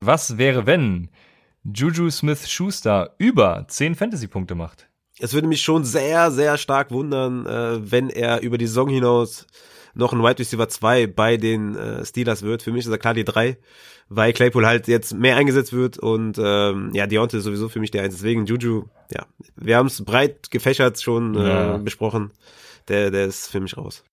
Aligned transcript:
Was 0.00 0.36
wäre, 0.36 0.66
wenn 0.66 1.08
Juju 1.64 2.10
Smith-Schuster 2.10 3.14
über 3.16 3.64
10 3.66 3.94
Fantasy-Punkte 3.94 4.54
macht? 4.54 4.88
Es 5.18 5.32
würde 5.32 5.48
mich 5.48 5.62
schon 5.62 5.84
sehr, 5.84 6.30
sehr 6.30 6.58
stark 6.58 6.90
wundern, 6.90 7.46
äh, 7.46 7.90
wenn 7.90 8.10
er 8.10 8.42
über 8.42 8.58
die 8.58 8.66
Saison 8.66 8.90
hinaus 8.90 9.46
noch 9.94 10.12
ein 10.12 10.22
Wide 10.22 10.38
Receiver 10.38 10.68
2 10.68 11.06
bei 11.06 11.38
den 11.38 11.74
äh, 11.74 12.04
Steelers 12.04 12.42
wird. 12.42 12.62
Für 12.62 12.72
mich 12.72 12.84
ist 12.84 12.90
er 12.90 12.98
klar 12.98 13.14
die 13.14 13.24
3, 13.24 13.56
weil 14.10 14.34
Claypool 14.34 14.66
halt 14.66 14.86
jetzt 14.86 15.14
mehr 15.14 15.36
eingesetzt 15.36 15.72
wird 15.72 15.98
und 15.98 16.38
ähm, 16.38 16.90
ja, 16.92 17.06
Deontay 17.06 17.38
ist 17.38 17.44
sowieso 17.44 17.70
für 17.70 17.80
mich 17.80 17.90
der 17.90 18.02
1. 18.02 18.14
Deswegen 18.14 18.44
Juju, 18.44 18.84
ja, 19.10 19.24
wir 19.56 19.78
haben 19.78 19.86
es 19.86 20.04
breit 20.04 20.50
gefächert 20.50 21.00
schon 21.00 21.34
äh, 21.34 21.48
ja. 21.48 21.76
besprochen. 21.78 22.32
Der, 22.88 23.10
der 23.10 23.24
ist 23.24 23.48
für 23.48 23.60
mich 23.60 23.78
raus. 23.78 24.04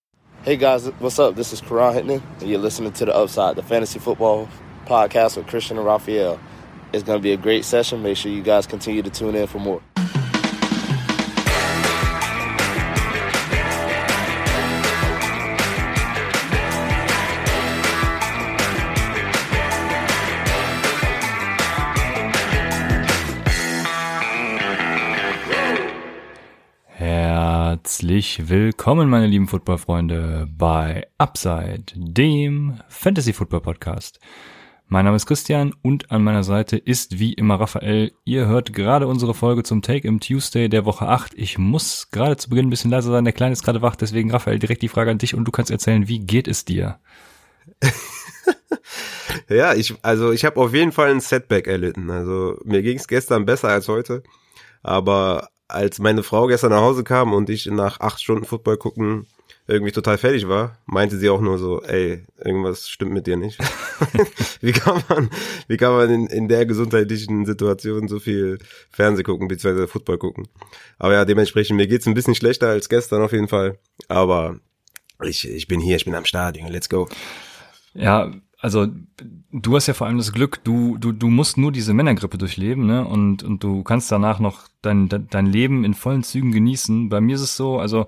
Hey 0.44 0.56
guys, 0.56 0.90
what's 1.00 1.20
up? 1.20 1.36
This 1.36 1.52
is 1.52 1.62
Karan 1.62 1.94
Hittman, 1.94 2.22
and 2.40 2.50
you're 2.50 2.62
listening 2.62 2.94
to 2.94 3.06
The 3.06 3.12
Upside, 3.12 3.56
the 3.56 3.62
fantasy 3.62 4.00
football 4.00 4.48
podcast 4.86 5.38
with 5.38 5.48
Christian 5.48 5.78
and 5.78 5.86
Raphael. 5.86 6.40
It's 6.94 7.04
going 7.04 7.20
to 7.20 7.24
be 7.24 7.34
a 7.34 7.38
great 7.38 7.66
session. 7.66 8.04
Make 8.04 8.18
sure 8.18 8.32
you 8.32 8.44
guys 8.44 8.68
continue 8.68 9.02
to 9.02 9.10
tune 9.10 9.36
in 9.36 9.48
for 9.48 9.60
more. 9.60 9.82
Herzlich 27.84 28.50
willkommen, 28.50 29.10
meine 29.10 29.28
lieben 29.28 29.48
Footballfreunde, 29.48 30.48
bei 30.50 31.08
Upside, 31.18 31.86
dem 31.96 32.80
Fantasy 32.88 33.34
Football 33.34 33.62
Podcast. 33.62 34.20
Mein 34.88 35.06
Name 35.06 35.16
ist 35.16 35.26
Christian 35.26 35.74
und 35.82 36.12
an 36.12 36.24
meiner 36.24 36.44
Seite 36.44 36.78
ist 36.78 37.18
wie 37.18 37.34
immer 37.34 37.60
Raphael. 37.60 38.12
Ihr 38.26 38.46
hört 38.46 38.74
gerade 38.74 39.08
unsere 39.08 39.34
Folge 39.34 39.64
zum 39.64 39.82
Take 39.82 40.08
im 40.08 40.20
Tuesday 40.20 40.70
der 40.70 40.86
Woche 40.86 41.08
8. 41.08 41.34
Ich 41.36 41.58
muss 41.58 42.10
gerade 42.12 42.38
zu 42.38 42.50
Beginn 42.50 42.68
ein 42.68 42.70
bisschen 42.70 42.92
leiser 42.92 43.12
sein, 43.12 43.24
der 43.24 43.34
Kleine 43.34 43.54
ist 43.54 43.64
gerade 43.64 43.82
wach, 43.82 43.96
deswegen 43.96 44.32
Raphael 44.32 44.60
direkt 44.60 44.84
die 44.84 44.90
Frage 44.90 45.10
an 45.10 45.18
dich 45.18 45.34
und 45.34 45.46
du 45.46 45.52
kannst 45.52 45.72
erzählen, 45.72 46.08
wie 46.08 46.20
geht 46.20 46.48
es 46.48 46.66
dir? 46.66 47.00
ja, 49.50 49.74
ich 49.74 49.96
also 50.04 50.32
ich 50.32 50.46
habe 50.46 50.60
auf 50.60 50.74
jeden 50.74 50.92
Fall 50.92 51.10
ein 51.10 51.22
Setback 51.22 51.68
erlitten. 51.68 52.12
Also 52.12 52.60
mir 52.64 52.84
ging 52.84 52.98
es 52.98 53.08
gestern 53.08 53.46
besser 53.46 53.70
als 53.70 53.88
heute, 53.88 54.22
aber 54.84 55.50
als 55.68 55.98
meine 56.00 56.22
Frau 56.22 56.46
gestern 56.46 56.72
nach 56.72 56.82
Hause 56.82 57.04
kam 57.04 57.34
und 57.34 57.50
ich 57.50 57.66
nach 57.66 58.00
acht 58.00 58.22
Stunden 58.22 58.46
Football 58.46 58.78
gucken 58.78 59.26
irgendwie 59.68 59.92
total 59.94 60.18
fertig 60.18 60.48
war, 60.48 60.78
meinte 60.86 61.18
sie 61.18 61.30
auch 61.30 61.40
nur 61.40 61.58
so, 61.58 61.82
ey, 61.84 62.26
irgendwas 62.44 62.90
stimmt 62.90 63.14
mit 63.14 63.28
dir 63.28 63.38
nicht. 63.38 63.60
wie 64.62 64.74
kann 64.74 65.02
man, 65.08 65.30
wie 65.68 65.78
kann 65.78 65.94
man 65.94 66.10
in, 66.10 66.28
in 66.28 66.48
der 66.50 66.66
gesundheitlichen 66.66 67.46
Situation 67.46 68.08
so 68.08 68.20
viel 68.20 68.60
Fernseh 68.90 69.24
gucken, 69.24 69.48
beziehungsweise 69.48 69.88
Football 69.88 70.18
gucken? 70.18 70.48
Aber 71.00 71.14
ja, 71.14 71.24
dementsprechend, 71.24 71.78
mir 71.78 71.88
geht's 71.88 72.06
ein 72.08 72.14
bisschen 72.14 72.36
schlechter 72.36 72.70
als 72.70 72.90
gestern 72.90 73.22
auf 73.22 73.32
jeden 73.32 73.48
Fall. 73.48 73.78
Aber 74.10 74.60
ich, 75.24 75.48
ich 75.48 75.68
bin 75.68 75.80
hier, 75.80 75.96
ich 75.96 76.06
bin 76.06 76.16
am 76.16 76.26
Start, 76.26 76.58
let's 76.70 76.90
go. 76.90 77.08
Ja, 77.94 78.34
also 78.60 78.88
du 79.52 79.76
hast 79.76 79.88
ja 79.88 79.94
vor 79.94 80.08
allem 80.08 80.18
das 80.18 80.34
Glück, 80.34 80.64
du, 80.64 80.98
du, 80.98 81.14
du 81.14 81.28
musst 81.28 81.58
nur 81.58 81.72
diese 81.72 81.94
Männergrippe 81.94 82.38
durchleben, 82.38 82.86
ne? 82.86 83.06
Und, 83.06 83.44
und 83.44 83.64
du 83.64 83.84
kannst 83.84 84.12
danach 84.12 84.40
noch 84.40 84.68
dein, 84.82 85.08
dein 85.08 85.46
Leben 85.46 85.86
in 85.86 85.94
vollen 85.94 86.24
Zügen 86.24 86.52
genießen. 86.52 87.08
Bei 87.08 87.22
mir 87.22 87.36
ist 87.36 87.42
es 87.42 87.56
so, 87.56 87.80
also 87.80 88.08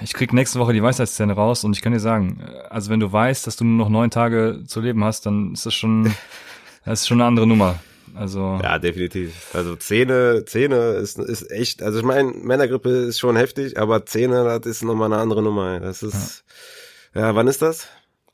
ich 0.00 0.12
krieg 0.12 0.32
nächste 0.32 0.58
Woche 0.58 0.72
die 0.72 0.82
Weisheitszähne 0.82 1.32
raus 1.34 1.64
und 1.64 1.74
ich 1.76 1.82
kann 1.82 1.92
dir 1.92 2.00
sagen, 2.00 2.42
also 2.70 2.90
wenn 2.90 3.00
du 3.00 3.12
weißt, 3.12 3.46
dass 3.46 3.56
du 3.56 3.64
nur 3.64 3.76
noch 3.76 3.88
neun 3.88 4.10
Tage 4.10 4.62
zu 4.66 4.80
leben 4.80 5.02
hast, 5.04 5.26
dann 5.26 5.52
ist 5.52 5.66
das 5.66 5.74
schon, 5.74 6.04
das 6.84 7.02
ist 7.02 7.08
schon 7.08 7.20
eine 7.20 7.28
andere 7.28 7.46
Nummer. 7.46 7.78
Also 8.14 8.60
ja, 8.62 8.78
definitiv. 8.78 9.54
Also 9.54 9.74
Zähne, 9.76 10.44
Zähne 10.46 10.76
ist 10.92 11.18
ist 11.18 11.50
echt. 11.50 11.82
Also 11.82 11.98
ich 11.98 12.04
meine, 12.04 12.30
Männergrippe 12.30 12.88
ist 12.88 13.18
schon 13.18 13.36
heftig, 13.36 13.78
aber 13.78 14.06
Zähne, 14.06 14.44
das 14.44 14.66
ist 14.66 14.84
nochmal 14.84 15.12
eine 15.12 15.20
andere 15.20 15.42
Nummer. 15.42 15.80
Das 15.80 16.02
ist 16.02 16.44
ja. 17.14 17.22
ja, 17.22 17.34
wann 17.34 17.48
ist 17.48 17.60
das? 17.60 17.88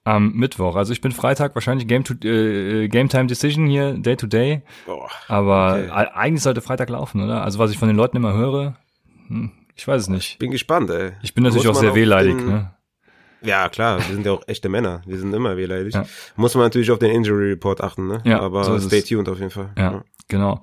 Am 0.05 0.33
Mittwoch. 0.33 0.77
Also 0.77 0.93
ich 0.93 1.01
bin 1.01 1.13
Freitag 1.13 1.55
wahrscheinlich 1.55 1.87
Game 1.87 2.05
to 2.05 2.15
äh, 2.27 2.89
Game 2.89 3.09
Time 3.09 3.27
Decision 3.27 3.67
hier 3.67 3.95
Day 3.95 4.17
to 4.17 4.27
Day. 4.27 4.63
Boah, 4.87 5.09
aber 5.29 5.79
okay. 5.79 5.91
eigentlich 5.91 6.43
sollte 6.43 6.61
Freitag 6.61 6.91
laufen, 6.91 7.23
oder? 7.23 7.43
Also 7.43 7.59
was 7.59 7.71
ich 7.71 7.79
von 7.79 7.89
den 7.89 7.97
Leuten 7.97 8.17
immer 8.17 8.35
höre, 8.35 8.77
hm, 9.29 9.51
ich 9.81 9.89
weiß 9.89 10.03
es 10.03 10.09
nicht. 10.09 10.39
Bin 10.39 10.51
gespannt, 10.51 10.91
ey. 10.91 11.13
Ich 11.23 11.33
bin 11.33 11.43
natürlich 11.43 11.67
auch 11.67 11.75
sehr 11.75 11.95
wehleidig, 11.95 12.37
den, 12.37 12.47
ne? 12.47 12.75
Ja, 13.41 13.71
klar, 13.71 13.97
wir 13.97 14.15
sind 14.15 14.27
ja 14.27 14.33
auch 14.33 14.43
echte 14.47 14.69
Männer. 14.69 15.01
Wir 15.07 15.19
sind 15.19 15.33
immer 15.33 15.57
wehleidig. 15.57 15.95
Ja. 15.95 16.05
Muss 16.37 16.55
man 16.55 16.65
natürlich 16.65 16.91
auf 16.91 16.99
den 16.99 17.11
Injury 17.11 17.49
Report 17.49 17.81
achten, 17.81 18.07
ne? 18.07 18.21
Ja, 18.27 18.41
aber 18.41 18.63
so 18.65 18.79
stay 18.79 19.01
tuned 19.01 19.27
auf 19.31 19.39
jeden 19.39 19.51
Fall. 19.51 19.71
Ja, 19.79 19.93
ja. 19.93 20.05
genau. 20.29 20.61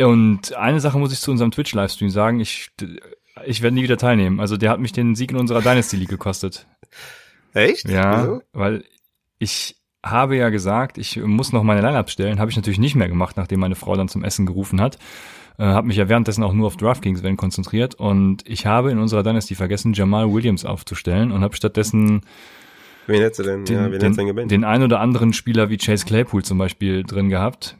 Und 0.00 0.52
eine 0.54 0.78
Sache 0.78 1.00
muss 1.00 1.12
ich 1.12 1.18
zu 1.18 1.32
unserem 1.32 1.50
Twitch-Livestream 1.50 2.10
sagen, 2.10 2.38
ich, 2.38 2.70
ich 3.44 3.60
werde 3.60 3.74
nie 3.74 3.82
wieder 3.82 3.96
teilnehmen. 3.96 4.38
Also 4.38 4.56
der 4.56 4.70
hat 4.70 4.78
mich 4.78 4.92
den 4.92 5.16
Sieg 5.16 5.32
in 5.32 5.36
unserer 5.36 5.60
Dynasty 5.60 5.96
League 5.96 6.10
gekostet. 6.10 6.64
Echt? 7.54 7.88
Ja, 7.88 8.22
Wieso? 8.22 8.42
weil 8.52 8.84
ich 9.40 9.74
habe 10.06 10.36
ja 10.36 10.50
gesagt, 10.50 10.96
ich 10.96 11.16
muss 11.16 11.52
noch 11.52 11.64
meine 11.64 11.80
Line-Up 11.80 12.08
stellen. 12.08 12.38
Habe 12.38 12.52
ich 12.52 12.56
natürlich 12.56 12.78
nicht 12.78 12.94
mehr 12.94 13.08
gemacht, 13.08 13.36
nachdem 13.36 13.58
meine 13.58 13.74
Frau 13.74 13.96
dann 13.96 14.06
zum 14.06 14.22
Essen 14.22 14.46
gerufen 14.46 14.80
hat. 14.80 14.96
Äh, 15.58 15.64
habe 15.64 15.88
mich 15.88 15.96
ja 15.96 16.08
währenddessen 16.08 16.44
auch 16.44 16.52
nur 16.52 16.68
auf 16.68 16.76
DraftKings 16.76 17.22
wenn 17.22 17.36
konzentriert 17.36 17.96
und 17.96 18.48
ich 18.48 18.64
habe 18.66 18.92
in 18.92 18.98
unserer 18.98 19.24
Dynasty 19.24 19.56
vergessen, 19.56 19.92
Jamal 19.92 20.32
Williams 20.32 20.64
aufzustellen 20.64 21.32
und 21.32 21.42
habe 21.42 21.56
stattdessen 21.56 22.22
Wen 23.08 23.22
hättest 23.22 23.40
du 23.40 23.42
denn? 23.42 23.64
Den, 23.64 23.76
ja, 23.76 23.90
wen 23.90 23.98
den, 23.98 24.36
denn 24.36 24.48
den 24.48 24.64
ein 24.64 24.82
oder 24.82 25.00
anderen 25.00 25.32
Spieler 25.32 25.70
wie 25.70 25.78
Chase 25.78 26.04
Claypool 26.04 26.44
zum 26.44 26.58
Beispiel 26.58 27.02
drin 27.04 27.28
gehabt. 27.30 27.76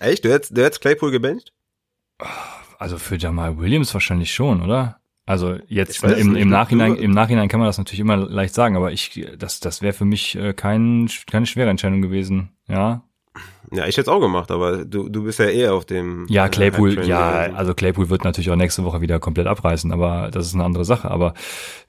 Echt? 0.00 0.24
Du 0.24 0.30
hättest, 0.30 0.56
du 0.56 0.62
hättest 0.62 0.80
Claypool 0.80 1.10
gebencht? 1.10 1.52
Also 2.78 2.98
für 2.98 3.16
Jamal 3.16 3.58
Williams 3.58 3.94
wahrscheinlich 3.94 4.34
schon, 4.34 4.60
oder? 4.60 5.00
Also 5.24 5.56
jetzt 5.68 6.02
im, 6.02 6.36
im 6.36 6.48
Nachhinein, 6.48 6.96
im 6.96 7.10
Nachhinein 7.12 7.48
kann 7.48 7.60
man 7.60 7.68
das 7.68 7.78
natürlich 7.78 8.00
immer 8.00 8.16
leicht 8.16 8.54
sagen, 8.54 8.76
aber 8.76 8.92
ich, 8.92 9.26
das, 9.38 9.60
das 9.60 9.82
wäre 9.82 9.92
für 9.92 10.04
mich 10.04 10.36
äh, 10.36 10.52
kein, 10.52 11.08
keine 11.30 11.46
schwere 11.46 11.70
Entscheidung 11.70 12.02
gewesen. 12.02 12.50
Ja, 12.66 13.02
ja, 13.70 13.86
ich 13.86 13.96
hätte 13.96 14.02
es 14.02 14.08
auch 14.08 14.20
gemacht, 14.20 14.50
aber 14.50 14.84
du, 14.84 15.08
du 15.08 15.24
bist 15.24 15.38
ja 15.38 15.46
eher 15.46 15.74
auf 15.74 15.84
dem. 15.84 16.26
Ja, 16.28 16.46
äh, 16.46 16.48
Claypool, 16.48 17.04
ja, 17.04 17.50
also 17.54 17.74
Claypool 17.74 18.08
wird 18.08 18.24
natürlich 18.24 18.50
auch 18.50 18.56
nächste 18.56 18.84
Woche 18.84 19.00
wieder 19.00 19.18
komplett 19.20 19.46
abreißen, 19.46 19.92
aber 19.92 20.30
das 20.30 20.46
ist 20.46 20.54
eine 20.54 20.64
andere 20.64 20.84
Sache. 20.84 21.10
Aber 21.10 21.34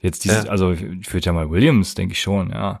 jetzt 0.00 0.24
dieses, 0.24 0.44
ja. 0.44 0.50
also 0.50 0.74
für 1.02 1.20
Jamal 1.20 1.50
Williams 1.50 1.94
denke 1.94 2.12
ich 2.12 2.20
schon, 2.20 2.50
ja. 2.50 2.80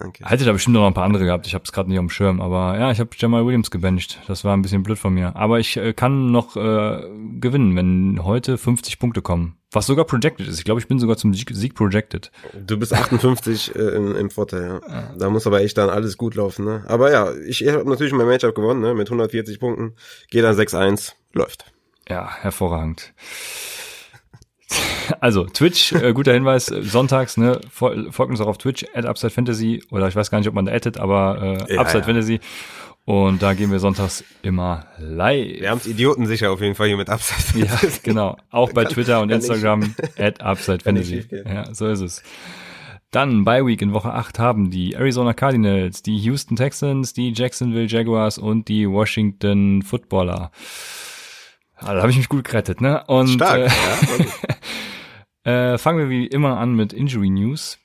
Okay. 0.00 0.24
Hätte 0.24 0.44
da 0.44 0.52
bestimmt 0.52 0.74
noch 0.74 0.86
ein 0.86 0.94
paar 0.94 1.04
andere 1.04 1.24
gehabt. 1.24 1.46
Ich 1.46 1.54
habe 1.54 1.64
es 1.64 1.72
gerade 1.72 1.88
nicht 1.88 1.98
auf 1.98 2.04
dem 2.04 2.10
Schirm, 2.10 2.40
aber 2.40 2.78
ja, 2.78 2.90
ich 2.90 3.00
habe 3.00 3.10
Jamal 3.16 3.44
Williams 3.44 3.70
gebencht. 3.70 4.20
Das 4.28 4.44
war 4.44 4.56
ein 4.56 4.62
bisschen 4.62 4.82
blöd 4.82 4.98
von 4.98 5.12
mir. 5.12 5.34
Aber 5.34 5.58
ich 5.58 5.76
äh, 5.76 5.92
kann 5.92 6.30
noch 6.30 6.56
äh, 6.56 7.02
gewinnen, 7.40 7.74
wenn 7.76 8.24
heute 8.24 8.58
50 8.58 8.98
Punkte 8.98 9.22
kommen. 9.22 9.56
Was 9.72 9.86
sogar 9.86 10.04
projected 10.06 10.48
ist. 10.48 10.58
Ich 10.58 10.64
glaube, 10.64 10.80
ich 10.80 10.88
bin 10.88 10.98
sogar 10.98 11.16
zum 11.16 11.34
Sieg, 11.34 11.50
Sieg 11.52 11.74
projected. 11.74 12.30
Du 12.54 12.78
bist 12.78 12.94
58 12.94 13.74
äh, 13.74 13.78
im, 13.78 14.16
im 14.16 14.30
Vorteil, 14.30 14.80
ja. 14.88 15.12
Da 15.18 15.28
muss 15.28 15.46
aber 15.46 15.60
echt 15.60 15.76
dann 15.76 15.90
alles 15.90 16.16
gut 16.16 16.36
laufen, 16.36 16.64
ne? 16.64 16.84
Aber 16.86 17.10
ja, 17.12 17.32
ich, 17.46 17.62
ich 17.62 17.70
habe 17.70 17.88
natürlich 17.88 18.14
mein 18.14 18.26
Matchup 18.26 18.54
gewonnen, 18.54 18.80
ne? 18.80 18.94
Mit 18.94 19.08
140 19.08 19.60
Punkten. 19.60 19.94
Geht 20.30 20.44
dann 20.44 20.56
6-1. 20.56 21.12
Läuft. 21.34 21.66
Ja, 22.08 22.30
hervorragend. 22.40 23.12
Also, 25.20 25.44
Twitch, 25.44 25.92
äh, 25.92 26.12
guter 26.12 26.32
Hinweis, 26.34 26.66
sonntags, 26.66 27.36
ne, 27.38 27.60
folgt 27.70 28.20
uns 28.20 28.40
auch 28.40 28.46
auf 28.46 28.58
Twitch, 28.58 28.84
at 28.94 29.06
Upside 29.06 29.30
Fantasy, 29.30 29.82
oder 29.90 30.08
ich 30.08 30.14
weiß 30.14 30.30
gar 30.30 30.38
nicht, 30.38 30.48
ob 30.48 30.54
man 30.54 30.66
da 30.66 30.72
addet, 30.72 30.98
aber 30.98 31.66
äh, 31.68 31.74
ja, 31.74 31.80
Upside 31.80 32.00
ja. 32.00 32.04
Fantasy. 32.04 32.40
Und 33.04 33.42
da 33.42 33.54
gehen 33.54 33.70
wir 33.70 33.78
sonntags 33.78 34.22
immer 34.42 34.84
live. 34.98 35.60
Wir 35.60 35.70
haben 35.70 35.78
es 35.78 35.86
Idioten 35.86 36.26
sicher 36.26 36.50
auf 36.50 36.60
jeden 36.60 36.74
Fall 36.74 36.88
hier 36.88 36.98
mit 36.98 37.08
Upside 37.08 37.40
Fantasy. 37.40 37.86
Ja, 37.86 37.92
genau. 38.02 38.36
Auch 38.50 38.70
bei 38.74 38.84
kann, 38.84 38.92
Twitter 38.92 39.22
und 39.22 39.30
Instagram, 39.30 39.94
at 40.18 40.42
Upside 40.42 40.80
Fantasy. 40.80 41.24
Ja, 41.46 41.72
so 41.74 41.86
ist 41.86 42.00
es. 42.00 42.22
Dann 43.10 43.44
bei 43.44 43.64
Week 43.64 43.80
in 43.80 43.94
Woche 43.94 44.12
8 44.12 44.38
haben 44.38 44.70
die 44.70 44.92
Arizona 44.92 45.32
Cardinals, 45.32 46.02
die 46.02 46.18
Houston 46.18 46.56
Texans, 46.56 47.14
die 47.14 47.32
Jacksonville 47.34 47.86
Jaguars 47.86 48.36
und 48.36 48.68
die 48.68 48.86
Washington 48.86 49.80
Footballer. 49.80 50.50
Ah, 51.76 51.94
da 51.94 52.00
habe 52.02 52.10
ich 52.10 52.18
mich 52.18 52.28
gut 52.28 52.44
gerettet, 52.44 52.82
ne? 52.82 53.04
Und 53.06 53.28
Stark, 53.28 53.60
äh, 53.60 53.66
ja, 53.66 54.26
äh, 55.48 55.78
fangen 55.78 55.98
wir 55.98 56.10
wie 56.10 56.26
immer 56.26 56.58
an 56.58 56.74
mit 56.74 56.92
Injury 56.92 57.30
News. 57.30 57.78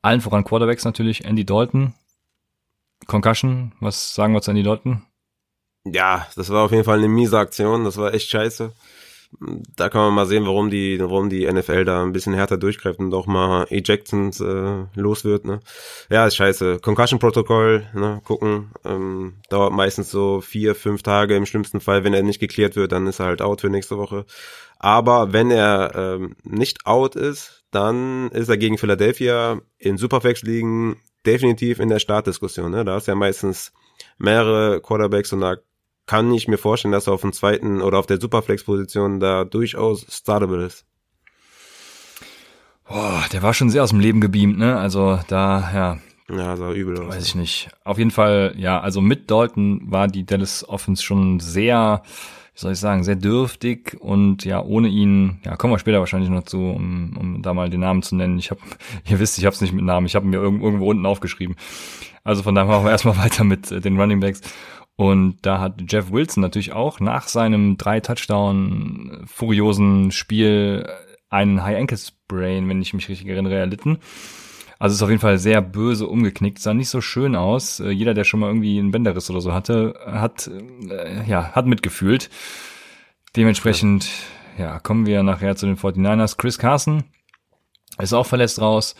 Allen 0.00 0.22
voran 0.22 0.44
Quarterbacks 0.44 0.84
natürlich, 0.84 1.26
Andy 1.26 1.44
Dalton. 1.44 1.92
Concussion, 3.06 3.72
was 3.80 4.14
sagen 4.14 4.32
wir 4.32 4.40
zu 4.40 4.50
Andy 4.50 4.62
Dalton? 4.62 5.02
Ja, 5.84 6.26
das 6.36 6.48
war 6.48 6.64
auf 6.64 6.70
jeden 6.70 6.84
Fall 6.84 6.98
eine 6.98 7.08
miese 7.08 7.38
Aktion, 7.38 7.84
das 7.84 7.98
war 7.98 8.14
echt 8.14 8.30
scheiße 8.30 8.72
da 9.76 9.88
kann 9.88 10.02
man 10.02 10.14
mal 10.14 10.26
sehen, 10.26 10.46
warum 10.46 10.70
die, 10.70 10.98
warum 11.00 11.28
die 11.28 11.50
NFL 11.50 11.84
da 11.84 12.02
ein 12.02 12.12
bisschen 12.12 12.34
härter 12.34 12.56
durchgreift 12.56 12.98
und 12.98 13.12
auch 13.14 13.26
mal 13.26 13.66
Ejections 13.70 14.40
äh, 14.40 14.84
los 14.94 15.24
wird. 15.24 15.44
Ne? 15.44 15.60
Ja, 16.10 16.26
ist 16.26 16.36
scheiße. 16.36 16.78
Concussion-Protokoll, 16.80 17.86
ne? 17.94 18.20
gucken. 18.24 18.70
Ähm, 18.84 19.34
dauert 19.48 19.72
meistens 19.72 20.10
so 20.10 20.40
vier, 20.40 20.74
fünf 20.74 21.02
Tage 21.02 21.36
im 21.36 21.46
schlimmsten 21.46 21.80
Fall. 21.80 22.04
Wenn 22.04 22.14
er 22.14 22.22
nicht 22.22 22.40
geklärt 22.40 22.76
wird, 22.76 22.92
dann 22.92 23.06
ist 23.06 23.20
er 23.20 23.26
halt 23.26 23.42
out 23.42 23.60
für 23.60 23.70
nächste 23.70 23.98
Woche. 23.98 24.24
Aber 24.78 25.32
wenn 25.32 25.50
er 25.50 25.92
ähm, 25.94 26.36
nicht 26.42 26.86
out 26.86 27.16
ist, 27.16 27.64
dann 27.70 28.30
ist 28.30 28.48
er 28.48 28.56
gegen 28.56 28.78
Philadelphia 28.78 29.60
in 29.78 29.96
Superflex 29.96 30.42
liegen 30.42 30.96
definitiv 31.26 31.80
in 31.80 31.88
der 31.88 31.98
Startdiskussion. 31.98 32.70
Ne? 32.70 32.84
Da 32.84 32.96
ist 32.96 33.08
ja 33.08 33.14
meistens 33.14 33.72
mehrere 34.18 34.80
Quarterbacks 34.80 35.32
und 35.32 35.40
da 35.40 35.56
kann 36.06 36.32
ich 36.32 36.48
mir 36.48 36.58
vorstellen, 36.58 36.92
dass 36.92 37.06
er 37.06 37.14
auf 37.14 37.22
dem 37.22 37.32
zweiten 37.32 37.80
oder 37.80 37.98
auf 37.98 38.06
der 38.06 38.20
Superflex-Position 38.20 39.20
da 39.20 39.44
durchaus 39.44 40.06
startable 40.10 40.64
ist. 40.66 40.84
Boah, 42.86 43.24
der 43.32 43.42
war 43.42 43.54
schon 43.54 43.70
sehr 43.70 43.82
aus 43.82 43.90
dem 43.90 44.00
Leben 44.00 44.20
gebeamt, 44.20 44.58
ne? 44.58 44.78
Also 44.78 45.18
da, 45.28 45.70
ja. 45.72 45.98
Ja, 46.28 46.56
sah 46.56 46.72
übel 46.72 46.98
aus. 47.00 47.16
Weiß 47.16 47.26
ich 47.26 47.34
nicht. 47.34 47.70
Auf 47.84 47.98
jeden 47.98 48.10
Fall, 48.10 48.54
ja, 48.56 48.80
also 48.80 49.00
mit 49.00 49.30
Dalton 49.30 49.80
war 49.90 50.08
die 50.08 50.26
Dallas 50.26 50.66
Offense 50.68 51.02
schon 51.02 51.40
sehr, 51.40 52.02
wie 52.54 52.60
soll 52.60 52.72
ich 52.72 52.78
sagen, 52.78 53.02
sehr 53.02 53.16
dürftig 53.16 53.96
und 54.00 54.44
ja, 54.44 54.62
ohne 54.62 54.88
ihn, 54.88 55.40
ja, 55.44 55.56
kommen 55.56 55.72
wir 55.72 55.78
später 55.80 55.98
wahrscheinlich 55.98 56.30
noch 56.30 56.44
zu, 56.44 56.58
um, 56.58 57.16
um 57.18 57.42
da 57.42 57.52
mal 57.52 57.68
den 57.68 57.80
Namen 57.80 58.02
zu 58.02 58.14
nennen. 58.14 58.38
Ich 58.38 58.50
habe, 58.50 58.60
ihr 59.08 59.18
wisst, 59.18 59.38
ich 59.38 59.44
habe 59.44 59.54
es 59.54 59.60
nicht 59.60 59.72
mit 59.72 59.84
Namen, 59.84 60.06
ich 60.06 60.14
habe 60.14 60.26
mir 60.26 60.36
irgendwo, 60.36 60.88
unten 60.88 61.04
aufgeschrieben. 61.04 61.56
Also 62.22 62.42
von 62.42 62.54
daher 62.54 62.70
machen 62.70 62.84
wir 62.84 62.90
erstmal 62.92 63.18
weiter 63.18 63.42
mit 63.42 63.72
äh, 63.72 63.80
den 63.80 64.00
Running 64.00 64.20
Backs. 64.20 64.40
Und 64.96 65.38
da 65.42 65.58
hat 65.58 65.82
Jeff 65.88 66.12
Wilson 66.12 66.40
natürlich 66.40 66.72
auch 66.72 67.00
nach 67.00 67.26
seinem 67.26 67.76
drei 67.76 67.98
Touchdown 67.98 69.24
furiosen 69.26 70.12
Spiel 70.12 70.88
einen 71.30 71.64
High 71.64 71.78
Ankle 71.78 71.98
Sprain, 71.98 72.68
wenn 72.68 72.80
ich 72.80 72.94
mich 72.94 73.08
richtig 73.08 73.26
erinnere, 73.26 73.56
erlitten. 73.56 73.98
Also 74.84 74.96
ist 74.96 75.02
auf 75.02 75.08
jeden 75.08 75.22
Fall 75.22 75.38
sehr 75.38 75.62
böse 75.62 76.06
umgeknickt, 76.06 76.58
sah 76.58 76.74
nicht 76.74 76.90
so 76.90 77.00
schön 77.00 77.36
aus. 77.36 77.80
Äh, 77.80 77.88
jeder, 77.88 78.12
der 78.12 78.24
schon 78.24 78.40
mal 78.40 78.48
irgendwie 78.48 78.78
einen 78.78 78.90
Bänderriss 78.90 79.30
oder 79.30 79.40
so 79.40 79.54
hatte, 79.54 79.94
hat 80.04 80.50
äh, 80.90 81.26
ja 81.26 81.52
hat 81.52 81.64
mitgefühlt. 81.64 82.28
Dementsprechend 83.34 84.10
ja 84.58 84.78
kommen 84.80 85.06
wir 85.06 85.22
nachher 85.22 85.56
zu 85.56 85.64
den 85.64 85.78
49ers. 85.78 86.36
Chris 86.36 86.58
Carson 86.58 87.04
ist 87.98 88.12
auch 88.12 88.26
verletzt 88.26 88.60
raus. 88.60 88.94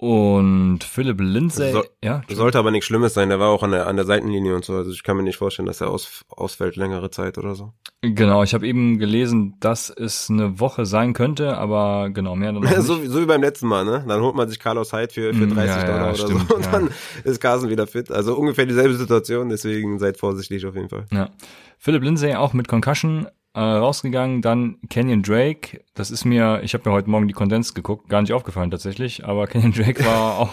Und 0.00 0.84
Philip 0.84 1.20
Lindsay, 1.20 1.72
so, 1.72 1.82
ja. 2.04 2.22
Sollte 2.30 2.56
aber 2.60 2.70
nichts 2.70 2.86
Schlimmes 2.86 3.14
sein, 3.14 3.30
der 3.30 3.40
war 3.40 3.48
auch 3.48 3.64
an 3.64 3.72
der, 3.72 3.88
an 3.88 3.96
der 3.96 4.04
Seitenlinie 4.04 4.54
und 4.54 4.64
so. 4.64 4.74
Also 4.74 4.92
ich 4.92 5.02
kann 5.02 5.16
mir 5.16 5.24
nicht 5.24 5.38
vorstellen, 5.38 5.66
dass 5.66 5.80
er 5.80 5.90
aus, 5.90 6.24
ausfällt 6.28 6.76
längere 6.76 7.10
Zeit 7.10 7.36
oder 7.36 7.56
so. 7.56 7.72
Genau, 8.02 8.44
ich 8.44 8.54
habe 8.54 8.64
eben 8.64 9.00
gelesen, 9.00 9.56
dass 9.58 9.90
es 9.90 10.30
eine 10.30 10.60
Woche 10.60 10.86
sein 10.86 11.14
könnte, 11.14 11.58
aber 11.58 12.10
genau, 12.10 12.36
mehr 12.36 12.52
dann 12.52 12.62
ja, 12.62 12.80
so, 12.80 13.04
so 13.06 13.20
wie 13.20 13.26
beim 13.26 13.42
letzten 13.42 13.66
Mal, 13.66 13.84
ne? 13.84 14.04
Dann 14.06 14.20
holt 14.20 14.36
man 14.36 14.48
sich 14.48 14.60
Carlos 14.60 14.92
Hyde 14.92 15.12
für, 15.12 15.34
für 15.34 15.48
30 15.48 15.56
mm, 15.56 15.58
ja, 15.58 15.84
Dollar 15.84 15.98
ja, 15.98 16.08
oder 16.10 16.14
stimmt, 16.16 16.48
so 16.48 16.54
und 16.54 16.72
dann 16.72 16.90
ist 17.24 17.40
Carson 17.40 17.68
wieder 17.68 17.88
fit. 17.88 18.12
Also 18.12 18.36
ungefähr 18.36 18.66
dieselbe 18.66 18.94
Situation, 18.94 19.48
deswegen 19.48 19.98
seid 19.98 20.16
vorsichtig 20.16 20.64
auf 20.64 20.76
jeden 20.76 20.90
Fall. 20.90 21.06
Ja. 21.10 21.30
Philip 21.76 22.04
Lindsay 22.04 22.36
auch 22.36 22.52
mit 22.52 22.68
Concussion, 22.68 23.26
äh, 23.54 23.60
rausgegangen. 23.60 24.42
Dann 24.42 24.78
Kenyon 24.88 25.22
Drake, 25.22 25.80
das 25.94 26.10
ist 26.10 26.24
mir, 26.24 26.60
ich 26.62 26.74
habe 26.74 26.88
mir 26.88 26.94
heute 26.94 27.10
Morgen 27.10 27.28
die 27.28 27.34
Kondens 27.34 27.74
geguckt, 27.74 28.08
gar 28.08 28.22
nicht 28.22 28.32
aufgefallen 28.32 28.70
tatsächlich, 28.70 29.24
aber 29.24 29.46
Kenyon 29.48 29.72
Drake 29.72 30.04
war 30.04 30.38
auch 30.38 30.52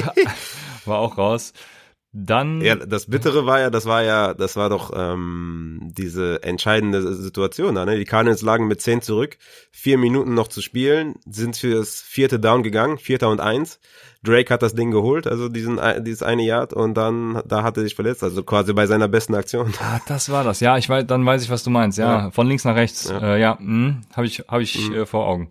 war 0.84 0.98
auch 0.98 1.18
raus. 1.18 1.52
Dann 2.12 2.60
ja, 2.60 2.74
das 2.74 3.06
Bittere 3.06 3.46
war 3.46 3.60
ja, 3.60 3.70
das 3.70 3.86
war 3.86 4.02
ja, 4.02 4.34
das 4.34 4.56
war 4.56 4.68
doch 4.68 4.90
ähm, 4.92 5.92
diese 5.96 6.42
entscheidende 6.42 7.14
Situation 7.14 7.76
da. 7.76 7.84
Ne? 7.84 7.98
Die 7.98 8.04
Cardinals 8.04 8.42
lagen 8.42 8.66
mit 8.66 8.80
zehn 8.80 9.00
zurück, 9.00 9.38
vier 9.70 9.96
Minuten 9.96 10.34
noch 10.34 10.48
zu 10.48 10.60
spielen, 10.60 11.14
sind 11.24 11.56
fürs 11.56 12.02
vierte 12.02 12.40
Down 12.40 12.64
gegangen, 12.64 12.98
vierter 12.98 13.28
und 13.28 13.40
eins. 13.40 13.78
Drake 14.24 14.52
hat 14.52 14.62
das 14.62 14.74
Ding 14.74 14.90
geholt, 14.90 15.28
also 15.28 15.48
diesen 15.48 15.80
dieses 16.00 16.24
eine 16.24 16.42
Yard 16.42 16.72
und 16.72 16.94
dann 16.94 17.42
da 17.46 17.62
hatte 17.62 17.80
er 17.80 17.84
sich 17.84 17.94
verletzt, 17.94 18.24
also 18.24 18.42
quasi 18.42 18.72
bei 18.72 18.86
seiner 18.86 19.06
besten 19.06 19.36
Aktion. 19.36 19.72
Ah, 19.80 20.00
das 20.08 20.30
war 20.30 20.42
das. 20.42 20.58
Ja, 20.58 20.76
ich 20.76 20.88
weiß, 20.88 21.06
dann 21.06 21.24
weiß 21.24 21.44
ich, 21.44 21.48
was 21.48 21.62
du 21.62 21.70
meinst. 21.70 21.96
Ja, 21.96 22.24
ja. 22.24 22.30
von 22.32 22.48
links 22.48 22.64
nach 22.64 22.74
rechts. 22.74 23.08
Ja, 23.08 23.20
äh, 23.20 23.40
ja 23.40 23.58
hm, 23.58 24.02
habe 24.14 24.26
ich 24.26 24.44
habe 24.48 24.62
ich 24.64 24.90
mhm. 24.90 24.94
äh, 24.94 25.06
vor 25.06 25.26
Augen. 25.26 25.48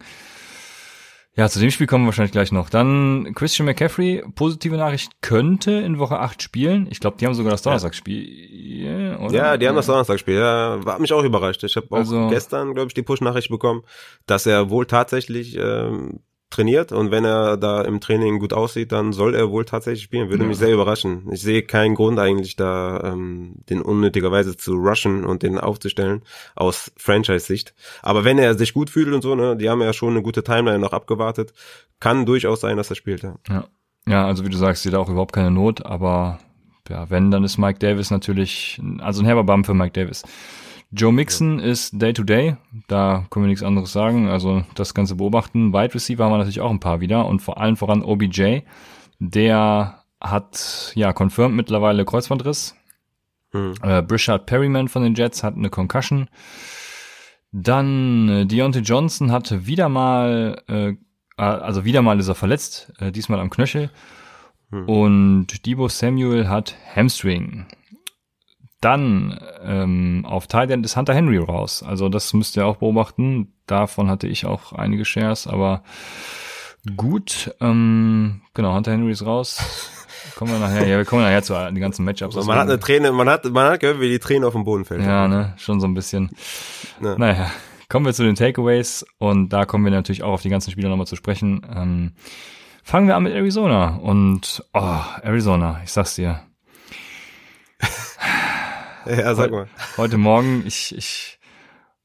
Ja, 1.39 1.47
zu 1.47 1.62
dem 1.62 1.71
Spiel 1.71 1.88
kommen 1.88 2.03
wir 2.03 2.07
wahrscheinlich 2.07 2.33
gleich 2.33 2.51
noch. 2.51 2.69
Dann 2.69 3.31
Christian 3.33 3.65
McCaffrey, 3.65 4.25
positive 4.36 4.75
Nachricht, 4.75 5.21
könnte 5.21 5.71
in 5.71 5.97
Woche 5.97 6.19
8 6.19 6.44
spielen. 6.44 6.86
Ich 6.91 7.00
glaube, 7.00 7.15
die 7.15 7.25
haben 7.25 7.33
sogar 7.33 7.51
das 7.51 7.62
Donnerstagsspiel, 7.62 9.15
oder? 9.21 9.33
Ja, 9.33 9.56
die 9.56 9.65
haben 9.65 9.77
das 9.77 9.86
Donnerstagsspiel. 9.86 10.33
Ja, 10.36 10.83
war 10.83 11.00
mich 11.00 11.13
auch 11.13 11.24
überrascht. 11.24 11.63
Ich 11.63 11.77
habe 11.77 11.88
auch 11.91 12.00
also, 12.00 12.27
gestern, 12.27 12.74
glaube 12.74 12.89
ich, 12.89 12.94
die 12.94 13.03
Push-Nachricht 13.03 13.47
bekommen, 13.47 13.83
dass 14.25 14.45
er 14.45 14.69
wohl 14.69 14.86
tatsächlich 14.86 15.56
ähm, 15.57 16.19
trainiert 16.50 16.92
und 16.92 17.12
wenn 17.12 17.25
er 17.25 17.57
da 17.57 17.81
im 17.81 18.00
Training 18.00 18.40
gut 18.40 18.54
aussieht, 18.54 18.92
dann 18.92 19.13
soll 19.13 19.36
er 19.36 19.51
wohl 19.51 19.66
tatsächlich 19.66 20.04
spielen. 20.04 20.30
Würde 20.30 20.44
ja. 20.44 20.50
mich 20.50 20.57
sehr 20.57 20.74
überraschen. 20.74 21.30
Ich 21.31 21.42
sehe 21.42 21.62
keinen 21.62 21.94
Grund 21.96 22.18
eigentlich 22.18 22.56
da, 22.56 23.01
ähm, 23.04 23.56
den 23.69 23.81
unnötigerweise 23.81 24.57
zu 24.57 24.74
rushen 24.74 25.25
und 25.25 25.44
den 25.44 25.60
aufzustellen 25.60 26.24
aus 26.56 26.92
Franchise-Sicht. 26.98 27.75
Aber 28.01 28.25
wenn 28.25 28.40
er 28.40 28.56
sich 28.56 28.74
gut 28.74 28.90
fühlt 28.90 29.13
und 29.13 29.22
so, 29.22 29.36
ne, 29.36 29.56
die 29.57 29.69
haben 29.69 29.81
ja 29.81 29.94
schon 29.94 30.12
eine 30.12 30.24
gute 30.24 30.44
Timeline 30.44 30.80
noch 30.80 30.94
abgewartet, 30.94 31.54
kann 32.00 32.25
durchaus 32.25 32.62
sein, 32.62 32.78
dass 32.78 32.90
er 32.90 32.96
spielt. 32.96 33.22
Ja, 33.22 33.36
ja, 33.48 33.68
ja 34.07 34.25
also 34.25 34.44
wie 34.44 34.50
du 34.50 34.57
sagst, 34.57 34.81
sieht 34.84 34.96
auch 34.96 35.10
überhaupt 35.10 35.34
keine 35.34 35.51
Not, 35.51 35.86
aber 35.86 36.40
ja, 36.90 37.10
wenn, 37.12 37.30
dann 37.30 37.44
ist 37.44 37.60
Mike 37.60 37.78
Davis 37.78 38.10
natürlich, 38.10 38.81
also 39.00 39.22
ein 39.22 39.25
herber 39.25 39.44
Bum 39.44 39.63
für 39.63 39.75
Mike 39.75 39.94
Davis. 39.94 40.24
Joe 40.91 41.13
Mixon 41.13 41.59
ist 41.59 42.01
Day-to-Day, 42.01 42.51
-Day. 42.51 42.57
da 42.88 43.25
können 43.30 43.45
wir 43.45 43.50
nichts 43.50 43.63
anderes 43.63 43.91
sagen, 43.91 44.27
also 44.27 44.63
das 44.74 44.95
Ganze 44.95 45.15
beobachten. 45.15 45.71
Wide 45.71 45.94
Receiver 45.94 46.24
haben 46.24 46.31
wir 46.31 46.38
natürlich 46.39 46.62
auch 46.62 46.71
ein 46.71 46.80
paar 46.80 47.00
wieder 47.00 47.27
und 47.27 47.41
vor 47.41 47.59
allem 47.59 47.77
voran 47.77 48.01
OBJ, 48.01 48.62
der 49.19 50.03
hat, 50.19 50.91
ja, 50.95 51.13
confirmed 51.13 51.56
mittlerweile 51.56 52.06
Kreuzbandriss. 52.06 52.75
Hm. 53.51 53.74
Äh, 53.83 54.01
Brishard 54.01 54.47
Perryman 54.47 54.88
von 54.88 55.03
den 55.03 55.15
Jets 55.15 55.44
hat 55.44 55.56
eine 55.56 55.69
Concussion. 55.69 56.27
Dann 57.51 58.30
äh, 58.30 58.45
Deontay 58.45 58.81
Johnson 58.81 59.31
hat 59.31 59.65
wieder 59.65 59.89
mal, 59.89 60.62
äh, 60.68 60.94
also 61.38 61.86
wieder 61.86 62.01
mal 62.01 62.19
ist 62.19 62.27
er 62.27 62.36
verletzt, 62.36 62.94
äh, 63.00 63.12
diesmal 63.12 63.39
am 63.39 63.50
Knöchel. 63.50 63.91
Hm. 64.71 64.89
Und 64.89 65.65
Debo 65.65 65.88
Samuel 65.88 66.50
hat 66.50 66.75
Hamstring. 66.95 67.65
Dann 68.81 69.39
ähm, 69.63 70.25
auf 70.25 70.47
Titan 70.47 70.83
ist 70.83 70.95
Hunter 70.95 71.13
Henry 71.13 71.37
raus. 71.37 71.83
Also 71.83 72.07
das 72.07 72.33
müsst 72.33 72.55
ihr 72.55 72.65
auch 72.65 72.77
beobachten. 72.77 73.53
Davon 73.67 74.09
hatte 74.09 74.27
ich 74.27 74.45
auch 74.45 74.73
einige 74.73 75.03
Shares, 75.05 75.47
aber 75.47 75.83
gut. 76.95 77.53
Ähm, 77.59 78.41
genau, 78.53 78.73
Hunter 78.73 78.91
Henry 78.91 79.11
ist 79.11 79.25
raus. 79.25 79.61
Kommen 80.35 80.51
wir 80.51 80.59
nachher, 80.59 80.87
ja, 80.87 80.97
wir 80.97 81.05
kommen 81.05 81.23
nachher 81.23 81.43
zu 81.43 81.53
den 81.53 81.79
ganzen 81.79 82.05
Matchups. 82.05 82.35
Also 82.35 82.47
man 82.47 82.57
hat 82.57 82.69
eine 82.69 82.79
Träne, 82.79 83.11
man 83.11 83.29
hat, 83.29 83.45
man 83.45 83.71
hat 83.71 83.81
gehört, 83.81 83.99
wie 83.99 84.09
die 84.09 84.19
Träne 84.19 84.47
auf 84.47 84.53
dem 84.53 84.63
Boden 84.63 84.85
fällt. 84.85 85.01
Ja, 85.01 85.27
ne, 85.27 85.53
schon 85.57 85.81
so 85.81 85.87
ein 85.87 85.93
bisschen. 85.93 86.29
Ja. 87.01 87.17
Naja, 87.17 87.51
kommen 87.89 88.05
wir 88.05 88.13
zu 88.13 88.23
den 88.23 88.35
Takeaways 88.35 89.05
und 89.17 89.49
da 89.49 89.65
kommen 89.65 89.83
wir 89.83 89.91
natürlich 89.91 90.23
auch 90.23 90.33
auf 90.33 90.41
die 90.41 90.49
ganzen 90.49 90.71
Spieler 90.71 90.89
nochmal 90.89 91.07
zu 91.07 91.17
sprechen. 91.17 91.65
Ähm, 91.75 92.13
fangen 92.83 93.07
wir 93.07 93.15
an 93.15 93.23
mit 93.23 93.33
Arizona 93.33 93.95
und, 93.97 94.63
oh, 94.73 94.99
Arizona, 95.21 95.81
ich 95.83 95.91
sag's 95.91 96.15
dir. 96.15 96.41
Ja, 99.18 99.34
sag 99.34 99.51
mal. 99.51 99.68
Heute 99.98 100.18
Morgen, 100.18 100.63
ich, 100.68 100.96
ich 100.96 101.39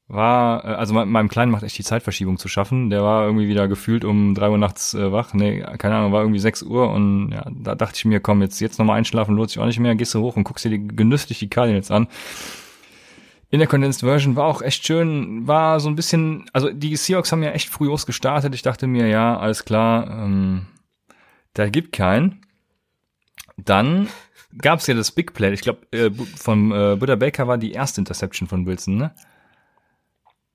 war, 0.07 0.65
äh, 0.65 0.67
also 0.69 0.93
meinem 0.93 1.29
Kleinen 1.29 1.51
macht 1.51 1.63
echt 1.63 1.77
die 1.77 1.83
Zeitverschiebung 1.83 2.37
zu 2.37 2.47
schaffen. 2.47 2.89
Der 2.89 3.03
war 3.03 3.25
irgendwie 3.25 3.47
wieder 3.47 3.67
gefühlt 3.67 4.03
um 4.03 4.33
drei 4.33 4.49
Uhr 4.49 4.57
nachts 4.57 4.93
äh, 4.93 5.11
wach. 5.11 5.33
Nee, 5.33 5.61
keine 5.77 5.95
Ahnung, 5.95 6.11
war 6.11 6.21
irgendwie 6.21 6.39
sechs 6.39 6.63
Uhr 6.63 6.89
und 6.91 7.31
ja, 7.31 7.45
da 7.51 7.75
dachte 7.75 7.97
ich 7.97 8.05
mir, 8.05 8.19
komm, 8.19 8.41
jetzt, 8.41 8.59
jetzt 8.59 8.79
nochmal 8.79 8.97
einschlafen, 8.97 9.35
lohnt 9.35 9.49
sich 9.49 9.59
auch 9.59 9.65
nicht 9.65 9.79
mehr. 9.79 9.95
Gehst 9.95 10.13
du 10.13 10.21
hoch 10.21 10.35
und 10.35 10.45
guckst 10.45 10.65
dir 10.65 10.69
die, 10.69 10.87
genüsslich 10.87 11.39
die 11.39 11.49
Cardinals 11.49 11.91
an. 11.91 12.07
In 13.51 13.59
der 13.59 13.67
Condensed 13.67 14.01
Version 14.01 14.35
war 14.35 14.45
auch 14.47 14.61
echt 14.61 14.85
schön, 14.85 15.47
war 15.47 15.79
so 15.79 15.87
ein 15.87 15.95
bisschen, 15.95 16.49
also 16.51 16.71
die 16.71 16.95
Seahawks 16.95 17.31
haben 17.31 17.43
ja 17.43 17.51
echt 17.51 17.69
früh 17.69 17.95
gestartet. 18.05 18.55
Ich 18.55 18.63
dachte 18.63 18.87
mir, 18.87 19.07
ja, 19.07 19.37
alles 19.37 19.63
klar, 19.63 20.09
ähm, 20.09 20.65
da 21.53 21.69
gibt 21.69 21.93
keinen. 21.93 22.41
Dann 23.57 24.09
gab 24.57 24.79
es 24.79 24.87
ja 24.87 24.93
das 24.93 25.11
Big 25.11 25.33
Play. 25.33 25.53
Ich 25.53 25.61
glaube, 25.61 25.87
äh, 25.91 26.11
von 26.11 26.71
äh, 26.71 26.95
Buddha 26.97 27.15
Baker 27.15 27.47
war 27.47 27.57
die 27.57 27.71
erste 27.71 28.01
Interception 28.01 28.47
von 28.47 28.65
Wilson, 28.65 28.97
ne? 28.97 29.13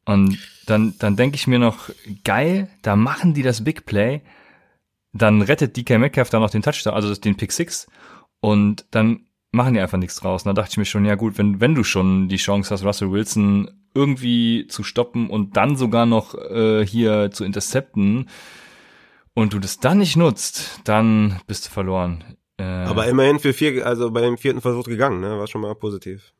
Und 0.04 0.38
dann, 0.66 0.94
dann 0.98 1.16
denke 1.16 1.36
ich 1.36 1.46
mir 1.46 1.58
noch, 1.58 1.90
geil, 2.24 2.68
da 2.82 2.96
machen 2.96 3.34
die 3.34 3.42
das 3.42 3.62
Big 3.62 3.86
Play. 3.86 4.22
Dann 5.12 5.42
rettet 5.42 5.76
DK 5.76 5.98
Metcalf 5.98 6.30
da 6.30 6.40
noch 6.40 6.50
den 6.50 6.62
Touchdown, 6.62 6.94
also 6.94 7.14
den 7.14 7.36
Pick 7.36 7.52
Six. 7.52 7.86
Und 8.40 8.86
dann 8.90 9.26
machen 9.52 9.74
die 9.74 9.80
einfach 9.80 9.98
nichts 9.98 10.16
draus. 10.16 10.42
Und 10.42 10.48
da 10.48 10.60
dachte 10.60 10.72
ich 10.72 10.78
mir 10.78 10.84
schon, 10.84 11.04
ja 11.04 11.14
gut, 11.14 11.38
wenn, 11.38 11.60
wenn 11.60 11.74
du 11.74 11.84
schon 11.84 12.28
die 12.28 12.36
Chance 12.36 12.72
hast, 12.72 12.84
Russell 12.84 13.10
Wilson 13.10 13.70
irgendwie 13.94 14.66
zu 14.68 14.84
stoppen 14.84 15.28
und 15.28 15.56
dann 15.56 15.76
sogar 15.76 16.06
noch 16.06 16.34
äh, 16.34 16.86
hier 16.86 17.30
zu 17.32 17.44
intercepten 17.44 18.28
und 19.34 19.52
du 19.52 19.58
das 19.58 19.80
dann 19.80 19.98
nicht 19.98 20.16
nutzt, 20.16 20.80
dann 20.84 21.40
bist 21.46 21.66
du 21.66 21.70
verloren. 21.70 22.24
Äh, 22.60 22.84
aber 22.84 23.06
immerhin 23.06 23.38
für 23.38 23.52
vier, 23.52 23.86
also 23.86 24.10
bei 24.10 24.20
dem 24.20 24.36
vierten 24.36 24.60
Versuch 24.60 24.84
gegangen, 24.84 25.20
ne? 25.20 25.38
War 25.38 25.46
schon 25.46 25.62
mal 25.62 25.74
positiv. 25.74 26.34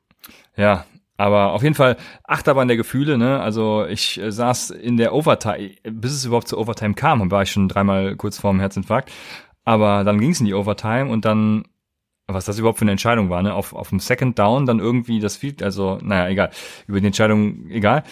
Ja, 0.55 0.85
aber 1.17 1.53
auf 1.53 1.63
jeden 1.63 1.75
Fall 1.75 1.97
Achterbahn 2.25 2.69
der 2.69 2.77
Gefühle, 2.77 3.17
ne? 3.17 3.41
Also 3.41 3.87
ich 3.87 4.21
äh, 4.21 4.31
saß 4.31 4.71
in 4.71 4.99
der 4.99 5.15
Overtime, 5.15 5.71
bis 5.83 6.13
es 6.13 6.27
überhaupt 6.27 6.49
zur 6.49 6.59
Overtime 6.59 6.95
kam, 6.95 7.31
war 7.31 7.43
ich 7.43 7.51
schon 7.51 7.69
dreimal 7.69 8.17
kurz 8.17 8.39
vorm 8.39 8.61
Herzinfarkt. 8.61 9.11
Aber 9.65 10.05
dann 10.05 10.21
ging 10.21 10.31
es 10.31 10.41
in 10.41 10.47
die 10.47 10.55
Overtime 10.55 11.07
und 11.07 11.25
dann, 11.25 11.65
was 12.27 12.45
das 12.45 12.59
überhaupt 12.59 12.79
für 12.79 12.85
eine 12.85 12.93
Entscheidung 12.93 13.31
war, 13.31 13.43
ne? 13.43 13.55
Auf, 13.55 13.73
auf 13.73 13.89
dem 13.89 14.01
Second 14.01 14.39
Down 14.39 14.67
dann 14.67 14.79
irgendwie 14.79 15.21
das 15.21 15.37
Field, 15.37 15.63
also, 15.63 15.99
naja, 16.03 16.29
egal. 16.29 16.51
Über 16.87 17.01
die 17.01 17.07
Entscheidung, 17.07 17.69
egal. 17.71 18.03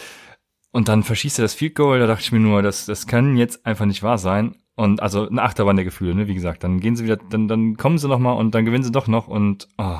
Und 0.71 0.89
dann 0.89 1.03
verschießt 1.03 1.39
er 1.41 1.43
das 1.43 1.55
Field 1.55 1.75
Goal, 1.75 2.01
da 2.01 2.07
dachte 2.07 2.23
ich 2.23 2.33
mir 2.33 2.41
nur, 2.41 2.63
das, 2.63 2.87
das 2.87 3.07
kann 3.07 3.37
jetzt 3.37 3.67
einfach 3.67 3.87
nicht 3.87 4.03
wahr 4.03 4.19
sein. 4.19 4.57
Und 4.79 5.03
also 5.03 5.29
eine 5.29 5.43
Achterbahn 5.43 5.75
der 5.75 5.85
Gefühle, 5.85 6.15
ne? 6.15 6.29
Wie 6.29 6.37
gesagt, 6.37 6.63
dann 6.63 6.79
gehen 6.79 6.95
sie 6.95 7.03
wieder, 7.03 7.17
dann, 7.17 7.49
dann 7.49 7.77
kommen 7.77 7.99
sie 7.99 8.07
noch 8.07 8.21
mal 8.21 8.35
und 8.35 8.55
dann 8.55 8.65
gewinnen 8.65 8.85
sie 8.85 8.93
doch 8.93 9.09
noch 9.09 9.27
und 9.27 9.67
oh, 9.77 9.99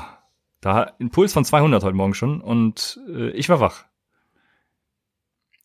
da 0.61 0.93
ein 1.01 1.09
Puls 1.09 1.33
von 1.33 1.43
200 1.43 1.83
heute 1.83 1.97
Morgen 1.97 2.13
schon 2.13 2.39
und 2.39 2.97
äh, 3.09 3.29
ich 3.31 3.49
war 3.49 3.59
wach. 3.59 3.83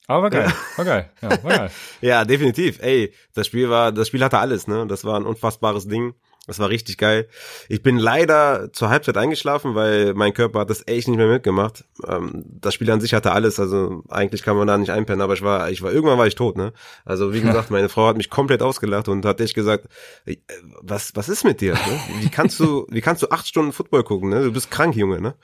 Aber 0.09 0.25
war 0.25 0.31
geil, 0.31 0.49
ja. 0.49 0.79
war 0.79 0.85
geil, 0.85 1.11
ja, 1.23 1.45
war 1.45 1.57
geil. 1.59 1.71
ja, 2.01 2.25
definitiv. 2.25 2.81
Ey, 2.83 3.15
das 3.35 3.47
Spiel 3.47 3.71
war, 3.71 3.93
das 3.93 4.09
Spiel 4.09 4.25
hatte 4.25 4.41
alles, 4.41 4.67
ne? 4.67 4.85
Das 4.89 5.05
war 5.05 5.17
ein 5.17 5.27
unfassbares 5.27 5.87
Ding. 5.87 6.17
Das 6.47 6.59
war 6.59 6.69
richtig 6.69 6.99
geil. 6.99 7.27
Ich 7.71 7.83
bin 7.83 7.97
leider 7.97 8.71
zur 8.73 8.91
Halbzeit 8.91 9.17
eingeschlafen, 9.17 9.75
weil 9.75 10.13
mein 10.13 10.35
Körper 10.35 10.61
hat 10.61 10.71
das 10.71 10.87
echt 10.87 11.09
nicht 11.09 11.17
mehr 11.17 11.27
mitgemacht. 11.27 11.85
Ähm, 12.07 12.45
das 12.47 12.75
Spiel 12.75 12.91
an 12.91 13.01
sich 13.01 13.15
hatte 13.15 13.33
alles, 13.33 13.59
also 13.59 14.03
eigentlich 14.11 14.43
kann 14.43 14.57
man 14.57 14.67
da 14.67 14.77
nicht 14.77 14.91
einpennen, 14.91 15.23
aber 15.23 15.33
ich 15.33 15.43
war, 15.43 15.71
ich 15.71 15.81
war, 15.81 15.91
irgendwann 15.91 16.19
war 16.19 16.27
ich 16.27 16.35
tot, 16.35 16.59
ne? 16.59 16.75
Also 17.07 17.33
wie 17.33 17.41
gesagt, 17.43 17.71
meine 17.71 17.89
Frau 17.89 18.07
hat 18.07 18.19
mich 18.19 18.29
komplett 18.29 18.61
ausgelacht 18.61 19.09
und 19.09 19.25
hat 19.25 19.41
echt 19.41 19.55
gesagt, 19.55 19.87
äh, 20.27 20.37
was, 20.83 21.17
was 21.17 21.31
ist 21.31 21.45
mit 21.45 21.63
dir? 21.63 21.75
Ne? 21.75 22.01
Wie 22.21 22.29
kannst 22.29 22.61
du, 22.61 22.87
wie 22.91 23.01
kannst 23.01 23.23
du 23.23 23.31
acht 23.31 23.49
Stunden 23.49 23.73
Football 23.73 24.05
gucken, 24.05 24.29
ne? 24.29 24.43
Du 24.43 24.53
bist 24.53 24.71
krank, 24.71 24.95
Junge, 24.97 25.23
ne? 25.23 25.35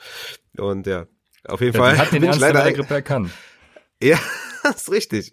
Und 0.58 0.86
ja, 0.86 1.06
auf 1.44 1.62
jeden 1.62 1.74
ja, 1.74 1.82
Fall. 1.82 1.98
Hat 1.98 2.12
den 2.12 2.20
bin 2.20 2.30
ich 2.30 2.38
leider 2.38 2.62
der 2.62 2.72
Grippe 2.72 2.94
erkannt. 2.94 3.30
Ja, 4.02 4.18
das 4.62 4.76
ist 4.76 4.90
richtig. 4.90 5.30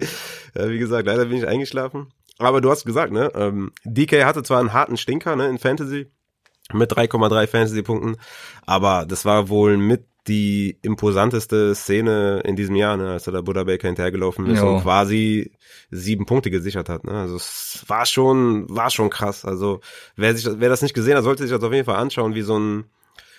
Ja, 0.53 0.69
wie 0.69 0.77
gesagt, 0.77 1.07
leider 1.07 1.24
bin 1.24 1.38
ich 1.38 1.47
eingeschlafen. 1.47 2.12
Aber 2.39 2.62
du 2.62 2.70
hast 2.70 2.86
gesagt, 2.86 3.12
ne? 3.12 3.32
Ähm, 3.36 3.72
DK 3.84 4.25
hatte 4.25 4.44
zwar 4.44 4.60
einen 4.60 4.74
harten 4.74 4.98
Stinker, 4.98 5.36
ne, 5.36 5.48
in 5.48 5.58
Fantasy 5.58 6.08
mit 6.74 6.91
3,3 6.91 7.48
Fantasy-Punkten, 7.48 8.17
aber 8.65 9.06
das 9.08 9.24
war 9.24 9.48
wohl 9.50 9.77
mit 9.77 10.06
die 10.27 10.77
imposanteste 10.82 11.74
Szene 11.74 12.41
in 12.44 12.56
diesem 12.58 12.75
Jahr, 12.75 12.98
ne, 12.98 13.12
als 13.12 13.27
er 13.27 13.34
der 13.34 13.41
Buddha 13.41 13.63
Baker 13.63 13.88
hinterhergelaufen 13.88 14.46
ist 14.48 14.60
jo. 14.60 14.75
und 14.75 14.82
quasi 14.82 15.53
sieben 15.89 16.25
Punkte 16.25 16.51
gesichert 16.51 16.89
hat. 16.89 17.06
Ne? 17.06 17.13
Also 17.13 17.38
es 17.38 17.86
war 17.88 18.06
schon, 18.06 18.65
war 18.70 18.89
schon 18.89 19.10
krass. 19.10 19.46
Also 19.46 19.79
wer 20.15 20.36
sich, 20.36 20.48
wer 20.60 20.70
das 20.70 20.82
nicht 20.82 20.94
gesehen 20.94 21.15
hat, 21.15 21.24
sollte 21.24 21.44
sich 21.44 21.51
das 21.51 21.63
auf 21.63 21.72
jeden 21.72 21.86
Fall 21.86 21.96
anschauen, 21.96 22.36
wie 22.36 22.41
so 22.41 22.60
ein 22.60 22.86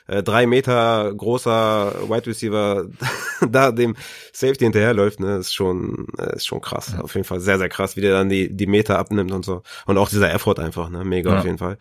äh, 0.09 0.23
drei 0.23 0.47
Meter 0.47 1.13
großer 1.15 2.09
Wide 2.09 2.27
Receiver 2.27 2.87
da 3.49 3.71
dem 3.71 3.95
Safety 4.33 4.65
hinterherläuft, 4.65 5.21
ne, 5.21 5.37
ist 5.37 5.55
schon, 5.55 6.09
äh, 6.19 6.35
ist 6.35 6.47
schon 6.47 6.61
krass. 6.61 6.95
Ja. 6.95 7.03
Auf 7.03 7.15
jeden 7.15 7.25
Fall 7.25 7.41
sehr, 7.41 7.59
sehr 7.59 7.69
krass, 7.69 7.97
wie 7.97 8.01
der 8.01 8.13
dann 8.13 8.29
die, 8.29 8.55
die 8.55 8.67
Meter 8.67 8.99
abnimmt 8.99 9.33
und 9.33 9.45
so. 9.45 9.63
Und 9.87 9.99
auch 9.99 10.09
dieser 10.09 10.33
Effort 10.33 10.59
einfach, 10.59 10.89
ne, 10.91 11.05
mega 11.05 11.31
ja. 11.31 11.39
auf 11.39 11.45
jeden 11.45 11.59
Fall. 11.59 11.79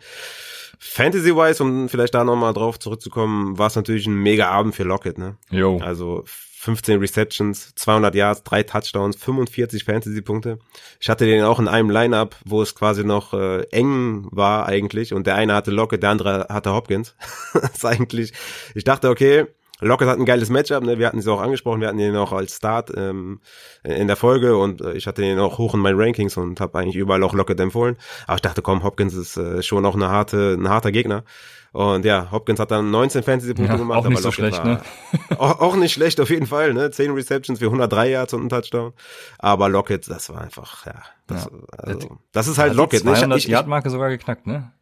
Fantasy-wise, 0.78 1.62
um 1.62 1.88
vielleicht 1.88 2.14
da 2.14 2.22
nochmal 2.22 2.52
drauf 2.54 2.78
zurückzukommen, 2.78 3.58
war 3.58 3.66
es 3.66 3.74
natürlich 3.74 4.06
ein 4.06 4.14
mega 4.14 4.48
Abend 4.48 4.76
für 4.76 4.84
Lockett, 4.84 5.18
ne? 5.18 5.36
Jo. 5.50 5.80
Also 5.82 6.24
15 6.60 6.98
Receptions, 6.98 7.72
200 7.76 8.16
Yards, 8.16 8.42
drei 8.42 8.64
Touchdowns, 8.64 9.16
45 9.16 9.84
Fantasy-Punkte. 9.84 10.58
Ich 10.98 11.08
hatte 11.08 11.24
den 11.24 11.44
auch 11.44 11.60
in 11.60 11.68
einem 11.68 11.88
Lineup, 11.88 12.34
wo 12.44 12.60
es 12.60 12.74
quasi 12.74 13.04
noch 13.04 13.32
äh, 13.32 13.62
eng 13.70 14.26
war 14.32 14.66
eigentlich 14.66 15.14
und 15.14 15.28
der 15.28 15.36
eine 15.36 15.54
hatte 15.54 15.70
Lockett, 15.70 16.02
der 16.02 16.10
andere 16.10 16.46
hatte 16.48 16.72
Hopkins. 16.72 17.14
das 17.54 17.76
ist 17.76 17.84
eigentlich, 17.84 18.32
ich 18.74 18.82
dachte, 18.82 19.08
okay, 19.08 19.46
Lockett 19.80 20.08
hat 20.08 20.18
ein 20.18 20.24
geiles 20.24 20.50
Matchup, 20.50 20.82
ne? 20.82 20.98
wir 20.98 21.06
hatten 21.06 21.18
es 21.18 21.28
auch 21.28 21.40
angesprochen, 21.40 21.80
wir 21.80 21.88
hatten 21.88 21.98
den 21.98 22.16
auch 22.16 22.32
als 22.32 22.56
Start 22.56 22.90
ähm, 22.96 23.40
in 23.84 24.08
der 24.08 24.16
Folge 24.16 24.56
und 24.56 24.80
äh, 24.80 24.94
ich 24.94 25.06
hatte 25.06 25.22
den 25.22 25.38
auch 25.38 25.58
hoch 25.58 25.74
in 25.74 25.80
meinen 25.80 26.00
Rankings 26.00 26.36
und 26.36 26.60
habe 26.60 26.78
eigentlich 26.78 26.96
überall 26.96 27.22
auch 27.22 27.34
Lockett 27.34 27.60
empfohlen. 27.60 27.96
Aber 28.26 28.36
ich 28.36 28.42
dachte, 28.42 28.62
komm, 28.62 28.82
Hopkins 28.82 29.14
ist 29.14 29.36
äh, 29.36 29.62
schon 29.62 29.86
auch 29.86 29.94
eine 29.94 30.08
harte, 30.08 30.56
ein 30.58 30.68
harter 30.68 30.90
Gegner. 30.90 31.24
Und 31.72 32.04
ja, 32.04 32.30
Hopkins 32.32 32.58
hat 32.60 32.70
dann 32.70 32.90
19 32.90 33.22
Fantasy-Punkte 33.22 33.72
ja, 33.72 33.78
gemacht. 33.78 33.98
Auch 33.98 34.08
nicht 34.08 34.22
so 34.22 34.32
schlecht, 34.32 34.64
ne? 34.64 34.80
Auch, 35.38 35.60
auch, 35.60 35.76
nicht 35.76 35.92
schlecht, 35.92 36.20
auf 36.20 36.30
jeden 36.30 36.46
Fall, 36.46 36.72
ne? 36.72 36.90
10 36.90 37.12
Receptions 37.12 37.58
für 37.58 37.66
103 37.66 38.10
Yards 38.10 38.32
und 38.32 38.44
ein 38.44 38.48
Touchdown. 38.48 38.94
Aber 39.38 39.68
Lockett, 39.68 40.08
das 40.10 40.30
war 40.30 40.40
einfach, 40.40 40.86
ja. 40.86 40.94
Das, 41.26 41.44
ja. 41.44 41.50
Also, 41.76 42.18
das 42.32 42.48
ist 42.48 42.58
halt 42.58 42.74
Lockett. 42.74 43.04
Ne? 43.04 43.14
200 43.14 43.44
Yard-Marke 43.44 43.90
sogar 43.90 44.08
geknackt, 44.08 44.46
ne? 44.46 44.72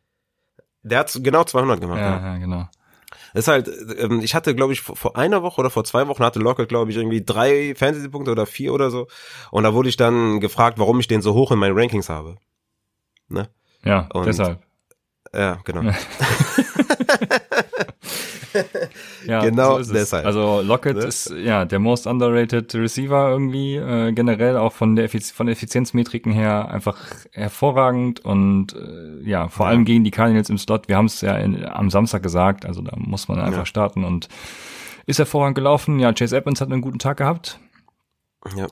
Der 0.83 1.01
hat 1.01 1.19
genau 1.23 1.43
200 1.43 1.81
gemacht. 1.81 1.99
Ja, 1.99 2.19
ja, 2.19 2.27
ja 2.35 2.39
genau. 2.39 2.69
Das 3.37 3.45
ist 3.45 3.49
halt, 3.49 3.71
ähm, 3.99 4.21
ich 4.21 4.35
hatte, 4.35 4.55
glaube 4.55 4.73
ich, 4.73 4.81
vor 4.81 5.15
einer 5.15 5.43
Woche 5.43 5.61
oder 5.61 5.69
vor 5.69 5.85
zwei 5.85 6.09
Wochen 6.09 6.25
hatte 6.25 6.39
Lockett, 6.39 6.71
glaube 6.71 6.91
ich, 6.91 6.97
irgendwie 6.97 7.23
drei 7.23 7.75
Fantasy-Punkte 7.77 8.31
oder 8.31 8.47
vier 8.47 8.73
oder 8.73 8.89
so. 8.89 9.09
Und 9.51 9.65
da 9.65 9.75
wurde 9.75 9.91
ich 9.91 9.99
dann 9.99 10.41
gefragt, 10.41 10.79
warum 10.79 11.01
ich 11.01 11.07
den 11.07 11.21
so 11.21 11.35
hoch 11.35 11.53
in 11.53 11.59
meinen 11.59 11.79
Rankings 11.79 12.09
habe. 12.09 12.37
Ne? 13.29 13.51
Ja, 13.85 14.09
und 14.15 14.25
deshalb. 14.25 14.63
Ja, 15.35 15.59
genau. 15.65 15.83
ja, 15.83 15.95
genau 19.27 19.83
so 19.83 19.93
deshalb. 19.93 20.25
Also 20.25 20.63
Lockett 20.63 20.97
ne? 20.97 21.05
ist 21.05 21.31
ja 21.31 21.65
der 21.65 21.79
most 21.79 22.07
underrated 22.07 22.75
Receiver 22.75 23.31
irgendwie 23.31 23.77
äh, 23.77 24.13
generell 24.13 24.57
auch 24.57 24.73
von 24.73 24.97
der 24.97 25.07
Effiz 25.07 25.31
von 25.31 25.49
Effizienzmetriken 25.49 26.33
her 26.33 26.69
einfach 26.71 26.99
hervorragend 27.33 28.21
und 28.21 28.75
äh, 28.75 29.29
ja 29.29 29.49
vor 29.49 29.67
ja. 29.67 29.71
allem 29.71 29.85
gegen 29.85 30.05
die 30.05 30.11
Cardinals 30.11 30.51
im 30.51 30.59
Slot. 30.59 30.89
Wir 30.89 30.97
haben 30.97 31.07
es 31.07 31.21
ja 31.21 31.37
in, 31.37 31.65
am 31.65 31.91
Samstag 31.91 32.23
gesagt, 32.23 32.67
also 32.67 32.83
da 32.83 32.93
muss 32.97 33.29
man 33.29 33.41
einfach 33.41 33.61
ja. 33.61 33.67
starten 33.67 34.05
und 34.05 34.29
ist 35.07 35.19
hervorragend 35.19 35.55
gelaufen. 35.55 35.99
Ja, 35.99 36.13
Chase 36.13 36.37
Evans 36.37 36.61
hat 36.61 36.71
einen 36.71 36.83
guten 36.83 36.99
Tag 36.99 37.19
gehabt. 37.19 37.59
Ja. 38.57 38.67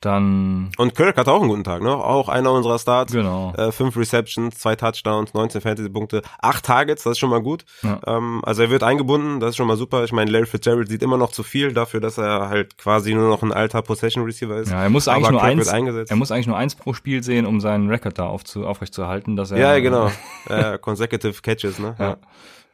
Dann. 0.00 0.70
Und 0.78 0.94
Kirk 0.94 1.18
hat 1.18 1.28
auch 1.28 1.40
einen 1.40 1.50
guten 1.50 1.64
Tag, 1.64 1.82
ne? 1.82 1.94
Auch 1.94 2.30
einer 2.30 2.52
unserer 2.52 2.78
Starts. 2.78 3.12
Genau. 3.12 3.52
Äh, 3.54 3.70
fünf 3.70 3.98
Receptions, 3.98 4.58
zwei 4.58 4.74
Touchdowns, 4.74 5.34
19 5.34 5.60
Fantasy-Punkte, 5.60 6.22
acht 6.40 6.64
Targets, 6.64 7.02
das 7.02 7.12
ist 7.12 7.18
schon 7.18 7.28
mal 7.28 7.42
gut. 7.42 7.66
Ja. 7.82 8.00
Ähm, 8.06 8.40
also 8.42 8.62
er 8.62 8.70
wird 8.70 8.82
eingebunden, 8.82 9.40
das 9.40 9.50
ist 9.50 9.56
schon 9.56 9.66
mal 9.66 9.76
super. 9.76 10.02
Ich 10.04 10.12
meine, 10.12 10.30
Larry 10.30 10.46
Fitzgerald 10.46 10.88
sieht 10.88 11.02
immer 11.02 11.18
noch 11.18 11.32
zu 11.32 11.42
viel 11.42 11.74
dafür, 11.74 12.00
dass 12.00 12.16
er 12.16 12.48
halt 12.48 12.78
quasi 12.78 13.12
nur 13.12 13.28
noch 13.28 13.42
ein 13.42 13.52
alter 13.52 13.82
Possession-Receiver 13.82 14.56
ist. 14.56 14.70
Ja, 14.70 14.82
er 14.84 14.90
muss 14.90 15.06
eigentlich 15.06 15.30
nur 15.30 15.42
eins, 15.42 15.68
er 15.68 16.16
muss 16.16 16.30
eigentlich 16.30 16.46
nur 16.46 16.56
eins 16.56 16.74
pro 16.74 16.94
Spiel 16.94 17.22
sehen, 17.22 17.44
um 17.44 17.60
seinen 17.60 17.90
Rekord 17.90 18.18
da 18.18 18.26
aufzu, 18.26 18.66
aufrechtzuerhalten, 18.66 19.36
dass 19.36 19.50
er. 19.50 19.58
Ja, 19.58 19.78
genau. 19.80 20.10
äh, 20.48 20.78
consecutive 20.78 21.42
Catches, 21.42 21.78
ne? 21.78 21.94
ja. 21.98 22.08
ja. 22.10 22.16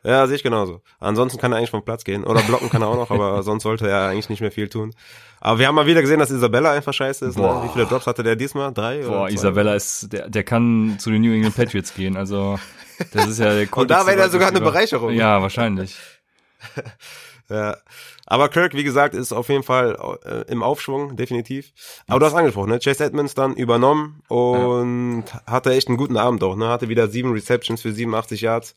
Ja, 0.06 0.24
sehe 0.28 0.36
ich 0.36 0.44
genauso. 0.44 0.82
Ansonsten 1.00 1.40
kann 1.40 1.50
er 1.50 1.58
eigentlich 1.58 1.70
vom 1.70 1.84
Platz 1.84 2.04
gehen. 2.04 2.22
Oder 2.22 2.40
blocken 2.42 2.70
kann 2.70 2.80
er 2.80 2.88
auch 2.88 2.96
noch, 2.96 3.10
aber 3.10 3.42
sonst 3.42 3.64
sollte 3.64 3.88
er 3.88 4.08
eigentlich 4.08 4.28
nicht 4.28 4.40
mehr 4.40 4.52
viel 4.52 4.68
tun. 4.68 4.94
Aber 5.40 5.58
wir 5.58 5.66
haben 5.66 5.74
mal 5.74 5.86
wieder 5.86 6.00
gesehen, 6.00 6.20
dass 6.20 6.30
Isabella 6.30 6.72
einfach 6.72 6.94
scheiße 6.94 7.26
ist. 7.26 7.36
Ne? 7.36 7.60
Wie 7.64 7.68
viele 7.70 7.86
Drops 7.86 8.06
hatte 8.06 8.22
der 8.22 8.36
diesmal? 8.36 8.72
Drei? 8.72 9.02
Boah, 9.02 9.22
oder 9.22 9.30
Isabella 9.30 9.74
ist, 9.74 10.12
der, 10.12 10.30
der 10.30 10.44
kann 10.44 10.96
zu 11.00 11.10
den 11.10 11.22
New 11.22 11.32
England 11.32 11.56
Patriots 11.56 11.92
gehen. 11.92 12.16
Also, 12.16 12.58
das 13.12 13.26
ist 13.26 13.40
ja 13.40 13.52
der 13.52 13.66
Und 13.76 13.90
da 13.90 14.06
wäre 14.06 14.20
er 14.20 14.30
sogar 14.30 14.48
eine 14.48 14.60
Bereicherung. 14.60 15.12
Ja, 15.12 15.42
wahrscheinlich. 15.42 15.96
ja. 17.48 17.76
Aber 18.26 18.48
Kirk, 18.48 18.74
wie 18.74 18.84
gesagt, 18.84 19.14
ist 19.14 19.32
auf 19.32 19.48
jeden 19.48 19.62
Fall 19.62 20.18
äh, 20.24 20.50
im 20.50 20.62
Aufschwung, 20.62 21.16
definitiv. 21.16 21.72
Aber 22.06 22.20
du 22.20 22.26
hast 22.26 22.34
angesprochen, 22.34 22.70
ne? 22.70 22.78
Chase 22.80 23.04
Edmonds 23.04 23.34
dann 23.34 23.54
übernommen 23.54 24.22
und 24.28 25.24
ja. 25.32 25.42
hatte 25.46 25.72
echt 25.72 25.88
einen 25.88 25.96
guten 25.96 26.16
Abend 26.16 26.42
auch, 26.42 26.56
ne? 26.56 26.68
Hatte 26.68 26.88
wieder 26.88 27.08
sieben 27.08 27.32
Receptions 27.32 27.82
für 27.82 27.92
87 27.92 28.40
Yards. 28.40 28.76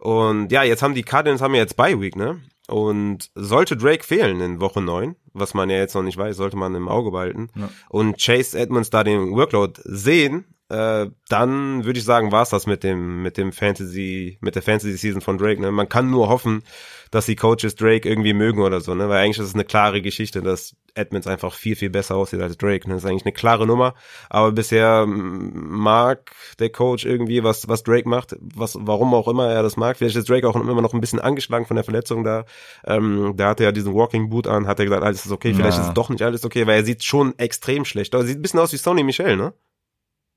Und 0.00 0.50
ja, 0.50 0.62
jetzt 0.62 0.82
haben 0.82 0.94
die 0.94 1.02
Cardinals 1.02 1.42
haben 1.42 1.54
ja 1.54 1.60
jetzt 1.60 1.76
Bye 1.76 2.00
Week, 2.00 2.16
ne? 2.16 2.40
Und 2.68 3.30
sollte 3.34 3.76
Drake 3.76 4.02
fehlen 4.02 4.40
in 4.40 4.60
Woche 4.60 4.80
9, 4.80 5.14
was 5.34 5.52
man 5.52 5.68
ja 5.68 5.76
jetzt 5.76 5.94
noch 5.94 6.02
nicht 6.02 6.16
weiß, 6.16 6.36
sollte 6.36 6.56
man 6.56 6.74
im 6.74 6.88
Auge 6.88 7.10
behalten, 7.10 7.48
ja. 7.54 7.68
und 7.90 8.16
Chase 8.16 8.58
Edmonds 8.58 8.90
da 8.90 9.04
den 9.04 9.32
Workload 9.32 9.80
sehen, 9.84 10.54
äh, 10.70 11.10
dann 11.28 11.84
würde 11.84 11.98
ich 11.98 12.04
sagen, 12.04 12.30
war's 12.30 12.50
das 12.50 12.66
mit 12.66 12.84
dem, 12.84 13.22
mit 13.22 13.36
dem 13.36 13.52
Fantasy, 13.52 14.38
mit 14.40 14.54
der 14.54 14.62
Fantasy 14.62 14.96
Season 14.96 15.20
von 15.20 15.36
Drake. 15.36 15.60
Ne? 15.60 15.72
Man 15.72 15.88
kann 15.88 16.10
nur 16.10 16.28
hoffen, 16.28 16.62
dass 17.10 17.26
die 17.26 17.34
Coaches 17.34 17.74
Drake 17.74 18.08
irgendwie 18.08 18.34
mögen 18.34 18.62
oder 18.62 18.80
so, 18.80 18.94
ne? 18.94 19.08
Weil 19.08 19.24
eigentlich 19.24 19.38
ist 19.38 19.46
es 19.46 19.54
eine 19.54 19.64
klare 19.64 20.00
Geschichte, 20.00 20.42
dass 20.42 20.76
Edmonds 20.94 21.26
einfach 21.26 21.54
viel, 21.54 21.74
viel 21.74 21.90
besser 21.90 22.14
aussieht 22.14 22.40
als 22.40 22.56
Drake. 22.56 22.88
Ne? 22.88 22.94
Das 22.94 23.02
ist 23.02 23.10
eigentlich 23.10 23.24
eine 23.24 23.32
klare 23.32 23.66
Nummer. 23.66 23.94
Aber 24.28 24.52
bisher 24.52 25.06
mag 25.06 26.30
der 26.60 26.70
Coach 26.70 27.04
irgendwie, 27.04 27.42
was, 27.42 27.68
was 27.68 27.82
Drake 27.82 28.08
macht, 28.08 28.36
was, 28.40 28.76
warum 28.80 29.12
auch 29.14 29.26
immer 29.26 29.48
er 29.50 29.64
das 29.64 29.76
mag. 29.76 29.96
Vielleicht 29.96 30.16
ist 30.16 30.28
Drake 30.28 30.48
auch 30.48 30.54
immer 30.54 30.82
noch 30.82 30.94
ein 30.94 31.00
bisschen 31.00 31.18
angeschlagen 31.18 31.66
von 31.66 31.74
der 31.74 31.84
Verletzung 31.84 32.22
da. 32.22 32.44
Ähm, 32.84 33.34
da 33.36 33.48
hat 33.48 33.60
er 33.60 33.66
ja 33.66 33.72
diesen 33.72 33.94
Walking 33.94 34.30
Boot 34.30 34.46
an, 34.46 34.68
hat 34.68 34.78
er 34.78 34.84
gesagt, 34.84 35.02
alles 35.02 35.26
ist 35.26 35.32
okay, 35.32 35.52
vielleicht 35.52 35.78
ja. 35.78 35.82
ist 35.82 35.88
es 35.88 35.94
doch 35.94 36.10
nicht 36.10 36.22
alles 36.22 36.44
okay, 36.44 36.66
weil 36.68 36.76
er 36.76 36.84
sieht 36.84 37.02
schon 37.02 37.36
extrem 37.38 37.84
schlecht 37.84 38.14
aus. 38.14 38.26
Sieht 38.26 38.38
ein 38.38 38.42
bisschen 38.42 38.60
aus 38.60 38.72
wie 38.72 38.76
Sony 38.76 39.02
Michel, 39.02 39.36
ne? 39.36 39.52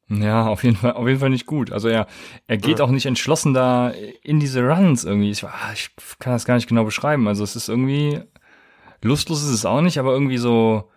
Ja, 0.09 0.47
auf 0.47 0.63
jeden 0.63 0.75
Fall, 0.75 0.93
auf 0.93 1.07
jeden 1.07 1.19
Fall 1.19 1.29
nicht 1.29 1.45
gut. 1.45 1.71
Also 1.71 1.87
er, 1.87 2.07
er 2.47 2.57
geht 2.57 2.79
ja. 2.79 2.85
auch 2.85 2.89
nicht 2.89 3.05
entschlossen 3.05 3.53
da 3.53 3.91
in 4.21 4.39
diese 4.39 4.61
Runs 4.61 5.05
irgendwie. 5.05 5.31
Ich, 5.31 5.43
ah, 5.43 5.71
ich 5.73 5.91
kann 6.19 6.33
das 6.33 6.45
gar 6.45 6.55
nicht 6.55 6.67
genau 6.67 6.83
beschreiben. 6.83 7.27
Also 7.27 7.43
es 7.43 7.55
ist 7.55 7.69
irgendwie, 7.69 8.21
lustlos 9.01 9.43
ist 9.43 9.49
es 9.49 9.65
auch 9.65 9.81
nicht, 9.81 9.97
aber 9.97 10.11
irgendwie 10.11 10.37
so, 10.37 10.89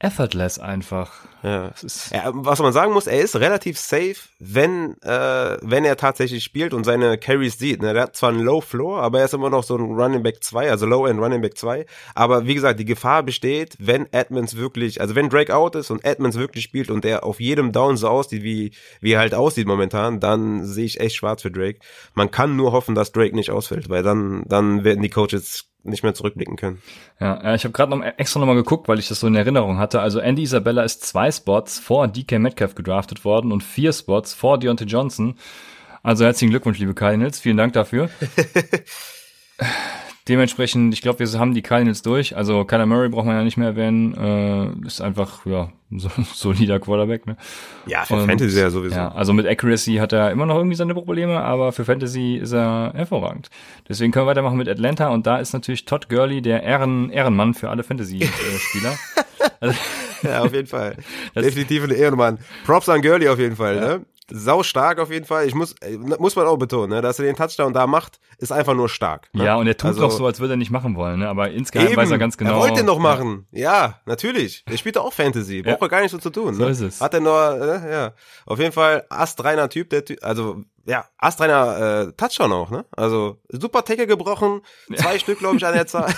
effortless 0.00 0.58
einfach. 0.58 1.12
Ja. 1.42 1.72
ja. 2.10 2.30
Was 2.34 2.58
man 2.58 2.72
sagen 2.72 2.92
muss, 2.92 3.06
er 3.06 3.20
ist 3.20 3.36
relativ 3.36 3.78
safe, 3.78 4.16
wenn 4.38 4.96
äh, 5.02 5.58
wenn 5.62 5.84
er 5.84 5.96
tatsächlich 5.96 6.42
spielt 6.42 6.74
und 6.74 6.84
seine 6.84 7.18
Carries 7.18 7.58
sieht. 7.58 7.82
Ne? 7.82 7.92
Er 7.92 8.02
hat 8.02 8.16
zwar 8.16 8.30
einen 8.30 8.40
Low 8.40 8.60
Floor, 8.60 9.02
aber 9.02 9.20
er 9.20 9.26
ist 9.26 9.34
immer 9.34 9.50
noch 9.50 9.62
so 9.62 9.76
ein 9.76 9.94
Running 9.94 10.22
Back 10.22 10.42
2, 10.42 10.70
also 10.70 10.86
Low 10.86 11.06
End 11.06 11.20
Running 11.20 11.42
Back 11.42 11.56
2. 11.56 11.86
Aber 12.14 12.46
wie 12.46 12.54
gesagt, 12.54 12.80
die 12.80 12.84
Gefahr 12.84 13.22
besteht, 13.22 13.76
wenn 13.78 14.10
Edmonds 14.12 14.56
wirklich, 14.56 15.00
also 15.00 15.14
wenn 15.14 15.28
Drake 15.28 15.54
out 15.54 15.76
ist 15.76 15.90
und 15.90 16.04
Edmonds 16.04 16.38
wirklich 16.38 16.64
spielt 16.64 16.90
und 16.90 17.04
er 17.04 17.24
auf 17.24 17.40
jedem 17.40 17.72
Down 17.72 17.96
so 17.98 18.08
aussieht, 18.08 18.42
wie 18.42 18.72
wie 19.00 19.12
er 19.12 19.20
halt 19.20 19.34
aussieht 19.34 19.66
momentan, 19.66 20.18
dann 20.18 20.64
sehe 20.64 20.86
ich 20.86 21.00
echt 21.00 21.16
schwarz 21.16 21.42
für 21.42 21.50
Drake. 21.50 21.80
Man 22.14 22.30
kann 22.30 22.56
nur 22.56 22.72
hoffen, 22.72 22.94
dass 22.94 23.12
Drake 23.12 23.34
nicht 23.34 23.50
ausfällt, 23.50 23.90
weil 23.90 24.02
dann 24.02 24.44
dann 24.46 24.82
werden 24.82 25.02
die 25.02 25.10
Coaches 25.10 25.70
nicht 25.82 26.02
mehr 26.02 26.14
zurückblicken 26.14 26.56
können. 26.56 26.82
Ja, 27.20 27.54
ich 27.54 27.64
habe 27.64 27.72
gerade 27.72 27.96
noch 27.96 28.04
extra 28.16 28.40
nochmal 28.40 28.56
geguckt, 28.56 28.88
weil 28.88 28.98
ich 28.98 29.08
das 29.08 29.20
so 29.20 29.26
in 29.26 29.34
Erinnerung 29.34 29.78
hatte. 29.78 30.00
Also 30.00 30.20
Andy 30.20 30.42
Isabella 30.42 30.82
ist 30.82 31.04
zwei 31.04 31.30
Spots 31.30 31.78
vor 31.78 32.08
DK 32.08 32.38
Metcalf 32.38 32.74
gedraftet 32.74 33.24
worden 33.24 33.52
und 33.52 33.62
vier 33.62 33.92
Spots 33.92 34.34
vor 34.34 34.58
Deontay 34.58 34.84
Johnson. 34.84 35.36
Also 36.02 36.24
herzlichen 36.24 36.50
Glückwunsch, 36.50 36.78
liebe 36.78 36.94
Cardinals. 36.94 37.40
Vielen 37.40 37.56
Dank 37.56 37.72
dafür. 37.72 38.10
Dementsprechend, 40.30 40.94
ich 40.94 41.02
glaube, 41.02 41.18
wir 41.18 41.40
haben 41.40 41.54
die 41.54 41.60
Cardinals 41.60 42.02
durch. 42.02 42.36
Also 42.36 42.64
Kyler 42.64 42.86
Murray 42.86 43.08
braucht 43.08 43.26
man 43.26 43.34
ja 43.34 43.42
nicht 43.42 43.56
mehr 43.56 43.70
erwähnen. 43.70 44.14
Äh, 44.14 44.86
ist 44.86 45.00
einfach, 45.00 45.44
ja, 45.44 45.72
so 45.90 46.08
solider 46.32 46.78
Quarterback. 46.78 47.26
Ne? 47.26 47.36
Ja, 47.86 48.04
für 48.04 48.14
Und, 48.14 48.26
Fantasy 48.28 48.60
ja 48.60 48.70
sowieso. 48.70 48.94
Ja, 48.94 49.10
also 49.10 49.32
mit 49.32 49.44
Accuracy 49.44 49.96
hat 49.96 50.12
er 50.12 50.30
immer 50.30 50.46
noch 50.46 50.54
irgendwie 50.54 50.76
seine 50.76 50.94
Probleme, 50.94 51.40
aber 51.40 51.72
für 51.72 51.84
Fantasy 51.84 52.36
ist 52.36 52.52
er 52.52 52.92
hervorragend. 52.94 53.50
Deswegen 53.88 54.12
können 54.12 54.26
wir 54.26 54.30
weitermachen 54.30 54.56
mit 54.56 54.68
Atlanta. 54.68 55.08
Und 55.08 55.26
da 55.26 55.38
ist 55.38 55.52
natürlich 55.52 55.84
Todd 55.84 56.08
Gurley 56.08 56.42
der 56.42 56.62
Ehren 56.62 57.10
Ehrenmann 57.10 57.54
für 57.54 57.68
alle 57.68 57.82
Fantasy-Spieler. 57.82 58.96
also, 59.58 59.74
ja, 60.22 60.42
auf 60.42 60.54
jeden 60.54 60.68
Fall. 60.68 60.94
Definitiv 61.34 61.82
ein 61.82 61.90
Ehrenmann. 61.90 62.38
Props 62.64 62.88
an 62.88 63.02
Gurley 63.02 63.26
auf 63.26 63.40
jeden 63.40 63.56
Fall. 63.56 63.74
Ja. 63.74 63.80
Ne? 63.98 64.06
Sau 64.30 64.62
stark 64.62 64.98
auf 64.98 65.10
jeden 65.10 65.26
Fall. 65.26 65.46
Ich 65.46 65.54
muss, 65.54 65.74
äh, 65.80 65.96
muss 65.96 66.36
man 66.36 66.46
auch 66.46 66.56
betonen, 66.56 66.90
ne, 66.90 67.02
dass 67.02 67.18
er 67.18 67.26
den 67.26 67.36
Touchdown 67.36 67.72
da 67.72 67.86
macht, 67.86 68.20
ist 68.38 68.52
einfach 68.52 68.74
nur 68.74 68.88
stark. 68.88 69.28
Ne? 69.32 69.44
Ja, 69.44 69.56
und 69.56 69.66
er 69.66 69.76
tut 69.76 69.88
also, 69.88 70.00
noch 70.02 70.10
so, 70.10 70.26
als 70.26 70.40
würde 70.40 70.54
er 70.54 70.56
nicht 70.56 70.70
machen 70.70 70.96
wollen, 70.96 71.20
ne? 71.20 71.28
aber 71.28 71.50
insgeheim 71.50 71.88
eben, 71.88 71.96
weiß 71.96 72.10
er 72.10 72.18
ganz 72.18 72.36
genau. 72.36 72.52
Er 72.52 72.70
wollte 72.70 72.84
noch 72.84 72.98
machen. 72.98 73.46
Ja, 73.50 74.00
natürlich. 74.06 74.64
Er 74.66 74.78
spielt 74.78 74.96
auch 74.98 75.12
Fantasy. 75.12 75.62
Braucht 75.62 75.80
ja. 75.80 75.86
er 75.86 75.88
gar 75.88 76.00
nicht 76.02 76.10
so 76.10 76.18
zu 76.18 76.30
tun. 76.30 76.56
Ne? 76.56 76.64
So 76.64 76.66
ist 76.66 76.80
es. 76.80 77.00
Hat 77.00 77.14
er 77.14 77.20
nur, 77.20 77.60
äh, 77.60 77.92
ja. 77.92 78.12
Auf 78.46 78.58
jeden 78.58 78.72
Fall 78.72 79.04
astreiner 79.08 79.68
Typ, 79.68 79.90
der 79.90 80.04
Typ, 80.04 80.18
also 80.22 80.64
ja, 80.86 81.04
astreiner 81.18 82.08
äh, 82.08 82.12
Touchdown 82.12 82.52
auch, 82.52 82.70
ne? 82.70 82.84
Also 82.90 83.40
super 83.48 83.84
Tackle 83.84 84.06
gebrochen, 84.06 84.62
zwei 84.94 85.14
ja. 85.14 85.18
Stück, 85.18 85.38
glaube 85.38 85.56
ich, 85.56 85.66
an 85.66 85.74
der 85.74 85.86
Zahl. 85.86 86.12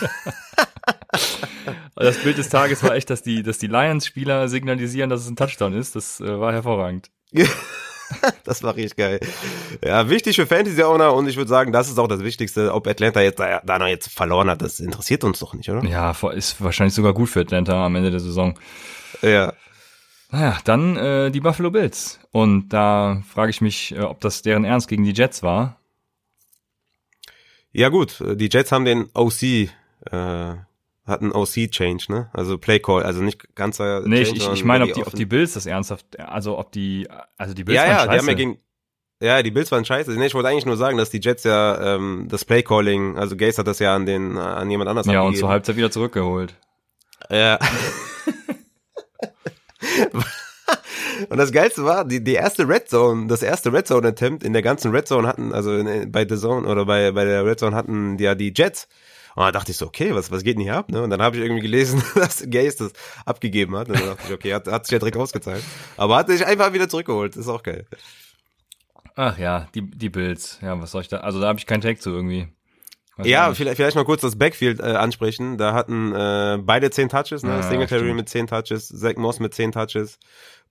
das 1.97 2.19
Bild 2.23 2.39
des 2.39 2.49
Tages 2.49 2.83
war 2.83 2.95
echt, 2.95 3.11
dass 3.11 3.23
die, 3.23 3.43
dass 3.43 3.59
die 3.59 3.67
Lions-Spieler 3.67 4.49
signalisieren, 4.49 5.11
dass 5.11 5.21
es 5.21 5.29
ein 5.29 5.37
Touchdown 5.37 5.75
ist. 5.75 5.97
Das 5.97 6.21
äh, 6.21 6.41
war 6.41 6.53
hervorragend. 6.53 7.11
das 8.45 8.63
war 8.63 8.77
richtig 8.77 8.97
geil. 8.97 9.21
Ja, 9.85 10.09
wichtig 10.09 10.37
für 10.37 10.47
Fantasy-Owner 10.47 11.13
und 11.15 11.29
ich 11.29 11.37
würde 11.37 11.49
sagen, 11.49 11.73
das 11.73 11.89
ist 11.89 11.99
auch 11.99 12.09
das 12.09 12.21
Wichtigste. 12.21 12.73
Ob 12.75 12.87
Atlanta 12.87 13.21
jetzt 13.21 13.39
da, 13.39 13.61
da 13.65 13.79
noch 13.79 13.87
jetzt 13.87 14.09
verloren 14.09 14.51
hat, 14.51 14.63
das 14.63 14.81
interessiert 14.81 15.25
uns 15.25 15.39
doch 15.39 15.55
nicht, 15.55 15.69
oder? 15.71 15.85
Ja, 15.85 16.15
ist 16.33 16.63
wahrscheinlich 16.63 16.95
sogar 16.95 17.15
gut 17.15 17.29
für 17.29 17.41
Atlanta 17.41 17.85
am 17.85 17.97
Ende 17.97 18.11
der 18.11 18.21
Saison. 18.21 18.59
Ja. 19.23 19.53
Naja, 20.31 20.59
dann 20.65 20.97
äh, 20.97 21.31
die 21.31 21.41
Buffalo 21.41 21.71
Bills. 21.71 22.19
Und 22.31 22.71
da 22.71 23.23
frage 23.29 23.51
ich 23.51 23.61
mich, 23.61 23.95
äh, 23.95 24.01
ob 24.01 24.21
das 24.21 24.43
deren 24.43 24.65
Ernst 24.65 24.89
gegen 24.89 25.05
die 25.05 25.13
Jets 25.13 25.43
war. 25.43 25.77
Ja 27.73 27.89
gut, 27.89 28.23
die 28.37 28.49
Jets 28.51 28.73
haben 28.73 28.85
den 28.85 29.09
OC 29.15 29.43
äh, 29.43 29.69
hat 31.05 31.21
einen 31.21 31.33
OC-Change, 31.33 32.07
ne? 32.09 32.31
Also 32.33 32.59
Play-Call, 32.59 33.03
also 33.03 33.23
nicht 33.23 33.55
ganzer 33.55 34.03
Nee, 34.07 34.25
Change, 34.25 34.39
ich, 34.39 34.49
ich 34.49 34.65
meine, 34.65 34.85
ob 34.85 34.93
die, 34.93 35.05
ob 35.05 35.15
die 35.15 35.27
Bills 35.27 35.55
das 35.55 35.67
ernsthaft, 35.67 36.19
also 36.19 36.59
ob 36.59 36.73
die, 36.73 37.09
also 37.37 37.55
die 37.55 37.65
Bills 37.65 37.77
ja, 37.77 37.83
waren 37.83 37.91
ja, 37.91 37.97
scheiße. 37.99 38.11
Die 38.11 38.19
haben 38.19 38.29
ja 38.29 38.35
gegen, 38.35 38.59
ja, 39.21 39.43
die 39.43 39.51
Bills 39.51 39.73
waren 39.73 39.85
scheiße. 39.85 40.13
Nee, 40.13 40.27
ich 40.27 40.35
wollte 40.35 40.49
eigentlich 40.49 40.67
nur 40.67 40.77
sagen, 40.77 40.99
dass 40.99 41.11
die 41.11 41.21
Jets 41.21 41.45
ja 41.45 41.97
ähm, 41.97 42.27
das 42.29 42.45
Play-Calling, 42.45 43.19
also 43.19 43.37
Gaze 43.37 43.59
hat 43.59 43.67
das 43.67 43.79
ja 43.79 43.95
an 43.95 44.07
den 44.07 44.37
an 44.39 44.71
jemand 44.71 44.91
anders 44.91 45.07
Ja, 45.07 45.23
und 45.23 45.37
zur 45.37 45.49
Halbzeit 45.49 45.77
wieder 45.77 45.91
zurückgeholt. 45.91 46.55
Ja. 47.31 47.59
Und 51.29 51.39
das 51.39 51.53
Geilste 51.53 51.85
war, 51.85 52.05
die, 52.05 52.23
die 52.23 52.35
erste 52.35 52.69
Red 52.69 52.89
Zone, 52.89 53.27
das 53.27 53.43
erste 53.43 53.73
Red 53.73 53.87
Zone 53.87 54.09
Attempt 54.09 54.45
in 54.45 54.53
der 54.53 54.63
ganzen 54.63 54.93
Red 54.93 55.07
Zone 55.07 55.27
hatten, 55.27 55.53
also 55.53 55.77
in, 55.77 56.11
bei 56.11 56.27
The 56.29 56.37
Zone 56.37 56.67
oder 56.67 56.85
bei, 56.87 57.13
bei 57.13 57.25
der 57.25 57.45
Red 57.45 57.59
Zone 57.59 57.77
hatten 57.77 58.19
ja 58.19 58.35
die 58.35 58.53
Jets 58.55 58.89
und 59.35 59.45
da 59.45 59.53
dachte 59.53 59.71
ich 59.71 59.77
so, 59.77 59.87
okay, 59.87 60.15
was, 60.15 60.31
was 60.31 60.43
geht 60.43 60.57
denn 60.57 60.63
hier 60.63 60.77
ab? 60.77 60.91
Ne? 60.91 61.03
Und 61.03 61.11
dann 61.11 61.23
habe 61.23 61.37
ich 61.37 61.43
irgendwie 61.43 61.63
gelesen, 61.63 62.03
dass 62.15 62.45
Gaze 62.49 62.79
das 62.79 62.93
abgegeben 63.25 63.77
hat. 63.77 63.89
Und 63.89 63.99
dann 63.99 64.07
dachte 64.07 64.23
ich, 64.27 64.33
okay, 64.33 64.55
hat, 64.55 64.67
hat 64.67 64.87
sich 64.87 64.93
ja 64.93 64.99
direkt 64.99 65.17
ausgezahlt. 65.17 65.63
Aber 65.97 66.17
hat 66.17 66.29
sich 66.29 66.45
einfach 66.45 66.73
wieder 66.73 66.89
zurückgeholt. 66.89 67.37
Ist 67.37 67.49
auch 67.49 67.63
geil. 67.63 67.87
Ach 69.15 69.39
ja, 69.39 69.69
die, 69.75 69.83
die 69.83 70.09
Bills. 70.09 70.59
Ja, 70.63 70.81
was 70.81 70.91
soll 70.91 71.03
ich 71.03 71.09
da? 71.09 71.19
Also 71.19 71.41
da 71.41 71.49
habe 71.49 71.59
ich 71.59 71.67
keinen 71.67 71.83
Tag 71.83 72.01
zu 72.01 72.11
irgendwie. 72.11 72.49
Weiß 73.17 73.27
ja, 73.27 73.53
vielleicht, 73.53 73.77
vielleicht 73.77 73.97
mal 73.97 74.07
kurz 74.07 74.23
das 74.23 74.37
Backfield 74.37 74.81
äh, 74.81 74.85
ansprechen. 74.85 75.59
Da 75.59 75.75
hatten 75.75 76.15
äh, 76.15 76.59
beide 76.63 76.91
zehn 76.91 77.11
Touches, 77.11 77.43
ne? 77.43 77.51
Ja, 77.51 77.63
Singletary 77.63 78.15
mit 78.15 78.31
zehn 78.31 78.47
Touches, 78.47 78.89
Zach 78.89 79.17
Moss 79.17 79.39
mit 79.39 79.53
zehn 79.53 79.71
Touches 79.71 80.19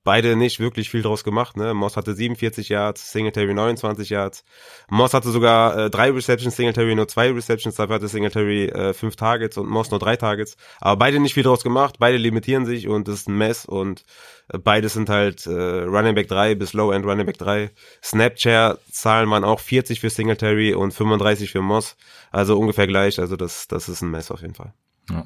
beide 0.04 0.36
nicht 0.36 0.60
wirklich 0.60 0.90
viel 0.90 1.02
draus 1.02 1.24
gemacht. 1.24 1.58
Ne? 1.58 1.74
Moss 1.74 1.98
hatte 1.98 2.14
47 2.14 2.70
Yards, 2.70 3.12
Singletary 3.12 3.54
29 3.54 4.10
Yards. 4.10 4.44
Moss 4.90 5.14
hatte 5.14 5.30
sogar 5.30 5.78
äh, 5.78 5.90
drei 5.90 6.12
Receptions, 6.12 6.56
Singletary 6.56 6.96
nur 6.96 7.08
zwei 7.08 7.32
Receptions, 7.32 7.76
dafür 7.76 7.96
hatte 7.96 8.08
Singletary 8.08 8.66
äh, 8.66 8.94
fünf 8.94 9.16
Targets 9.16 9.58
und 9.58 9.70
Moss 9.70 9.92
nur 9.92 10.00
drei 10.00 10.16
Targets. 10.16 10.58
Aber 10.80 10.98
beide 10.98 11.20
nicht 11.20 11.34
viel 11.34 11.44
draus 11.44 11.64
gemacht, 11.64 11.96
beide 12.00 12.18
limitieren 12.18 12.66
sich 12.66 12.88
und 12.88 13.08
das 13.08 13.16
ist 13.16 13.30
ein 13.30 13.38
Mess 13.38 13.66
und 13.66 14.04
äh, 14.50 14.58
beide 14.58 14.90
sind 14.90 15.10
halt 15.10 15.46
äh, 15.46 15.52
Running 15.52 16.16
Back 16.16 16.28
3 16.28 16.56
bis 16.56 16.74
Low 16.74 16.92
End 16.92 17.06
Running 17.06 17.26
Back 17.26 17.38
3. 17.38 17.72
Snapchat-Zahlen 18.04 19.30
waren 19.30 19.44
auch 19.44 19.60
40 19.60 20.00
für 20.00 20.10
Singletary 20.10 20.74
und 20.74 20.94
35 20.94 21.52
für 21.52 21.62
Moss. 21.62 21.96
Also 22.32 22.58
ungefähr 22.58 22.88
gleich, 22.88 23.20
also 23.20 23.36
das, 23.36 23.68
das 23.68 23.90
ist 23.90 24.02
ein 24.02 24.10
Mess 24.10 24.32
auf 24.32 24.42
jeden 24.42 24.56
Fall. 24.56 24.74
Ja. 25.10 25.26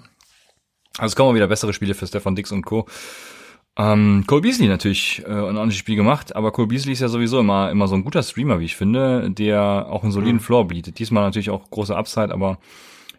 Also 0.98 1.12
es 1.12 1.16
kommen 1.16 1.36
wieder 1.36 1.48
bessere 1.48 1.74
Spiele 1.74 1.94
für 1.94 2.08
Stefan 2.08 2.36
Dix 2.36 2.52
und 2.52 2.66
Co. 2.66 2.88
Ähm, 3.78 4.24
Cole 4.26 4.42
Beasley 4.42 4.68
natürlich 4.68 5.22
äh, 5.26 5.30
ein 5.30 5.58
ordentliches 5.58 5.80
Spiel 5.80 5.98
gemacht, 5.98 6.36
aber 6.36 6.52
Cole 6.52 6.68
Beasley 6.68 6.94
ist 6.94 7.02
ja 7.02 7.10
sowieso 7.10 7.40
immer 7.40 7.72
immer 7.72 7.88
so 7.88 7.96
ein 7.96 8.06
guter 8.06 8.24
Streamer, 8.24 8.60
wie 8.60 8.66
ich 8.66 8.76
finde, 8.76 9.30
der 9.30 9.88
auch 9.90 10.04
einen 10.04 10.14
soliden 10.14 10.36
mhm. 10.36 10.42
Floor 10.42 10.68
bietet. 10.68 10.98
Diesmal 11.00 11.24
natürlich 11.24 11.50
auch 11.50 11.70
große 11.70 11.96
Upside, 11.96 12.34
aber 12.34 12.58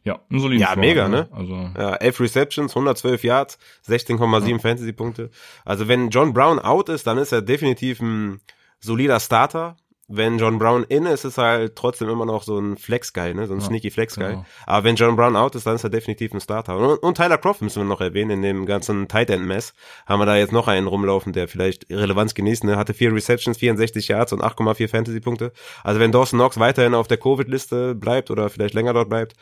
ja, 0.04 0.20
ein 0.30 0.40
soliden 0.40 0.62
Ja, 0.62 0.68
Floor, 0.68 0.86
mega, 0.86 1.08
ne? 1.08 1.28
Also 1.32 1.70
ja, 1.76 1.96
11 1.96 2.20
Receptions, 2.20 2.72
112 2.72 3.24
Yards, 3.24 3.58
16,7 3.86 4.48
ja. 4.48 4.58
Fantasy 4.58 4.92
Punkte. 4.92 5.30
Also 5.64 5.88
wenn 5.88 6.10
John 6.10 6.32
Brown 6.32 6.58
out 6.58 6.88
ist, 6.88 7.06
dann 7.06 7.18
ist 7.18 7.32
er 7.32 7.42
definitiv 7.42 8.00
ein 8.00 8.40
solider 8.80 9.20
Starter 9.20 9.76
wenn 10.08 10.38
John 10.38 10.58
Brown 10.58 10.84
in 10.84 11.04
ist, 11.04 11.24
ist 11.24 11.38
er 11.38 11.44
halt 11.44 11.76
trotzdem 11.76 12.08
immer 12.08 12.26
noch 12.26 12.44
so 12.44 12.58
ein 12.58 12.76
Flex-Guy, 12.76 13.34
ne? 13.34 13.46
so 13.46 13.54
ein 13.54 13.60
ja, 13.60 13.66
sneaky 13.66 13.90
Flex-Guy. 13.90 14.30
Genau. 14.30 14.46
Aber 14.64 14.84
wenn 14.84 14.94
John 14.94 15.16
Brown 15.16 15.34
out 15.34 15.56
ist, 15.56 15.66
dann 15.66 15.74
ist 15.74 15.84
er 15.84 15.90
definitiv 15.90 16.32
ein 16.32 16.40
Starter. 16.40 16.76
Und, 16.76 16.98
und 16.98 17.16
Tyler 17.16 17.38
Croft 17.38 17.60
müssen 17.60 17.82
wir 17.82 17.88
noch 17.88 18.00
erwähnen, 18.00 18.30
in 18.30 18.42
dem 18.42 18.66
ganzen 18.66 19.08
Tight 19.08 19.30
End-Mess 19.30 19.74
haben 20.06 20.20
wir 20.20 20.26
da 20.26 20.36
jetzt 20.36 20.52
noch 20.52 20.68
einen 20.68 20.86
rumlaufen, 20.86 21.32
der 21.32 21.48
vielleicht 21.48 21.90
Relevanz 21.90 22.34
genießt. 22.34 22.64
Ne? 22.64 22.76
Hatte 22.76 22.94
vier 22.94 23.12
Receptions, 23.12 23.58
64 23.58 24.06
Yards 24.08 24.32
und 24.32 24.42
8,4 24.42 24.88
Fantasy-Punkte. 24.88 25.52
Also 25.82 25.98
wenn 25.98 26.12
Dawson 26.12 26.38
Knox 26.38 26.58
weiterhin 26.60 26.94
auf 26.94 27.08
der 27.08 27.18
Covid-Liste 27.18 27.96
bleibt 27.96 28.30
oder 28.30 28.48
vielleicht 28.48 28.74
länger 28.74 28.92
dort 28.92 29.08
bleibt, 29.08 29.34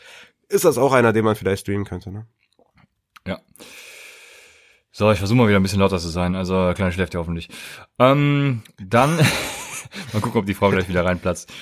ist 0.49 0.65
das 0.65 0.79
auch 0.79 0.93
einer, 0.93 1.13
den 1.13 1.25
man 1.25 1.37
vielleicht 1.37 1.63
streamen 1.63 1.85
könnte. 1.85 2.11
Ne? 2.11 2.27
Ja. 3.27 3.41
So, 4.93 5.11
ich 5.11 5.19
versuche 5.19 5.37
mal 5.37 5.49
wieder 5.49 5.59
ein 5.59 5.63
bisschen 5.63 5.81
lauter 5.81 5.99
zu 5.99 6.09
sein. 6.09 6.37
Also, 6.37 6.73
kleiner 6.75 6.93
schläft 6.93 7.15
ja 7.15 7.21
hoffentlich. 7.21 7.49
Ähm, 7.99 8.63
dann 8.79 9.19
Mal 10.13 10.21
gucken, 10.21 10.41
ob 10.41 10.47
die 10.47 10.55
Frau 10.55 10.71
gleich 10.71 10.89
wieder 10.89 11.05
reinplatzt. 11.05 11.53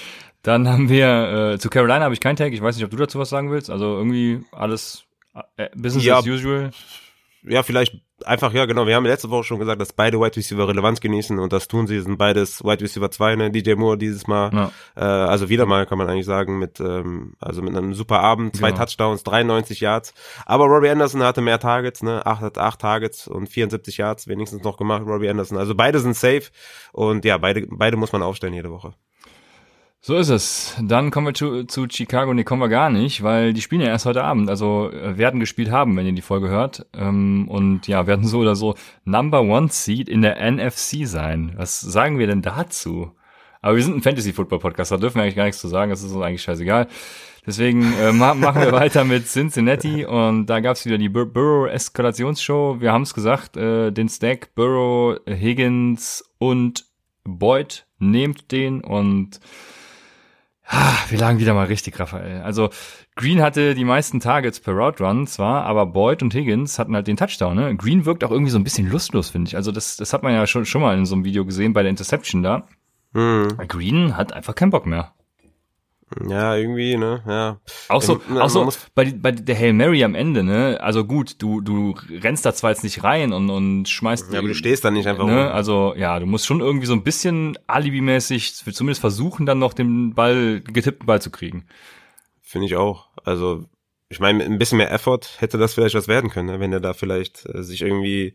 Dann 0.43 0.69
haben 0.69 0.89
wir, 0.89 1.53
äh, 1.55 1.59
zu 1.59 1.71
Carolina 1.71 2.05
habe 2.05 2.15
ich 2.15 2.21
keinen 2.21 2.37
Tag. 2.37 2.53
Ich 2.53 2.61
weiß 2.61 2.77
nicht, 2.77 2.85
ob 2.85 2.91
du 2.91 2.97
dazu 2.97 3.19
was 3.19 3.29
sagen 3.29 3.51
willst. 3.51 3.71
Also 3.71 3.97
irgendwie 3.97 4.41
alles 4.51 5.05
äh, 5.57 5.69
Business 5.77 6.05
ja, 6.05 6.19
as 6.19 6.27
usual. 6.27 6.71
Ja, 7.45 7.65
vielleicht 7.65 8.01
einfach, 8.25 8.53
ja 8.53 8.67
genau. 8.67 8.87
Wir 8.87 8.95
haben 8.95 9.05
letzte 9.05 9.31
Woche 9.31 9.43
schon 9.43 9.59
gesagt, 9.59 9.81
dass 9.81 9.93
beide 9.93 10.21
Wide 10.21 10.37
Receiver 10.37 10.69
Relevanz 10.69 11.01
genießen 11.01 11.39
und 11.41 11.53
das 11.53 11.67
tun 11.67 11.89
sie, 11.89 12.01
sind 12.01 12.17
beides 12.17 12.63
Wide 12.63 12.81
Receiver 12.81 13.11
2, 13.11 13.37
ne? 13.37 13.51
DJ 13.51 13.75
Moore 13.75 13.99
dieses 13.99 14.29
Mal. 14.29 14.51
Ja. 14.53 14.73
Äh, 14.97 15.29
also 15.29 15.49
wieder 15.49 15.67
mal, 15.67 15.87
kann 15.87 15.99
man 15.99 16.09
eigentlich 16.09 16.27
sagen, 16.27 16.59
mit, 16.59 16.79
ähm, 16.79 17.35
also 17.41 17.61
mit 17.63 17.77
einem 17.77 17.95
super 17.95 18.21
Abend, 18.21 18.57
zwei 18.57 18.71
genau. 18.71 18.85
Touchdowns, 18.85 19.25
93 19.25 19.81
Yards. 19.81 20.15
Aber 20.47 20.67
Robbie 20.67 20.91
Anderson 20.91 21.23
hatte 21.25 21.41
mehr 21.41 21.59
Targets, 21.59 22.03
ne? 22.03 22.25
Acht, 22.25 22.43
hat 22.43 22.59
acht 22.59 22.81
Targets 22.81 23.27
und 23.27 23.49
74 23.49 23.97
Yards 23.97 24.29
wenigstens 24.29 24.63
noch 24.63 24.77
gemacht, 24.77 25.03
Robbie 25.05 25.29
Anderson. 25.29 25.59
Also 25.59 25.75
beide 25.75 25.99
sind 25.99 26.15
safe 26.15 26.45
und 26.93 27.25
ja, 27.25 27.39
beide, 27.39 27.67
beide 27.69 27.97
muss 27.97 28.13
man 28.13 28.23
aufstellen 28.23 28.55
jede 28.55 28.71
Woche. 28.71 28.95
So 30.05 30.17
ist 30.17 30.31
es. 30.31 30.75
Dann 30.83 31.13
kommen 31.13 31.29
wir 31.29 31.35
zu, 31.35 31.63
zu 31.63 31.87
Chicago. 31.89 32.35
Nee, 32.35 32.43
kommen 32.43 32.61
wir 32.61 32.69
gar 32.69 32.91
nicht, 32.91 33.23
weil 33.23 33.53
die 33.53 33.61
spielen 33.61 33.83
ja 33.83 33.87
erst 33.87 34.05
heute 34.05 34.25
Abend. 34.25 34.51
Also 34.51 34.91
äh, 34.91 35.17
werden 35.17 35.39
gespielt 35.39 35.71
haben, 35.71 35.97
wenn 35.97 36.07
ihr 36.07 36.13
die 36.13 36.23
Folge 36.23 36.49
hört. 36.49 36.87
Ähm, 36.93 37.47
und 37.49 37.87
ja, 37.87 38.09
werden 38.09 38.27
so 38.27 38.41
oder 38.41 38.57
so 38.57 38.75
Number 39.05 39.43
One 39.43 39.69
Seed 39.71 40.09
in 40.09 40.23
der 40.23 40.41
NFC 40.51 41.07
sein. 41.07 41.53
Was 41.57 41.81
sagen 41.81 42.19
wir 42.19 42.27
denn 42.27 42.43
dazu? 42.43 43.13
Aber 43.61 43.77
wir 43.77 43.85
sind 43.85 43.95
ein 43.95 44.03
Fantasy-Football-Podcast, 44.03 44.91
da 44.91 44.97
dürfen 44.97 45.19
wir 45.19 45.23
eigentlich 45.23 45.37
gar 45.37 45.45
nichts 45.45 45.61
zu 45.61 45.69
sagen. 45.69 45.91
Das 45.91 46.03
ist 46.03 46.11
uns 46.11 46.25
eigentlich 46.25 46.43
scheißegal. 46.43 46.89
Deswegen 47.47 47.93
äh, 48.01 48.11
ma 48.11 48.35
machen 48.35 48.61
wir 48.61 48.73
weiter 48.73 49.05
mit 49.05 49.29
Cincinnati 49.29 50.05
und 50.05 50.47
da 50.47 50.59
gab's 50.59 50.85
wieder 50.85 50.99
die 50.99 51.11
Bur 51.11 51.27
Burrow-Eskalationsshow. 51.27 52.81
Wir 52.81 52.91
haben 52.91 53.03
es 53.03 53.15
gesagt, 53.15 53.57
äh, 53.57 53.93
den 53.93 54.09
Stack 54.09 54.53
Burrow, 54.57 55.21
Higgins 55.29 56.25
und 56.39 56.87
Boyd 57.23 57.87
nehmt 58.01 58.51
den 58.51 58.81
und 58.83 59.39
wir 61.09 61.19
lagen 61.19 61.39
wieder 61.39 61.55
mal 61.55 61.67
richtig, 61.67 61.99
Raphael. 61.99 62.43
Also 62.43 62.71
Green 63.17 63.43
hatte 63.43 63.75
die 63.75 63.85
meisten 63.85 64.21
Targets 64.21 64.61
per 64.61 64.75
Route 64.75 65.05
Run 65.05 65.27
zwar, 65.27 65.65
aber 65.65 65.87
Boyd 65.87 66.23
und 66.23 66.35
Higgins 66.35 66.79
hatten 66.79 66.95
halt 66.95 67.07
den 67.07 67.17
Touchdown. 67.17 67.57
Ne? 67.57 67.77
Green 67.77 68.05
wirkt 68.05 68.25
auch 68.25 68.31
irgendwie 68.31 68.51
so 68.51 68.59
ein 68.59 68.65
bisschen 68.65 68.89
lustlos, 68.89 69.31
finde 69.31 69.49
ich. 69.49 69.57
Also 69.57 69.73
das, 69.73 69.97
das 69.97 70.13
hat 70.13 70.23
man 70.23 70.33
ja 70.33 70.47
schon, 70.47 70.65
schon 70.65 70.81
mal 70.81 70.97
in 70.97 71.07
so 71.07 71.15
einem 71.15 71.25
Video 71.25 71.45
gesehen 71.45 71.73
bei 71.73 71.83
der 71.83 71.91
Interception 71.91 72.43
da. 72.43 72.67
Mhm. 73.13 73.49
Green 73.69 74.17
hat 74.17 74.33
einfach 74.33 74.55
keinen 74.55 74.71
Bock 74.71 74.87
mehr. 74.87 75.13
Ja, 76.29 76.57
irgendwie, 76.57 76.97
ne, 76.97 77.23
ja. 77.27 77.61
Auch 77.89 78.03
so, 78.03 78.21
Im, 78.29 78.39
auch 78.39 78.49
so 78.49 78.69
bei, 78.95 79.13
bei 79.13 79.33
der 79.33 79.57
Hail 79.57 79.73
Mary 79.73 80.05
am 80.05 80.15
Ende, 80.15 80.43
ne, 80.43 80.79
also 80.81 81.05
gut, 81.05 81.41
du, 81.43 81.61
du 81.61 81.95
rennst 82.11 82.45
da 82.45 82.55
zwar 82.55 82.71
jetzt 82.71 82.85
nicht 82.85 83.05
rein 83.05 83.33
und, 83.33 83.51
und 83.51 83.89
schmeißt. 83.89 84.33
Ja, 84.33 84.39
aber 84.39 84.49
du 84.49 84.55
stehst 84.55 84.85
da 84.85 84.91
nicht 84.91 85.07
einfach 85.07 85.27
ne, 85.27 85.47
rum. 85.47 85.53
Also, 85.53 85.95
ja, 85.97 86.19
du 86.19 86.27
musst 86.27 86.47
schon 86.47 86.61
irgendwie 86.61 86.87
so 86.87 86.95
ein 86.95 87.03
bisschen 87.03 87.59
alibimäßig 87.67 88.55
zumindest 88.73 89.01
versuchen, 89.01 89.47
dann 89.47 89.59
noch 89.59 89.73
den 89.73 90.15
Ball, 90.15 90.61
getippten 90.61 91.07
Ball 91.07 91.21
zu 91.21 91.31
kriegen. 91.31 91.67
Finde 92.41 92.67
ich 92.67 92.77
auch. 92.77 93.09
Also, 93.25 93.65
ich 94.09 94.21
meine, 94.21 94.45
ein 94.45 94.59
bisschen 94.59 94.79
mehr 94.79 94.93
Effort 94.93 95.21
hätte 95.39 95.57
das 95.57 95.75
vielleicht 95.75 95.95
was 95.95 96.09
werden 96.09 96.31
können, 96.31 96.49
ne? 96.49 96.61
wenn 96.61 96.73
er 96.73 96.81
da 96.81 96.93
vielleicht 96.93 97.47
äh, 97.47 97.63
sich 97.63 97.83
irgendwie 97.83 98.35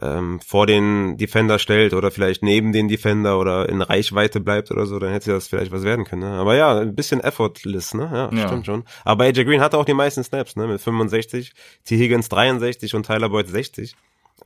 ähm, 0.00 0.40
vor 0.40 0.66
den 0.66 1.16
Defender 1.16 1.58
stellt 1.58 1.94
oder 1.94 2.10
vielleicht 2.10 2.42
neben 2.42 2.72
den 2.72 2.88
Defender 2.88 3.38
oder 3.38 3.68
in 3.68 3.82
Reichweite 3.82 4.40
bleibt 4.40 4.70
oder 4.70 4.86
so, 4.86 4.98
dann 4.98 5.12
hätte 5.12 5.32
das 5.32 5.48
vielleicht 5.48 5.72
was 5.72 5.82
werden 5.82 6.04
können. 6.04 6.22
Ne? 6.22 6.38
Aber 6.38 6.56
ja, 6.56 6.78
ein 6.78 6.94
bisschen 6.94 7.20
effortless, 7.20 7.94
ne? 7.94 8.10
Ja, 8.12 8.30
ja, 8.32 8.46
stimmt 8.46 8.66
schon. 8.66 8.84
Aber 9.04 9.24
AJ 9.24 9.44
Green 9.44 9.60
hatte 9.60 9.78
auch 9.78 9.84
die 9.84 9.94
meisten 9.94 10.22
Snaps, 10.22 10.56
ne? 10.56 10.66
Mit 10.66 10.80
65, 10.80 11.52
T. 11.84 11.96
Higgins 11.96 12.28
63 12.28 12.94
und 12.94 13.06
Tyler 13.06 13.28
Boyd 13.28 13.48
60. 13.48 13.96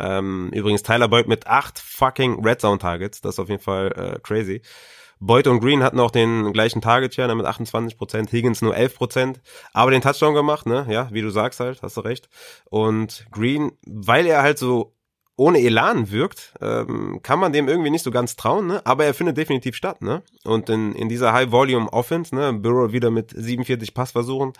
Ähm, 0.00 0.50
übrigens 0.52 0.83
Tyler 0.83 1.09
Boyd 1.09 1.28
mit 1.28 1.46
acht 1.46 1.78
fucking 1.78 2.44
Red 2.44 2.61
Zone 2.61 2.78
Targets, 2.78 3.20
das 3.20 3.35
ist 3.35 3.38
auf 3.38 3.48
jeden 3.48 3.62
Fall 3.62 3.92
äh, 3.92 4.20
crazy. 4.20 4.62
Boyd 5.20 5.46
und 5.46 5.61
Green 5.61 5.83
hatten 5.83 6.00
auch 6.00 6.11
den 6.11 6.52
gleichen 6.52 6.80
Target 6.80 7.14
Share 7.14 7.28
ne, 7.28 7.35
mit 7.35 7.46
28 7.46 7.96
Prozent, 7.96 8.33
Higgins 8.33 8.62
nur 8.62 8.76
11 8.76 8.96
Prozent, 8.96 9.40
aber 9.72 9.90
den 9.90 10.02
Touchdown 10.02 10.35
gemacht, 10.35 10.66
ne, 10.66 10.87
ja, 10.88 11.09
wie 11.12 11.22
du 11.22 11.30
sagst 11.30 11.61
halt, 11.61 11.83
hast 11.83 11.96
du 11.96 12.00
recht. 12.00 12.28
Und 12.68 13.26
Green, 13.30 13.72
weil 13.87 14.26
er 14.26 14.42
halt 14.42 14.59
so 14.59 14.93
ohne 15.37 15.59
Elan 15.61 16.12
wirkt, 16.12 16.55
ähm, 16.61 17.20
kann 17.23 17.40
man 17.40 17.53
dem 17.53 17.68
irgendwie 17.68 17.90
nicht 17.90 18.05
so 18.05 18.12
ganz 18.12 18.37
trauen, 18.37 18.68
ne? 18.68 18.87
aber 18.87 19.05
er 19.05 19.14
findet 19.14 19.37
definitiv 19.37 19.75
statt. 19.75 20.01
Ne? 20.01 20.23
Und 20.44 20.68
in, 20.70 20.94
in 20.94 21.09
dieser 21.09 21.33
High-Volume-Offense, 21.33 22.35
ne? 22.35 22.53
Burrow 22.53 22.92
wieder 22.92 23.11
mit 23.11 23.33
47 23.35 23.94
Passversuchen, 23.94 24.53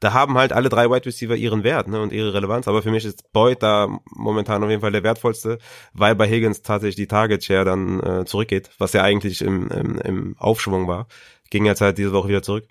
da 0.00 0.12
haben 0.12 0.36
halt 0.36 0.52
alle 0.52 0.68
drei 0.68 0.90
Wide 0.90 1.06
Receiver 1.06 1.34
ihren 1.34 1.64
Wert 1.64 1.88
ne? 1.88 2.02
und 2.02 2.12
ihre 2.12 2.34
Relevanz. 2.34 2.68
Aber 2.68 2.82
für 2.82 2.90
mich 2.90 3.06
ist 3.06 3.32
Boyd 3.32 3.62
da 3.62 3.88
momentan 4.10 4.62
auf 4.62 4.68
jeden 4.68 4.82
Fall 4.82 4.92
der 4.92 5.02
wertvollste, 5.02 5.58
weil 5.94 6.14
bei 6.14 6.28
Higgins 6.28 6.60
tatsächlich 6.60 6.96
die 6.96 7.08
Target-Share 7.08 7.64
dann 7.64 8.00
äh, 8.00 8.24
zurückgeht, 8.26 8.70
was 8.78 8.92
ja 8.92 9.02
eigentlich 9.02 9.40
im, 9.40 9.68
im, 9.70 9.98
im 9.98 10.36
Aufschwung 10.38 10.88
war. 10.88 11.06
Ging 11.50 11.64
jetzt 11.64 11.80
halt 11.80 11.96
diese 11.96 12.12
Woche 12.12 12.28
wieder 12.28 12.42
zurück. 12.42 12.64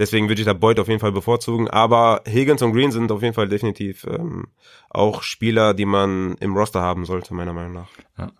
Deswegen 0.00 0.30
würde 0.30 0.40
ich 0.40 0.46
da 0.46 0.54
Boyd 0.54 0.80
auf 0.80 0.88
jeden 0.88 0.98
Fall 0.98 1.12
bevorzugen. 1.12 1.68
Aber 1.68 2.22
Higgins 2.26 2.62
und 2.62 2.72
Green 2.72 2.90
sind 2.90 3.12
auf 3.12 3.20
jeden 3.22 3.34
Fall 3.34 3.48
definitiv 3.48 4.04
ähm, 4.04 4.46
auch 4.88 5.22
Spieler, 5.22 5.74
die 5.74 5.84
man 5.84 6.36
im 6.40 6.56
Roster 6.56 6.80
haben 6.80 7.04
sollte, 7.04 7.34
meiner 7.34 7.52
Meinung 7.52 7.74
nach. 7.74 7.88
Ja. 8.18 8.32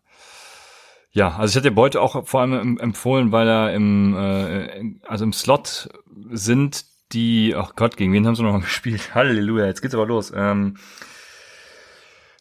Ja, 1.12 1.36
also 1.36 1.52
ich 1.52 1.56
hatte 1.56 1.70
Boyd 1.72 1.96
auch 1.96 2.26
vor 2.26 2.40
allem 2.40 2.78
empfohlen, 2.78 3.30
weil 3.30 3.46
er 3.46 3.74
im, 3.74 4.14
äh, 4.16 5.00
also 5.06 5.24
im 5.24 5.32
Slot 5.32 5.90
sind 6.30 6.86
die, 7.12 7.54
ach 7.54 7.74
Gott, 7.76 7.96
gegen 7.96 8.12
wen 8.12 8.26
haben 8.26 8.36
sie 8.36 8.42
noch 8.42 8.52
mal 8.52 8.60
gespielt? 8.62 9.14
Halleluja, 9.14 9.66
jetzt 9.66 9.82
geht's 9.82 9.94
aber 9.94 10.06
los. 10.06 10.32
Ähm, 10.34 10.76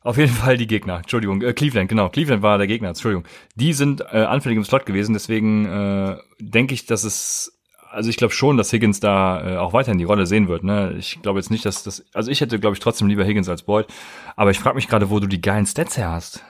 auf 0.01 0.17
jeden 0.17 0.31
Fall 0.31 0.55
die 0.55 0.67
Gegner, 0.67 0.97
Entschuldigung, 0.97 1.41
äh, 1.41 1.51
Cleveland, 1.51 1.89
genau, 1.89 2.07
Cleveland 2.07 2.41
war 2.41 2.57
der 2.57 2.67
Gegner, 2.67 2.89
Entschuldigung. 2.89 3.25
Die 3.55 3.73
sind 3.73 4.01
äh, 4.01 4.21
anfällig 4.21 4.57
im 4.57 4.63
Slot 4.63 4.85
gewesen, 4.85 5.11
deswegen 5.11 5.65
äh, 5.65 6.17
denke 6.39 6.73
ich, 6.73 6.85
dass 6.85 7.03
es 7.03 7.58
also 7.91 8.09
ich 8.09 8.17
glaube 8.17 8.33
schon, 8.33 8.57
dass 8.57 8.71
Higgins 8.71 8.99
da 8.99 9.55
äh, 9.55 9.57
auch 9.57 9.73
weiterhin 9.73 9.97
die 9.97 10.03
Rolle 10.03 10.25
sehen 10.25 10.47
wird. 10.47 10.63
Ne? 10.63 10.95
Ich 10.97 11.21
glaube 11.21 11.39
jetzt 11.39 11.49
nicht, 11.49 11.65
dass 11.65 11.83
das. 11.83 12.05
Also 12.13 12.31
ich 12.31 12.41
hätte, 12.41 12.59
glaube 12.59 12.75
ich, 12.75 12.79
trotzdem 12.79 13.07
lieber 13.07 13.23
Higgins 13.23 13.49
als 13.49 13.63
Boyd. 13.63 13.87
Aber 14.35 14.51
ich 14.51 14.59
frage 14.59 14.75
mich 14.75 14.87
gerade, 14.87 15.09
wo 15.09 15.19
du 15.19 15.27
die 15.27 15.41
geilen 15.41 15.65
Stats 15.65 15.97
her 15.97 16.09
hast. 16.09 16.43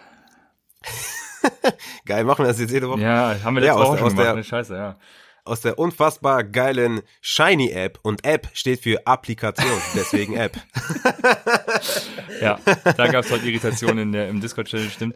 Geil, 2.05 2.23
machen 2.23 2.43
wir 2.43 2.47
das 2.47 2.59
jetzt 2.59 2.71
jede 2.71 2.89
Woche. 2.89 3.01
Ja, 3.01 3.35
haben 3.43 3.55
wir 3.55 3.61
letzte 3.61 3.79
ja, 3.79 3.85
Woche 3.85 3.97
schon 3.97 4.09
gemacht. 4.09 4.25
Der, 4.25 4.35
ne? 4.35 4.43
Scheiße, 4.43 4.75
ja 4.75 4.95
aus 5.49 5.61
der 5.61 5.79
unfassbar 5.79 6.43
geilen 6.43 7.01
Shiny 7.21 7.71
App 7.71 7.99
und 8.03 8.25
App 8.25 8.47
steht 8.53 8.81
für 8.81 9.05
Applikation, 9.05 9.81
deswegen 9.95 10.35
App. 10.35 10.57
ja, 12.41 12.59
da 12.97 13.07
gab 13.07 13.25
es 13.25 13.31
heute 13.31 13.45
Irritationen 13.45 13.99
in 13.99 14.11
der, 14.11 14.29
im 14.29 14.39
Discord-Channel, 14.41 14.89
stimmt. 14.89 15.15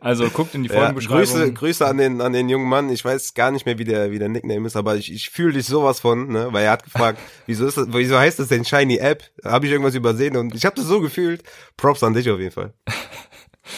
Also 0.00 0.28
guckt 0.30 0.54
in 0.54 0.62
die 0.62 0.68
Folgenbeschreibung. 0.68 1.24
Ja, 1.24 1.24
Grüße, 1.24 1.52
Grüße 1.52 1.86
an 1.86 1.98
den, 1.98 2.20
an 2.20 2.32
den 2.32 2.48
jungen 2.48 2.68
Mann. 2.68 2.90
Ich 2.90 3.04
weiß 3.04 3.34
gar 3.34 3.50
nicht 3.50 3.66
mehr, 3.66 3.78
wie 3.78 3.84
der, 3.84 4.10
wie 4.10 4.18
der 4.18 4.28
Nickname 4.28 4.66
ist, 4.66 4.76
aber 4.76 4.96
ich, 4.96 5.12
ich 5.12 5.30
fühle 5.30 5.52
dich 5.52 5.66
sowas 5.66 6.00
von, 6.00 6.28
ne? 6.28 6.48
weil 6.50 6.64
er 6.64 6.72
hat 6.72 6.84
gefragt, 6.84 7.18
wieso, 7.46 7.66
ist 7.66 7.76
das, 7.76 7.88
wieso 7.90 8.18
heißt 8.18 8.38
das 8.38 8.48
denn 8.48 8.64
Shiny 8.64 8.98
App? 8.98 9.24
Habe 9.44 9.66
ich 9.66 9.72
irgendwas 9.72 9.94
übersehen 9.94 10.36
und 10.36 10.54
ich 10.54 10.64
habe 10.64 10.76
das 10.76 10.86
so 10.86 11.00
gefühlt. 11.00 11.42
Props 11.76 12.02
an 12.02 12.14
dich 12.14 12.30
auf 12.30 12.38
jeden 12.38 12.52
Fall. 12.52 12.72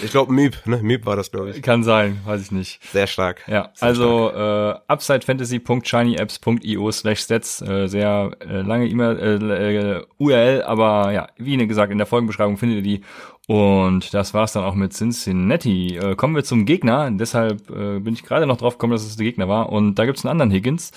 Ich 0.03 0.11
glaube 0.11 0.33
Myb, 0.33 0.57
ne? 0.66 0.81
Myb 0.83 1.07
war 1.07 1.16
das, 1.16 1.31
glaube 1.31 1.51
ich. 1.51 1.62
Kann 1.62 1.83
sein, 1.83 2.20
weiß 2.24 2.42
ich 2.42 2.51
nicht. 2.51 2.83
Sehr 2.92 3.07
stark. 3.07 3.44
Ja, 3.48 3.70
sehr 3.74 3.88
also 3.88 4.29
stark. 4.31 4.83
äh, 4.88 4.92
upsidefantasy.shinyapps.io 4.92 6.92
slash 6.92 7.20
stats, 7.20 7.62
äh, 7.62 7.87
sehr 7.88 8.31
äh, 8.40 8.61
lange 8.62 8.88
E-Mail, 8.88 9.18
äh, 9.18 9.98
äh, 9.98 10.05
URL, 10.18 10.62
aber 10.62 11.12
ja, 11.12 11.29
wie 11.37 11.57
gesagt, 11.66 11.92
in 11.92 11.98
der 11.98 12.07
Folgenbeschreibung 12.07 12.57
findet 12.57 12.79
ihr 12.79 12.83
die. 12.83 13.01
Und 13.46 14.12
das 14.12 14.35
war's 14.35 14.53
dann 14.53 14.64
auch 14.64 14.74
mit 14.74 14.92
Cincinnati. 14.92 15.96
Äh, 15.96 16.16
kommen 16.16 16.37
wir 16.37 16.44
zum 16.44 16.66
Gegner, 16.66 17.11
deshalb 17.11 17.70
äh, 17.70 17.98
bin 17.98 18.12
ich 18.12 18.22
gerade 18.22 18.46
noch 18.46 18.59
drauf 18.59 18.74
gekommen, 18.74 18.92
dass 18.92 19.07
es 19.07 19.16
der 19.16 19.24
Gegner 19.24 19.48
war. 19.48 19.70
Und 19.70 19.94
da 19.94 20.05
gibt's 20.05 20.22
einen 20.24 20.33
anderen 20.33 20.51
Higgins. 20.51 20.92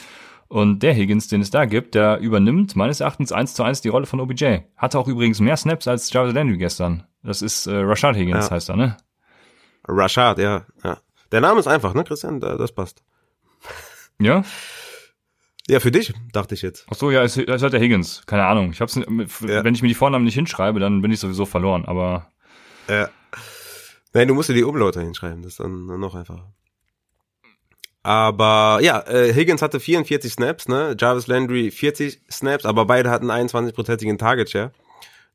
Und 0.49 0.83
der 0.83 0.93
Higgins, 0.93 1.29
den 1.29 1.39
es 1.39 1.49
da 1.49 1.63
gibt, 1.63 1.95
der 1.95 2.19
übernimmt 2.19 2.75
meines 2.75 2.99
Erachtens 2.99 3.31
eins 3.31 3.53
zu 3.53 3.63
eins 3.63 3.79
die 3.79 3.87
Rolle 3.87 4.05
von 4.05 4.19
OBJ. 4.19 4.57
Hatte 4.75 4.99
auch 4.99 5.07
übrigens 5.07 5.39
mehr 5.39 5.55
Snaps 5.55 5.87
als 5.87 6.11
Jarvis 6.11 6.33
Landry 6.33 6.57
gestern. 6.57 7.05
Das 7.23 7.41
ist 7.41 7.67
äh, 7.67 7.75
Rashad 7.75 8.15
Higgins, 8.15 8.45
ja. 8.45 8.51
heißt 8.51 8.69
er, 8.69 8.75
ne? 8.75 8.97
Rashad, 9.87 10.39
ja, 10.39 10.65
ja. 10.83 10.97
Der 11.31 11.41
Name 11.41 11.59
ist 11.59 11.67
einfach, 11.67 11.93
ne, 11.93 12.03
Christian? 12.03 12.39
Das 12.39 12.71
passt. 12.71 13.03
Ja? 14.19 14.43
Ja, 15.67 15.79
für 15.79 15.91
dich, 15.91 16.13
dachte 16.33 16.55
ich 16.55 16.61
jetzt. 16.61 16.85
Ach 16.89 16.95
so, 16.95 17.11
ja, 17.11 17.23
es 17.23 17.37
ist 17.37 17.61
halt 17.61 17.73
der 17.73 17.79
Higgins. 17.79 18.23
Keine 18.25 18.45
Ahnung. 18.45 18.71
Ich 18.71 18.81
hab's, 18.81 18.95
ja. 18.95 19.05
wenn 19.63 19.73
ich 19.73 19.81
mir 19.81 19.87
die 19.87 19.93
Vornamen 19.95 20.25
nicht 20.25 20.33
hinschreibe, 20.33 20.79
dann 20.79 21.01
bin 21.01 21.11
ich 21.11 21.19
sowieso 21.19 21.45
verloren, 21.45 21.85
aber. 21.85 22.27
Ja. 22.89 23.09
Nein, 24.13 24.27
du 24.27 24.33
musst 24.33 24.49
dir 24.49 24.53
die 24.53 24.63
Umlaute 24.63 25.01
hinschreiben, 25.01 25.41
das 25.41 25.53
ist 25.53 25.59
dann 25.59 25.85
noch 25.85 26.15
einfacher. 26.15 26.51
Aber 28.03 28.79
ja, 28.81 28.99
äh, 29.07 29.33
Higgins 29.33 29.61
hatte 29.61 29.79
44 29.79 30.33
Snaps, 30.33 30.67
ne? 30.67 30.95
Jarvis 30.99 31.27
Landry 31.27 31.69
40 31.69 32.21
Snaps, 32.29 32.65
aber 32.65 32.85
beide 32.85 33.11
hatten 33.11 33.29
21-prozentigen 33.29 34.17
Target 34.17 34.49
Share. 34.49 34.71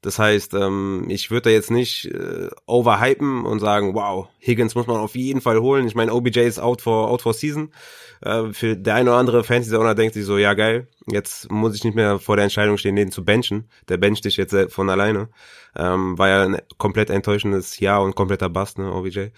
Das 0.02 0.18
heißt, 0.18 0.54
ähm, 0.54 1.06
ich 1.08 1.30
würde 1.30 1.42
da 1.42 1.50
jetzt 1.50 1.70
nicht 1.70 2.06
äh, 2.06 2.48
overhypen 2.66 3.44
und 3.44 3.60
sagen, 3.60 3.94
wow, 3.94 4.28
Higgins 4.38 4.74
muss 4.74 4.86
man 4.86 4.98
auf 4.98 5.16
jeden 5.16 5.40
Fall 5.40 5.60
holen. 5.60 5.86
Ich 5.86 5.94
meine, 5.94 6.12
OBJ 6.12 6.40
ist 6.40 6.60
out 6.60 6.82
for 6.82 7.08
out 7.08 7.22
for 7.22 7.34
season. 7.34 7.72
Äh, 8.20 8.52
für 8.52 8.76
der 8.76 8.94
eine 8.94 9.10
oder 9.10 9.18
andere 9.18 9.44
Fantasy 9.44 9.74
Owner 9.74 9.94
denkt 9.94 10.14
sich 10.14 10.24
so, 10.24 10.38
ja 10.38 10.54
geil, 10.54 10.88
jetzt 11.10 11.50
muss 11.50 11.74
ich 11.74 11.84
nicht 11.84 11.94
mehr 11.94 12.18
vor 12.18 12.36
der 12.36 12.44
Entscheidung 12.44 12.78
stehen, 12.78 12.96
den 12.96 13.10
zu 13.10 13.24
benchen. 13.24 13.68
Der 13.88 13.96
bencht 13.96 14.24
dich 14.24 14.36
jetzt 14.36 14.54
von 14.68 14.90
alleine. 14.90 15.28
Ähm, 15.74 16.16
war 16.18 16.28
ja 16.28 16.44
ein 16.44 16.58
komplett 16.78 17.10
enttäuschendes 17.10 17.80
Jahr 17.80 18.02
und 18.02 18.14
kompletter 18.14 18.48
Bust, 18.48 18.78
ne, 18.78 18.92
OBJ. 18.92 19.28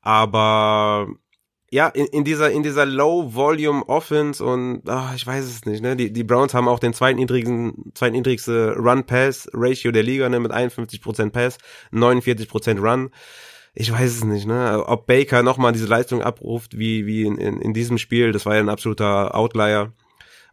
Aber 0.00 1.08
ja, 1.70 1.88
in, 1.88 2.06
in 2.06 2.24
dieser, 2.24 2.50
in 2.50 2.62
dieser 2.62 2.86
Low-Volume-Offense 2.86 4.42
und 4.42 4.82
ach, 4.86 5.14
ich 5.14 5.26
weiß 5.26 5.44
es 5.44 5.66
nicht, 5.66 5.82
ne? 5.82 5.96
Die, 5.96 6.12
die 6.12 6.24
Browns 6.24 6.54
haben 6.54 6.66
auch 6.66 6.78
den 6.78 6.94
zweitniedrigsten, 6.94 7.92
zweitniedrigste 7.94 8.76
Run-Pass-Ratio 8.76 9.92
der 9.92 10.02
Liga, 10.02 10.28
ne? 10.28 10.40
Mit 10.40 10.52
51% 10.52 11.30
Pass, 11.30 11.58
49% 11.92 12.80
Run. 12.80 13.10
Ich 13.74 13.92
weiß 13.92 14.10
es 14.10 14.24
nicht, 14.24 14.46
ne? 14.46 14.82
Ob 14.86 15.06
Baker 15.06 15.42
nochmal 15.42 15.72
diese 15.72 15.86
Leistung 15.86 16.22
abruft, 16.22 16.78
wie, 16.78 17.06
wie 17.06 17.24
in, 17.24 17.36
in, 17.36 17.60
in 17.60 17.74
diesem 17.74 17.98
Spiel, 17.98 18.32
das 18.32 18.46
war 18.46 18.54
ja 18.54 18.60
ein 18.60 18.70
absoluter 18.70 19.34
Outlier. 19.34 19.92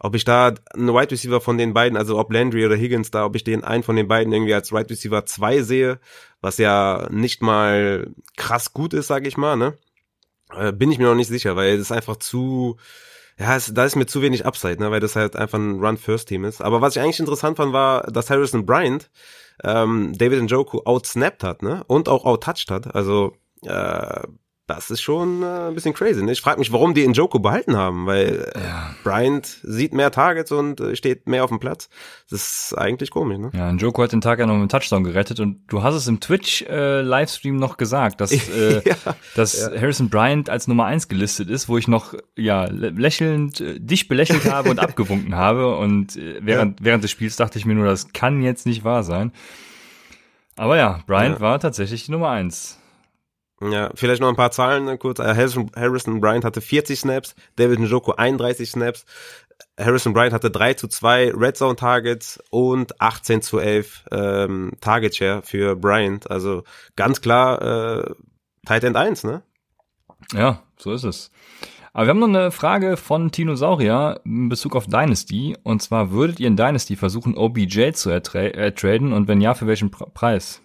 Ob 0.02 0.16
ich 0.16 0.26
da 0.26 0.54
einen 0.74 0.90
Wide 0.90 1.12
Receiver 1.12 1.40
von 1.40 1.58
den 1.58 1.74
beiden, 1.74 1.98
also 1.98 2.20
ob 2.20 2.32
Landry 2.32 2.66
oder 2.66 2.76
Higgins 2.76 3.10
da, 3.10 3.26
ob 3.26 3.38
ich 3.38 3.46
den 3.46 3.64
einen 3.64 3.84
von 3.84 3.96
den 3.96 4.10
beiden 4.10 4.34
irgendwie 4.34 4.54
als 4.54 4.74
Wide 4.74 4.90
Receiver 4.90 5.26
2 5.26 5.62
sehe, 5.62 6.00
was 6.42 6.58
ja 6.58 7.08
nicht 7.10 7.42
mal 7.42 8.14
krass 8.36 8.74
gut 8.74 8.94
ist, 8.94 9.08
sag 9.08 9.26
ich 9.26 9.38
mal, 9.38 9.56
ne? 9.56 9.78
Äh, 10.58 10.72
bin 10.72 10.92
ich 10.92 10.98
mir 10.98 11.06
noch 11.06 11.16
nicht 11.16 11.28
sicher, 11.28 11.56
weil 11.56 11.76
es 11.76 11.82
ist 11.82 11.92
einfach 11.92 12.18
zu, 12.18 12.78
ja, 13.38 13.56
es, 13.56 13.74
da 13.74 13.86
ist 13.86 13.96
mir 13.96 14.06
zu 14.06 14.22
wenig 14.22 14.46
Upside, 14.46 14.78
ne, 14.80 14.92
weil 14.92 15.00
das 15.00 15.16
halt 15.16 15.36
einfach 15.36 15.58
ein 15.60 15.80
Run-First-Team 15.84 16.46
ist. 16.46 16.62
Aber 16.62 16.82
was 16.82 16.96
ich 16.96 17.02
eigentlich 17.02 17.20
interessant 17.20 17.58
fand, 17.58 17.74
war, 17.74 18.04
dass 18.12 18.30
Harrison 18.30 18.66
Bryant 18.66 19.10
ähm, 19.64 20.14
David 20.18 20.44
Njoku 20.44 20.82
outsnapped 20.86 21.44
hat, 21.44 21.64
ne, 21.64 21.84
und 21.88 22.10
auch 22.10 22.26
outtouched 22.26 22.72
hat. 22.72 22.96
Also 22.96 23.34
äh, 23.64 24.22
das 24.68 24.90
ist 24.90 25.02
schon 25.02 25.44
äh, 25.44 25.68
ein 25.68 25.76
bisschen 25.76 25.94
crazy. 25.94 26.24
Ne? 26.24 26.32
Ich 26.32 26.42
frage 26.42 26.58
mich, 26.58 26.72
warum 26.72 26.96
die 26.96 27.04
in 27.04 27.14
Joko 27.14 27.38
behalten 27.38 27.78
haben, 27.78 28.08
weil 28.08 28.52
äh, 28.56 28.60
ja. 28.60 28.96
Bryant 29.04 29.46
sieht 29.64 29.94
mehr 29.94 30.10
Targets 30.10 30.52
und 30.52 30.80
äh, 30.80 30.96
steht 30.96 31.28
mehr 31.28 31.44
auf 31.44 31.52
dem 31.52 31.60
Platz. 31.60 31.88
Das 32.32 32.70
ist 32.70 32.78
eigentlich 32.78 33.12
komisch, 33.12 33.38
ne? 33.38 33.52
Ja, 33.54 33.70
Joko 33.72 34.02
hat 34.02 34.12
den 34.12 34.22
Tag 34.22 34.40
ja 34.40 34.48
noch 34.48 34.54
mit 34.54 34.62
einem 34.62 34.70
Touchdown 34.70 35.04
gerettet 35.04 35.40
und 35.40 35.62
du 35.68 35.84
hast 35.84 35.94
es 35.94 36.08
im 36.08 36.20
Twitch-Livestream 36.20 37.56
äh, 37.56 37.60
noch 37.60 37.78
gesagt, 37.78 38.22
dass, 38.22 38.32
äh, 38.50 38.82
ja, 38.84 38.96
dass 39.36 39.62
ja. 39.62 39.80
Harrison 39.80 40.10
Bryant 40.10 40.50
als 40.50 40.68
Nummer 40.68 40.86
eins 40.86 41.08
gelistet 41.08 41.50
ist, 41.50 41.70
wo 41.70 41.78
ich 41.78 41.88
noch 41.88 42.16
ja 42.36 42.66
lächelnd 42.66 43.62
äh, 43.62 43.80
dich 43.80 44.08
belächelt 44.08 44.46
habe 44.52 44.72
und 44.72 44.80
abgewunken 44.80 45.36
habe 45.36 45.78
und 45.78 46.18
äh, 46.18 46.40
während, 46.42 46.84
während 46.84 47.04
des 47.04 47.12
Spiels 47.12 47.36
dachte 47.36 47.60
ich 47.60 47.66
mir 47.66 47.76
nur, 47.76 47.86
das 47.86 48.14
kann 48.14 48.42
jetzt 48.42 48.66
nicht 48.66 48.84
wahr 48.84 49.04
sein. 49.04 49.32
Aber 50.56 50.78
ja, 50.78 51.02
Bryant 51.06 51.40
war 51.42 51.60
tatsächlich 51.60 52.06
die 52.06 52.12
Nummer 52.12 52.30
eins. 52.30 52.80
Ja, 53.62 53.90
vielleicht 53.96 54.22
noch 54.22 54.28
ein 54.28 54.36
paar 54.36 54.52
Zahlen 54.52 54.86
ne, 54.86 54.98
kurz. 54.98 55.20
Äh, 55.20 55.34
Harrison, 55.34 56.20
Bryant 56.20 56.44
hatte 56.44 56.62
40 56.62 57.00
Snaps, 57.00 57.36
David 57.56 57.80
Njoko 57.80 58.12
31 58.14 58.70
Snaps, 58.70 59.06
Harrison 59.80 60.14
Bryant 60.14 60.34
hatte 60.34 60.52
3 60.52 60.74
zu 60.76 60.88
2 60.88 61.34
Red 61.34 61.58
Zone 61.58 61.76
Targets 61.76 62.42
und 62.50 63.00
18 63.02 63.42
zu 63.42 63.60
11 63.60 64.06
ähm, 64.12 64.72
Target 64.82 65.16
Share 65.16 65.42
für 65.42 65.76
Bryant. 65.76 66.30
Also 66.30 66.64
ganz 66.96 67.22
klar 67.22 67.62
äh, 67.62 68.14
Tight 68.66 68.84
End 68.84 68.96
1, 68.96 69.24
ne? 69.24 69.44
Ja, 70.34 70.64
so 70.78 70.94
ist 70.94 71.04
es. 71.04 71.32
Aber 71.94 72.08
wir 72.08 72.10
haben 72.10 72.20
noch 72.20 72.28
eine 72.28 72.52
Frage 72.52 72.98
von 72.98 73.32
Tinosaurier 73.32 74.20
in 74.26 74.50
Bezug 74.50 74.76
auf 74.76 74.88
Dynasty. 74.88 75.56
Und 75.64 75.82
zwar, 75.82 76.12
würdet 76.12 76.40
ihr 76.40 76.48
in 76.48 76.58
Dynasty 76.58 76.96
versuchen, 76.96 77.38
OBJ 77.38 77.92
zu 77.94 78.10
ertraden? 78.10 79.14
Und 79.14 79.28
wenn 79.28 79.40
ja, 79.40 79.54
für 79.54 79.68
welchen 79.68 79.92
Preis? 79.92 80.62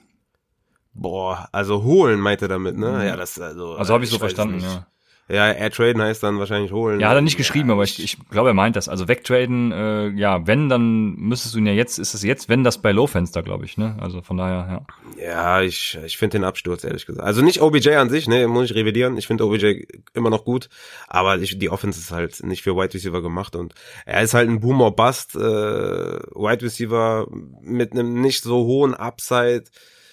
Boah, 0.92 1.48
also 1.52 1.82
holen 1.82 2.20
meint 2.20 2.42
er 2.42 2.48
damit, 2.48 2.76
ne? 2.76 2.90
Mhm. 2.90 3.02
Ja, 3.02 3.16
das 3.16 3.40
also. 3.40 3.74
Also 3.74 3.94
habe 3.94 4.04
ich 4.04 4.10
so 4.10 4.18
verstanden, 4.18 4.60
ja. 4.60 4.86
Ja, 5.30 5.52
Airtraden 5.52 6.02
heißt 6.02 6.24
dann 6.24 6.40
wahrscheinlich 6.40 6.72
holen. 6.72 6.98
Ja, 6.98 7.08
hat 7.08 7.14
er 7.14 7.20
nicht 7.20 7.36
geschrieben, 7.36 7.68
ja, 7.68 7.74
aber 7.74 7.84
ich, 7.84 8.02
ich 8.02 8.18
glaube, 8.30 8.50
er 8.50 8.54
meint 8.54 8.74
das. 8.74 8.88
Also 8.88 9.06
wegtraden, 9.06 9.70
äh, 9.70 10.08
ja, 10.08 10.44
wenn, 10.48 10.68
dann 10.68 11.14
müsstest 11.14 11.54
du 11.54 11.60
ihn 11.60 11.66
ja 11.66 11.72
jetzt, 11.72 12.00
ist 12.00 12.14
es 12.14 12.24
jetzt, 12.24 12.48
wenn 12.48 12.64
das 12.64 12.78
bei 12.78 12.90
Low-Fenster, 12.90 13.44
glaube 13.44 13.64
ich, 13.64 13.78
ne? 13.78 13.96
Also 14.00 14.22
von 14.22 14.36
daher, 14.36 14.84
ja. 15.16 15.24
Ja, 15.24 15.62
ich, 15.62 15.96
ich 16.04 16.18
finde 16.18 16.38
den 16.38 16.44
Absturz, 16.44 16.82
ehrlich 16.82 17.06
gesagt. 17.06 17.24
Also 17.24 17.42
nicht 17.42 17.62
OBJ 17.62 17.90
an 17.90 18.10
sich, 18.10 18.26
ne, 18.26 18.48
muss 18.48 18.70
ich 18.70 18.74
revidieren. 18.74 19.16
Ich 19.18 19.28
finde 19.28 19.46
OBJ 19.46 19.84
immer 20.14 20.30
noch 20.30 20.44
gut, 20.44 20.68
aber 21.06 21.38
ich, 21.38 21.60
die 21.60 21.70
Offense 21.70 22.00
ist 22.00 22.10
halt 22.10 22.42
nicht 22.42 22.62
für 22.62 22.74
Wide 22.74 22.92
Receiver 22.92 23.22
gemacht 23.22 23.54
und 23.54 23.74
er 24.06 24.22
ist 24.22 24.34
halt 24.34 24.48
ein 24.48 24.58
Boomer 24.58 24.90
Bust, 24.90 25.36
äh, 25.36 25.38
Wide 25.38 26.64
Receiver 26.64 27.28
mit 27.60 27.92
einem 27.92 28.20
nicht 28.20 28.42
so 28.42 28.64
hohen 28.64 28.94
Upside. 28.94 29.64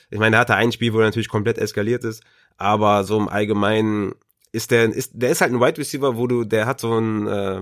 Ich 0.09 0.19
meine, 0.19 0.37
er 0.37 0.39
hatte 0.39 0.55
ein 0.55 0.71
Spiel, 0.71 0.93
wo 0.93 0.99
er 0.99 1.05
natürlich 1.05 1.29
komplett 1.29 1.57
eskaliert 1.57 2.03
ist, 2.03 2.23
aber 2.57 3.03
so 3.03 3.17
im 3.17 3.27
Allgemeinen 3.27 4.13
ist 4.51 4.71
der, 4.71 4.85
ist, 4.85 5.11
der 5.13 5.29
ist 5.29 5.41
halt 5.41 5.51
ein 5.51 5.59
Wide 5.59 5.77
Receiver, 5.77 6.17
wo 6.17 6.27
du, 6.27 6.43
der 6.43 6.65
hat 6.65 6.79
so 6.79 6.97
ein 6.97 7.27
äh, 7.27 7.61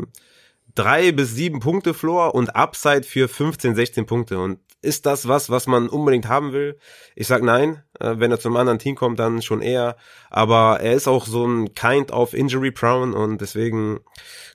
drei 0.75 1.11
bis 1.11 1.33
sieben 1.33 1.59
Punkte 1.59 1.93
Floor 1.93 2.35
und 2.35 2.55
Upside 2.55 3.03
für 3.03 3.27
15, 3.27 3.75
16 3.75 4.05
Punkte. 4.05 4.39
Und 4.39 4.59
ist 4.81 5.05
das 5.05 5.27
was, 5.27 5.49
was 5.49 5.67
man 5.67 5.89
unbedingt 5.89 6.27
haben 6.27 6.53
will? 6.53 6.77
Ich 7.15 7.27
sag 7.27 7.41
nein. 7.41 7.83
Äh, 7.99 8.15
wenn 8.17 8.31
er 8.31 8.39
zum 8.39 8.55
anderen 8.55 8.79
Team 8.79 8.95
kommt, 8.95 9.19
dann 9.19 9.41
schon 9.41 9.61
eher. 9.61 9.97
Aber 10.29 10.79
er 10.79 10.93
ist 10.93 11.07
auch 11.07 11.25
so 11.25 11.45
ein 11.45 11.73
kind 11.73 12.11
of 12.11 12.33
injury 12.33 12.71
prone 12.71 13.15
und 13.15 13.41
deswegen 13.41 14.01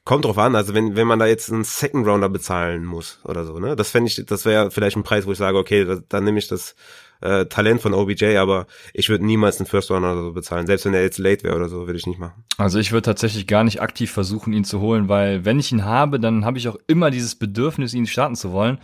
kommt 0.04 0.24
drauf 0.24 0.38
an. 0.38 0.54
Also 0.54 0.72
wenn, 0.72 0.94
wenn 0.94 1.06
man 1.06 1.18
da 1.18 1.26
jetzt 1.26 1.52
einen 1.52 1.64
Second 1.64 2.06
Rounder 2.06 2.28
bezahlen 2.28 2.84
muss 2.84 3.18
oder 3.24 3.44
so, 3.44 3.58
ne? 3.58 3.76
Das 3.76 3.90
fände 3.90 4.08
ich, 4.08 4.24
das 4.24 4.44
wäre 4.44 4.70
vielleicht 4.70 4.96
ein 4.96 5.02
Preis, 5.02 5.26
wo 5.26 5.32
ich 5.32 5.38
sage, 5.38 5.58
okay, 5.58 5.84
da, 5.84 5.98
dann 6.08 6.24
nehme 6.24 6.38
ich 6.38 6.48
das 6.48 6.76
äh, 7.20 7.46
Talent 7.46 7.80
von 7.80 7.94
OBJ, 7.94 8.36
aber 8.36 8.66
ich 8.94 9.08
würde 9.08 9.24
niemals 9.24 9.58
einen 9.58 9.66
First 9.66 9.90
Runner 9.90 10.12
oder 10.12 10.22
so 10.22 10.32
bezahlen. 10.32 10.66
Selbst 10.66 10.84
wenn 10.84 10.94
er 10.94 11.02
jetzt 11.02 11.18
late 11.18 11.44
wäre 11.44 11.56
oder 11.56 11.68
so, 11.68 11.86
würde 11.86 11.98
ich 11.98 12.06
nicht 12.06 12.18
machen. 12.18 12.44
Also 12.56 12.78
ich 12.78 12.92
würde 12.92 13.02
tatsächlich 13.02 13.46
gar 13.46 13.64
nicht 13.64 13.80
aktiv 13.82 14.10
versuchen, 14.10 14.52
ihn 14.52 14.64
zu 14.64 14.80
holen, 14.80 15.08
weil 15.08 15.44
wenn 15.44 15.58
ich 15.58 15.72
ihn 15.72 15.84
habe, 15.84 16.20
dann 16.20 16.44
habe 16.44 16.58
ich 16.58 16.68
auch 16.68 16.76
immer 16.86 17.10
dieses 17.10 17.34
Bedürfnis, 17.34 17.94
ihn 17.94 18.06
starten 18.06 18.36
zu 18.36 18.52
wollen. 18.52 18.78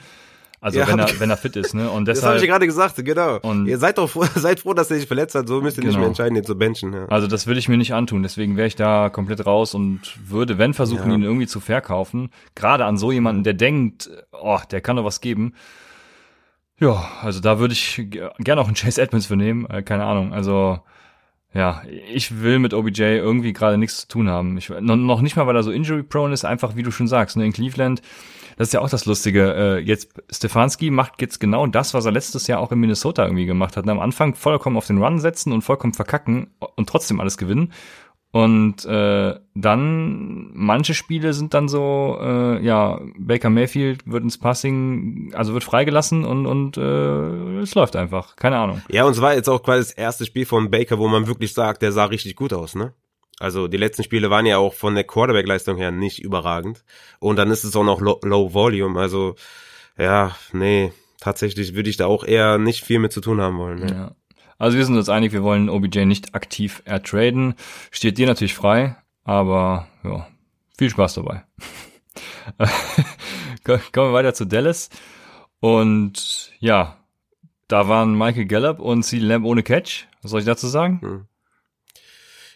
Also 0.60 0.78
ja, 0.78 0.88
wenn 0.88 0.98
er 0.98 1.20
wenn 1.20 1.30
er 1.30 1.36
fit 1.36 1.54
ist, 1.54 1.74
ne? 1.74 1.90
Und 1.92 2.08
deshalb. 2.08 2.22
Das 2.22 2.28
habe 2.28 2.44
ich 2.44 2.50
gerade 2.50 2.66
gesagt, 2.66 2.96
genau. 3.04 3.38
Und 3.40 3.66
Ihr 3.66 3.78
seid 3.78 3.98
doch 3.98 4.08
froh, 4.08 4.24
seid 4.34 4.60
froh, 4.60 4.74
dass 4.74 4.90
er 4.90 4.96
sich 4.96 5.06
verletzt 5.06 5.34
hat. 5.34 5.46
So 5.46 5.60
müsst 5.60 5.76
ihr 5.76 5.82
genau. 5.82 5.92
nicht 5.92 5.98
mehr 5.98 6.08
entscheiden, 6.08 6.36
ihn 6.36 6.44
zu 6.44 6.56
benchen. 6.56 6.92
Ja. 6.92 7.06
Also 7.06 7.26
das 7.26 7.46
will 7.46 7.58
ich 7.58 7.68
mir 7.68 7.76
nicht 7.76 7.94
antun. 7.94 8.22
Deswegen 8.22 8.56
wäre 8.56 8.66
ich 8.66 8.76
da 8.76 9.10
komplett 9.10 9.44
raus 9.46 9.74
und 9.74 10.00
würde, 10.24 10.58
wenn 10.58 10.74
versuchen, 10.74 11.10
ja. 11.10 11.16
ihn 11.16 11.22
irgendwie 11.22 11.46
zu 11.46 11.60
verkaufen. 11.60 12.30
Gerade 12.54 12.84
an 12.84 12.96
so 12.96 13.12
jemanden, 13.12 13.44
der 13.44 13.54
denkt, 13.54 14.10
oh, 14.32 14.58
der 14.70 14.80
kann 14.80 14.96
doch 14.96 15.04
was 15.04 15.20
geben. 15.20 15.52
Ja, 16.78 17.08
also 17.22 17.40
da 17.40 17.58
würde 17.58 17.72
ich 17.72 18.06
gerne 18.38 18.60
auch 18.60 18.66
einen 18.66 18.74
Chase 18.74 19.00
Edmonds 19.00 19.26
für 19.26 19.36
nehmen. 19.36 19.66
Äh, 19.66 19.82
keine 19.82 20.04
Ahnung. 20.04 20.32
Also 20.34 20.80
ja, 21.54 21.82
ich 22.12 22.42
will 22.42 22.58
mit 22.58 22.74
OBJ 22.74 23.02
irgendwie 23.02 23.54
gerade 23.54 23.78
nichts 23.78 24.02
zu 24.02 24.08
tun 24.08 24.28
haben. 24.28 24.58
Ich, 24.58 24.68
noch 24.68 25.22
nicht 25.22 25.36
mal, 25.36 25.46
weil 25.46 25.56
er 25.56 25.62
so 25.62 25.70
injury 25.70 26.02
prone 26.02 26.34
ist, 26.34 26.44
einfach 26.44 26.76
wie 26.76 26.82
du 26.82 26.90
schon 26.90 27.08
sagst, 27.08 27.36
ne, 27.36 27.46
in 27.46 27.52
Cleveland. 27.52 28.02
Das 28.58 28.68
ist 28.68 28.72
ja 28.72 28.80
auch 28.80 28.90
das 28.90 29.06
Lustige. 29.06 29.54
Äh, 29.54 29.78
jetzt 29.78 30.12
Stefanski 30.30 30.90
macht 30.90 31.20
jetzt 31.20 31.40
genau 31.40 31.66
das, 31.66 31.94
was 31.94 32.04
er 32.04 32.12
letztes 32.12 32.46
Jahr 32.46 32.60
auch 32.60 32.72
in 32.72 32.80
Minnesota 32.80 33.24
irgendwie 33.24 33.46
gemacht 33.46 33.76
hat. 33.76 33.84
Und 33.84 33.90
am 33.90 34.00
Anfang 34.00 34.34
vollkommen 34.34 34.76
auf 34.76 34.86
den 34.86 35.02
Run 35.02 35.18
setzen 35.18 35.52
und 35.52 35.62
vollkommen 35.62 35.94
verkacken 35.94 36.48
und 36.74 36.88
trotzdem 36.88 37.20
alles 37.20 37.38
gewinnen. 37.38 37.72
Und 38.36 38.84
äh, 38.84 39.34
dann, 39.54 40.50
manche 40.52 40.92
Spiele 40.92 41.32
sind 41.32 41.54
dann 41.54 41.68
so, 41.68 42.18
äh, 42.20 42.62
ja, 42.62 43.00
Baker 43.16 43.48
Mayfield 43.48 44.06
wird 44.06 44.24
ins 44.24 44.36
Passing, 44.36 45.32
also 45.34 45.54
wird 45.54 45.64
freigelassen 45.64 46.26
und, 46.26 46.44
und 46.44 46.76
äh, 46.76 47.60
es 47.60 47.74
läuft 47.74 47.96
einfach. 47.96 48.36
Keine 48.36 48.58
Ahnung. 48.58 48.82
Ja, 48.90 49.04
und 49.04 49.12
es 49.12 49.22
war 49.22 49.34
jetzt 49.34 49.48
auch 49.48 49.62
quasi 49.62 49.88
das 49.88 49.92
erste 49.92 50.26
Spiel 50.26 50.44
von 50.44 50.70
Baker, 50.70 50.98
wo 50.98 51.08
man 51.08 51.26
wirklich 51.26 51.54
sagt, 51.54 51.80
der 51.80 51.92
sah 51.92 52.04
richtig 52.04 52.36
gut 52.36 52.52
aus, 52.52 52.74
ne? 52.74 52.92
Also 53.38 53.68
die 53.68 53.78
letzten 53.78 54.02
Spiele 54.02 54.28
waren 54.28 54.44
ja 54.44 54.58
auch 54.58 54.74
von 54.74 54.94
der 54.94 55.04
Quarterback-Leistung 55.04 55.78
her 55.78 55.90
nicht 55.90 56.18
überragend. 56.18 56.84
Und 57.20 57.36
dann 57.36 57.50
ist 57.50 57.64
es 57.64 57.74
auch 57.74 57.84
noch 57.84 58.02
low, 58.02 58.20
low 58.22 58.52
Volume. 58.52 59.00
Also 59.00 59.34
ja, 59.96 60.36
nee, 60.52 60.92
tatsächlich 61.22 61.74
würde 61.74 61.88
ich 61.88 61.96
da 61.96 62.04
auch 62.04 62.22
eher 62.22 62.58
nicht 62.58 62.84
viel 62.84 62.98
mit 62.98 63.12
zu 63.12 63.22
tun 63.22 63.40
haben 63.40 63.56
wollen. 63.56 63.78
Ne? 63.78 63.92
Ja. 63.94 64.12
Also 64.58 64.78
wir 64.78 64.84
sind 64.84 64.96
uns 64.96 65.08
einig, 65.08 65.32
wir 65.32 65.42
wollen 65.42 65.68
OBJ 65.68 66.04
nicht 66.04 66.34
aktiv 66.34 66.82
ertraden. 66.84 67.54
Steht 67.90 68.18
dir 68.18 68.26
natürlich 68.26 68.54
frei, 68.54 68.96
aber 69.24 69.88
ja, 70.02 70.26
viel 70.78 70.90
Spaß 70.90 71.14
dabei. 71.14 71.44
Kommen 73.64 73.82
wir 73.92 74.12
weiter 74.12 74.34
zu 74.34 74.46
Dallas. 74.46 74.88
Und 75.60 76.52
ja, 76.58 76.96
da 77.68 77.88
waren 77.88 78.16
Michael 78.16 78.46
Gallup 78.46 78.78
und 78.78 79.02
CeeDee 79.02 79.26
Lamb 79.26 79.44
ohne 79.44 79.62
Catch. 79.62 80.06
Was 80.22 80.30
soll 80.30 80.40
ich 80.40 80.46
dazu 80.46 80.68
sagen? 80.68 81.00
Hm. 81.02 81.26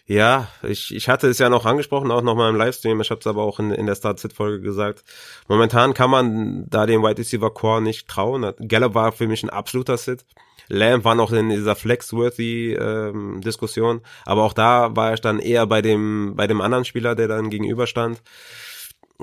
Ja, 0.07 0.49
ich, 0.63 0.93
ich 0.93 1.07
hatte 1.07 1.27
es 1.27 1.37
ja 1.39 1.49
noch 1.49 1.65
angesprochen, 1.65 2.11
auch 2.11 2.21
nochmal 2.21 2.49
im 2.49 2.57
Livestream. 2.57 2.99
Ich 2.99 3.11
habe 3.11 3.21
es 3.21 3.27
aber 3.27 3.43
auch 3.43 3.59
in, 3.59 3.71
in 3.71 3.85
der 3.85 3.95
Start-Sit-Folge 3.95 4.59
gesagt. 4.59 5.03
Momentan 5.47 5.93
kann 5.93 6.09
man 6.09 6.65
da 6.69 6.85
dem 6.85 7.01
Wide 7.01 7.17
Receiver 7.17 7.53
Core 7.53 7.81
nicht 7.81 8.07
trauen. 8.07 8.53
Gallup 8.67 8.93
war 8.93 9.11
für 9.11 9.27
mich 9.27 9.43
ein 9.43 9.49
absoluter 9.49 9.97
Sit. 9.97 10.25
Lamb 10.71 11.03
war 11.03 11.15
noch 11.15 11.33
in 11.33 11.49
dieser 11.49 11.75
Flexworthy-Diskussion, 11.75 13.97
ähm, 13.97 14.03
aber 14.25 14.43
auch 14.43 14.53
da 14.53 14.95
war 14.95 15.13
ich 15.13 15.19
dann 15.21 15.39
eher 15.39 15.67
bei 15.67 15.81
dem, 15.81 16.35
bei 16.35 16.47
dem 16.47 16.61
anderen 16.61 16.85
Spieler, 16.85 17.15
der 17.15 17.27
dann 17.27 17.49
gegenüberstand. 17.49 18.21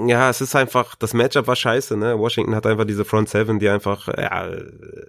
Ja, 0.07 0.31
es 0.31 0.41
ist 0.41 0.55
einfach, 0.55 0.95
das 0.95 1.13
Matchup 1.13 1.49
war 1.49 1.57
scheiße, 1.57 1.97
ne? 1.97 2.17
Washington 2.19 2.55
hat 2.55 2.67
einfach 2.67 2.85
diese 2.85 3.05
Front 3.05 3.31
Seven, 3.31 3.59
die 3.59 3.69
einfach, 3.69 4.07
ja, 4.07 4.49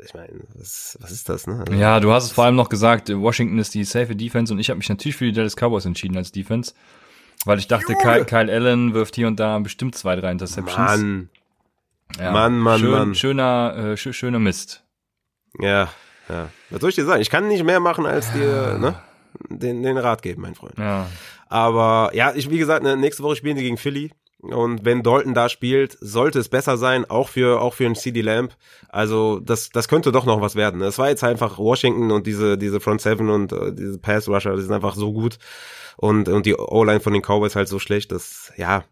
ich 0.03 0.15
meine, 0.15 0.39
was, 0.55 0.97
was 0.99 1.11
ist 1.11 1.29
das, 1.29 1.45
ne? 1.45 1.63
Ja, 1.77 1.99
du 1.99 2.11
hast 2.11 2.23
es 2.23 2.31
vor 2.31 2.45
allem 2.45 2.55
noch 2.55 2.69
gesagt, 2.69 3.09
Washington 3.09 3.59
ist 3.59 3.75
die 3.75 3.83
safe 3.83 4.15
Defense 4.15 4.51
und 4.51 4.57
ich 4.59 4.69
habe 4.69 4.79
mich 4.79 4.89
natürlich 4.89 5.17
für 5.17 5.25
die 5.25 5.33
Dallas 5.33 5.55
Cowboys 5.55 5.85
entschieden 5.85 6.17
als 6.17 6.31
Defense, 6.31 6.73
weil 7.45 7.59
ich 7.59 7.67
dachte, 7.67 7.93
Kyle, 8.01 8.25
Kyle 8.25 8.51
Allen 8.51 8.95
wirft 8.95 9.15
hier 9.15 9.27
und 9.27 9.39
da 9.39 9.59
bestimmt 9.59 9.93
zwei, 9.93 10.15
drei 10.15 10.31
Interceptions. 10.31 10.77
Mann. 10.77 11.29
Ja, 12.17 12.31
Mann, 12.31 12.57
Mann, 12.57 12.79
schön, 12.79 12.91
Mann. 12.91 13.15
Schöner, 13.15 13.93
äh, 13.93 13.97
schöner 13.97 14.39
Mist. 14.39 14.83
Ja, 15.59 15.89
ja. 16.29 16.49
Was 16.69 16.81
soll 16.81 16.89
ich 16.89 16.95
dir 16.95 17.05
sagen? 17.05 17.21
Ich 17.21 17.29
kann 17.29 17.47
nicht 17.47 17.63
mehr 17.63 17.79
machen, 17.79 18.05
als 18.05 18.31
dir 18.31 18.77
ne, 18.79 18.95
den, 19.49 19.83
den 19.83 19.97
Rat 19.97 20.21
geben, 20.21 20.41
mein 20.41 20.55
Freund. 20.55 20.77
Ja. 20.77 21.07
Aber 21.47 22.11
ja, 22.13 22.33
ich, 22.35 22.49
wie 22.49 22.57
gesagt, 22.57 22.83
ne, 22.83 22.95
nächste 22.95 23.23
Woche 23.23 23.35
spielen 23.35 23.57
die 23.57 23.63
gegen 23.63 23.77
Philly. 23.77 24.11
Und 24.41 24.85
wenn 24.85 25.03
Dalton 25.03 25.33
da 25.33 25.49
spielt, 25.49 25.97
sollte 25.99 26.39
es 26.39 26.47
besser 26.47 26.77
sein, 26.77 27.03
auch 27.09 27.27
für, 27.27 27.61
auch 27.61 27.73
für 27.73 27.85
einen 27.85 27.95
CD 27.95 28.21
Lamp. 28.21 28.55
Also, 28.87 29.41
das, 29.41 29.69
das 29.69 29.89
könnte 29.89 30.13
doch 30.13 30.25
noch 30.25 30.39
was 30.39 30.55
werden. 30.55 30.81
Es 30.81 30.97
war 30.97 31.09
jetzt 31.09 31.25
einfach 31.25 31.57
Washington 31.57 32.11
und 32.11 32.25
diese, 32.25 32.57
diese 32.57 32.79
Front 32.79 33.01
Seven 33.01 33.29
und 33.29 33.51
uh, 33.51 33.71
diese 33.71 33.97
Pass 33.97 34.29
Rusher, 34.29 34.55
die 34.55 34.61
sind 34.61 34.71
einfach 34.71 34.95
so 34.95 35.11
gut. 35.11 35.39
Und, 35.97 36.29
und 36.29 36.45
die 36.45 36.55
O-Line 36.55 37.01
von 37.01 37.11
den 37.11 37.21
Cowboys 37.21 37.57
halt 37.57 37.67
so 37.67 37.79
schlecht, 37.79 38.13
dass, 38.13 38.53
ja, 38.55 38.85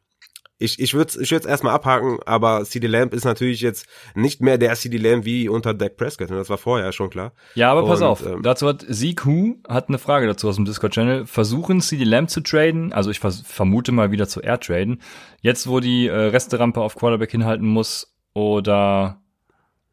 ich, 0.59 0.79
ich 0.79 0.93
würde 0.93 1.21
ich 1.21 1.31
würde 1.31 1.47
erstmal 1.47 1.73
abhaken, 1.73 2.17
aber 2.25 2.63
CD 2.65 2.87
Lamb 2.87 3.13
ist 3.13 3.25
natürlich 3.25 3.61
jetzt 3.61 3.85
nicht 4.15 4.41
mehr 4.41 4.57
der 4.57 4.75
CD 4.75 4.97
Lamb 4.97 5.25
wie 5.25 5.49
unter 5.49 5.73
Dak 5.73 5.97
Prescott. 5.97 6.31
Und 6.31 6.37
das 6.37 6.49
war 6.49 6.57
vorher 6.57 6.91
schon 6.91 7.09
klar. 7.09 7.33
Ja, 7.55 7.71
aber 7.71 7.85
pass 7.85 8.01
auf. 8.01 8.25
Ähm, 8.25 8.41
dazu 8.41 8.67
hat 8.67 8.85
Siku 8.87 9.55
hat 9.67 9.89
eine 9.89 9.99
Frage 9.99 10.27
dazu 10.27 10.49
aus 10.49 10.55
dem 10.55 10.65
Discord-Channel. 10.65 11.25
Versuchen 11.25 11.81
CD 11.81 12.03
Lamb 12.03 12.29
zu 12.29 12.41
traden, 12.41 12.93
also 12.93 13.11
ich 13.11 13.19
vermute 13.19 13.91
mal 13.91 14.11
wieder 14.11 14.27
zu 14.27 14.41
air 14.41 14.59
traden. 14.59 15.01
Jetzt, 15.41 15.67
wo 15.67 15.79
die 15.79 16.07
äh, 16.07 16.13
Resterampe 16.13 16.81
auf 16.81 16.95
Quarterback 16.95 17.31
hinhalten 17.31 17.67
muss, 17.67 18.13
oder 18.33 19.19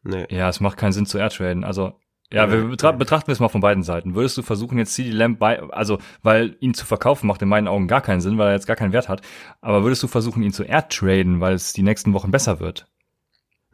Nee. 0.05 0.27
Ja, 0.29 0.47
es 0.49 0.59
macht 0.59 0.77
keinen 0.77 0.91
Sinn 0.91 1.07
zu 1.07 1.17
air 1.17 1.29
traden. 1.29 1.63
Also 1.63 1.99
ja, 2.31 2.51
wir 2.51 2.63
betra 2.63 2.91
betrachten 2.91 3.27
wir 3.27 3.33
es 3.33 3.39
mal 3.39 3.49
von 3.49 3.61
beiden 3.61 3.83
Seiten. 3.83 4.15
Würdest 4.15 4.37
du 4.37 4.41
versuchen, 4.41 4.77
jetzt 4.77 4.93
CD 4.93 5.11
Lamb 5.11 5.39
bei, 5.39 5.61
also, 5.61 5.99
weil 6.23 6.57
ihn 6.59 6.73
zu 6.73 6.85
verkaufen 6.85 7.27
macht 7.27 7.41
in 7.41 7.49
meinen 7.49 7.67
Augen 7.67 7.87
gar 7.87 8.01
keinen 8.01 8.21
Sinn, 8.21 8.37
weil 8.37 8.47
er 8.47 8.53
jetzt 8.53 8.67
gar 8.67 8.75
keinen 8.75 8.93
Wert 8.93 9.09
hat. 9.09 9.21
Aber 9.61 9.83
würdest 9.83 10.01
du 10.03 10.07
versuchen, 10.07 10.41
ihn 10.41 10.53
zu 10.53 10.63
air 10.63 10.87
traden, 10.89 11.39
weil 11.39 11.53
es 11.53 11.73
die 11.73 11.83
nächsten 11.83 12.13
Wochen 12.13 12.31
besser 12.31 12.59
wird? 12.59 12.87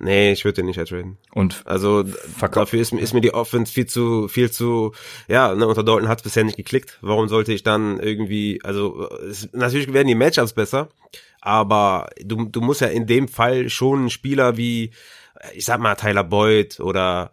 Nee, 0.04 0.32
ich 0.32 0.44
würde 0.46 0.56
den 0.56 0.66
nicht 0.66 0.80
ertraden. 0.80 1.20
Und 1.32 1.62
also 1.66 2.04
dafür 2.40 2.82
ist, 2.82 2.92
ist 2.92 3.14
mir 3.14 3.22
die 3.22 3.36
Offense 3.36 3.72
viel 3.72 3.86
zu 3.86 4.28
viel 4.28 4.50
zu 4.50 4.94
ja, 5.28 5.54
ne, 5.54 5.68
unter 5.68 5.84
Dalton 5.84 6.10
hat 6.10 6.18
es 6.18 6.24
bisher 6.24 6.44
nicht 6.44 6.58
geklickt. 6.58 6.98
Warum 7.02 7.28
sollte 7.28 7.54
ich 7.54 7.62
dann 7.62 8.00
irgendwie 8.00 8.60
also 8.64 9.08
es, 9.10 9.50
natürlich 9.54 9.94
werden 9.94 10.08
die 10.08 10.16
Matchups 10.16 10.54
besser, 10.54 10.90
aber 11.40 12.10
du 12.20 12.46
du 12.46 12.62
musst 12.62 12.82
ja 12.82 12.88
in 12.88 13.06
dem 13.06 13.28
Fall 13.28 13.70
schon 13.70 14.00
einen 14.00 14.10
Spieler 14.10 14.58
wie 14.58 14.90
ich 15.54 15.66
sag 15.66 15.80
mal 15.80 15.94
Tyler 15.94 16.24
Boyd 16.24 16.80
oder 16.80 17.30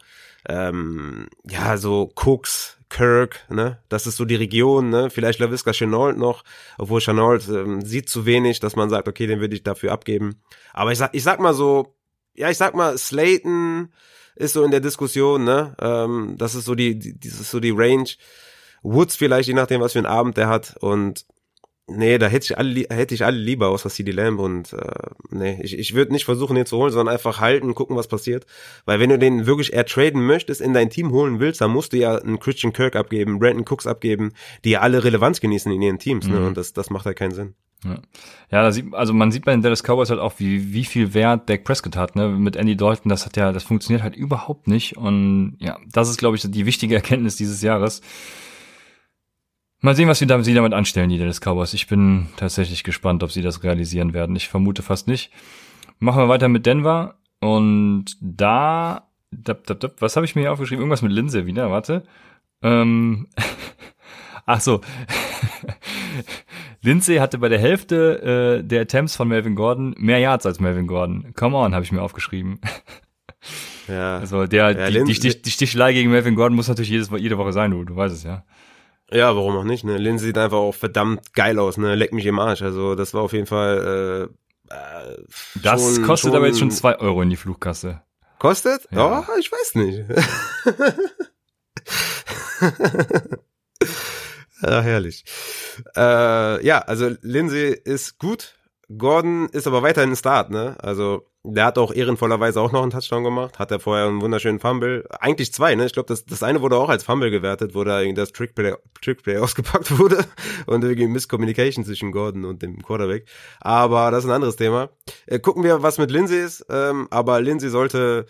ähm, 0.48 1.28
ja, 1.44 1.76
so 1.76 2.10
Cooks, 2.16 2.78
Kirk, 2.88 3.44
ne? 3.50 3.78
Das 3.88 4.06
ist 4.06 4.16
so 4.16 4.24
die 4.24 4.34
Region, 4.34 4.88
ne? 4.88 5.10
Vielleicht 5.10 5.38
LaVisca 5.40 5.72
Chenault 5.72 6.16
noch, 6.16 6.42
obwohl 6.78 7.00
Chenault 7.00 7.46
ähm, 7.48 7.82
sieht 7.82 8.08
zu 8.08 8.24
wenig, 8.24 8.60
dass 8.60 8.76
man 8.76 8.88
sagt, 8.88 9.08
okay, 9.08 9.26
den 9.26 9.40
würde 9.40 9.54
ich 9.54 9.62
dafür 9.62 9.92
abgeben. 9.92 10.40
Aber 10.72 10.92
ich 10.92 10.98
sag, 10.98 11.14
ich 11.14 11.22
sag 11.22 11.38
mal 11.40 11.54
so, 11.54 11.94
ja, 12.34 12.48
ich 12.50 12.56
sag 12.56 12.74
mal, 12.74 12.96
Slayton 12.96 13.92
ist 14.36 14.54
so 14.54 14.62
in 14.62 14.70
der 14.70 14.80
Diskussion, 14.80 15.44
ne? 15.44 15.76
Ähm, 15.80 16.36
das 16.38 16.54
ist 16.54 16.64
so 16.64 16.74
die, 16.74 16.98
die, 16.98 17.18
das 17.18 17.40
ist 17.40 17.50
so 17.50 17.60
die 17.60 17.74
Range. 17.76 18.08
Woods 18.82 19.16
vielleicht, 19.16 19.48
je 19.48 19.54
nachdem, 19.54 19.80
was 19.80 19.92
für 19.92 19.98
einen 19.98 20.06
Abend 20.06 20.36
der 20.36 20.48
hat. 20.48 20.76
Und 20.80 21.26
Nee, 21.90 22.18
da 22.18 22.26
hätte 22.26 22.44
ich 22.44 22.58
alle, 22.58 22.86
hätte 22.90 23.14
ich 23.14 23.24
alle 23.24 23.38
lieber 23.38 23.68
außer 23.68 23.88
CD 23.88 24.12
Lamb 24.12 24.38
und 24.40 24.74
äh, 24.74 25.10
nee, 25.30 25.58
ich, 25.62 25.78
ich 25.78 25.94
würde 25.94 26.12
nicht 26.12 26.26
versuchen, 26.26 26.54
den 26.54 26.66
zu 26.66 26.76
holen, 26.76 26.92
sondern 26.92 27.14
einfach 27.14 27.40
halten, 27.40 27.74
gucken, 27.74 27.96
was 27.96 28.08
passiert. 28.08 28.44
Weil 28.84 29.00
wenn 29.00 29.08
du 29.08 29.18
den 29.18 29.46
wirklich 29.46 29.72
eher 29.72 29.86
traden 29.86 30.26
möchtest, 30.26 30.60
in 30.60 30.74
dein 30.74 30.90
Team 30.90 31.12
holen 31.12 31.40
willst, 31.40 31.62
dann 31.62 31.70
musst 31.70 31.94
du 31.94 31.96
ja 31.96 32.16
einen 32.16 32.38
Christian 32.40 32.74
Kirk 32.74 32.94
abgeben, 32.94 33.38
Brandon 33.38 33.64
Cooks 33.66 33.86
abgeben, 33.86 34.32
die 34.64 34.70
ja 34.70 34.80
alle 34.80 35.02
Relevanz 35.02 35.40
genießen 35.40 35.72
in 35.72 35.80
ihren 35.80 35.98
Teams, 35.98 36.26
ne? 36.26 36.34
mhm. 36.34 36.40
ne? 36.40 36.46
Und 36.48 36.56
das, 36.58 36.74
das 36.74 36.90
macht 36.90 37.06
halt 37.06 37.16
keinen 37.16 37.32
Sinn. 37.32 37.54
Ja, 37.84 37.98
ja 38.50 38.62
da 38.62 38.72
sieht, 38.72 38.92
also 38.92 39.14
man 39.14 39.30
sieht 39.30 39.44
bei 39.44 39.52
den 39.52 39.62
Dallas 39.62 39.82
Cowboys 39.82 40.10
halt 40.10 40.20
auch, 40.20 40.34
wie, 40.38 40.74
wie 40.74 40.84
viel 40.84 41.14
Wert 41.14 41.48
Dak 41.48 41.64
Prescott 41.64 41.96
hat, 41.96 42.16
ne? 42.16 42.28
Mit 42.28 42.56
Andy 42.56 42.76
Dalton, 42.76 43.08
das 43.08 43.24
hat 43.24 43.36
ja, 43.36 43.52
das 43.52 43.64
funktioniert 43.64 44.02
halt 44.02 44.16
überhaupt 44.16 44.68
nicht. 44.68 44.96
Und 44.96 45.56
ja, 45.60 45.78
das 45.90 46.10
ist, 46.10 46.18
glaube 46.18 46.36
ich, 46.36 46.42
die 46.42 46.66
wichtige 46.66 46.94
Erkenntnis 46.96 47.36
dieses 47.36 47.62
Jahres. 47.62 48.02
Mal 49.80 49.94
sehen, 49.94 50.08
was 50.08 50.18
sie 50.18 50.26
damit, 50.26 50.44
sie 50.44 50.54
damit 50.54 50.74
anstellen, 50.74 51.08
die 51.08 51.18
Dallas 51.18 51.40
Cowboys. 51.40 51.72
Ich 51.72 51.86
bin 51.86 52.26
tatsächlich 52.36 52.82
gespannt, 52.82 53.22
ob 53.22 53.30
sie 53.30 53.42
das 53.42 53.62
realisieren 53.62 54.12
werden. 54.12 54.34
Ich 54.34 54.48
vermute 54.48 54.82
fast 54.82 55.06
nicht. 55.06 55.30
Machen 56.00 56.20
wir 56.20 56.28
weiter 56.28 56.48
mit 56.48 56.66
Denver. 56.66 57.14
Und 57.40 58.06
da, 58.20 59.08
dab, 59.30 59.64
dab, 59.66 59.78
dab, 59.78 60.00
was 60.00 60.16
habe 60.16 60.26
ich 60.26 60.34
mir 60.34 60.42
hier 60.42 60.52
aufgeschrieben? 60.52 60.80
Irgendwas 60.80 61.02
mit 61.02 61.12
Linse 61.12 61.46
wieder, 61.46 61.70
warte. 61.70 62.02
Ähm, 62.62 63.28
ach 64.46 64.60
so. 64.60 64.80
Lindsay 66.82 67.18
hatte 67.18 67.38
bei 67.38 67.48
der 67.48 67.60
Hälfte 67.60 68.58
äh, 68.60 68.64
der 68.64 68.82
Attempts 68.82 69.14
von 69.14 69.28
Melvin 69.28 69.54
Gordon 69.54 69.94
mehr 69.96 70.18
Yards 70.18 70.46
als 70.46 70.58
Melvin 70.58 70.88
Gordon. 70.88 71.34
Come 71.34 71.56
on, 71.56 71.74
habe 71.74 71.84
ich 71.84 71.92
mir 71.92 72.02
aufgeschrieben. 72.02 72.60
Ja. 73.86 74.18
Also 74.18 74.46
der, 74.46 74.72
ja, 74.72 74.90
die, 74.90 75.14
die, 75.14 75.42
die, 75.42 75.50
Stichelei 75.50 75.92
gegen 75.92 76.10
Melvin 76.10 76.34
Gordon 76.34 76.56
muss 76.56 76.68
natürlich 76.68 76.90
jedes, 76.90 77.10
jede 77.10 77.38
Woche 77.38 77.52
sein, 77.52 77.70
du, 77.70 77.84
du 77.84 77.96
weißt 77.96 78.14
es 78.14 78.22
ja. 78.22 78.44
Ja, 79.10 79.34
warum 79.34 79.56
auch 79.56 79.64
nicht, 79.64 79.84
ne? 79.84 79.96
Lindsay 79.96 80.26
sieht 80.26 80.38
einfach 80.38 80.58
auch 80.58 80.74
verdammt 80.74 81.32
geil 81.32 81.58
aus, 81.58 81.78
ne? 81.78 81.94
Leck 81.94 82.12
mich 82.12 82.26
im 82.26 82.38
Arsch. 82.38 82.62
Also 82.62 82.94
das 82.94 83.14
war 83.14 83.22
auf 83.22 83.32
jeden 83.32 83.46
Fall 83.46 84.28
äh, 84.70 84.74
äh 84.74 85.16
Das 85.62 85.80
schon, 85.80 86.04
kostet 86.04 86.30
schon 86.30 86.36
aber 86.36 86.46
jetzt 86.46 86.58
schon 86.58 86.70
zwei 86.70 86.98
Euro 86.98 87.22
in 87.22 87.30
die 87.30 87.36
Flugkasse. 87.36 88.02
Kostet? 88.38 88.86
Ja, 88.90 89.26
oh, 89.26 89.38
ich 89.38 89.50
weiß 89.50 89.74
nicht. 89.76 90.00
ja, 94.62 94.80
herrlich. 94.80 95.24
Äh, 95.96 96.64
ja, 96.64 96.80
also 96.80 97.10
Lindsay 97.22 97.72
ist 97.72 98.18
gut. 98.18 98.54
Gordon 98.96 99.48
ist 99.50 99.66
aber 99.66 99.82
weiterhin 99.82 100.12
ein 100.12 100.16
Start, 100.16 100.50
ne? 100.50 100.76
Also 100.80 101.27
der 101.44 101.64
hat 101.64 101.78
auch 101.78 101.92
ehrenvollerweise 101.92 102.60
auch 102.60 102.72
noch 102.72 102.82
einen 102.82 102.90
Touchdown 102.90 103.24
gemacht, 103.24 103.58
hat 103.58 103.70
er 103.70 103.80
vorher 103.80 104.06
einen 104.06 104.20
wunderschönen 104.20 104.58
Fumble. 104.58 105.06
Eigentlich 105.20 105.52
zwei, 105.52 105.74
ne? 105.74 105.86
Ich 105.86 105.92
glaube, 105.92 106.08
das, 106.08 106.24
das 106.24 106.42
eine 106.42 106.60
wurde 106.60 106.76
auch 106.76 106.88
als 106.88 107.04
Fumble 107.04 107.30
gewertet, 107.30 107.74
wo 107.74 107.84
da 107.84 108.04
das 108.12 108.32
Trickplay, 108.32 108.74
Trickplay 109.00 109.36
ausgepackt 109.38 109.98
wurde 109.98 110.24
und 110.66 110.82
irgendwie 110.82 111.06
Misscommunication 111.06 111.84
zwischen 111.84 112.12
Gordon 112.12 112.44
und 112.44 112.62
dem 112.62 112.82
Quarterback. 112.82 113.26
Aber 113.60 114.10
das 114.10 114.24
ist 114.24 114.30
ein 114.30 114.34
anderes 114.34 114.56
Thema. 114.56 114.90
Äh, 115.26 115.38
gucken 115.38 115.62
wir, 115.62 115.82
was 115.82 115.98
mit 115.98 116.10
Lindsay 116.10 116.42
ist. 116.42 116.66
Ähm, 116.70 117.06
aber 117.10 117.40
Lindsay 117.40 117.70
sollte 117.70 118.26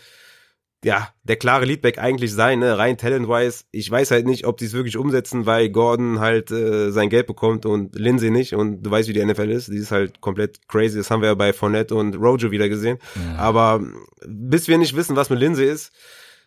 ja, 0.85 1.09
der 1.25 1.37
klare 1.37 1.65
Leadback 1.65 1.99
eigentlich 1.99 2.33
sein, 2.33 2.61
ne? 2.61 2.79
rein 2.79 2.97
talent-wise. 2.97 3.65
Ich 3.73 3.91
weiß 3.91 4.13
halt 4.13 4.27
nicht, 4.27 4.47
ob 4.47 4.59
die 4.59 4.67
es 4.67 4.73
wirklich 4.73 4.97
umsetzen, 4.97 5.45
weil 5.45 5.71
Gordon 5.71 6.21
halt 6.21 6.51
äh, 6.51 6.91
sein 6.91 7.09
Geld 7.09 7.27
bekommt 7.27 7.67
und 7.67 7.97
Lindsay 7.97 8.31
nicht 8.31 8.55
und 8.55 8.83
du 8.83 8.91
weißt, 8.91 9.09
wie 9.09 9.13
die 9.13 9.25
NFL 9.25 9.51
ist. 9.51 9.69
Die 9.69 9.77
ist 9.77 9.91
halt 9.91 10.21
komplett 10.21 10.69
crazy. 10.69 10.97
Das 10.97 11.11
haben 11.11 11.21
wir 11.21 11.29
ja 11.29 11.35
bei 11.35 11.53
Fournette 11.53 11.97
und 11.97 12.15
Rojo 12.15 12.51
wieder 12.51 12.69
gesehen. 12.69 12.99
Ja. 13.17 13.39
Aber 13.39 13.83
bis 14.25 14.69
wir 14.69 14.79
nicht 14.79 14.95
wissen, 14.95 15.17
was 15.17 15.31
mit 15.31 15.41
Lindsay 15.41 15.69
ist, 15.69 15.93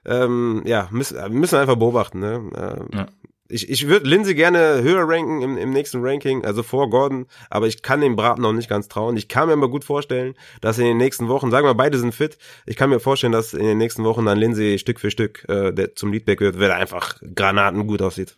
ähm, 0.06 0.63
ja, 0.65 0.88
müssen, 0.91 1.17
müssen 1.34 1.54
wir 1.54 1.60
einfach 1.62 1.76
beobachten. 1.76 2.20
Ne? 2.20 2.50
Äh, 2.56 2.98
ja 2.98 3.08
ich, 3.52 3.70
ich 3.70 3.88
würde 3.88 4.08
Lindsay 4.08 4.36
gerne 4.36 4.82
höher 4.82 5.08
ranken 5.08 5.42
im, 5.42 5.58
im 5.58 5.72
nächsten 5.72 6.04
Ranking, 6.04 6.44
also 6.46 6.64
vor 6.64 6.90
Gordon, 6.90 7.26
aber 7.50 7.68
ich 7.68 7.82
kann 7.82 8.02
dem 8.02 8.16
Braten 8.16 8.42
noch 8.42 8.54
nicht 8.54 8.70
ganz 8.70 8.88
trauen. 8.88 9.18
Ich 9.18 9.28
kann 9.28 9.48
mir 9.48 9.54
aber 9.54 9.70
gut 9.70 9.84
vorstellen, 9.84 10.34
dass 10.62 10.78
in 10.80 10.86
den 10.86 10.98
nächsten 10.98 11.28
Wochen, 11.28 11.52
sagen 11.52 11.66
wir 11.66 11.74
beide 11.74 11.98
sind 11.98 12.14
fit, 12.14 12.38
ich 12.66 12.76
kann 12.76 12.90
mir 12.90 13.00
vorstellen, 13.00 13.34
dass 13.34 13.54
in 13.54 13.66
den 13.66 13.78
nächsten 13.78 14.04
Wochen 14.04 14.26
dann 14.26 14.38
Lindsay 14.38 14.78
Stück 14.80 15.00
für 15.00 15.12
Stück 15.12 15.46
äh, 15.50 15.72
der 15.72 15.96
zum 15.96 16.12
Leadback 16.12 16.40
wird, 16.40 16.60
weil 16.60 16.70
er 16.70 16.78
einfach 16.78 17.16
Granaten 17.36 17.86
gut 17.88 18.02
aussieht. 18.02 18.36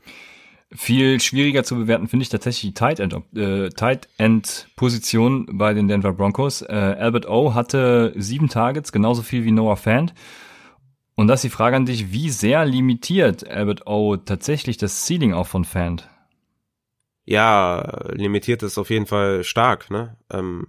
Viel 0.75 1.19
schwieriger 1.19 1.63
zu 1.63 1.75
bewerten 1.75 2.07
finde 2.07 2.23
ich 2.23 2.29
tatsächlich 2.29 2.71
die 2.71 2.73
Tight 2.73 2.99
End, 2.99 3.15
äh, 3.35 3.69
Tight 3.69 4.07
End 4.17 4.67
Position 4.75 5.47
bei 5.51 5.73
den 5.75 5.87
Denver 5.87 6.13
Broncos. 6.13 6.63
Äh, 6.63 6.73
Albert 6.73 7.27
O 7.27 7.53
hatte 7.53 8.11
sieben 8.15 8.49
Targets, 8.49 8.91
genauso 8.91 9.21
viel 9.21 9.43
wie 9.45 9.51
Noah 9.51 9.77
Fant. 9.77 10.13
Und 11.15 11.27
das 11.27 11.39
ist 11.39 11.51
die 11.51 11.55
Frage 11.55 11.75
an 11.75 11.85
dich, 11.85 12.11
wie 12.11 12.29
sehr 12.29 12.65
limitiert 12.65 13.47
Albert 13.47 13.85
O 13.87 14.17
tatsächlich 14.17 14.77
das 14.77 15.05
Ceiling 15.05 15.33
auch 15.33 15.47
von 15.47 15.63
Fant? 15.65 16.09
Ja, 17.25 18.09
limitiert 18.11 18.63
ist 18.63 18.77
auf 18.77 18.89
jeden 18.89 19.05
Fall 19.05 19.43
stark. 19.43 19.91
Ne? 19.91 20.17
Ähm, 20.31 20.67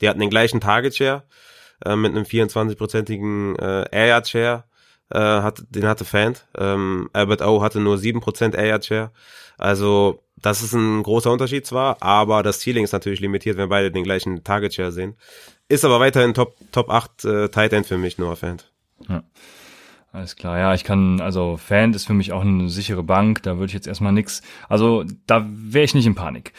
die 0.00 0.08
hatten 0.08 0.20
den 0.20 0.30
gleichen 0.30 0.60
Target 0.60 0.96
Share 0.96 1.24
äh, 1.84 1.94
mit 1.94 2.12
einem 2.12 2.24
24-prozentigen 2.24 3.56
äh, 3.56 3.84
Air 3.92 4.24
Share. 4.24 4.64
Äh, 5.10 5.18
hat, 5.18 5.62
den 5.68 5.86
hatte 5.86 6.04
Fant. 6.04 6.46
Ähm, 6.56 7.10
Albert 7.12 7.42
O 7.42 7.62
hatte 7.62 7.80
nur 7.80 7.96
7% 7.96 8.56
Air 8.56 8.82
Share. 8.82 9.10
Also 9.58 10.22
das 10.36 10.62
ist 10.62 10.72
ein 10.72 11.02
großer 11.02 11.30
Unterschied 11.30 11.66
zwar, 11.66 12.02
aber 12.02 12.42
das 12.42 12.60
Ceiling 12.60 12.84
ist 12.84 12.92
natürlich 12.92 13.20
limitiert, 13.20 13.56
wenn 13.58 13.68
beide 13.68 13.92
den 13.92 14.04
gleichen 14.04 14.42
Target 14.42 14.74
Share 14.74 14.90
sehen. 14.90 15.16
Ist 15.68 15.84
aber 15.84 16.00
weiterhin 16.00 16.34
Top, 16.34 16.56
Top 16.72 16.90
8 16.90 17.24
äh, 17.24 17.48
Tight 17.48 17.72
End 17.72 17.86
für 17.86 17.98
mich, 17.98 18.18
Noah 18.18 18.36
Fant. 18.36 18.72
Ja. 19.08 19.22
Alles 20.12 20.36
klar, 20.36 20.58
ja, 20.58 20.74
ich 20.74 20.84
kann, 20.84 21.22
also 21.22 21.56
Fan 21.56 21.94
ist 21.94 22.06
für 22.06 22.12
mich 22.12 22.32
auch 22.32 22.42
eine 22.42 22.68
sichere 22.68 23.02
Bank, 23.02 23.42
da 23.44 23.56
würde 23.56 23.66
ich 23.66 23.72
jetzt 23.72 23.86
erstmal 23.86 24.12
nix, 24.12 24.42
also 24.68 25.04
da 25.26 25.46
wäre 25.50 25.84
ich 25.84 25.94
nicht 25.94 26.06
in 26.06 26.14
Panik. 26.14 26.52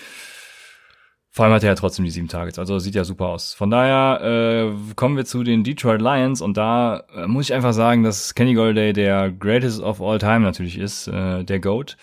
Vor 1.29 1.45
allem 1.45 1.53
hat 1.53 1.63
er 1.63 1.69
ja 1.69 1.75
trotzdem 1.75 2.03
die 2.03 2.11
sieben 2.11 2.27
Targets, 2.27 2.57
also 2.57 2.79
sieht 2.79 2.95
ja 2.95 3.03
super 3.03 3.27
aus. 3.27 3.53
Von 3.53 3.69
daher 3.69 4.21
äh, 4.21 4.93
kommen 4.95 5.17
wir 5.17 5.25
zu 5.25 5.43
den 5.43 5.63
Detroit 5.63 6.01
Lions 6.01 6.41
und 6.41 6.57
da 6.57 7.03
äh, 7.15 7.27
muss 7.27 7.45
ich 7.45 7.53
einfach 7.53 7.73
sagen, 7.73 8.03
dass 8.03 8.33
Kenny 8.33 8.55
Golday 8.55 8.91
der 8.91 9.31
greatest 9.31 9.81
of 9.81 10.01
all 10.01 10.17
time 10.17 10.39
natürlich 10.39 10.77
ist, 10.79 11.07
äh, 11.07 11.43
der 11.43 11.59
GOAT. 11.59 11.95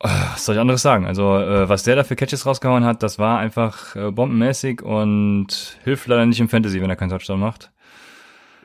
Äh, 0.00 0.08
was 0.08 0.46
soll 0.46 0.54
ich 0.56 0.60
anderes 0.60 0.82
sagen? 0.82 1.06
Also, 1.06 1.38
äh, 1.38 1.68
was 1.68 1.84
der 1.84 1.96
da 1.96 2.04
für 2.04 2.16
Catches 2.16 2.46
rausgehauen 2.46 2.84
hat, 2.84 3.02
das 3.02 3.18
war 3.18 3.38
einfach 3.38 3.96
äh, 3.96 4.10
bombenmäßig 4.10 4.82
und 4.82 5.78
hilft 5.84 6.06
leider 6.06 6.26
nicht 6.26 6.40
im 6.40 6.48
Fantasy, 6.48 6.80
wenn 6.80 6.90
er 6.90 6.96
keinen 6.96 7.10
Touchdown 7.10 7.40
macht. 7.40 7.70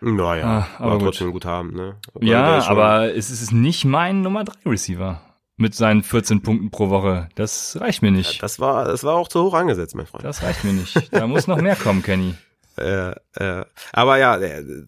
Naja, 0.01 0.67
ah, 0.77 0.83
aber 0.83 0.99
trotzdem 0.99 1.31
gut. 1.31 1.45
haben, 1.45 1.73
ne? 1.73 1.95
Aber 2.13 2.25
ja, 2.25 2.67
aber 2.67 3.15
es 3.15 3.29
ist 3.29 3.51
nicht 3.51 3.85
mein 3.85 4.21
Nummer 4.21 4.43
3 4.43 4.69
Receiver 4.69 5.21
mit 5.57 5.75
seinen 5.75 6.01
14 6.01 6.41
Punkten 6.41 6.71
pro 6.71 6.89
Woche. 6.89 7.29
Das 7.35 7.77
reicht 7.79 8.01
mir 8.01 8.11
nicht. 8.11 8.35
Ja, 8.35 8.41
das 8.41 8.59
war, 8.59 8.85
das 8.85 9.03
war 9.03 9.15
auch 9.15 9.27
zu 9.27 9.43
hoch 9.43 9.53
angesetzt, 9.53 9.95
mein 9.95 10.07
Freund. 10.07 10.25
Das 10.25 10.41
reicht 10.41 10.63
mir 10.63 10.73
nicht. 10.73 11.13
Da 11.13 11.27
muss 11.27 11.47
noch 11.47 11.61
mehr 11.61 11.75
kommen, 11.75 12.03
Kenny. 12.03 12.35
Äh, 12.77 13.11
äh, 13.35 13.65
aber 13.91 14.17
ja, 14.17 14.39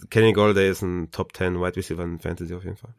Kenny 0.09 0.31
Golday 0.31 0.69
ist 0.69 0.81
ein 0.81 1.11
Top 1.11 1.35
10 1.35 1.59
Wide 1.59 1.75
Receiver 1.75 2.01
in 2.01 2.17
Fantasy 2.17 2.55
auf 2.55 2.63
jeden 2.63 2.77
Fall. 2.77 2.93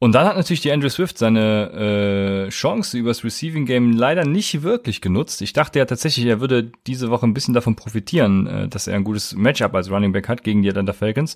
Und 0.00 0.12
dann 0.12 0.26
hat 0.26 0.36
natürlich 0.36 0.60
die 0.60 0.70
Andrew 0.70 0.88
Swift 0.88 1.18
seine 1.18 2.46
äh, 2.46 2.48
Chance 2.50 2.96
übers 2.96 3.24
Receiving 3.24 3.66
Game 3.66 3.92
leider 3.92 4.24
nicht 4.24 4.62
wirklich 4.62 5.00
genutzt. 5.00 5.42
Ich 5.42 5.52
dachte 5.52 5.80
ja 5.80 5.86
tatsächlich, 5.86 6.24
er 6.26 6.40
würde 6.40 6.70
diese 6.86 7.10
Woche 7.10 7.26
ein 7.26 7.34
bisschen 7.34 7.54
davon 7.54 7.74
profitieren, 7.74 8.46
äh, 8.46 8.68
dass 8.68 8.86
er 8.86 8.94
ein 8.94 9.02
gutes 9.02 9.34
Matchup 9.34 9.74
als 9.74 9.90
Running 9.90 10.12
Back 10.12 10.28
hat 10.28 10.44
gegen 10.44 10.62
die 10.62 10.68
Atlanta 10.68 10.92
Falcons. 10.92 11.34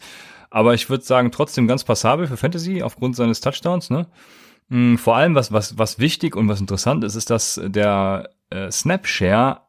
Aber 0.50 0.74
ich 0.74 0.88
würde 0.88 1.02
sagen, 1.04 1.32
trotzdem 1.32 1.66
ganz 1.66 1.82
passabel 1.82 2.28
für 2.28 2.36
Fantasy 2.36 2.82
aufgrund 2.82 3.16
seines 3.16 3.40
Touchdowns. 3.40 3.90
Ne? 3.90 4.06
Mhm, 4.68 4.96
vor 4.96 5.16
allem, 5.16 5.34
was, 5.34 5.50
was, 5.50 5.76
was 5.76 5.98
wichtig 5.98 6.36
und 6.36 6.48
was 6.48 6.60
interessant 6.60 7.02
ist, 7.02 7.16
ist, 7.16 7.30
dass 7.30 7.60
der 7.64 8.30
äh, 8.50 8.70
Snap-Share 8.70 9.60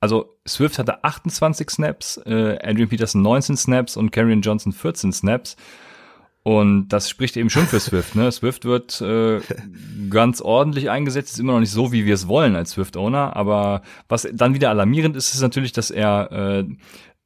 also 0.00 0.38
Swift 0.46 0.78
hatte 0.78 1.02
28 1.02 1.70
Snaps, 1.70 2.18
äh, 2.24 2.56
Adrian 2.62 2.88
Peterson 2.88 3.20
19 3.20 3.56
Snaps 3.56 3.96
und 3.96 4.12
Karrion 4.12 4.42
Johnson 4.42 4.72
14 4.72 5.12
Snaps. 5.12 5.56
Und 6.42 6.88
das 6.88 7.10
spricht 7.10 7.36
eben 7.36 7.50
schon 7.50 7.66
für 7.66 7.80
Swift. 7.80 8.14
Ne? 8.14 8.32
Swift 8.32 8.64
wird 8.64 9.00
äh, 9.00 9.40
ganz 10.10 10.40
ordentlich 10.40 10.88
eingesetzt, 10.88 11.32
ist 11.32 11.40
immer 11.40 11.52
noch 11.52 11.60
nicht 11.60 11.72
so, 11.72 11.92
wie 11.92 12.06
wir 12.06 12.14
es 12.14 12.28
wollen 12.28 12.56
als 12.56 12.70
Swift-Owner. 12.70 13.36
Aber 13.36 13.82
was 14.08 14.26
dann 14.32 14.54
wieder 14.54 14.70
alarmierend 14.70 15.16
ist, 15.16 15.34
ist 15.34 15.42
natürlich, 15.42 15.72
dass 15.72 15.90
er 15.90 16.32
äh, 16.32 16.64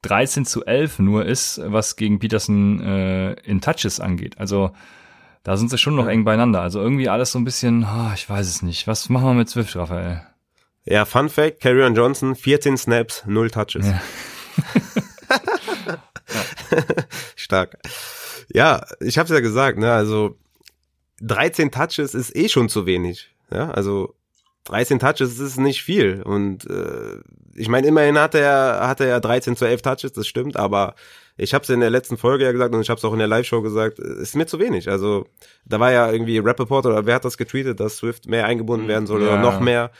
13 0.03 0.45
zu 0.45 0.65
11 0.65 0.99
nur 0.99 1.25
ist, 1.25 1.61
was 1.65 1.97
gegen 1.97 2.19
Peterson 2.19 2.81
äh, 2.81 3.33
in 3.43 3.61
Touches 3.61 4.01
angeht. 4.01 4.39
Also 4.39 4.73
da 5.45 5.57
sind 5.57 5.71
sie 5.71 5.79
schon 5.79 5.95
noch 5.95 6.09
eng 6.09 6.25
beieinander. 6.25 6.61
Also 6.61 6.81
irgendwie 6.81 7.09
alles 7.09 7.33
so 7.33 7.39
ein 7.39 7.45
bisschen, 7.45 7.85
oh, 7.85 8.13
ich 8.15 8.29
weiß 8.29 8.49
es 8.49 8.63
nicht. 8.63 8.87
Was 8.89 9.09
machen 9.09 9.27
wir 9.27 9.35
mit 9.35 9.49
Swift, 9.49 9.77
Raphael? 9.77 10.23
Ja, 10.85 11.05
Fun 11.05 11.29
Fact, 11.29 11.61
Carrion 11.61 11.95
Johnson, 11.95 12.35
14 12.35 12.77
Snaps, 12.77 13.23
0 13.27 13.51
Touches. 13.51 13.87
Ja. 13.87 14.01
Stark. 17.37 17.79
Ja, 18.53 18.85
ich 19.01 19.19
hab's 19.19 19.31
ja 19.31 19.41
gesagt, 19.41 19.79
ne, 19.79 19.93
also 19.93 20.37
13 21.23 21.71
Touches 21.71 22.15
ist 22.15 22.35
eh 22.37 22.49
schon 22.49 22.69
zu 22.69 22.87
wenig. 22.87 23.31
Ja, 23.51 23.71
also 23.71 24.15
13 24.65 24.99
Touches 24.99 25.39
ist 25.39 25.59
nicht 25.59 25.83
viel. 25.83 26.23
Und 26.23 26.69
äh, 26.69 27.19
ich 27.55 27.69
meine, 27.69 27.87
immerhin 27.87 28.19
hatte 28.19 28.39
er, 28.39 28.87
hatte 28.87 29.05
er 29.05 29.21
13 29.21 29.57
zu 29.57 29.65
11 29.65 29.83
Touches, 29.83 30.13
das 30.13 30.27
stimmt, 30.27 30.57
aber 30.57 30.95
ich 31.37 31.55
habe 31.55 31.63
es 31.63 31.71
in 31.71 31.81
der 31.81 31.91
letzten 31.91 32.19
Folge 32.19 32.45
ja 32.45 32.53
gesagt 32.53 32.75
und 32.75 32.83
ich 32.83 32.91
habe 32.91 32.99
es 32.99 33.05
auch 33.05 33.13
in 33.13 33.19
der 33.19 33.29
Live-Show 33.29 33.63
gesagt, 33.63 33.99
ist 33.99 34.37
mir 34.37 34.47
zu 34.47 34.59
wenig. 34.59 34.91
Also 34.91 35.27
da 35.65 35.81
war 35.81 35.91
ja 35.91 36.11
irgendwie 36.11 36.39
Rappaport 36.39 36.85
oder 36.87 37.07
wer 37.07 37.15
hat 37.15 37.25
das 37.25 37.39
getweetet, 37.39 37.81
dass 37.81 37.97
Swift 37.97 38.27
mehr 38.27 38.47
eingebunden 38.47 38.87
werden 38.87 39.07
soll 39.07 39.23
ja. 39.23 39.29
oder 39.29 39.39
noch 39.39 39.61
mehr. 39.61 39.91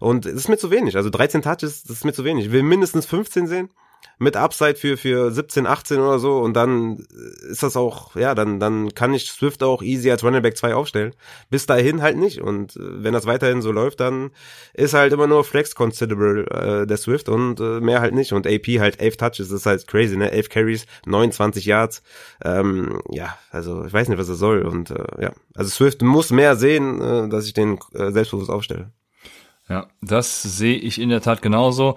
Und 0.00 0.26
es 0.26 0.34
ist 0.34 0.48
mir 0.48 0.58
zu 0.58 0.70
wenig. 0.70 0.96
Also 0.96 1.10
13 1.10 1.42
Touches, 1.42 1.84
das 1.84 1.98
ist 1.98 2.04
mir 2.04 2.12
zu 2.12 2.24
wenig. 2.24 2.46
Ich 2.46 2.52
will 2.52 2.62
mindestens 2.62 3.06
15 3.06 3.46
sehen 3.46 3.70
mit 4.18 4.36
Upside 4.36 4.74
für, 4.74 4.98
für 4.98 5.30
17, 5.30 5.66
18 5.66 5.98
oder 5.98 6.18
so 6.18 6.38
und 6.40 6.54
dann 6.54 7.06
ist 7.48 7.62
das 7.62 7.74
auch, 7.74 8.14
ja, 8.16 8.34
dann, 8.34 8.60
dann 8.60 8.94
kann 8.94 9.14
ich 9.14 9.30
Swift 9.30 9.62
auch 9.62 9.82
easy 9.82 10.10
als 10.10 10.22
Running 10.22 10.42
Back 10.42 10.58
2 10.58 10.74
aufstellen. 10.74 11.14
Bis 11.48 11.64
dahin 11.64 12.02
halt 12.02 12.18
nicht 12.18 12.42
und 12.42 12.76
äh, 12.76 13.02
wenn 13.02 13.14
das 13.14 13.26
weiterhin 13.26 13.62
so 13.62 13.72
läuft, 13.72 14.00
dann 14.00 14.30
ist 14.74 14.92
halt 14.92 15.14
immer 15.14 15.26
nur 15.26 15.42
Flex 15.42 15.74
considerable 15.74 16.46
äh, 16.50 16.86
der 16.86 16.98
Swift 16.98 17.30
und 17.30 17.60
äh, 17.60 17.80
mehr 17.80 18.02
halt 18.02 18.14
nicht 18.14 18.34
und 18.34 18.46
AP 18.46 18.66
halt 18.78 19.00
11 19.00 19.16
Touches, 19.16 19.48
das 19.48 19.52
ist 19.52 19.66
halt 19.66 19.86
crazy, 19.86 20.18
ne, 20.18 20.30
11 20.30 20.50
Carries, 20.50 20.86
29 21.06 21.64
Yards, 21.64 22.02
ähm, 22.44 23.00
ja, 23.10 23.38
also 23.50 23.86
ich 23.86 23.92
weiß 23.92 24.08
nicht, 24.08 24.18
was 24.18 24.28
er 24.28 24.34
soll 24.34 24.62
und 24.66 24.90
äh, 24.90 25.22
ja, 25.22 25.32
also 25.54 25.70
Swift 25.70 26.02
muss 26.02 26.30
mehr 26.30 26.56
sehen, 26.56 27.00
äh, 27.00 27.28
dass 27.30 27.46
ich 27.46 27.54
den 27.54 27.78
äh, 27.94 28.10
selbstbewusst 28.10 28.50
aufstelle. 28.50 28.90
Ja, 29.70 29.86
das 30.02 30.42
sehe 30.42 30.76
ich 30.76 31.00
in 31.00 31.10
der 31.10 31.20
Tat 31.20 31.42
genauso. 31.42 31.96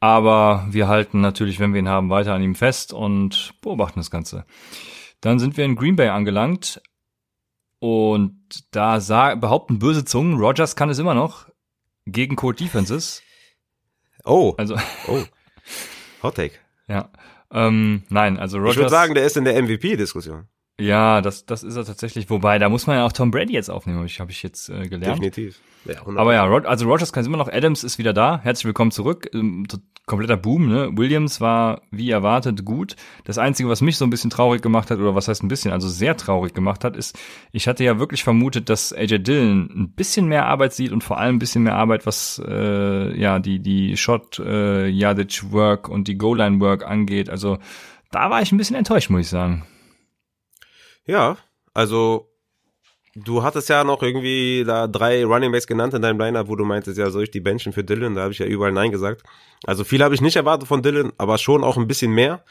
Aber 0.00 0.66
wir 0.70 0.88
halten 0.88 1.20
natürlich, 1.20 1.58
wenn 1.58 1.72
wir 1.72 1.80
ihn 1.80 1.88
haben, 1.88 2.10
weiter 2.10 2.34
an 2.34 2.42
ihm 2.42 2.54
fest 2.54 2.92
und 2.92 3.54
beobachten 3.60 3.98
das 3.98 4.10
Ganze. 4.10 4.44
Dann 5.20 5.38
sind 5.38 5.56
wir 5.56 5.64
in 5.64 5.76
Green 5.76 5.96
Bay 5.96 6.08
angelangt. 6.08 6.80
Und 7.80 8.64
da 8.72 9.34
behaupten 9.36 9.78
böse 9.78 10.04
Zungen, 10.04 10.38
Rogers 10.38 10.76
kann 10.76 10.90
es 10.90 10.98
immer 10.98 11.14
noch 11.14 11.48
gegen 12.06 12.36
Cold 12.36 12.60
Defenses. 12.60 13.22
Oh. 14.24 14.54
Also. 14.58 14.76
Oh. 15.06 15.22
Hot 16.22 16.34
Take. 16.34 16.56
Ja. 16.86 17.08
Ähm, 17.50 18.02
nein, 18.10 18.36
also 18.36 18.58
Rogers. 18.58 18.72
Ich 18.72 18.78
würde 18.78 18.90
sagen, 18.90 19.14
der 19.14 19.24
ist 19.24 19.36
in 19.38 19.44
der 19.44 19.62
MVP-Diskussion. 19.62 20.48
Ja, 20.80 21.20
das, 21.20 21.44
das 21.44 21.64
ist 21.64 21.76
er 21.76 21.84
tatsächlich. 21.84 22.30
Wobei, 22.30 22.58
da 22.58 22.68
muss 22.68 22.86
man 22.86 22.96
ja 22.96 23.04
auch 23.04 23.12
Tom 23.12 23.32
Brady 23.32 23.52
jetzt 23.52 23.68
aufnehmen, 23.68 23.98
habe 23.98 24.06
ich, 24.06 24.20
hab 24.20 24.30
ich 24.30 24.42
jetzt 24.44 24.68
äh, 24.68 24.88
gelernt. 24.88 25.16
Definitiv. 25.16 25.60
Ja, 25.84 26.06
Aber 26.06 26.34
ja, 26.34 26.44
Rod, 26.44 26.66
also 26.66 26.86
Rogers 26.86 27.12
kann 27.12 27.22
es 27.22 27.26
immer 27.26 27.36
noch. 27.36 27.52
Adams 27.52 27.82
ist 27.82 27.98
wieder 27.98 28.12
da. 28.12 28.40
Herzlich 28.42 28.66
willkommen 28.66 28.92
zurück. 28.92 29.28
Ähm, 29.34 29.66
kompletter 30.06 30.36
Boom. 30.36 30.68
Ne? 30.68 30.90
Williams 30.96 31.40
war 31.40 31.82
wie 31.90 32.10
erwartet 32.10 32.64
gut. 32.64 32.94
Das 33.24 33.38
Einzige, 33.38 33.68
was 33.68 33.80
mich 33.80 33.96
so 33.96 34.04
ein 34.04 34.10
bisschen 34.10 34.30
traurig 34.30 34.62
gemacht 34.62 34.90
hat, 34.90 34.98
oder 34.98 35.16
was 35.16 35.26
heißt 35.26 35.42
ein 35.42 35.48
bisschen, 35.48 35.72
also 35.72 35.88
sehr 35.88 36.16
traurig 36.16 36.54
gemacht 36.54 36.84
hat, 36.84 36.96
ist, 36.96 37.18
ich 37.50 37.66
hatte 37.66 37.82
ja 37.82 37.98
wirklich 37.98 38.22
vermutet, 38.22 38.68
dass 38.68 38.92
AJ 38.92 39.18
Dillon 39.20 39.70
ein 39.74 39.92
bisschen 39.96 40.26
mehr 40.26 40.46
Arbeit 40.46 40.74
sieht 40.74 40.92
und 40.92 41.02
vor 41.02 41.18
allem 41.18 41.36
ein 41.36 41.40
bisschen 41.40 41.64
mehr 41.64 41.74
Arbeit, 41.74 42.06
was 42.06 42.40
äh, 42.46 43.20
ja 43.20 43.40
die 43.40 43.58
die 43.58 43.96
Shot 43.96 44.38
äh, 44.38 44.86
Yardage 44.86 45.46
Work 45.50 45.88
und 45.88 46.06
die 46.06 46.18
Goal 46.18 46.38
Line 46.38 46.60
Work 46.60 46.86
angeht. 46.86 47.30
Also 47.30 47.58
da 48.12 48.30
war 48.30 48.42
ich 48.42 48.52
ein 48.52 48.58
bisschen 48.58 48.76
enttäuscht, 48.76 49.10
muss 49.10 49.22
ich 49.22 49.28
sagen. 49.28 49.64
Ja, 51.08 51.38
also 51.72 52.28
du 53.14 53.42
hattest 53.42 53.70
ja 53.70 53.82
noch 53.82 54.02
irgendwie 54.02 54.62
da 54.66 54.86
drei 54.86 55.24
Running 55.24 55.50
Backs 55.50 55.66
genannt 55.66 55.94
in 55.94 56.02
deinem 56.02 56.20
Lineup, 56.20 56.48
wo 56.48 56.54
du 56.54 56.64
meintest, 56.64 56.98
ja, 56.98 57.10
soll 57.10 57.24
ich 57.24 57.30
die 57.30 57.40
benchen 57.40 57.72
für 57.72 57.82
Dylan? 57.82 58.14
Da 58.14 58.22
habe 58.22 58.32
ich 58.32 58.38
ja 58.38 58.46
überall 58.46 58.72
Nein 58.72 58.92
gesagt. 58.92 59.22
Also 59.64 59.84
viel 59.84 60.04
habe 60.04 60.14
ich 60.14 60.20
nicht 60.20 60.36
erwartet 60.36 60.68
von 60.68 60.82
Dylan, 60.82 61.12
aber 61.16 61.38
schon 61.38 61.64
auch 61.64 61.78
ein 61.78 61.88
bisschen 61.88 62.12
mehr. 62.12 62.44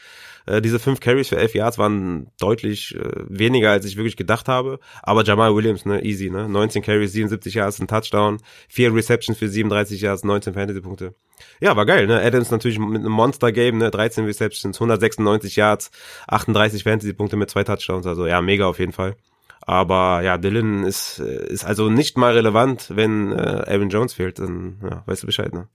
Äh, 0.48 0.62
diese 0.62 0.78
fünf 0.78 1.00
Carries 1.00 1.28
für 1.28 1.36
elf 1.36 1.54
Yards 1.54 1.76
waren 1.76 2.30
deutlich 2.40 2.94
äh, 2.94 3.10
weniger, 3.28 3.70
als 3.70 3.84
ich 3.84 3.96
wirklich 3.96 4.16
gedacht 4.16 4.48
habe. 4.48 4.80
Aber 5.02 5.22
Jamal 5.22 5.54
Williams, 5.54 5.84
ne, 5.84 6.02
easy, 6.04 6.30
ne? 6.30 6.48
19 6.48 6.82
Carries, 6.82 7.12
77 7.12 7.54
Yards, 7.54 7.80
ein 7.80 7.86
Touchdown, 7.86 8.38
vier 8.68 8.94
Receptions 8.94 9.38
für 9.38 9.48
37 9.48 10.00
Yards, 10.00 10.24
19 10.24 10.54
Fantasy-Punkte. 10.54 11.14
Ja, 11.60 11.76
war 11.76 11.84
geil, 11.84 12.06
ne? 12.06 12.20
Adams 12.22 12.50
natürlich 12.50 12.78
mit 12.78 13.02
einem 13.02 13.12
Monster-Game, 13.12 13.76
ne? 13.76 13.90
13 13.90 14.24
Receptions, 14.24 14.76
196 14.76 15.56
Yards, 15.56 15.90
38 16.28 16.82
Fantasy-Punkte 16.82 17.36
mit 17.36 17.50
zwei 17.50 17.64
Touchdowns. 17.64 18.06
Also 18.06 18.26
ja, 18.26 18.40
mega 18.40 18.66
auf 18.66 18.78
jeden 18.78 18.92
Fall. 18.92 19.16
Aber 19.60 20.22
ja, 20.22 20.38
Dylan 20.38 20.84
ist, 20.84 21.18
äh, 21.18 21.46
ist 21.46 21.66
also 21.66 21.90
nicht 21.90 22.16
mal 22.16 22.32
relevant, 22.32 22.86
wenn 22.94 23.32
äh, 23.32 23.64
Aaron 23.66 23.90
Jones 23.90 24.14
fehlt. 24.14 24.38
Dann 24.38 24.78
ja, 24.82 25.02
weißt 25.04 25.24
du 25.24 25.26
Bescheid, 25.26 25.52
ne? 25.52 25.68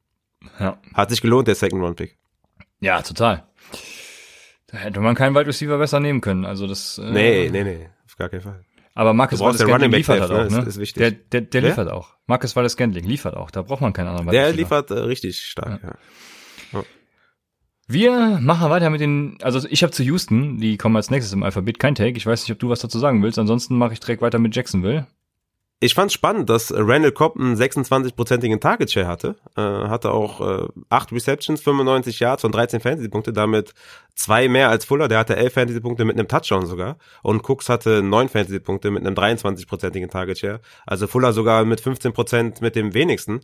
Ja. 0.60 0.80
Hat 0.96 1.12
sich 1.12 1.22
gelohnt, 1.22 1.48
der 1.48 1.56
Second-Round-Pick. 1.56 2.18
Ja, 2.80 3.02
total. 3.04 3.44
Da 4.74 4.80
hätte 4.80 5.02
man 5.02 5.14
keinen 5.14 5.36
Wide 5.36 5.46
Receiver 5.46 5.78
besser 5.78 6.00
nehmen 6.00 6.20
können. 6.20 6.46
Also 6.46 6.66
das. 6.66 6.98
Äh, 6.98 7.12
nee, 7.12 7.50
nee, 7.52 7.64
nee, 7.64 7.90
auf 8.06 8.18
gar 8.18 8.28
keinen 8.28 8.42
Fall. 8.42 8.66
Aber 8.96 9.14
Marcus 9.14 9.40
Wallace 9.40 9.60
Scantling 9.60 9.92
liefert 9.92 10.22
halt 10.22 10.32
auch, 10.32 10.50
ne? 10.50 10.62
Ist, 10.62 10.68
ist 10.68 10.78
wichtig. 10.80 11.00
Der, 11.00 11.12
der, 11.12 11.42
der 11.42 11.62
ja? 11.62 11.68
liefert 11.68 11.92
auch. 11.92 12.16
Marcus 12.26 12.56
Wallace 12.56 12.74
Scantling 12.74 13.06
liefert 13.06 13.38
auch. 13.38 13.52
Da 13.52 13.62
braucht 13.62 13.82
man 13.82 13.94
keinen 13.94 14.08
anderen. 14.08 14.30
Der 14.30 14.52
liefert 14.52 14.90
äh, 14.90 14.96
richtig 14.96 15.42
stark, 15.42 15.82
ja. 15.84 15.96
ja. 16.74 16.84
Wir 17.88 18.40
machen 18.42 18.70
weiter 18.72 18.90
mit 18.90 19.02
den, 19.02 19.38
also 19.44 19.68
ich 19.70 19.84
habe 19.84 19.92
zu 19.92 20.02
Houston, 20.04 20.58
die 20.58 20.78
kommen 20.78 20.96
als 20.96 21.12
nächstes 21.12 21.34
im 21.34 21.44
Alphabet, 21.44 21.78
kein 21.80 21.94
Take. 21.94 22.18
Ich 22.18 22.26
weiß 22.26 22.42
nicht, 22.42 22.52
ob 22.52 22.58
du 22.58 22.70
was 22.70 22.80
dazu 22.80 22.98
sagen 22.98 23.22
willst. 23.22 23.38
Ansonsten 23.38 23.78
mache 23.78 23.94
ich 23.94 24.00
direkt 24.00 24.24
weiter 24.24 24.40
mit 24.40 24.56
Jacksonville. 24.56 25.06
Ich 25.84 25.96
fand 25.96 26.14
spannend, 26.14 26.50
dass 26.50 26.74
Randall 26.74 27.12
Cobb 27.12 27.36
einen 27.36 27.58
26-prozentigen 27.58 28.62
Target 28.62 28.90
Share 28.90 29.06
hatte. 29.06 29.36
Äh, 29.58 29.62
hatte 29.62 30.12
auch 30.12 30.40
äh, 30.40 30.68
8 30.88 31.12
Receptions, 31.12 31.60
95 31.60 32.22
Yards 32.22 32.46
und 32.46 32.56
13 32.56 32.80
Fantasy-Punkte, 32.80 33.34
damit 33.34 33.74
zwei 34.16 34.48
mehr 34.48 34.70
als 34.70 34.86
Fuller. 34.86 35.10
Der 35.10 35.20
hatte 35.20 35.36
11 35.36 35.54
Fantasy-Punkte 35.54 36.06
mit 36.06 36.18
einem 36.18 36.30
Touchdown 36.30 36.68
sogar. 36.68 36.96
Und 37.22 37.44
Cooks 37.44 37.68
hatte 37.68 38.02
9 38.02 38.30
Fantasy-Punkte 38.30 38.92
mit 38.92 39.06
einem 39.06 39.14
23-prozentigen 39.14 40.10
Target 40.10 40.40
Share. 40.40 40.62
Also 40.86 41.06
Fuller 41.06 41.34
sogar 41.34 41.66
mit 41.66 41.82
15 41.82 42.14
Prozent 42.14 42.62
mit 42.62 42.78
dem 42.78 42.94
wenigsten. 42.94 43.42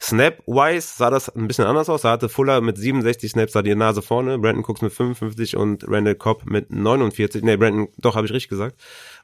Snap-wise 0.00 0.96
sah 0.96 1.10
das 1.10 1.28
ein 1.28 1.48
bisschen 1.48 1.64
anders 1.64 1.88
aus. 1.88 2.02
Da 2.02 2.12
hatte 2.12 2.28
Fuller 2.28 2.60
mit 2.60 2.78
67 2.78 3.32
Snaps 3.32 3.52
da 3.52 3.62
die 3.62 3.74
Nase 3.74 4.00
vorne, 4.00 4.38
Brandon 4.38 4.64
Cooks 4.64 4.82
mit 4.82 4.92
55 4.92 5.56
und 5.56 5.82
Randall 5.88 6.14
Cobb 6.14 6.48
mit 6.48 6.70
49. 6.70 7.42
Nee, 7.42 7.56
Brandon, 7.56 7.88
doch, 7.98 8.14
habe 8.14 8.28
ich 8.28 8.32
richtig 8.32 8.50
gesagt. 8.50 8.76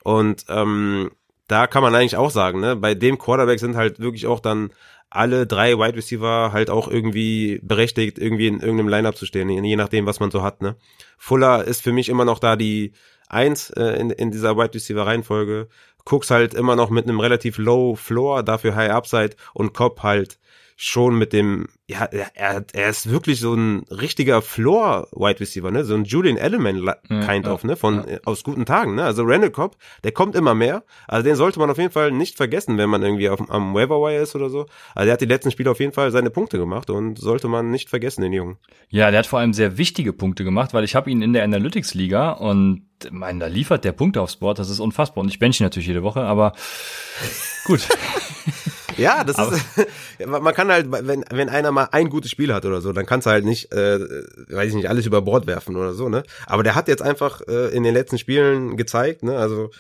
Und 0.03 0.47
ähm, 0.49 1.13
da 1.49 1.67
kann 1.67 1.83
man 1.83 1.95
eigentlich 1.95 2.17
auch 2.17 2.31
sagen, 2.31 2.61
ne, 2.61 2.77
bei 2.77 2.95
dem 2.95 3.19
Quarterback 3.19 3.61
sind 3.61 3.77
halt 3.77 4.01
wirklich 4.01 4.27
auch 4.27 4.41
dann 4.41 4.71
alle 5.11 5.47
drei 5.47 5.79
Wide 5.79 5.97
Receiver 5.97 6.51
halt 6.53 6.69
auch 6.69 6.89
irgendwie 6.89 7.61
berechtigt, 7.63 8.19
irgendwie 8.19 8.49
in 8.49 8.61
irgendeinem 8.61 8.89
Lineup 8.89 9.17
zu 9.17 9.27
stehen, 9.27 9.49
je 9.49 9.77
nachdem, 9.77 10.07
was 10.07 10.21
man 10.21 10.31
so 10.31 10.43
hat, 10.43 10.63
ne. 10.63 10.77
Fuller 11.17 11.65
ist 11.65 11.83
für 11.83 11.93
mich 11.93 12.09
immer 12.09 12.25
noch 12.25 12.39
da 12.39 12.57
die 12.57 12.93
Eins 13.29 13.71
äh, 13.71 13.99
in, 13.99 14.11
in 14.11 14.31
dieser 14.31 14.57
Wide 14.57 14.75
Receiver 14.75 15.07
Reihenfolge. 15.07 15.69
Cooks 16.05 16.31
halt 16.31 16.55
immer 16.55 16.77
noch 16.77 16.91
mit 16.91 17.05
einem 17.05 17.19
relativ 17.19 17.59
low 17.59 17.97
Floor, 17.97 18.45
dafür 18.45 18.77
High 18.77 18.93
Upside 18.93 19.31
und 19.55 19.75
Cobb 19.75 20.03
halt 20.03 20.39
schon 20.77 21.19
mit 21.19 21.33
dem, 21.33 21.67
ja, 21.89 22.05
er, 22.05 22.65
er 22.73 22.89
ist 22.89 23.09
wirklich 23.09 23.39
so 23.39 23.55
ein 23.55 23.85
richtiger 23.91 24.43
Floor-Wide 24.43 25.39
Receiver, 25.39 25.71
ne? 25.71 25.85
So 25.85 25.95
ein 25.95 26.03
Julian 26.03 26.37
Edelman 26.37 26.85
kind 27.09 27.47
ja, 27.47 27.53
of, 27.53 27.63
ne? 27.63 27.77
Von 27.77 28.05
ja. 28.09 28.19
aus 28.25 28.43
guten 28.43 28.67
Tagen, 28.67 28.97
ne? 28.97 29.05
Also 29.05 29.23
Randall 29.23 29.51
Cobb, 29.51 29.77
der 30.03 30.11
kommt 30.11 30.35
immer 30.35 30.55
mehr. 30.55 30.83
Also 31.07 31.23
den 31.23 31.37
sollte 31.37 31.61
man 31.61 31.71
auf 31.71 31.79
jeden 31.79 31.93
Fall 31.93 32.11
nicht 32.11 32.37
vergessen, 32.37 32.77
wenn 32.77 32.91
man 32.91 33.03
irgendwie 33.03 33.29
auf, 33.29 33.51
am 33.51 33.73
Waiver 33.73 34.13
ist 34.21 34.35
oder 34.35 34.51
so. 34.51 34.67
Also 34.97 35.07
der 35.07 35.13
hat 35.13 35.21
die 35.21 35.27
letzten 35.27 35.53
Spiele 35.53 35.71
auf 35.71 35.79
jeden 35.79 35.93
Fall 35.93 36.11
seine 36.11 36.31
Punkte 36.31 36.59
gemacht 36.59 36.91
und 36.91 37.21
sollte 37.21 37.47
man 37.47 37.71
nicht 37.71 37.89
vergessen, 37.89 38.23
den 38.23 38.33
Jungen. 38.33 38.57
Ja, 38.89 39.13
der 39.13 39.21
hat 39.21 39.27
vor 39.27 39.39
allem 39.39 39.53
sehr 39.53 39.79
wichtige 39.79 40.13
Punkte 40.13 40.43
gemacht, 40.43 40.75
weil 40.75 40.83
ich 40.83 40.97
habe 40.97 41.09
ihn 41.09 41.23
in 41.23 41.35
der 41.35 41.45
Analytics-Liga 41.45 42.33
und 42.33 42.83
mein, 43.13 43.39
da 43.39 43.47
liefert 43.47 43.85
der 43.85 43.93
Punkte 43.93 44.23
aufs 44.23 44.37
Board, 44.37 44.59
das 44.59 44.71
ist 44.71 44.81
unfassbar. 44.81 45.23
Und 45.23 45.29
ich 45.29 45.39
bench 45.39 45.61
ihn 45.61 45.65
natürlich 45.65 45.87
jede 45.87 46.03
Woche, 46.03 46.23
aber 46.23 46.53
gut. 47.65 47.87
Ja, 48.97 49.25
das 49.25 49.37
Aber 49.37 49.53
ist, 49.53 49.65
man 50.27 50.55
kann 50.55 50.71
halt, 50.71 50.91
wenn, 50.91 51.25
wenn 51.31 51.49
einer 51.49 51.71
mal 51.77 51.89
ein 51.93 52.11
gutes 52.11 52.31
Spiel 52.31 52.53
hat 52.53 52.65
oder 52.65 52.81
so, 52.81 52.93
dann 52.93 53.07
kannst 53.07 53.27
du 53.27 53.31
halt 53.31 53.45
nicht, 53.45 53.73
äh, 53.73 54.01
weiß 54.49 54.71
ich 54.71 54.75
nicht, 54.75 54.89
alles 54.89 55.07
über 55.07 55.23
Bord 55.23 55.47
werfen 55.47 55.77
oder 55.77 55.95
so, 55.95 56.09
ne? 56.09 56.25
Aber 56.47 56.63
der 56.63 56.75
hat 56.75 56.89
jetzt 56.89 57.03
einfach 57.03 57.41
äh, 57.47 57.69
in 57.75 57.85
den 57.85 57.95
letzten 57.95 58.19
Spielen 58.19 58.77
gezeigt, 58.77 59.23
ne? 59.23 59.37
Also, 59.37 59.71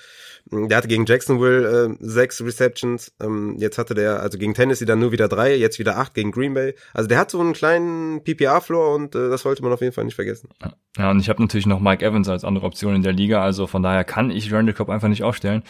der 0.52 0.76
hatte 0.76 0.86
gegen 0.86 1.06
Jacksonville 1.06 1.88
äh, 1.90 1.96
sechs 1.98 2.40
Receptions, 2.40 3.12
ähm, 3.20 3.56
jetzt 3.58 3.78
hatte 3.78 3.94
der, 3.94 4.20
also 4.20 4.38
gegen 4.38 4.54
Tennessee 4.54 4.84
dann 4.84 5.00
nur 5.00 5.10
wieder 5.10 5.26
drei, 5.26 5.56
jetzt 5.56 5.80
wieder 5.80 5.98
acht 5.98 6.14
gegen 6.14 6.30
Green 6.30 6.54
Bay. 6.54 6.74
Also 6.94 7.08
der 7.08 7.18
hat 7.18 7.32
so 7.32 7.40
einen 7.40 7.52
kleinen 7.52 8.22
PPR-Floor 8.22 8.94
und 8.94 9.16
äh, 9.16 9.28
das 9.28 9.42
sollte 9.42 9.64
man 9.64 9.72
auf 9.72 9.80
jeden 9.80 9.92
Fall 9.92 10.04
nicht 10.04 10.14
vergessen. 10.14 10.50
Ja, 10.96 11.10
und 11.10 11.18
ich 11.18 11.28
habe 11.28 11.42
natürlich 11.42 11.66
noch 11.66 11.80
Mike 11.80 12.04
Evans 12.04 12.28
als 12.28 12.44
andere 12.44 12.64
Option 12.64 12.94
in 12.94 13.02
der 13.02 13.12
Liga, 13.12 13.42
also 13.42 13.66
von 13.66 13.82
daher 13.82 14.04
kann 14.04 14.30
ich 14.30 14.52
Randall 14.52 14.74
Cobb 14.74 14.88
einfach 14.88 15.08
nicht 15.08 15.24
aufstellen. 15.24 15.64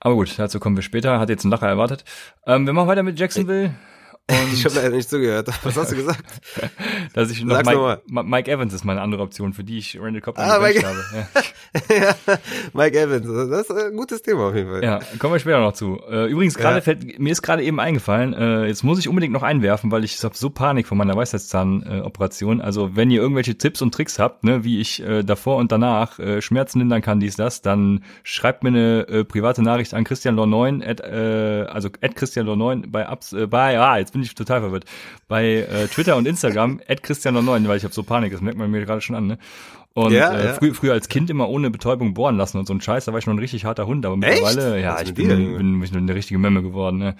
Aber 0.00 0.14
gut, 0.14 0.38
dazu 0.38 0.60
kommen 0.60 0.76
wir 0.76 0.82
später. 0.82 1.18
Hat 1.18 1.28
jetzt 1.28 1.44
ein 1.44 1.50
Lacher 1.50 1.68
erwartet. 1.68 2.04
Ähm, 2.46 2.66
wir 2.66 2.72
machen 2.72 2.88
weiter 2.88 3.02
mit 3.02 3.18
Jacksonville. 3.18 3.74
Und 4.30 4.52
ich 4.52 4.62
habe 4.66 4.74
leider 4.74 4.90
nicht 4.90 5.08
zugehört. 5.08 5.48
Was 5.62 5.76
hast 5.76 5.92
du 5.92 5.96
gesagt? 5.96 6.22
dass 7.14 7.30
ich 7.30 7.42
noch 7.42 7.62
Mike, 7.64 8.02
Mike, 8.06 8.50
Evans 8.50 8.74
ist 8.74 8.84
meine 8.84 9.00
andere 9.00 9.22
Option, 9.22 9.54
für 9.54 9.64
die 9.64 9.78
ich 9.78 9.98
Randall 9.98 10.20
Cobb 10.20 10.38
ah, 10.38 10.58
Mike, 10.60 10.86
habe. 10.86 10.98
Ja. 11.88 11.96
ja. 11.96 12.14
Mike 12.74 13.00
Evans, 13.00 13.26
das 13.50 13.62
ist 13.62 13.70
ein 13.70 13.96
gutes 13.96 14.20
Thema 14.20 14.48
auf 14.48 14.54
jeden 14.54 14.68
Fall. 14.68 14.84
Ja, 14.84 15.00
kommen 15.18 15.32
wir 15.32 15.40
später 15.40 15.60
noch 15.60 15.72
zu. 15.72 15.98
Äh, 16.10 16.30
übrigens, 16.30 16.56
gerade 16.56 16.82
ja. 16.84 17.18
mir 17.18 17.32
ist 17.32 17.40
gerade 17.40 17.62
eben 17.62 17.80
eingefallen, 17.80 18.34
äh, 18.34 18.66
jetzt 18.66 18.84
muss 18.84 18.98
ich 18.98 19.08
unbedingt 19.08 19.32
noch 19.32 19.42
einwerfen, 19.42 19.90
weil 19.90 20.04
ich 20.04 20.22
habe 20.22 20.36
so 20.36 20.50
Panik 20.50 20.86
vor 20.86 20.98
meiner 20.98 21.16
Weisheitszahnoperation. 21.16 22.60
Also 22.60 22.96
wenn 22.96 23.10
ihr 23.10 23.22
irgendwelche 23.22 23.56
Tipps 23.56 23.80
und 23.80 23.94
Tricks 23.94 24.18
habt, 24.18 24.44
ne, 24.44 24.62
wie 24.62 24.78
ich 24.78 25.02
äh, 25.02 25.22
davor 25.22 25.56
und 25.56 25.72
danach 25.72 26.18
äh, 26.18 26.42
Schmerzen 26.42 26.80
lindern 26.80 27.00
kann, 27.00 27.18
dies, 27.18 27.36
das, 27.36 27.62
dann 27.62 28.04
schreibt 28.24 28.62
mir 28.62 28.68
eine 28.68 29.08
äh, 29.08 29.24
private 29.24 29.62
Nachricht 29.62 29.94
an 29.94 30.04
Christian 30.04 30.38
Lor9, 30.38 30.86
at, 30.86 31.00
äh, 31.00 31.66
also 31.70 31.88
at 32.02 32.14
Christian 32.14 32.46
Lor9 32.46 32.90
bei, 32.90 33.08
Abs, 33.08 33.32
äh, 33.32 33.46
bei, 33.46 33.78
ah, 33.80 33.96
jetzt 33.96 34.12
bin 34.17 34.17
ich 34.22 34.34
total 34.34 34.60
verwirrt, 34.60 34.84
bei 35.28 35.46
äh, 35.46 35.88
Twitter 35.88 36.16
und 36.16 36.26
Instagram, 36.26 36.80
at 36.88 37.02
Christian 37.02 37.36
Lor9, 37.36 37.68
weil 37.68 37.76
ich 37.76 37.84
habe 37.84 37.94
so 37.94 38.02
Panik, 38.02 38.32
das 38.32 38.40
merkt 38.40 38.58
man 38.58 38.70
mir 38.70 38.84
gerade 38.84 39.00
schon 39.00 39.16
an, 39.16 39.26
ne? 39.26 39.38
Und 39.94 40.12
ja, 40.12 40.32
äh, 40.32 40.46
ja. 40.46 40.54
Früh, 40.54 40.74
früher 40.74 40.92
als 40.92 41.08
Kind 41.08 41.28
immer 41.28 41.48
ohne 41.48 41.70
Betäubung 41.70 42.14
bohren 42.14 42.36
lassen 42.36 42.58
und 42.58 42.66
so 42.66 42.74
ein 42.74 42.80
Scheiß, 42.80 43.06
da 43.06 43.12
war 43.12 43.18
ich 43.18 43.26
noch 43.26 43.34
ein 43.34 43.38
richtig 43.40 43.64
harter 43.64 43.86
Hund, 43.86 44.06
aber 44.06 44.16
mittlerweile, 44.16 44.76
Echt? 44.76 44.84
ja, 44.84 45.00
ich 45.00 45.14
bin, 45.14 45.28
bin, 45.28 45.56
bin, 45.58 45.80
bin 45.80 45.96
eine 45.96 46.14
richtige 46.14 46.38
Memme 46.38 46.62
geworden, 46.62 46.98
ne? 46.98 47.16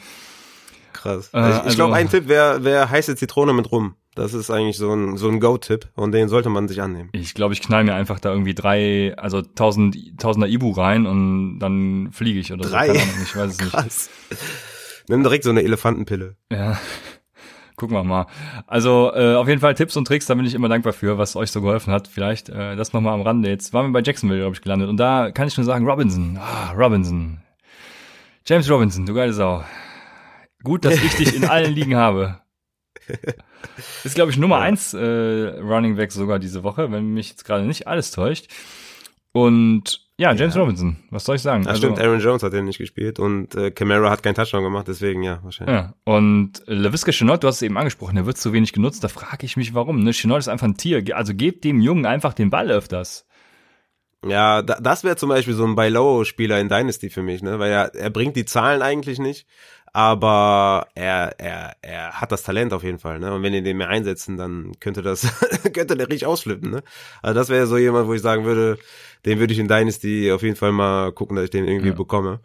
Krass. 0.93 1.31
Äh, 1.33 1.51
ich, 1.51 1.57
ich 1.71 1.75
glaube, 1.75 1.95
also, 1.95 2.05
ein 2.05 2.09
Tipp 2.09 2.29
wäre 2.29 2.65
wär 2.65 2.91
heiße 2.91 3.17
Zitrone 3.17 3.53
mit 3.53 3.71
rum. 3.71 3.95
Das 4.15 4.35
ist 4.35 4.51
eigentlich 4.51 4.77
so 4.77 4.93
ein, 4.93 5.17
so 5.17 5.29
ein 5.29 5.39
Go-Tipp 5.39 5.89
und 5.95 6.11
den 6.11 6.29
sollte 6.29 6.49
man 6.49 6.67
sich 6.67 6.83
annehmen. 6.83 7.09
Ich 7.13 7.35
glaube, 7.35 7.55
ich 7.55 7.63
knall 7.63 7.85
mir 7.85 7.95
einfach 7.95 8.19
da 8.19 8.31
irgendwie 8.33 8.55
drei, 8.55 9.15
also 9.17 9.43
tausend, 9.43 9.97
tausender 10.19 10.49
Ibu 10.49 10.73
rein 10.73 11.07
und 11.07 11.61
dann 11.61 12.11
fliege 12.11 12.41
ich 12.41 12.53
oder 12.53 12.69
drei? 12.69 12.89
so. 12.89 12.93
Drei? 12.95 13.03
Ich 13.23 13.37
weiß 13.37 13.51
es 13.53 13.59
Krass. 13.71 14.11
nicht. 14.31 14.41
Nimm 15.09 15.23
direkt 15.23 15.45
so 15.45 15.51
eine 15.51 15.63
Elefantenpille. 15.63 16.37
Ja. 16.53 16.79
Gucken 17.77 17.97
wir 17.97 18.03
mal. 18.03 18.27
Also 18.67 19.13
äh, 19.15 19.37
auf 19.37 19.47
jeden 19.47 19.61
Fall 19.61 19.75
Tipps 19.75 19.97
und 19.97 20.05
Tricks, 20.07 20.27
da 20.27 20.35
bin 20.35 20.45
ich 20.45 20.55
immer 20.55 20.69
dankbar 20.69 20.93
für, 20.93 21.17
was 21.17 21.37
euch 21.37 21.53
so 21.53 21.63
geholfen 21.63 21.93
hat. 21.93 22.09
Vielleicht 22.09 22.49
äh, 22.49 22.75
das 22.75 22.93
nochmal 22.93 23.15
am 23.15 23.23
Rande. 23.23 23.49
Jetzt 23.49 23.73
waren 23.73 23.87
wir 23.87 23.93
bei 23.93 24.03
Jacksonville, 24.05 24.41
glaube 24.41 24.57
ich, 24.57 24.63
gelandet. 24.63 24.89
Und 24.89 24.97
da 24.97 25.31
kann 25.31 25.47
ich 25.47 25.57
nur 25.57 25.65
sagen, 25.65 25.89
Robinson. 25.89 26.39
Ah, 26.39 26.73
Robinson. 26.73 27.41
James 28.47 28.69
Robinson, 28.69 29.07
du 29.07 29.15
geile 29.15 29.33
Sau. 29.33 29.65
Gut, 30.65 30.85
dass 30.85 31.03
ich 31.03 31.15
dich 31.15 31.37
in 31.37 31.45
allen 31.49 31.73
Ligen 31.73 31.95
habe. 31.95 32.41
Ist, 34.05 34.15
glaube 34.15 34.31
ich, 34.31 34.39
Nummer 34.39 34.57
ja. 34.57 34.63
eins 34.63 34.93
äh, 34.93 34.99
Running 35.61 35.97
Back 35.97 36.13
sogar 36.13 36.39
diese 36.39 36.63
Woche, 36.65 36.91
wenn 36.91 37.15
mich 37.15 37.31
jetzt 37.31 37.45
gerade 37.45 37.65
nicht 37.65 37.87
alles 37.87 38.11
täuscht. 38.11 38.49
Und 39.33 40.08
ja, 40.21 40.33
James 40.33 40.55
ja. 40.55 40.61
Robinson, 40.61 40.97
was 41.11 41.25
soll 41.25 41.37
ich 41.37 41.43
sagen? 41.43 41.62
Ja, 41.62 41.71
also, 41.71 41.83
stimmt, 41.83 42.01
Aaron 42.01 42.19
Jones 42.19 42.43
hat 42.43 42.53
den 42.53 42.64
nicht 42.64 42.79
gespielt 42.79 43.21
und 43.21 43.55
äh, 43.55 43.71
Camara 43.71 44.11
hat 44.11 44.23
keinen 44.23 44.35
Touchdown 44.35 44.64
gemacht, 44.64 44.89
deswegen 44.89 45.23
ja, 45.23 45.39
wahrscheinlich. 45.45 45.77
Ja, 45.77 45.95
und 46.05 46.55
LaVisca 46.66 47.12
Chenault, 47.12 47.45
du 47.45 47.47
hast 47.47 47.57
es 47.57 47.62
eben 47.62 47.79
angesprochen, 47.79 48.16
der 48.16 48.27
wird 48.27 48.37
zu 48.37 48.53
wenig 48.53 48.73
genutzt, 48.73 49.05
da 49.05 49.09
frage 49.09 49.47
ich 49.47 49.57
mich, 49.57 49.75
warum. 49.75 50.03
Ne? 50.03 50.11
Chenault 50.11 50.41
ist 50.41 50.49
einfach 50.49 50.66
ein 50.66 50.77
Tier, 50.77 51.05
also 51.16 51.35
gebt 51.35 51.62
dem 51.62 51.81
Jungen 51.81 52.05
einfach 52.05 52.35
den 52.35 52.51
Ball 52.51 52.71
öfters. 52.71 53.27
Ja, 54.27 54.62
da, 54.62 54.79
das 54.81 55.05
wäre 55.05 55.14
zum 55.14 55.29
Beispiel 55.29 55.55
so 55.55 55.64
ein 55.64 55.77
Buy-Low-Spieler 55.77 56.59
in 56.59 56.69
Dynasty 56.69 57.09
für 57.11 57.23
mich, 57.23 57.41
ne? 57.43 57.61
weil 57.61 57.71
er, 57.71 57.95
er 57.95 58.11
bringt 58.11 58.35
die 58.35 58.45
Zahlen 58.45 58.83
eigentlich 58.83 59.21
nicht, 59.21 59.47
aber 59.99 60.87
er, 60.95 61.41
er, 61.41 61.77
er 61.83 62.21
hat 62.21 62.31
das 62.31 62.45
Talent 62.45 62.73
auf 62.73 62.85
jeden 62.85 63.01
Fall, 63.01 63.19
ne? 63.19 63.35
Und 63.35 63.43
wenn 63.43 63.53
ihr 63.53 63.63
den 63.63 63.79
mehr 63.79 63.89
einsetzen, 63.89 64.37
dann 64.37 64.79
könnte 64.79 65.03
das, 65.03 65.23
könnte 65.75 65.97
der 65.97 66.07
richtig 66.07 66.25
ausflippen, 66.25 66.71
ne? 66.71 66.85
Also 67.21 67.35
das 67.35 67.49
wäre 67.49 67.67
so 67.67 67.77
jemand, 67.79 68.07
wo 68.07 68.15
ich 68.15 68.23
sagen 68.23 68.45
würde, 68.45 68.79
den 69.25 69.41
würde 69.41 69.53
ich 69.53 69.59
in 69.59 69.67
Dynasty 69.67 70.31
auf 70.31 70.43
jeden 70.43 70.55
Fall 70.55 70.71
mal 70.71 71.11
gucken, 71.11 71.35
dass 71.35 71.47
ich 71.47 71.51
den 71.51 71.67
irgendwie 71.67 71.89
ja. 71.89 71.95
bekomme. 71.95 72.39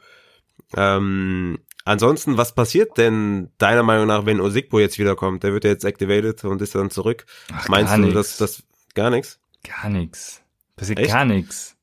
Ähm, 0.76 1.60
ansonsten, 1.86 2.38
was 2.38 2.56
passiert 2.56 2.98
denn 2.98 3.52
deiner 3.60 3.84
Meinung 3.84 4.08
nach, 4.08 4.26
wenn 4.26 4.42
Osigbo 4.42 4.80
jetzt 4.80 4.98
wiederkommt? 4.98 5.44
Der 5.44 5.54
wird 5.54 5.64
ja 5.64 5.70
jetzt 5.70 5.86
activated 5.86 6.44
und 6.46 6.60
ist 6.60 6.74
dann 6.74 6.90
zurück. 6.90 7.28
Ach, 7.54 7.70
Meinst 7.70 7.96
du, 7.96 8.12
dass 8.14 8.38
das 8.38 8.64
gar 8.96 9.12
nichts? 9.12 9.40
Gar 9.64 9.92
nichts. 9.92 10.42
Passiert 10.76 10.98
Echt? 10.98 11.12
gar 11.12 11.26
nichts. 11.26 11.76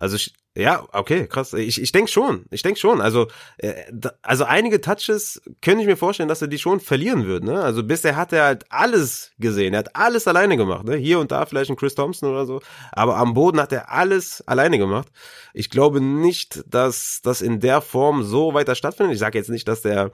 Also 0.00 0.16
ja, 0.56 0.88
okay, 0.92 1.26
krass. 1.26 1.52
Ich, 1.52 1.80
ich 1.82 1.92
denke 1.92 2.10
schon. 2.10 2.46
Ich 2.50 2.62
denke 2.62 2.80
schon. 2.80 3.02
Also, 3.02 3.28
äh, 3.58 3.74
also 4.22 4.44
einige 4.44 4.80
Touches 4.80 5.42
könnte 5.60 5.82
ich 5.82 5.86
mir 5.86 5.98
vorstellen, 5.98 6.30
dass 6.30 6.40
er 6.40 6.48
die 6.48 6.58
schon 6.58 6.80
verlieren 6.80 7.26
wird. 7.26 7.44
Ne? 7.44 7.60
Also 7.60 7.82
bisher 7.84 8.16
hat 8.16 8.32
er 8.32 8.44
halt 8.44 8.64
alles 8.70 9.32
gesehen. 9.38 9.74
Er 9.74 9.80
hat 9.80 9.94
alles 9.94 10.26
alleine 10.26 10.56
gemacht. 10.56 10.86
Ne? 10.86 10.96
Hier 10.96 11.18
und 11.18 11.30
da 11.30 11.44
vielleicht 11.44 11.68
ein 11.70 11.76
Chris 11.76 11.94
Thompson 11.94 12.30
oder 12.30 12.46
so. 12.46 12.62
Aber 12.92 13.18
am 13.18 13.34
Boden 13.34 13.60
hat 13.60 13.70
er 13.70 13.92
alles 13.92 14.42
alleine 14.46 14.78
gemacht. 14.78 15.08
Ich 15.52 15.68
glaube 15.68 16.00
nicht, 16.00 16.64
dass 16.66 17.20
das 17.22 17.42
in 17.42 17.60
der 17.60 17.82
Form 17.82 18.22
so 18.22 18.54
weiter 18.54 18.74
stattfindet. 18.74 19.12
Ich 19.12 19.20
sage 19.20 19.36
jetzt 19.36 19.50
nicht, 19.50 19.68
dass 19.68 19.82
der, 19.82 20.10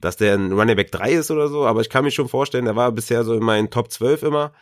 dass 0.00 0.16
der 0.16 0.34
ein 0.34 0.52
Running 0.52 0.76
Back 0.76 0.90
3 0.90 1.12
ist 1.12 1.30
oder 1.30 1.46
so, 1.46 1.66
aber 1.66 1.82
ich 1.82 1.88
kann 1.88 2.02
mir 2.02 2.10
schon 2.10 2.28
vorstellen, 2.28 2.66
er 2.66 2.74
war 2.74 2.90
bisher 2.90 3.22
so 3.22 3.34
in 3.34 3.44
meinen 3.44 3.70
Top 3.70 3.92
12 3.92 4.24
immer 4.24 4.52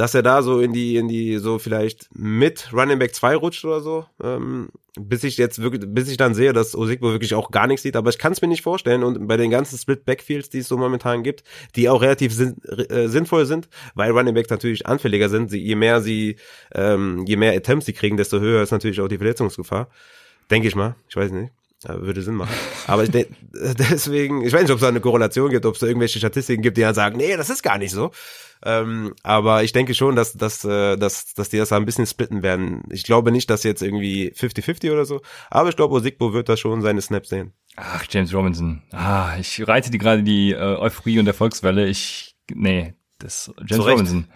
dass 0.00 0.14
er 0.14 0.22
da 0.22 0.40
so 0.40 0.60
in 0.60 0.72
die, 0.72 0.96
in 0.96 1.08
die, 1.08 1.36
so 1.36 1.58
vielleicht 1.58 2.08
mit 2.14 2.72
Running 2.72 2.98
Back 2.98 3.14
2 3.14 3.36
rutscht 3.36 3.66
oder 3.66 3.82
so, 3.82 4.06
ähm, 4.24 4.70
bis 4.98 5.24
ich 5.24 5.36
jetzt 5.36 5.60
wirklich, 5.60 5.82
bis 5.88 6.08
ich 6.08 6.16
dann 6.16 6.34
sehe, 6.34 6.54
dass 6.54 6.74
Osigbo 6.74 7.12
wirklich 7.12 7.34
auch 7.34 7.50
gar 7.50 7.66
nichts 7.66 7.82
sieht, 7.82 7.96
aber 7.96 8.08
ich 8.08 8.16
kann 8.16 8.32
es 8.32 8.40
mir 8.40 8.48
nicht 8.48 8.62
vorstellen 8.62 9.04
und 9.04 9.28
bei 9.28 9.36
den 9.36 9.50
ganzen 9.50 9.76
Split 9.76 10.06
Backfields, 10.06 10.48
die 10.48 10.60
es 10.60 10.68
so 10.68 10.78
momentan 10.78 11.22
gibt, 11.22 11.44
die 11.76 11.90
auch 11.90 12.00
relativ 12.00 12.32
sinn, 12.32 12.56
äh, 12.64 13.08
sinnvoll 13.08 13.44
sind, 13.44 13.68
weil 13.94 14.10
Running 14.12 14.32
Backs 14.32 14.48
natürlich 14.48 14.86
anfälliger 14.86 15.28
sind, 15.28 15.50
sie, 15.50 15.60
je 15.60 15.74
mehr 15.74 16.00
sie, 16.00 16.36
ähm, 16.74 17.26
je 17.26 17.36
mehr 17.36 17.54
Attempts 17.54 17.84
sie 17.84 17.92
kriegen, 17.92 18.16
desto 18.16 18.40
höher 18.40 18.62
ist 18.62 18.70
natürlich 18.70 19.02
auch 19.02 19.08
die 19.08 19.18
Verletzungsgefahr. 19.18 19.90
Denke 20.50 20.66
ich 20.66 20.74
mal, 20.74 20.96
ich 21.10 21.16
weiß 21.16 21.30
nicht. 21.30 21.52
Ja, 21.86 22.00
würde 22.00 22.20
Sinn 22.20 22.34
machen. 22.34 22.54
Aber 22.86 23.04
ich 23.04 23.10
deswegen, 23.52 24.44
ich 24.44 24.52
weiß 24.52 24.62
nicht, 24.62 24.70
ob 24.70 24.76
es 24.76 24.82
da 24.82 24.88
eine 24.88 25.00
Korrelation 25.00 25.50
gibt, 25.50 25.64
ob 25.64 25.74
es 25.74 25.80
da 25.80 25.86
irgendwelche 25.86 26.18
Statistiken 26.18 26.62
gibt, 26.62 26.76
die 26.76 26.82
dann 26.82 26.94
sagen, 26.94 27.16
nee, 27.16 27.36
das 27.36 27.48
ist 27.48 27.62
gar 27.62 27.78
nicht 27.78 27.92
so. 27.92 28.10
Ähm, 28.62 29.14
aber 29.22 29.64
ich 29.64 29.72
denke 29.72 29.94
schon, 29.94 30.16
dass, 30.16 30.34
dass, 30.34 30.64
äh, 30.66 30.98
dass, 30.98 31.32
dass 31.32 31.48
die 31.48 31.56
das 31.56 31.72
ein 31.72 31.86
bisschen 31.86 32.04
splitten 32.04 32.42
werden. 32.42 32.82
Ich 32.90 33.04
glaube 33.04 33.32
nicht, 33.32 33.48
dass 33.48 33.62
jetzt 33.62 33.82
irgendwie 33.82 34.32
50-50 34.36 34.92
oder 34.92 35.06
so, 35.06 35.22
aber 35.48 35.70
ich 35.70 35.76
glaube, 35.76 35.94
Osigbo 35.94 36.34
wird 36.34 36.50
da 36.50 36.58
schon 36.58 36.82
seine 36.82 37.00
Snaps 37.00 37.30
sehen. 37.30 37.54
Ach, 37.76 38.04
James 38.10 38.34
Robinson. 38.34 38.82
Ah, 38.92 39.36
ich 39.40 39.66
reite 39.66 39.90
die 39.90 39.96
gerade 39.96 40.22
die 40.22 40.52
äh, 40.52 40.58
Euphorie 40.58 41.18
und 41.18 41.26
Erfolgswelle. 41.26 41.88
Ich, 41.88 42.36
nee, 42.52 42.92
das 43.18 43.50
James 43.56 43.70
Zurecht. 43.76 43.98
Robinson. 43.98 44.28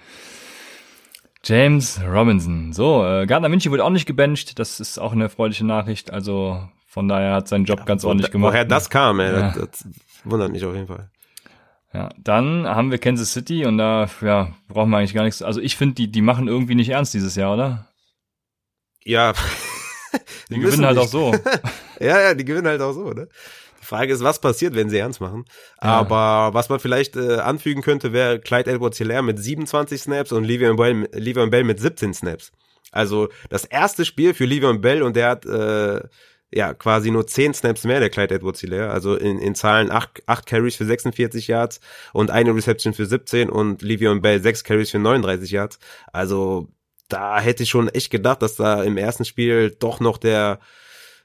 James 1.45 2.01
Robinson. 2.03 2.73
So, 2.73 3.05
äh, 3.05 3.27
Gardner 3.27 3.51
Minshew 3.51 3.71
wurde 3.71 3.85
auch 3.85 3.91
nicht 3.91 4.07
gebencht. 4.07 4.59
Das 4.59 4.81
ist 4.81 4.99
auch 4.99 5.13
eine 5.13 5.25
erfreuliche 5.25 5.67
Nachricht. 5.67 6.11
Also 6.11 6.67
von 6.95 7.09
daher 7.09 7.35
hat 7.35 7.49
seinen 7.49 7.65
Job 7.65 7.81
ja, 7.81 7.85
ganz 7.87 8.05
ordentlich 8.05 8.31
gemacht. 8.31 8.53
Woher 8.53 8.65
das 8.65 8.89
kam, 8.89 9.19
ey, 9.19 9.33
ja. 9.33 9.51
das, 9.51 9.81
das 9.81 9.85
wundert 10.23 10.53
mich 10.53 10.65
auf 10.65 10.75
jeden 10.75 10.87
Fall. 10.87 11.11
Ja, 11.93 12.11
dann 12.17 12.69
haben 12.69 12.93
wir 12.93 12.99
Kansas 12.99 13.33
City 13.33 13.67
und 13.67 13.79
da 13.79 14.09
ja, 14.21 14.55
brauchen 14.69 14.91
wir 14.91 14.99
eigentlich 14.99 15.13
gar 15.13 15.25
nichts. 15.25 15.43
Also 15.43 15.61
ich 15.61 15.77
finde, 15.77 15.97
die, 15.97 16.07
die 16.07 16.23
machen 16.23 16.47
irgendwie 16.47 16.77
nicht 16.77 16.91
ernst 16.91 17.13
dieses 17.13 17.35
Jahr, 17.35 17.53
oder? 17.53 17.89
Ja. 19.03 19.33
die, 20.51 20.55
die 20.55 20.61
gewinnen 20.61 20.87
halt 20.87 20.97
nicht. 20.97 21.05
auch 21.05 21.11
so. 21.11 21.35
ja, 21.99 22.21
ja, 22.21 22.35
die 22.35 22.45
gewinnen 22.45 22.69
halt 22.69 22.81
auch 22.81 22.93
so, 22.93 23.11
ne? 23.11 23.27
Die 23.81 23.87
Frage 23.87 24.13
ist, 24.13 24.23
was 24.23 24.41
passiert, 24.41 24.77
wenn 24.77 24.89
sie 24.89 24.99
ernst 24.99 25.21
machen. 25.21 25.47
Ja. 25.83 25.99
Aber 25.99 26.55
was 26.55 26.69
man 26.69 26.79
vielleicht 26.79 27.17
äh, 27.17 27.39
anfügen 27.39 27.83
könnte, 27.83 28.13
wäre 28.13 28.39
Clyde 28.39 28.71
Edwards 28.71 28.99
Hilaire 28.99 29.25
mit 29.25 29.41
27 29.41 30.01
Snaps 30.01 30.31
und 30.31 30.45
Le'Veon 30.45 30.77
Bell, 30.77 31.09
Le'Veon 31.13 31.51
Bell 31.51 31.65
mit 31.65 31.81
17 31.81 32.15
Snaps. 32.15 32.53
Also 32.93 33.31
das 33.49 33.65
erste 33.65 34.05
Spiel 34.05 34.33
für 34.33 34.45
Le'Veon 34.45 34.79
Bell 34.79 35.03
und 35.03 35.17
der 35.17 35.29
hat 35.31 35.45
äh, 35.45 36.01
ja, 36.53 36.73
quasi 36.73 37.11
nur 37.11 37.27
10 37.27 37.55
Snaps 37.55 37.85
mehr, 37.85 38.01
der 38.01 38.11
Clyde 38.11 38.37
Edwards 38.37 38.61
Hilaire. 38.61 38.91
Also 38.91 39.17
in, 39.17 39.39
in 39.39 39.55
Zahlen 39.55 39.91
8, 39.91 40.23
8 40.27 40.47
Carries 40.47 40.77
für 40.77 40.85
46 40.85 41.49
Yards 41.49 41.81
und 42.13 42.31
eine 42.31 42.55
Reception 42.55 42.95
für 42.95 43.07
17 43.07 43.51
und 43.51 43.83
Livion 43.83 44.23
Bell 44.23 44.41
6 44.41 44.63
Carries 44.65 44.91
für 44.91 45.01
39 45.01 45.51
Yards. 45.51 45.79
Also 46.13 46.69
da 47.09 47.41
hätte 47.41 47.65
ich 47.65 47.71
schon 47.71 47.89
echt 47.89 48.11
gedacht, 48.11 48.43
dass 48.43 48.57
da 48.57 48.83
im 48.83 48.97
ersten 48.97 49.25
Spiel 49.25 49.71
doch 49.79 50.01
noch 50.01 50.17
der 50.17 50.61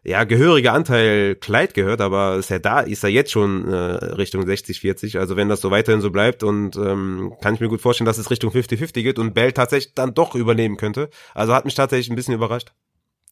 ja, 0.04 0.24
gehörige 0.24 0.72
Anteil 0.72 1.36
Clyde 1.36 1.74
gehört, 1.74 2.00
aber 2.00 2.38
ist 2.38 2.50
ja 2.50 2.60
da, 2.60 2.80
ist 2.80 3.04
er 3.04 3.10
jetzt 3.10 3.32
schon 3.32 3.68
äh, 3.68 3.76
Richtung 3.76 4.46
60, 4.46 4.80
40. 4.80 5.20
Also 5.20 5.36
wenn 5.36 5.50
das 5.50 5.62
so 5.62 5.72
weiterhin 5.72 6.02
so 6.02 6.10
bleibt 6.10 6.42
und 6.42 6.78
ähm, 6.78 7.34
kann 7.42 7.54
ich 7.54 7.60
mir 7.60 7.68
gut 7.68 7.82
vorstellen, 7.82 8.06
dass 8.06 8.18
es 8.18 8.32
Richtung 8.32 8.52
50-50 8.52 9.04
geht 9.04 9.20
und 9.20 9.34
Bell 9.34 9.52
tatsächlich 9.52 9.94
dann 9.96 10.14
doch 10.14 10.36
übernehmen 10.36 10.78
könnte. 10.78 11.10
Also 11.34 11.54
hat 11.54 11.66
mich 11.66 11.76
tatsächlich 11.76 12.10
ein 12.10 12.16
bisschen 12.16 12.34
überrascht. 12.34 12.72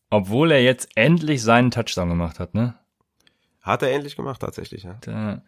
Obwohl 0.10 0.52
er 0.52 0.64
jetzt 0.64 0.90
endlich 0.96 1.44
seinen 1.44 1.72
Touchdown 1.72 2.10
gemacht 2.10 2.40
hat, 2.40 2.54
ne? 2.54 2.76
Hat 3.62 3.82
er 3.82 3.92
endlich 3.92 4.16
gemacht, 4.16 4.40
tatsächlich, 4.40 4.84
ja. 4.84 4.94
Der, 5.06 5.42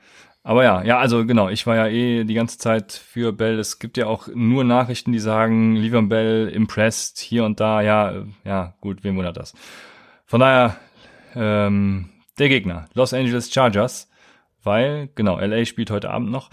aber 0.44 0.64
ja, 0.64 0.84
ja, 0.84 1.00
also 1.00 1.26
genau, 1.26 1.50
ich 1.50 1.68
war 1.68 1.76
ja 1.76 1.88
eh 1.88 2.24
die 2.24 2.34
ganze 2.34 2.58
Zeit 2.58 2.92
für 2.92 3.32
Bell. 3.34 3.60
Es 3.60 3.80
gibt 3.80 3.98
ja 3.98 4.08
auch 4.08 4.28
nur 4.34 4.64
Nachrichten, 4.64 5.12
die 5.12 5.20
sagen, 5.20 5.76
lieber 5.76 6.02
Bell 6.02 6.50
impressed, 6.50 7.20
hier 7.20 7.46
und 7.46 7.60
da, 7.60 7.82
ja, 7.82 8.26
ja, 8.44 8.74
gut, 8.82 9.04
wem 9.04 9.18
wundert 9.18 9.38
das? 9.38 9.54
Von 10.26 10.40
daher, 10.40 10.78
ähm, 11.36 12.10
der 12.38 12.50
Gegner, 12.50 12.88
Los 12.94 13.14
Angeles 13.14 13.54
Chargers, 13.54 14.10
weil, 14.64 15.10
genau, 15.16 15.40
LA 15.40 15.66
spielt 15.66 15.92
heute 15.92 16.10
Abend 16.10 16.32
noch. 16.32 16.50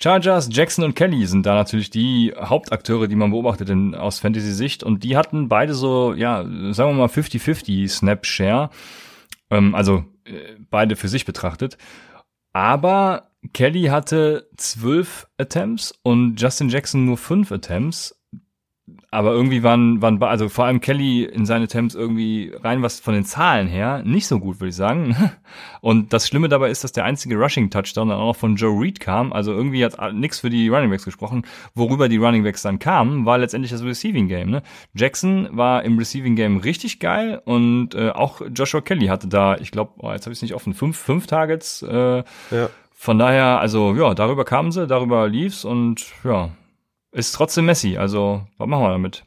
Chargers, 0.00 0.48
Jackson 0.50 0.84
und 0.84 0.94
Kelly 0.94 1.26
sind 1.26 1.44
da 1.44 1.54
natürlich 1.54 1.90
die 1.90 2.32
Hauptakteure, 2.38 3.08
die 3.08 3.16
man 3.16 3.32
beobachtet 3.32 3.68
in, 3.68 3.96
aus 3.96 4.20
Fantasy-Sicht. 4.20 4.84
Und 4.84 5.02
die 5.02 5.16
hatten 5.16 5.48
beide 5.48 5.74
so, 5.74 6.14
ja, 6.14 6.44
sagen 6.72 6.90
wir 6.90 7.06
mal 7.06 7.08
50-50 7.08 7.88
Snap-Share. 7.88 8.70
Ähm, 9.50 9.74
also 9.74 10.04
äh, 10.24 10.56
beide 10.70 10.94
für 10.94 11.08
sich 11.08 11.24
betrachtet. 11.24 11.78
Aber 12.52 13.30
Kelly 13.52 13.84
hatte 13.84 14.48
zwölf 14.56 15.26
Attempts 15.36 15.92
und 16.02 16.40
Justin 16.40 16.68
Jackson 16.68 17.04
nur 17.04 17.16
fünf 17.16 17.50
Attempts 17.50 18.17
aber 19.10 19.32
irgendwie 19.32 19.62
waren, 19.62 20.02
waren, 20.02 20.22
also 20.22 20.50
vor 20.50 20.66
allem 20.66 20.80
Kelly 20.80 21.24
in 21.24 21.46
seine 21.46 21.64
Attempts 21.64 21.94
irgendwie 21.94 22.52
rein 22.62 22.82
was 22.82 23.00
von 23.00 23.14
den 23.14 23.24
Zahlen 23.24 23.66
her 23.66 24.02
nicht 24.04 24.26
so 24.26 24.38
gut, 24.38 24.60
würde 24.60 24.68
ich 24.68 24.76
sagen. 24.76 25.16
Und 25.80 26.12
das 26.12 26.28
Schlimme 26.28 26.50
dabei 26.50 26.70
ist, 26.70 26.84
dass 26.84 26.92
der 26.92 27.04
einzige 27.04 27.36
Rushing-Touchdown 27.36 28.10
dann 28.10 28.18
auch 28.18 28.26
noch 28.26 28.36
von 28.36 28.56
Joe 28.56 28.78
Reed 28.78 29.00
kam. 29.00 29.32
Also 29.32 29.52
irgendwie 29.52 29.82
hat 29.82 30.12
nichts 30.12 30.40
für 30.40 30.50
die 30.50 30.68
Running 30.68 30.90
Backs 30.90 31.06
gesprochen. 31.06 31.44
Worüber 31.74 32.10
die 32.10 32.18
Running 32.18 32.42
Backs 32.42 32.60
dann 32.60 32.78
kamen, 32.78 33.24
war 33.24 33.38
letztendlich 33.38 33.72
das 33.72 33.82
Receiving 33.82 34.28
Game. 34.28 34.50
Ne? 34.50 34.62
Jackson 34.94 35.48
war 35.52 35.84
im 35.84 35.98
Receiving 35.98 36.36
Game 36.36 36.58
richtig 36.58 37.00
geil 37.00 37.40
und 37.46 37.94
äh, 37.94 38.10
auch 38.10 38.42
Joshua 38.54 38.82
Kelly 38.82 39.06
hatte 39.06 39.26
da, 39.26 39.56
ich 39.56 39.70
glaube, 39.70 39.92
oh, 39.98 40.12
jetzt 40.12 40.26
habe 40.26 40.32
ich 40.32 40.38
es 40.38 40.42
nicht 40.42 40.54
offen, 40.54 40.74
fünf, 40.74 40.98
fünf 40.98 41.26
Targets. 41.26 41.82
Äh, 41.82 42.18
ja. 42.50 42.68
Von 42.92 43.18
daher, 43.18 43.60
also 43.60 43.94
ja, 43.94 44.12
darüber 44.12 44.44
kamen 44.44 44.70
sie, 44.70 44.86
darüber 44.86 45.28
lief's 45.28 45.64
und 45.64 46.12
ja, 46.24 46.50
ist 47.12 47.32
trotzdem 47.32 47.66
Messi. 47.66 47.96
Also, 47.96 48.46
was 48.58 48.68
machen 48.68 48.84
wir 48.84 48.90
damit? 48.90 49.24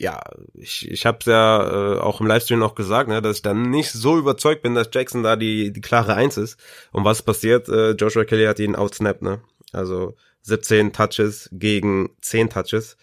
Ja, 0.00 0.20
ich, 0.54 0.88
ich 0.88 1.06
habe 1.06 1.18
ja 1.26 1.94
äh, 1.96 1.98
auch 1.98 2.20
im 2.20 2.28
Livestream 2.28 2.60
noch 2.60 2.76
gesagt, 2.76 3.08
ne, 3.08 3.20
dass 3.20 3.36
ich 3.38 3.42
dann 3.42 3.70
nicht 3.70 3.90
so 3.90 4.16
überzeugt 4.16 4.62
bin, 4.62 4.76
dass 4.76 4.90
Jackson 4.92 5.24
da 5.24 5.34
die, 5.34 5.72
die 5.72 5.80
klare 5.80 6.14
Eins 6.14 6.36
ist. 6.36 6.58
Und 6.92 7.04
was 7.04 7.22
passiert? 7.22 7.68
Äh, 7.68 7.92
Joshua 7.92 8.24
Kelly 8.24 8.44
hat 8.44 8.60
ihn 8.60 8.76
outsnapped, 8.76 9.22
ne? 9.22 9.42
Also 9.72 10.14
17 10.42 10.92
Touches 10.92 11.48
gegen 11.52 12.10
10 12.20 12.50
Touches. 12.50 12.96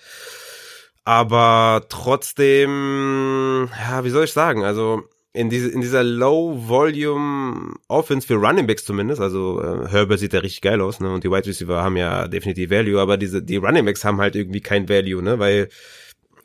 Aber 1.03 1.85
trotzdem, 1.89 3.69
ja, 3.77 4.03
wie 4.03 4.09
soll 4.09 4.23
ich 4.23 4.33
sagen? 4.33 4.63
Also 4.63 5.03
in, 5.35 5.49
diese, 5.49 5.69
in 5.69 5.81
dieser 5.81 6.03
Low-Volume-Offense 6.03 8.25
für 8.25 8.35
Running 8.35 8.67
Backs 8.67 8.85
zumindest, 8.85 9.19
also 9.21 9.61
äh, 9.61 9.89
Herbert 9.89 10.19
sieht 10.19 10.31
ja 10.33 10.39
richtig 10.39 10.61
geil 10.61 10.79
aus, 10.81 11.01
ne? 11.01 11.13
Und 11.13 11.23
die 11.23 11.29
Wide 11.29 11.45
Receiver 11.45 11.83
haben 11.83 11.97
ja 11.97 12.27
definitiv 12.27 12.71
Value, 12.71 12.99
aber 12.99 13.17
diese 13.17 13.43
die 13.43 13.57
Running 13.57 13.85
Backs 13.85 14.03
haben 14.05 14.21
halt 14.21 14.35
irgendwie 14.35 14.61
kein 14.61 14.87
Value, 14.87 15.21
ne? 15.21 15.37
Weil 15.37 15.67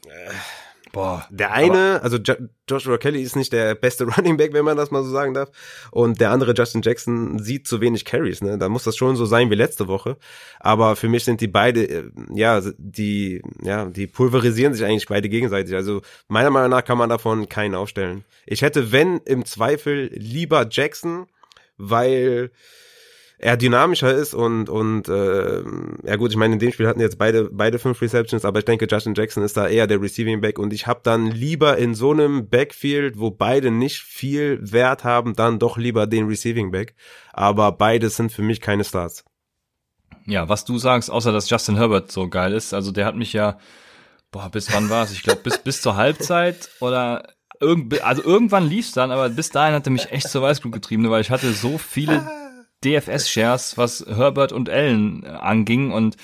äh, 0.07 0.33
Boah. 0.93 1.27
Der 1.31 1.53
eine, 1.53 2.03
also 2.03 2.17
jo 2.17 2.35
Joshua 2.69 2.99
Kelly 2.99 3.23
ist 3.23 3.37
nicht 3.37 3.53
der 3.53 3.75
beste 3.75 4.05
Running 4.17 4.37
Back, 4.37 4.53
wenn 4.53 4.65
man 4.65 4.77
das 4.77 4.91
mal 4.91 5.03
so 5.03 5.11
sagen 5.11 5.35
darf. 5.35 5.51
Und 5.91 6.21
der 6.21 6.31
andere, 6.31 6.53
Justin 6.53 6.83
Jackson, 6.83 7.39
sieht 7.39 7.67
zu 7.69 7.81
wenig 7.81 8.05
Carries, 8.05 8.43
ne? 8.43 8.59
Da 8.59 8.69
muss 8.69 8.85
das 8.85 8.97
schon 8.97 9.17
so 9.17 9.25
sein 9.25 9.51
wie 9.51 9.55
letzte 9.55 9.89
Woche. 9.89 10.17
Aber 10.59 10.97
für 10.97 11.09
mich 11.09 11.25
sind 11.25 11.41
die 11.41 11.49
beide, 11.49 11.89
äh, 11.89 12.11
ja, 12.33 12.61
die, 12.79 13.43
ja, 13.63 13.87
die 13.87 14.07
pulverisieren 14.07 14.75
sich 14.75 14.85
eigentlich 14.85 15.07
beide 15.07 15.29
gegenseitig. 15.29 15.75
Also 15.75 16.03
meiner 16.29 16.51
Meinung 16.51 16.71
nach 16.71 16.85
kann 16.85 16.99
man 16.99 17.09
davon 17.09 17.49
keinen 17.49 17.75
aufstellen. 17.75 18.25
Ich 18.47 18.63
hätte, 18.63 18.93
wenn, 18.93 19.19
im 19.25 19.45
Zweifel 19.45 20.11
lieber 20.13 20.67
Jackson, 20.71 21.27
weil 21.77 22.51
er 23.43 23.57
dynamischer 23.57 24.13
ist 24.13 24.35
und 24.35 24.69
und 24.69 25.09
äh, 25.09 25.63
ja 26.05 26.17
gut, 26.17 26.31
ich 26.31 26.37
meine, 26.37 26.53
in 26.53 26.59
dem 26.59 26.73
Spiel 26.73 26.87
hatten 26.87 27.01
jetzt 27.01 27.17
beide 27.17 27.49
beide 27.51 27.79
fünf 27.79 28.01
Receptions, 28.03 28.45
aber 28.45 28.59
ich 28.59 28.67
denke, 28.67 28.87
Justin 28.89 29.15
Jackson 29.15 29.43
ist 29.43 29.57
da 29.57 29.67
eher 29.67 29.87
der 29.87 30.01
Receiving 30.01 30.43
Back 30.43 30.59
und 30.59 30.75
ich 30.75 30.87
habe 30.87 31.01
dann 31.03 31.27
lieber 31.27 31.79
in 31.79 31.95
so 31.95 32.13
einem 32.13 32.51
Backfield, 32.51 33.19
wo 33.19 33.31
beide 33.31 33.71
nicht 33.71 34.01
viel 34.01 34.59
Wert 34.61 35.05
haben, 35.05 35.35
dann 35.35 35.59
doch 35.59 35.79
lieber 35.79 36.07
den 36.07 36.27
Receiving 36.27 36.71
Back. 36.71 36.95
Aber 37.33 37.73
beide 37.73 38.11
sind 38.11 38.31
für 38.31 38.43
mich 38.43 38.61
keine 38.61 38.85
Stars. 38.85 39.25
Ja, 40.27 40.51
was 40.51 40.67
du 40.67 40.77
sagst, 40.77 41.11
außer 41.11 41.33
dass 41.33 41.49
Justin 41.49 41.77
Herbert 41.77 42.13
so 42.13 42.29
geil 42.29 42.53
ist, 42.53 42.75
also 42.75 42.93
der 42.93 43.07
hat 43.07 43.17
mich 43.17 43.33
ja, 43.33 43.59
boah, 44.31 44.51
bis 44.51 44.71
wann 44.71 44.91
war 44.91 45.05
es? 45.05 45.13
Ich 45.13 45.23
glaube 45.23 45.41
bis 45.43 45.57
bis 45.57 45.81
zur 45.81 45.97
Halbzeit 45.97 46.69
oder 46.81 47.27
irgend, 47.59 48.03
also 48.03 48.23
irgendwann 48.23 48.69
lief's 48.69 48.93
dann, 48.93 49.11
aber 49.11 49.31
bis 49.31 49.49
dahin 49.49 49.75
hat 49.75 49.87
er 49.87 49.93
mich 49.93 50.13
echt 50.13 50.29
zur 50.29 50.43
Weißglut 50.43 50.75
getrieben, 50.75 51.09
weil 51.09 51.23
ich 51.23 51.31
hatte 51.31 51.55
so 51.55 51.79
viele 51.79 52.23
DFS-Shares, 52.85 53.77
was 53.77 54.05
Herbert 54.09 54.53
und 54.53 54.69
Allen 54.69 55.25
anging 55.27 55.93
und 55.93 56.17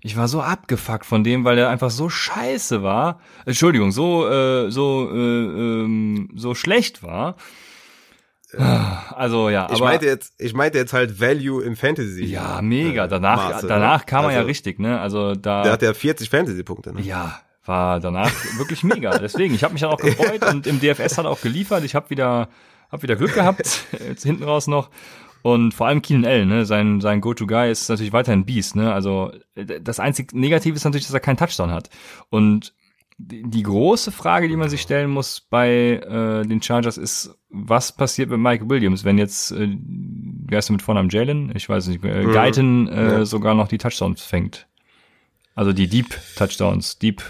ich 0.00 0.16
war 0.16 0.28
so 0.28 0.40
abgefuckt 0.40 1.04
von 1.04 1.24
dem, 1.24 1.44
weil 1.44 1.58
er 1.58 1.70
einfach 1.70 1.90
so 1.90 2.08
scheiße 2.08 2.82
war. 2.82 3.20
Entschuldigung, 3.46 3.90
so 3.90 4.28
äh, 4.28 4.70
so 4.70 5.10
äh, 5.12 5.16
ähm, 5.16 6.30
so 6.36 6.54
schlecht 6.54 7.02
war. 7.02 7.36
Also 9.14 9.50
ja, 9.50 9.66
ich 9.66 9.76
aber, 9.76 9.84
meinte 9.86 10.06
jetzt, 10.06 10.32
ich 10.38 10.54
meinte 10.54 10.78
jetzt 10.78 10.94
halt 10.94 11.20
Value 11.20 11.62
im 11.62 11.76
Fantasy. 11.76 12.24
Ja, 12.24 12.62
mega. 12.62 13.04
Äh, 13.04 13.08
danach, 13.08 13.50
Maße, 13.50 13.66
danach 13.66 14.06
kam 14.06 14.20
also, 14.20 14.28
er 14.28 14.32
ja 14.32 14.38
also 14.38 14.46
richtig, 14.46 14.78
ne? 14.78 15.00
Also 15.00 15.34
da. 15.34 15.64
Der 15.64 15.72
hat 15.72 15.82
ja 15.82 15.92
40 15.92 16.30
Fantasy-Punkte. 16.30 16.94
Ne? 16.94 17.02
Ja, 17.02 17.40
war 17.66 18.00
danach 18.00 18.32
wirklich 18.56 18.82
mega. 18.84 19.18
Deswegen, 19.18 19.54
ich 19.54 19.64
habe 19.64 19.74
mich 19.74 19.82
dann 19.82 19.90
auch 19.90 19.98
gefreut 19.98 20.42
und 20.50 20.66
im 20.66 20.80
DFS 20.80 21.18
hat 21.18 21.26
er 21.26 21.30
auch 21.30 21.42
geliefert. 21.42 21.84
Ich 21.84 21.94
habe 21.94 22.08
wieder, 22.08 22.48
hab 22.90 23.02
wieder 23.02 23.16
Glück 23.16 23.34
gehabt. 23.34 23.84
Jetzt 24.08 24.22
hinten 24.22 24.44
raus 24.44 24.66
noch. 24.66 24.88
Und 25.42 25.72
vor 25.72 25.86
allem 25.86 26.02
Keenan 26.02 26.24
L, 26.24 26.46
ne, 26.46 26.66
sein, 26.66 27.00
sein 27.00 27.20
Go-To-Guy 27.20 27.70
ist 27.70 27.88
natürlich 27.88 28.12
weiterhin 28.12 28.44
Beast, 28.44 28.76
ne, 28.76 28.92
also 28.92 29.32
das 29.54 30.00
einzig 30.00 30.32
Negative 30.32 30.74
ist 30.74 30.84
natürlich, 30.84 31.06
dass 31.06 31.14
er 31.14 31.20
keinen 31.20 31.36
Touchdown 31.36 31.70
hat. 31.70 31.90
Und 32.28 32.74
die, 33.20 33.62
große 33.64 34.12
Frage, 34.12 34.48
die 34.48 34.56
man 34.56 34.68
sich 34.68 34.80
stellen 34.80 35.10
muss 35.10 35.40
bei 35.40 36.00
äh, 36.04 36.46
den 36.46 36.62
Chargers 36.62 36.96
ist, 36.96 37.36
was 37.50 37.90
passiert 37.90 38.30
mit 38.30 38.38
Mike 38.38 38.70
Williams, 38.70 39.04
wenn 39.04 39.18
jetzt, 39.18 39.50
äh, 39.50 39.76
wie 39.76 40.54
heißt 40.54 40.70
er 40.70 40.74
mit 40.74 40.82
Vornamen, 40.82 41.08
Jalen? 41.10 41.54
Ich 41.56 41.68
weiß 41.68 41.88
nicht, 41.88 42.04
äh, 42.04 42.22
mhm. 42.22 42.32
Guyton 42.32 42.88
äh, 42.88 43.04
ja. 43.04 43.24
sogar 43.24 43.54
noch 43.54 43.66
die 43.66 43.78
Touchdowns 43.78 44.22
fängt. 44.22 44.68
Also 45.56 45.72
die 45.72 45.88
Deep 45.88 46.16
Touchdowns, 46.36 46.98
Deep 46.98 47.22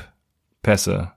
Pässe. 0.62 1.12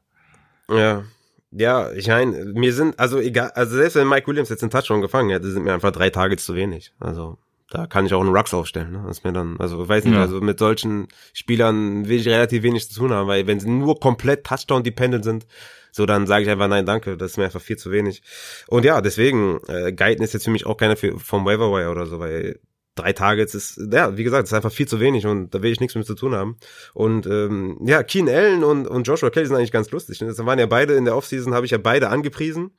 Ja. 0.69 1.03
Ja, 1.51 1.91
ich 1.91 2.07
meine, 2.07 2.45
mir 2.45 2.73
sind, 2.73 2.97
also 2.97 3.19
egal, 3.19 3.51
also 3.55 3.75
selbst 3.75 3.95
wenn 3.95 4.07
Mike 4.07 4.27
Williams 4.27 4.49
jetzt 4.49 4.63
einen 4.63 4.71
Touchdown 4.71 5.01
gefangen 5.01 5.29
hätte, 5.29 5.51
sind 5.51 5.63
mir 5.63 5.73
einfach 5.73 5.91
drei 5.91 6.09
Tage 6.09 6.37
zu 6.37 6.55
wenig. 6.55 6.93
Also 6.99 7.37
da 7.69 7.87
kann 7.87 8.05
ich 8.05 8.13
auch 8.13 8.21
einen 8.21 8.35
Rux 8.35 8.53
aufstellen. 8.53 8.91
Ne? 8.91 9.03
Das 9.07 9.19
ist 9.19 9.23
mir 9.23 9.33
dann, 9.33 9.57
also 9.59 9.87
weiß 9.87 10.05
nicht, 10.05 10.13
ja. 10.13 10.21
also 10.21 10.39
mit 10.41 10.59
solchen 10.59 11.07
Spielern 11.33 12.07
will 12.07 12.19
ich 12.19 12.27
relativ 12.27 12.63
wenig 12.63 12.89
zu 12.89 12.99
tun 12.99 13.11
haben, 13.11 13.27
weil 13.27 13.47
wenn 13.47 13.59
sie 13.59 13.69
nur 13.69 13.99
komplett 13.99 14.45
Touchdown-dependent 14.45 15.23
sind, 15.23 15.45
so 15.91 16.05
dann 16.05 16.25
sage 16.25 16.43
ich 16.43 16.49
einfach 16.49 16.69
nein, 16.69 16.85
danke, 16.85 17.17
das 17.17 17.31
ist 17.31 17.37
mir 17.37 17.45
einfach 17.45 17.61
viel 17.61 17.77
zu 17.77 17.91
wenig. 17.91 18.23
Und 18.67 18.85
ja, 18.85 19.01
deswegen, 19.01 19.59
äh, 19.67 19.91
Guiden 19.91 20.23
ist 20.23 20.33
jetzt 20.33 20.45
für 20.45 20.51
mich 20.51 20.65
auch 20.65 20.77
keiner 20.77 20.95
für, 20.95 21.19
vom 21.19 21.45
Waiver 21.45 21.69
oder 21.69 22.05
so, 22.05 22.19
weil 22.19 22.59
drei 23.01 23.13
Targets 23.13 23.55
ist, 23.55 23.79
ja, 23.91 24.17
wie 24.17 24.23
gesagt, 24.23 24.47
ist 24.47 24.53
einfach 24.53 24.71
viel 24.71 24.87
zu 24.87 24.99
wenig 24.99 25.25
und 25.25 25.53
da 25.53 25.61
will 25.61 25.71
ich 25.71 25.79
nichts 25.79 25.95
mit 25.95 26.05
zu 26.05 26.15
tun 26.15 26.35
haben. 26.35 26.57
Und 26.93 27.25
ähm, 27.25 27.79
ja, 27.85 28.03
Keen 28.03 28.29
Allen 28.29 28.63
und, 28.63 28.87
und 28.87 29.07
Joshua 29.07 29.29
Kelly 29.29 29.47
sind 29.47 29.55
eigentlich 29.55 29.71
ganz 29.71 29.91
lustig. 29.91 30.21
Ne? 30.21 30.27
Das 30.27 30.45
waren 30.45 30.59
ja 30.59 30.65
beide 30.65 30.93
in 30.93 31.05
der 31.05 31.15
Offseason, 31.15 31.53
habe 31.53 31.65
ich 31.65 31.71
ja 31.71 31.77
beide 31.77 32.09
angepriesen 32.09 32.71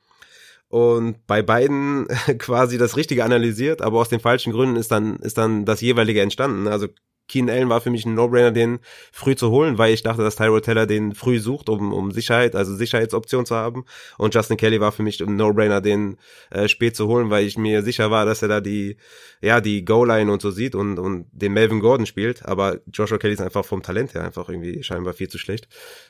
und 0.67 1.27
bei 1.27 1.41
beiden 1.41 2.07
quasi 2.39 2.77
das 2.77 2.97
Richtige 2.97 3.23
analysiert, 3.23 3.81
aber 3.81 3.99
aus 3.99 4.09
den 4.09 4.19
falschen 4.19 4.51
Gründen 4.53 4.75
ist 4.75 4.91
dann, 4.91 5.17
ist 5.17 5.37
dann 5.37 5.65
das 5.65 5.81
jeweilige 5.81 6.21
entstanden. 6.21 6.67
Also 6.67 6.87
Keen 7.27 7.49
Allen 7.49 7.69
war 7.69 7.81
für 7.81 7.89
mich 7.89 8.05
ein 8.05 8.13
No-Brainer, 8.15 8.51
den 8.51 8.79
früh 9.11 9.35
zu 9.35 9.49
holen, 9.49 9.77
weil 9.77 9.93
ich 9.93 10.03
dachte, 10.03 10.23
dass 10.23 10.35
Tyrod 10.35 10.65
Teller 10.65 10.85
den 10.85 11.15
früh 11.15 11.39
sucht, 11.39 11.69
um, 11.69 11.93
um 11.93 12.11
Sicherheit, 12.11 12.55
also 12.55 12.75
Sicherheitsoption 12.75 13.45
zu 13.45 13.55
haben. 13.55 13.85
Und 14.17 14.35
Justin 14.35 14.57
Kelly 14.57 14.81
war 14.81 14.91
für 14.91 15.03
mich 15.03 15.21
ein 15.21 15.35
No-Brainer, 15.35 15.81
den 15.81 16.17
äh, 16.49 16.67
spät 16.67 16.95
zu 16.95 17.07
holen, 17.07 17.29
weil 17.29 17.45
ich 17.45 17.57
mir 17.57 17.81
sicher 17.81 18.11
war, 18.11 18.25
dass 18.25 18.41
er 18.41 18.49
da 18.49 18.61
die, 18.61 18.97
ja, 19.41 19.61
die 19.61 19.85
Goal-Line 19.85 20.31
und 20.31 20.41
so 20.41 20.51
sieht 20.51 20.75
und, 20.75 20.99
und 20.99 21.27
den 21.31 21.53
Melvin 21.53 21.79
Gordon 21.79 22.05
spielt. 22.05 22.45
Aber 22.45 22.79
Joshua 22.91 23.17
Kelly 23.17 23.33
ist 23.33 23.41
einfach 23.41 23.65
vom 23.65 23.81
Talent 23.81 24.13
her 24.13 24.23
einfach 24.23 24.49
irgendwie 24.49 24.83
scheinbar 24.83 25.13
viel 25.13 25.29
zu 25.29 25.37
schlecht. 25.37 25.67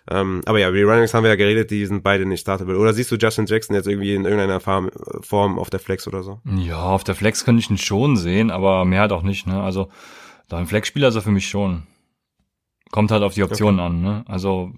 Ähm, 0.10 0.42
aber 0.46 0.60
ja, 0.60 0.70
Runnings 0.70 1.14
haben 1.14 1.24
wir 1.24 1.30
ja 1.30 1.36
geredet, 1.36 1.72
die 1.72 1.86
sind 1.86 2.04
beide 2.04 2.26
nicht 2.26 2.42
startable. 2.42 2.78
Oder 2.78 2.94
siehst 2.94 3.12
du 3.12 3.16
Justin 3.16 3.46
Jackson 3.46 3.76
jetzt 3.76 3.88
irgendwie 3.88 4.16
in 4.16 4.26
irgendeiner 4.26 4.60
Form, 4.60 4.90
Form 5.22 5.60
auf 5.60 5.70
der 5.70 5.80
Flex 5.80 6.08
oder 6.08 6.24
so? 6.24 6.40
Ja, 6.58 6.82
auf 6.82 7.04
der 7.04 7.16
Flex 7.16 7.46
könnte 7.46 7.62
ich 7.62 7.70
ihn 7.70 7.78
schon 7.78 8.18
sehen, 8.18 8.52
aber 8.52 8.84
mehr 8.86 9.02
halt 9.02 9.12
auch 9.12 9.24
nicht, 9.24 9.48
ne? 9.48 9.62
Also, 9.62 9.90
da 10.48 10.58
ein 10.58 10.68
Flexspieler 10.68 11.08
ist 11.10 11.16
er 11.16 11.22
für 11.22 11.32
mich 11.32 11.48
schon. 11.48 11.84
Kommt 12.92 13.12
halt 13.12 13.24
auf 13.24 13.34
die 13.34 13.44
Optionen 13.44 13.80
okay. 13.80 13.88
an, 13.88 14.02
ne? 14.02 14.26
Also 14.28 14.72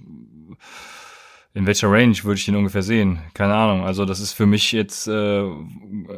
in 1.54 1.66
welcher 1.66 1.90
Range 1.90 2.16
würde 2.24 2.38
ich 2.38 2.46
den 2.46 2.56
ungefähr 2.56 2.84
sehen? 2.84 3.20
Keine 3.34 3.56
Ahnung. 3.56 3.86
Also 3.86 4.06
das 4.06 4.20
ist 4.20 4.34
für 4.34 4.46
mich 4.46 4.74
jetzt 4.74 5.08
äh, 5.08 5.44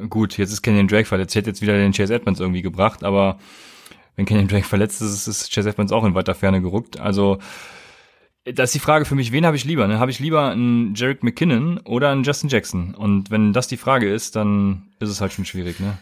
gut. 0.09 0.37
Jetzt 0.37 0.51
ist 0.51 0.63
Kenyon 0.63 0.87
Drake 0.87 1.05
verletzt. 1.05 1.35
Ich 1.35 1.39
hätte 1.39 1.51
jetzt 1.51 1.61
wieder 1.61 1.73
den 1.73 1.93
Chase 1.93 2.13
Edmonds 2.15 2.39
irgendwie 2.39 2.63
gebracht, 2.63 3.03
aber 3.03 3.37
wenn 4.15 4.25
Kenyon 4.25 4.47
Drake 4.47 4.65
verletzt 4.67 5.01
ist, 5.01 5.27
ist 5.27 5.53
Chase 5.53 5.69
Edmonds 5.69 5.91
auch 5.91 6.03
in 6.03 6.15
weiter 6.15 6.35
Ferne 6.35 6.61
gerückt. 6.61 6.99
Also 6.99 7.37
das 8.53 8.69
ist 8.69 8.75
die 8.75 8.79
Frage 8.79 9.05
für 9.05 9.15
mich, 9.15 9.31
wen 9.31 9.45
habe 9.45 9.57
ich 9.57 9.65
lieber? 9.65 9.87
Ne? 9.87 9.99
Habe 9.99 10.11
ich 10.11 10.19
lieber 10.19 10.49
einen 10.49 10.95
Jarek 10.95 11.23
McKinnon 11.23 11.79
oder 11.79 12.09
einen 12.09 12.23
Justin 12.23 12.49
Jackson? 12.49 12.95
Und 12.95 13.29
wenn 13.29 13.53
das 13.53 13.67
die 13.67 13.77
Frage 13.77 14.11
ist, 14.11 14.35
dann 14.35 14.87
ist 14.99 15.09
es 15.09 15.21
halt 15.21 15.33
schon 15.33 15.45
schwierig, 15.45 15.79
ne? 15.79 15.97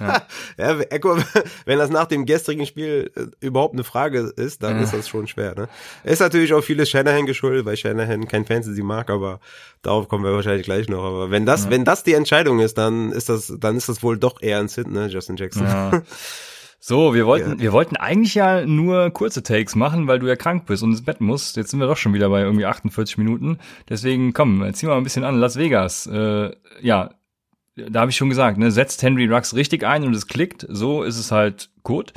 Ja. 0.00 0.22
ja, 0.58 0.78
wenn 1.64 1.78
das 1.78 1.90
nach 1.90 2.06
dem 2.06 2.26
gestrigen 2.26 2.66
Spiel 2.66 3.10
äh, 3.14 3.46
überhaupt 3.46 3.74
eine 3.74 3.84
Frage 3.84 4.32
ist, 4.36 4.62
dann 4.62 4.76
ja. 4.76 4.82
ist 4.82 4.92
das 4.92 5.08
schon 5.08 5.26
schwer. 5.26 5.54
Ne? 5.54 5.68
Ist 6.04 6.20
natürlich 6.20 6.52
auch 6.52 6.62
vieles 6.62 6.90
Shanahan 6.90 7.26
geschuldet, 7.26 7.66
weil 7.66 7.76
Shanahan 7.76 8.28
kein 8.28 8.44
Fantasy 8.44 8.82
mag, 8.82 9.10
aber 9.10 9.40
darauf 9.82 10.08
kommen 10.08 10.24
wir 10.24 10.32
wahrscheinlich 10.32 10.64
gleich 10.64 10.88
noch. 10.88 11.04
Aber 11.04 11.30
wenn 11.30 11.46
das, 11.46 11.64
ja. 11.64 11.70
wenn 11.70 11.84
das 11.84 12.02
die 12.02 12.14
Entscheidung 12.14 12.60
ist, 12.60 12.78
dann 12.78 13.12
ist 13.12 13.28
das, 13.28 13.52
dann 13.58 13.76
ist 13.76 13.88
das 13.88 14.02
wohl 14.02 14.18
doch 14.18 14.42
eher 14.42 14.58
ein 14.58 14.68
Sit, 14.68 14.88
ne, 14.88 15.06
Justin 15.06 15.36
Jackson. 15.36 15.64
Ja. 15.64 16.02
So, 16.82 17.12
wir 17.12 17.26
wollten, 17.26 17.50
ja. 17.50 17.58
wir 17.58 17.72
wollten 17.72 17.96
eigentlich 17.96 18.34
ja 18.34 18.64
nur 18.64 19.10
kurze 19.10 19.42
Takes 19.42 19.76
machen, 19.76 20.06
weil 20.06 20.18
du 20.18 20.26
ja 20.26 20.34
krank 20.34 20.64
bist 20.64 20.82
und 20.82 20.92
ins 20.92 21.04
Bett 21.04 21.20
musst. 21.20 21.58
Jetzt 21.58 21.70
sind 21.70 21.78
wir 21.78 21.86
doch 21.86 21.98
schon 21.98 22.14
wieder 22.14 22.30
bei 22.30 22.40
irgendwie 22.40 22.64
48 22.64 23.18
Minuten. 23.18 23.58
Deswegen 23.90 24.32
komm, 24.32 24.66
zieh 24.72 24.86
mal 24.86 24.96
ein 24.96 25.04
bisschen 25.04 25.24
an. 25.24 25.38
Las 25.38 25.56
Vegas. 25.56 26.06
Äh, 26.06 26.52
ja, 26.80 27.10
da 27.88 28.00
habe 28.00 28.10
ich 28.10 28.16
schon 28.16 28.28
gesagt, 28.28 28.58
ne, 28.58 28.70
setzt 28.70 29.02
Henry 29.02 29.26
Rux 29.26 29.54
richtig 29.54 29.84
ein 29.84 30.04
und 30.04 30.14
es 30.14 30.26
klickt, 30.26 30.66
so 30.68 31.02
ist 31.02 31.18
es 31.18 31.30
halt 31.30 31.70
gut. 31.82 32.12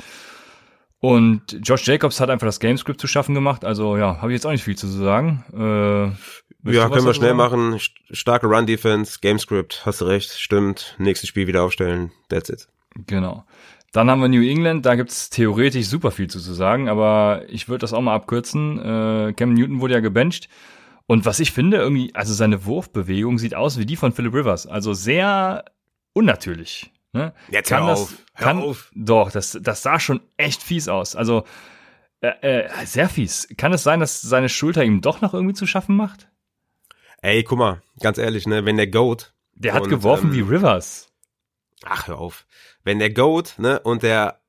Und 1.00 1.58
Josh 1.62 1.86
Jacobs 1.86 2.18
hat 2.18 2.30
einfach 2.30 2.46
das 2.46 2.60
Gamescript 2.60 3.00
zu 3.00 3.06
schaffen 3.06 3.34
gemacht, 3.34 3.64
also 3.64 3.96
ja, 3.96 4.22
habe 4.22 4.32
ich 4.32 4.36
jetzt 4.36 4.46
auch 4.46 4.52
nicht 4.52 4.64
viel 4.64 4.76
zu 4.76 4.86
sagen. 4.86 5.44
Äh, 5.52 6.72
ja, 6.72 6.88
können 6.88 7.04
wir 7.04 7.12
schnell 7.12 7.36
sagen? 7.36 7.70
machen. 7.70 7.80
Starke 8.10 8.46
Run-Defense, 8.46 9.18
Gamescript, 9.20 9.82
hast 9.84 10.00
du 10.00 10.06
recht, 10.06 10.30
stimmt. 10.32 10.96
Nächstes 10.98 11.28
Spiel 11.28 11.46
wieder 11.46 11.62
aufstellen, 11.62 12.10
that's 12.30 12.48
it. 12.48 12.68
Genau. 13.06 13.44
Dann 13.92 14.10
haben 14.10 14.22
wir 14.22 14.28
New 14.28 14.42
England, 14.42 14.86
da 14.86 14.96
gibt's 14.96 15.30
theoretisch 15.30 15.86
super 15.86 16.10
viel 16.10 16.28
zu, 16.28 16.40
zu 16.40 16.52
sagen, 16.52 16.88
aber 16.88 17.42
ich 17.48 17.68
würde 17.68 17.82
das 17.82 17.92
auch 17.92 18.00
mal 18.00 18.14
abkürzen. 18.14 18.78
Äh, 18.78 19.34
Cam 19.34 19.54
Newton 19.54 19.80
wurde 19.80 19.94
ja 19.94 20.00
gebencht. 20.00 20.48
Und 21.06 21.26
was 21.26 21.40
ich 21.40 21.52
finde, 21.52 21.76
irgendwie, 21.76 22.14
also 22.14 22.32
seine 22.32 22.64
Wurfbewegung 22.64 23.38
sieht 23.38 23.54
aus 23.54 23.78
wie 23.78 23.86
die 23.86 23.96
von 23.96 24.12
Philip 24.12 24.34
Rivers. 24.34 24.66
Also 24.66 24.94
sehr 24.94 25.64
unnatürlich. 26.14 26.92
Ne? 27.12 27.34
Jetzt 27.50 27.68
kann 27.68 27.82
hör 27.82 27.90
das, 27.90 28.00
auf, 28.00 28.14
hör 28.34 28.46
kann, 28.46 28.62
auf. 28.62 28.90
Doch, 28.94 29.30
das, 29.30 29.58
das 29.60 29.82
sah 29.82 30.00
schon 30.00 30.20
echt 30.36 30.62
fies 30.62 30.88
aus. 30.88 31.14
Also 31.14 31.44
äh, 32.20 32.62
äh, 32.62 32.86
sehr 32.86 33.08
fies. 33.08 33.48
Kann 33.56 33.72
es 33.72 33.82
sein, 33.82 34.00
dass 34.00 34.22
seine 34.22 34.48
Schulter 34.48 34.82
ihm 34.82 35.02
doch 35.02 35.20
noch 35.20 35.34
irgendwie 35.34 35.54
zu 35.54 35.66
schaffen 35.66 35.94
macht? 35.94 36.30
Ey, 37.20 37.42
guck 37.44 37.58
mal, 37.58 37.82
ganz 38.00 38.18
ehrlich, 38.18 38.46
ne, 38.46 38.64
wenn 38.64 38.76
der 38.76 38.86
Goat. 38.86 39.34
Der 39.54 39.74
hat 39.74 39.84
und, 39.84 39.90
geworfen 39.90 40.30
ähm, 40.30 40.34
wie 40.34 40.40
Rivers. 40.40 41.12
Ach, 41.84 42.08
hör 42.08 42.18
auf. 42.18 42.46
Wenn 42.82 42.98
der 42.98 43.12
Goat, 43.12 43.54
ne, 43.58 43.78
und 43.80 44.02
der, 44.02 44.40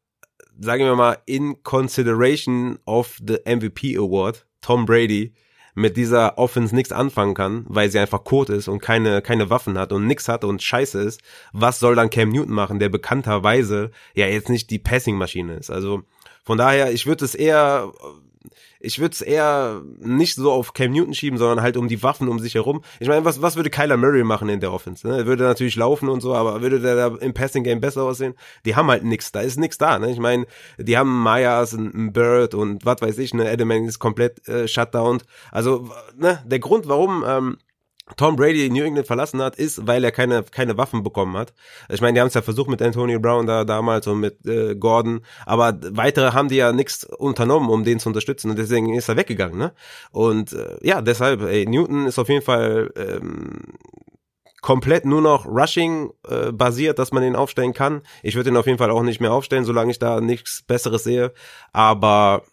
sagen 0.57 0.85
wir 0.85 0.95
mal, 0.95 1.17
in 1.25 1.61
consideration 1.63 2.79
of 2.85 3.19
the 3.25 3.39
MVP 3.45 3.97
Award, 3.97 4.47
Tom 4.61 4.85
Brady, 4.85 5.33
mit 5.75 5.97
dieser 5.97 6.37
Offense 6.37 6.73
nichts 6.73 6.91
anfangen 6.91 7.35
kann, 7.35 7.65
weil 7.67 7.91
sie 7.91 7.99
einfach 7.99 8.23
kot 8.23 8.49
ist 8.49 8.67
und 8.67 8.79
keine, 8.79 9.21
keine 9.21 9.49
Waffen 9.49 9.77
hat 9.77 9.91
und 9.91 10.07
nix 10.07 10.27
hat 10.27 10.43
und 10.43 10.63
scheiße 10.63 10.99
ist, 11.01 11.21
was 11.51 11.79
soll 11.79 11.95
dann 11.95 12.09
Cam 12.09 12.29
Newton 12.29 12.53
machen, 12.53 12.79
der 12.79 12.89
bekannterweise 12.89 13.91
ja 14.15 14.25
jetzt 14.25 14.49
nicht 14.49 14.69
die 14.71 14.79
Passing-Maschine 14.79 15.55
ist. 15.55 15.69
Also 15.69 16.03
von 16.43 16.57
daher, 16.57 16.93
ich 16.93 17.05
würde 17.05 17.25
es 17.25 17.35
eher 17.35 17.91
ich 18.79 18.99
würde 18.99 19.13
es 19.13 19.21
eher 19.21 19.81
nicht 19.99 20.35
so 20.35 20.51
auf 20.51 20.73
Cam 20.73 20.91
Newton 20.91 21.13
schieben, 21.13 21.37
sondern 21.37 21.61
halt 21.61 21.77
um 21.77 21.87
die 21.87 22.03
Waffen 22.03 22.27
um 22.27 22.39
sich 22.39 22.55
herum. 22.55 22.83
Ich 22.99 23.07
meine, 23.07 23.25
was, 23.25 23.41
was 23.41 23.55
würde 23.55 23.69
Kyler 23.69 23.97
Murray 23.97 24.23
machen 24.23 24.49
in 24.49 24.59
der 24.59 24.71
Offense? 24.71 25.07
Ne? 25.07 25.17
Er 25.17 25.25
würde 25.25 25.43
natürlich 25.43 25.75
laufen 25.75 26.09
und 26.09 26.21
so, 26.21 26.33
aber 26.35 26.61
würde 26.61 26.79
der 26.79 26.95
da 26.95 27.15
im 27.15 27.33
Passing 27.33 27.63
Game 27.63 27.79
besser 27.79 28.03
aussehen? 28.03 28.35
Die 28.65 28.75
haben 28.75 28.89
halt 28.89 29.03
nix, 29.03 29.31
da 29.31 29.41
ist 29.41 29.57
nix 29.57 29.77
da. 29.77 29.99
Ne? 29.99 30.11
Ich 30.11 30.19
meine, 30.19 30.45
die 30.77 30.97
haben 30.97 31.23
Myers, 31.23 31.73
ein 31.73 32.13
Bird 32.13 32.53
und 32.53 32.85
was 32.85 33.01
weiß 33.01 33.17
ich, 33.17 33.33
ne, 33.33 33.51
Edelman 33.51 33.85
ist 33.85 33.99
komplett 33.99 34.47
äh, 34.47 34.67
shutdown. 34.67 35.21
Also, 35.51 35.89
ne, 36.15 36.43
der 36.45 36.59
Grund, 36.59 36.87
warum 36.87 37.23
ähm, 37.27 37.57
Tom 38.17 38.35
Brady 38.35 38.69
New 38.69 38.83
England 38.83 39.07
verlassen 39.07 39.41
hat, 39.41 39.55
ist, 39.55 39.87
weil 39.87 40.03
er 40.03 40.11
keine, 40.11 40.43
keine 40.43 40.77
Waffen 40.77 41.01
bekommen 41.01 41.35
hat. 41.35 41.53
Ich 41.89 42.01
meine, 42.01 42.13
die 42.13 42.21
haben 42.21 42.27
es 42.27 42.35
ja 42.35 42.43
versucht 42.43 42.69
mit 42.69 42.81
Antonio 42.81 43.19
Brown 43.19 43.47
da 43.47 43.63
damals 43.63 44.05
und 44.05 44.19
mit 44.19 44.45
äh, 44.45 44.75
Gordon, 44.75 45.21
aber 45.45 45.79
weitere 45.89 46.31
haben 46.31 46.49
die 46.49 46.57
ja 46.57 46.71
nichts 46.71 47.03
unternommen, 47.03 47.69
um 47.69 47.83
den 47.83 47.99
zu 47.99 48.09
unterstützen 48.09 48.51
und 48.51 48.59
deswegen 48.59 48.93
ist 48.93 49.09
er 49.09 49.17
weggegangen. 49.17 49.57
Ne? 49.57 49.73
Und 50.11 50.53
äh, 50.53 50.77
ja, 50.81 51.01
deshalb, 51.01 51.41
ey, 51.41 51.65
Newton 51.65 52.05
ist 52.05 52.19
auf 52.19 52.29
jeden 52.29 52.43
Fall 52.43 52.91
ähm, 52.95 53.73
komplett 54.61 55.05
nur 55.05 55.21
noch 55.21 55.45
Rushing 55.45 56.11
äh, 56.27 56.51
basiert, 56.51 56.99
dass 56.99 57.11
man 57.11 57.23
ihn 57.23 57.35
aufstellen 57.35 57.73
kann. 57.73 58.01
Ich 58.23 58.35
würde 58.35 58.49
ihn 58.49 58.57
auf 58.57 58.65
jeden 58.65 58.79
Fall 58.79 58.89
auch 58.91 59.03
nicht 59.03 59.21
mehr 59.21 59.31
aufstellen, 59.31 59.63
solange 59.63 59.91
ich 59.91 59.99
da 59.99 60.21
nichts 60.21 60.63
Besseres 60.63 61.03
sehe. 61.03 61.33
Aber 61.71 62.43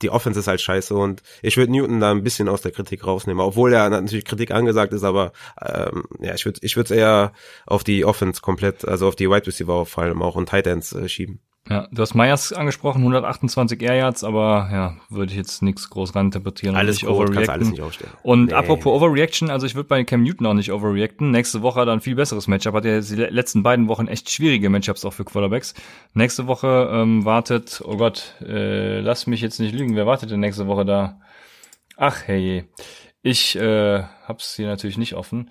die 0.00 0.10
Offense 0.10 0.40
ist 0.40 0.48
halt 0.48 0.60
scheiße 0.60 0.94
und 0.94 1.22
ich 1.42 1.56
würde 1.56 1.72
Newton 1.72 2.00
da 2.00 2.10
ein 2.10 2.22
bisschen 2.22 2.48
aus 2.48 2.62
der 2.62 2.72
Kritik 2.72 3.06
rausnehmen, 3.06 3.42
obwohl 3.42 3.72
er 3.72 3.88
natürlich 3.90 4.24
Kritik 4.24 4.50
angesagt 4.50 4.92
ist, 4.92 5.04
aber 5.04 5.32
ähm, 5.60 6.04
ja, 6.20 6.34
ich 6.34 6.44
würde 6.44 6.60
ich 6.62 6.76
würde 6.76 6.94
eher 6.94 7.32
auf 7.66 7.84
die 7.84 8.04
Offense 8.04 8.40
komplett, 8.40 8.86
also 8.86 9.08
auf 9.08 9.16
die 9.16 9.28
Wide 9.28 9.46
Receiver 9.46 9.86
vor 9.86 10.04
allem 10.04 10.22
auch 10.22 10.34
und 10.34 10.48
Tight 10.48 10.66
Ends 10.66 10.92
äh, 10.92 11.08
schieben. 11.08 11.40
Ja, 11.68 11.86
du 11.92 12.02
hast 12.02 12.14
Myers 12.14 12.52
angesprochen, 12.52 12.98
128 13.02 13.80
Air 13.82 13.94
Yards, 13.94 14.24
aber 14.24 14.68
ja, 14.72 14.96
würde 15.08 15.30
ich 15.30 15.38
jetzt 15.38 15.62
nichts 15.62 15.88
groß 15.90 16.14
reininterpretieren. 16.14 16.74
Alles 16.74 17.02
nicht 17.02 17.06
gut, 17.06 17.32
kannst 17.32 17.50
alles 17.50 17.70
nicht 17.70 17.80
aufstellen. 17.80 18.12
Und 18.24 18.46
nee. 18.46 18.52
apropos 18.52 18.92
Overreaction, 18.92 19.48
also 19.48 19.64
ich 19.64 19.76
würde 19.76 19.88
bei 19.88 20.02
Cam 20.02 20.24
Newton 20.24 20.46
auch 20.46 20.54
nicht 20.54 20.72
overreacten. 20.72 21.30
Nächste 21.30 21.62
Woche 21.62 21.86
dann 21.86 22.00
viel 22.00 22.16
besseres 22.16 22.48
Matchup. 22.48 22.74
Hat 22.74 22.84
ja 22.84 23.00
die 23.00 23.14
letzten 23.14 23.62
beiden 23.62 23.86
Wochen 23.86 24.08
echt 24.08 24.28
schwierige 24.28 24.70
Matchups 24.70 25.04
auch 25.04 25.12
für 25.12 25.24
Quarterbacks. 25.24 25.74
Nächste 26.14 26.48
Woche 26.48 26.90
ähm, 26.92 27.24
wartet, 27.24 27.80
oh 27.84 27.96
Gott, 27.96 28.34
äh, 28.40 29.00
lass 29.00 29.28
mich 29.28 29.40
jetzt 29.40 29.60
nicht 29.60 29.72
lügen, 29.72 29.94
wer 29.94 30.06
wartet 30.06 30.32
denn 30.32 30.40
nächste 30.40 30.66
Woche 30.66 30.84
da? 30.84 31.20
Ach 31.96 32.22
hey, 32.26 32.64
ich 33.22 33.54
äh, 33.54 34.02
hab's 34.26 34.56
hier 34.56 34.66
natürlich 34.66 34.98
nicht 34.98 35.14
offen. 35.14 35.48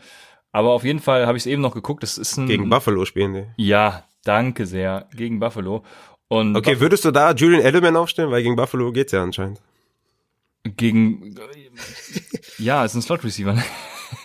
Aber 0.51 0.71
auf 0.71 0.83
jeden 0.83 0.99
Fall 0.99 1.25
habe 1.25 1.37
ich 1.37 1.43
es 1.43 1.47
eben 1.47 1.61
noch 1.61 1.73
geguckt. 1.73 2.03
Das 2.03 2.17
ist 2.17 2.35
ein 2.35 2.47
gegen 2.47 2.69
Buffalo 2.69 3.05
spielen 3.05 3.33
die. 3.33 3.45
Ja, 3.55 4.03
Danke 4.23 4.65
sehr. 4.65 5.07
Gegen 5.15 5.39
Buffalo. 5.39 5.83
Und 6.27 6.55
okay, 6.55 6.79
würdest 6.79 7.03
du 7.03 7.11
da 7.11 7.33
Julian 7.33 7.65
Edelman 7.65 7.95
aufstellen? 7.97 8.31
Weil 8.31 8.43
gegen 8.43 8.55
Buffalo 8.55 8.91
geht's 8.91 9.11
ja 9.11 9.21
anscheinend. 9.21 9.59
Gegen, 10.63 11.35
ja, 12.57 12.85
ist 12.85 12.93
ein 12.93 13.01
Slot 13.01 13.23
Receiver. 13.23 13.53
Ne? 13.53 13.63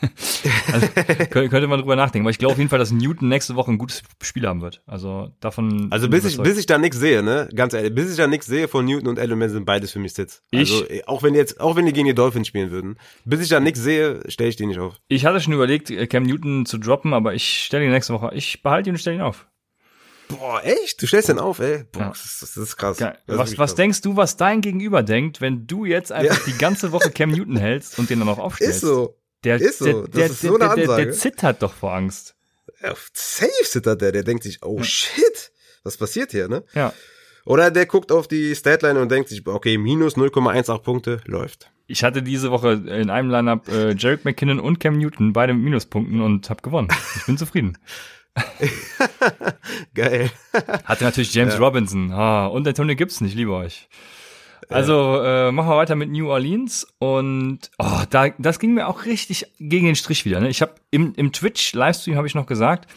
also, 0.72 0.86
könnte 1.30 1.66
man 1.66 1.80
drüber 1.80 1.97
nachdenken. 1.97 2.26
Aber 2.26 2.30
ich 2.30 2.38
glaube 2.38 2.53
auf 2.53 2.59
jeden 2.59 2.70
Fall, 2.70 2.78
dass 2.78 2.92
Newton 2.92 3.28
nächste 3.28 3.57
Woche 3.57 3.70
ein 3.70 3.78
gutes 3.78 4.03
Spiel 4.22 4.47
haben 4.47 4.61
wird. 4.61 4.82
Also 4.86 5.32
davon. 5.40 5.88
Also 5.90 6.09
bis 6.09 6.24
ich, 6.24 6.38
bis 6.38 6.59
ich 6.59 6.66
da 6.66 6.78
nichts 6.78 6.99
sehe, 6.99 7.22
ne? 7.22 7.49
Ganz 7.55 7.72
ehrlich, 7.72 7.94
bis 7.94 8.11
ich 8.11 8.16
da 8.16 8.26
nichts 8.26 8.47
sehe 8.47 8.68
von 8.68 8.84
Newton 8.84 9.09
und 9.09 9.18
Edelman 9.18 9.49
sind 9.49 9.64
beides 9.64 9.92
für 9.92 9.99
mich 9.99 10.12
Sits. 10.12 10.42
Also 10.55 10.84
ich, 10.88 11.09
auch 11.09 11.22
wenn 11.22 11.34
jetzt, 11.34 11.61
auch 11.61 11.76
wenn 11.76 11.86
die 11.86 11.92
gegen 11.92 12.07
die 12.07 12.14
Dolphins 12.14 12.49
spielen 12.49 12.70
würden, 12.70 12.99
bis 13.24 13.40
ich 13.40 13.49
da 13.49 13.61
nichts 13.61 13.80
sehe, 13.80 14.20
stelle 14.28 14.51
ich 14.51 14.57
die 14.57 14.66
nicht 14.66 14.78
auf. 14.78 14.97
Ich 15.09 15.24
hatte 15.24 15.40
schon 15.40 15.55
überlegt, 15.55 15.92
Cam 16.11 16.24
Newton 16.24 16.66
zu 16.66 16.78
droppen, 16.78 17.14
aber 17.14 17.34
ich 17.34 17.62
stelle 17.64 17.84
ihn 17.84 17.90
nächste 17.90 18.14
Woche. 18.14 18.30
Ich 18.34 18.62
behalte 18.62 18.90
ihn 18.90 18.94
und 18.94 18.99
stelle 18.99 19.16
ihn 19.16 19.22
auf. 19.22 19.47
Boah, 20.28 20.62
echt? 20.64 21.00
Du 21.00 21.06
stellst 21.06 21.28
den 21.28 21.38
auf, 21.38 21.60
ey? 21.60 21.84
Boah, 21.92 22.00
ja. 22.00 22.08
das, 22.08 22.38
das, 22.40 22.56
ist 22.56 22.76
krass. 22.76 22.96
Das 22.98 23.16
was, 23.26 23.52
ist 23.52 23.58
was 23.58 23.70
krass. 23.70 23.74
denkst 23.76 24.00
du, 24.02 24.16
was 24.16 24.36
dein 24.36 24.60
Gegenüber 24.60 25.02
denkt, 25.02 25.40
wenn 25.40 25.66
du 25.66 25.84
jetzt 25.84 26.12
einfach 26.12 26.38
ja. 26.46 26.52
die 26.52 26.58
ganze 26.58 26.92
Woche 26.92 27.10
Cam 27.10 27.30
Newton 27.30 27.56
hältst 27.56 27.98
und 27.98 28.10
den 28.10 28.18
dann 28.18 28.28
auch 28.28 28.38
aufstellst? 28.38 28.76
Ist 28.76 28.88
so. 28.88 29.16
Der, 29.44 29.60
ist 29.60 29.78
so. 29.78 29.84
Der, 29.84 29.94
das 30.02 30.10
der, 30.10 30.26
ist 30.26 30.40
so 30.40 30.54
eine 30.54 30.70
Ansage. 30.70 30.86
Der, 30.86 31.04
der, 31.06 31.12
zittert 31.12 31.62
doch 31.62 31.72
vor 31.72 31.94
Angst. 31.94 32.34
Ja, 32.82 32.94
safe 33.12 33.50
zittert 33.64 34.00
der. 34.00 34.12
Der 34.12 34.24
denkt 34.24 34.42
sich, 34.42 34.62
oh 34.62 34.82
shit, 34.82 35.52
was 35.84 35.96
passiert 35.96 36.32
hier, 36.32 36.48
ne? 36.48 36.64
Ja. 36.74 36.92
Oder 37.44 37.70
der 37.70 37.86
guckt 37.86 38.10
auf 38.10 38.26
die 38.26 38.54
Statline 38.56 39.00
und 39.00 39.10
denkt 39.10 39.28
sich, 39.28 39.46
okay, 39.46 39.78
minus 39.78 40.16
0,18 40.16 40.78
Punkte, 40.78 41.20
läuft. 41.26 41.70
Ich 41.86 42.02
hatte 42.02 42.22
diese 42.22 42.50
Woche 42.50 42.72
in 42.72 43.08
einem 43.10 43.30
Lineup 43.30 43.68
äh, 43.68 43.94
Jarek 43.94 44.24
McKinnon 44.24 44.58
und 44.58 44.80
Cam 44.80 44.98
Newton, 44.98 45.32
beide 45.32 45.54
mit 45.54 45.62
Minuspunkten 45.62 46.20
und 46.20 46.50
hab 46.50 46.64
gewonnen. 46.64 46.88
Ich 47.16 47.26
bin 47.26 47.38
zufrieden. 47.38 47.78
Geil. 49.95 50.30
Hatte 50.84 51.05
natürlich 51.05 51.32
James 51.34 51.55
ja. 51.55 51.61
Robinson 51.61 52.12
ah, 52.12 52.47
und 52.47 52.66
Antonio 52.66 52.97
Gibson, 52.97 53.26
ich 53.26 53.34
liebe 53.34 53.53
euch. 53.53 53.89
Also 54.68 55.22
äh, 55.22 55.53
machen 55.53 55.68
wir 55.68 55.76
weiter 55.76 55.95
mit 55.95 56.11
New 56.11 56.28
Orleans 56.28 56.87
und 56.99 57.70
oh, 57.78 58.03
da, 58.11 58.30
das 58.39 58.59
ging 58.59 58.74
mir 58.74 58.89
auch 58.89 59.05
richtig 59.05 59.47
gegen 59.59 59.87
den 59.87 59.95
Strich 59.95 60.24
wieder. 60.24 60.41
Ne? 60.41 60.49
Ich 60.49 60.61
habe 60.61 60.74
im, 60.91 61.14
im 61.14 61.32
Twitch-Livestream 61.32 62.16
habe 62.16 62.26
ich 62.26 62.34
noch 62.34 62.47
gesagt, 62.47 62.91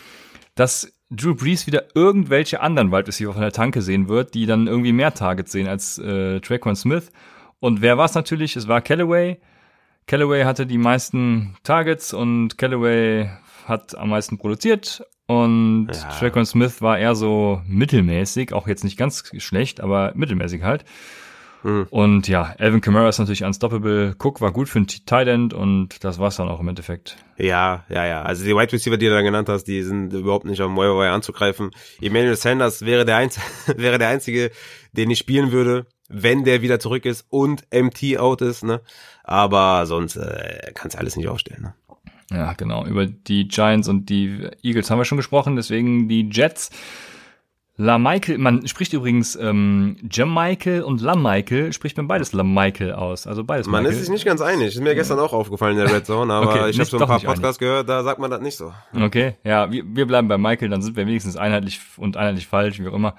dass 0.56 0.92
Drew 1.12 1.36
Brees 1.36 1.68
wieder 1.68 1.86
irgendwelche 1.96 2.62
anderen 2.62 2.92
Wide 2.92 3.08
Receiver 3.08 3.34
von 3.34 3.42
der 3.42 3.52
Tanke 3.52 3.82
sehen 3.82 4.10
wird, 4.10 4.34
die 4.34 4.46
dann 4.46 4.68
irgendwie 4.68 4.94
mehr 4.94 5.14
Targets 5.14 5.52
sehen 5.52 5.68
als 5.68 5.98
äh, 6.00 6.40
Traquan 6.40 6.76
Smith. 6.76 7.12
Und 7.60 7.82
wer 7.82 7.98
war 7.98 8.06
es 8.06 8.16
natürlich? 8.16 8.56
Es 8.56 8.68
war 8.68 8.82
Callaway. 8.82 9.40
Callaway 10.08 10.44
hatte 10.44 10.66
die 10.66 10.78
meisten 10.78 11.56
Targets 11.64 12.14
und 12.14 12.58
Callaway 12.58 13.30
hat 13.66 13.96
am 13.96 14.10
meisten 14.10 14.40
produziert 14.40 15.04
und 15.30 15.90
ja. 15.94 16.10
Traquan 16.10 16.48
Smith 16.48 16.82
war 16.82 16.98
eher 16.98 17.14
so 17.14 17.62
mittelmäßig, 17.68 18.52
auch 18.52 18.68
jetzt 18.68 18.84
nicht 18.84 18.98
ganz 18.98 19.32
schlecht, 19.38 19.80
aber 19.80 20.12
mittelmäßig 20.16 20.64
halt. 20.64 20.86
Mhm. 21.62 21.86
Und 21.92 22.28
ja, 22.28 22.56
Alvin 22.58 22.82
Kamara 22.82 23.10
ist 23.10 23.20
natürlich 23.20 23.44
unstoppable. 23.44 24.16
Cook 24.18 24.42
war 24.42 24.52
gut 24.52 24.70
für 24.70 24.80
ein 24.80 24.88
Tight 24.88 25.28
End 25.28 25.54
und 25.54 26.04
das 26.04 26.18
war's 26.18 26.38
dann 26.38 26.50
auch 26.50 26.60
im 26.60 26.68
Endeffekt. 26.68 27.16
Ja, 27.38 27.86
ja, 27.90 28.08
ja. 28.08 28.24
Also 28.24 28.44
die 28.44 28.56
Wide 28.56 28.74
Receiver, 28.74 28.98
die 28.98 29.06
du 29.06 29.12
da 29.12 29.22
genannt 29.22 29.50
hast, 29.50 29.66
die 29.66 29.84
sind 29.84 30.12
überhaupt 30.14 30.46
nicht 30.46 30.62
am 30.62 30.76
Wire 30.76 31.12
anzugreifen. 31.12 31.70
Emmanuel 32.02 32.36
Sanders 32.36 32.84
wäre 32.84 33.06
der, 33.06 33.18
Einz 33.18 33.40
wäre 33.68 34.00
der 34.00 34.08
einzige, 34.08 34.50
den 34.94 35.12
ich 35.12 35.20
spielen 35.20 35.52
würde, 35.52 35.86
wenn 36.08 36.44
der 36.44 36.64
wieder 36.64 36.80
zurück 36.80 37.06
ist 37.06 37.28
und 37.30 37.68
MT 37.72 38.18
out 38.18 38.42
ist, 38.42 38.64
ne? 38.64 38.82
Aber 39.24 39.86
sonst 39.86 40.16
äh, 40.16 40.72
kannst 40.74 40.96
du 40.96 41.00
alles 41.00 41.16
nicht 41.18 41.28
aufstellen, 41.28 41.62
ne? 41.62 41.76
Ja, 42.32 42.54
genau. 42.54 42.86
Über 42.86 43.06
die 43.06 43.48
Giants 43.48 43.88
und 43.88 44.10
die 44.10 44.48
Eagles 44.62 44.90
haben 44.92 45.00
wir 45.00 45.06
schon 45.06 45.18
gesprochen, 45.18 45.56
deswegen 45.56 46.08
die 46.08 46.30
Jets. 46.32 46.70
La 47.82 47.98
Michael, 47.98 48.38
man 48.40 48.68
spricht 48.68 48.92
übrigens 48.92 49.38
ähm, 49.38 49.96
Jam 50.12 50.34
Michael 50.34 50.82
und 50.82 51.00
La 51.00 51.16
Michael, 51.16 51.72
spricht 51.72 51.96
man 51.96 52.10
beides 52.10 52.34
La 52.34 52.44
Michael 52.44 52.92
aus, 52.92 53.26
also 53.26 53.46
beides 53.46 53.68
Man 53.68 53.84
Michael. 53.84 53.94
ist 53.98 54.02
sich 54.06 54.10
nicht 54.14 54.26
ganz 54.26 54.42
einig, 54.42 54.76
ist 54.76 54.82
mir 54.82 54.96
gestern 54.96 55.18
auch 55.18 55.32
aufgefallen 55.32 55.78
in 55.78 55.86
der 55.86 55.96
Red 55.96 56.06
Zone, 56.06 56.34
aber 56.36 56.50
okay, 56.50 56.70
ich 56.72 56.78
habe 56.78 56.90
so 56.90 56.98
ein 57.00 57.08
paar 57.08 57.22
Podcasts 57.22 57.42
einig. 57.42 57.60
gehört, 57.60 57.88
da 57.88 58.04
sagt 58.04 58.20
man 58.20 58.30
das 58.30 58.42
nicht 58.42 58.58
so. 58.58 58.74
Okay, 59.00 59.36
ja, 59.46 59.72
wir, 59.72 59.84
wir 59.86 60.06
bleiben 60.06 60.28
bei 60.28 60.38
Michael, 60.38 60.68
dann 60.68 60.82
sind 60.82 60.98
wir 60.98 61.08
wenigstens 61.08 61.38
einheitlich 61.38 61.80
und 61.96 62.18
einheitlich 62.18 62.48
falsch, 62.48 62.80
wie 62.82 62.88
auch 62.90 62.94
immer. 62.94 63.16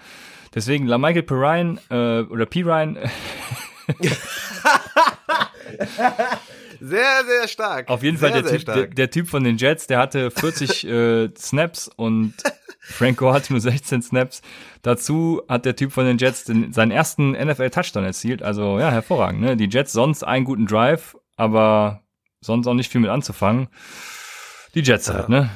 Deswegen 0.54 0.86
La 0.86 0.98
Michael 0.98 1.22
Perrine 1.22 1.78
äh, 1.88 2.30
oder 2.30 2.44
P. 2.44 2.62
Sehr, 6.80 7.24
sehr 7.26 7.48
stark. 7.48 7.88
Auf 7.88 8.02
jeden 8.02 8.16
sehr, 8.16 8.30
Fall 8.30 8.42
der 8.42 8.50
typ, 8.50 8.64
der, 8.64 8.86
der, 8.86 9.10
Typ 9.10 9.28
von 9.28 9.44
den 9.44 9.56
Jets, 9.56 9.86
der 9.86 9.98
hatte 9.98 10.30
40 10.30 10.84
äh, 10.88 11.28
Snaps 11.36 11.90
und 11.94 12.34
Franco 12.80 13.32
hatte 13.32 13.52
nur 13.52 13.60
16 13.60 14.02
Snaps. 14.02 14.42
Dazu 14.82 15.42
hat 15.48 15.64
der 15.66 15.76
Typ 15.76 15.92
von 15.92 16.06
den 16.06 16.18
Jets 16.18 16.44
den, 16.44 16.72
seinen 16.72 16.90
ersten 16.90 17.32
NFL-Touchdown 17.32 18.04
erzielt. 18.04 18.42
Also 18.42 18.78
ja, 18.78 18.90
hervorragend. 18.90 19.42
Ne? 19.42 19.56
Die 19.56 19.68
Jets 19.68 19.92
sonst 19.92 20.24
einen 20.24 20.44
guten 20.44 20.66
Drive, 20.66 21.16
aber 21.36 22.02
sonst 22.40 22.66
auch 22.66 22.74
nicht 22.74 22.90
viel 22.90 23.00
mit 23.00 23.10
anzufangen. 23.10 23.68
Die 24.74 24.80
Jets 24.80 25.10
halt, 25.10 25.28
ne? 25.28 25.50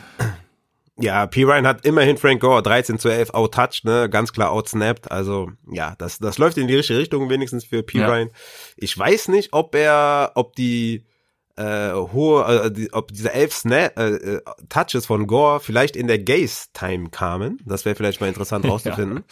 Ja, 0.96 1.26
P. 1.26 1.42
Ryan 1.42 1.66
hat 1.66 1.84
immerhin 1.84 2.18
Frank 2.18 2.40
Gore 2.40 2.62
13 2.62 2.98
zu 2.98 3.08
11 3.08 3.30
outtouched, 3.34 3.84
ne, 3.84 4.08
ganz 4.08 4.32
klar 4.32 4.52
outsnapped. 4.52 5.10
Also, 5.10 5.50
ja, 5.70 5.96
das, 5.98 6.18
das 6.18 6.38
läuft 6.38 6.56
in 6.56 6.68
die 6.68 6.76
richtige 6.76 7.00
Richtung, 7.00 7.28
wenigstens 7.30 7.64
für 7.64 7.82
P. 7.82 7.98
Ja. 7.98 8.08
Ryan. 8.08 8.30
Ich 8.76 8.96
weiß 8.96 9.28
nicht, 9.28 9.52
ob 9.52 9.74
er, 9.74 10.32
ob 10.36 10.54
die, 10.54 11.04
äh, 11.56 11.92
hohe, 11.92 12.44
äh, 12.44 12.70
die, 12.70 12.92
ob 12.92 13.12
diese 13.12 13.32
elf 13.32 13.52
Snap, 13.52 13.98
äh, 13.98 14.14
äh, 14.14 14.40
Touches 14.68 15.06
von 15.06 15.26
Gore 15.26 15.60
vielleicht 15.60 15.96
in 15.96 16.06
der 16.06 16.18
Gaze-Time 16.18 17.10
kamen. 17.10 17.58
Das 17.64 17.84
wäre 17.84 17.94
vielleicht 17.94 18.20
mal 18.20 18.28
interessant 18.28 18.64
rauszufinden. 18.68 19.18
ja 19.18 19.24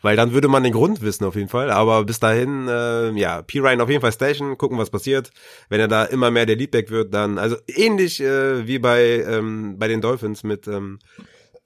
weil 0.00 0.16
dann 0.16 0.32
würde 0.32 0.48
man 0.48 0.62
den 0.62 0.72
Grund 0.72 1.02
wissen 1.02 1.24
auf 1.24 1.34
jeden 1.34 1.48
Fall. 1.48 1.70
Aber 1.70 2.04
bis 2.04 2.20
dahin, 2.20 2.68
äh, 2.68 3.10
ja, 3.12 3.42
P. 3.42 3.58
Ryan 3.60 3.80
auf 3.80 3.88
jeden 3.88 4.00
Fall 4.00 4.12
station, 4.12 4.56
gucken, 4.58 4.78
was 4.78 4.90
passiert. 4.90 5.30
Wenn 5.68 5.80
er 5.80 5.88
da 5.88 6.04
immer 6.04 6.30
mehr 6.30 6.46
der 6.46 6.54
Leadback 6.56 6.90
wird, 6.90 7.12
dann, 7.12 7.38
also 7.38 7.56
ähnlich 7.66 8.20
äh, 8.20 8.66
wie 8.66 8.78
bei, 8.78 9.24
ähm, 9.26 9.76
bei 9.78 9.88
den 9.88 10.00
Dolphins 10.00 10.44
mit 10.44 10.68
ähm, 10.68 11.00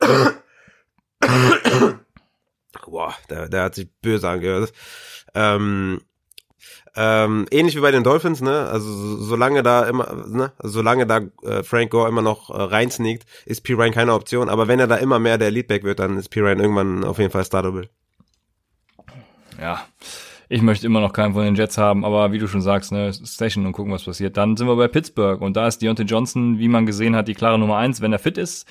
Boah, 2.87 3.15
der, 3.31 3.49
der 3.49 3.63
hat 3.65 3.75
sich 3.75 3.89
böse 4.01 4.29
angehört. 4.29 4.73
Ähm, 5.35 6.01
ähm, 6.95 7.47
ähnlich 7.51 7.77
wie 7.77 7.81
bei 7.81 7.91
den 7.91 8.05
Dolphins, 8.05 8.41
ne? 8.41 8.69
Also 8.71 8.93
so, 8.93 9.17
solange 9.17 9.63
da 9.63 9.85
immer, 9.85 10.27
ne? 10.29 10.53
solange 10.63 11.07
da 11.07 11.21
äh, 11.43 11.63
Frank 11.63 11.91
Gore 11.91 12.09
immer 12.09 12.23
noch 12.23 12.51
äh, 12.51 12.55
reinsneakt, 12.55 13.25
ist 13.47 13.63
P. 13.63 13.73
Ryan 13.75 13.93
keine 13.93 14.13
Option. 14.15 14.49
Aber 14.49 14.69
wenn 14.69 14.79
er 14.79 14.87
da 14.87 14.97
immer 14.97 15.19
mehr 15.19 15.39
der 15.39 15.51
Leadback 15.51 15.85
wird, 15.85 16.01
dann 16.01 16.19
ist 16.19 16.29
P. 16.29 16.41
Ryan 16.41 16.61
irgendwann 16.61 17.05
auf 17.05 17.19
jeden 17.19 17.31
Fall 17.31 17.45
startable 17.45 17.89
ja, 19.63 19.85
ich 20.49 20.61
möchte 20.61 20.87
immer 20.87 21.01
noch 21.01 21.13
keinen 21.13 21.35
von 21.35 21.45
den 21.45 21.55
Jets 21.55 21.79
haben, 21.79 22.05
aber 22.05 22.33
wie 22.33 22.39
du 22.39 22.47
schon 22.47 22.61
sagst, 22.61 22.93
ne, 22.93 23.13
Station 23.13 23.65
und 23.65 23.73
gucken, 23.73 23.93
was 23.93 24.05
passiert. 24.05 24.37
Dann 24.37 24.57
sind 24.57 24.67
wir 24.67 24.77
bei 24.77 24.89
Pittsburgh 24.89 25.41
und 25.41 25.57
da 25.57 25.67
ist 25.67 25.81
Deontay 25.81 26.03
Johnson, 26.05 26.59
wie 26.59 26.69
man 26.69 26.85
gesehen 26.85 27.17
hat, 27.17 27.29
die 27.29 27.35
klare 27.35 27.59
Nummer 27.59 27.77
eins, 27.77 28.01
wenn 28.01 28.13
er 28.13 28.19
fit 28.19 28.37
ist. 28.37 28.67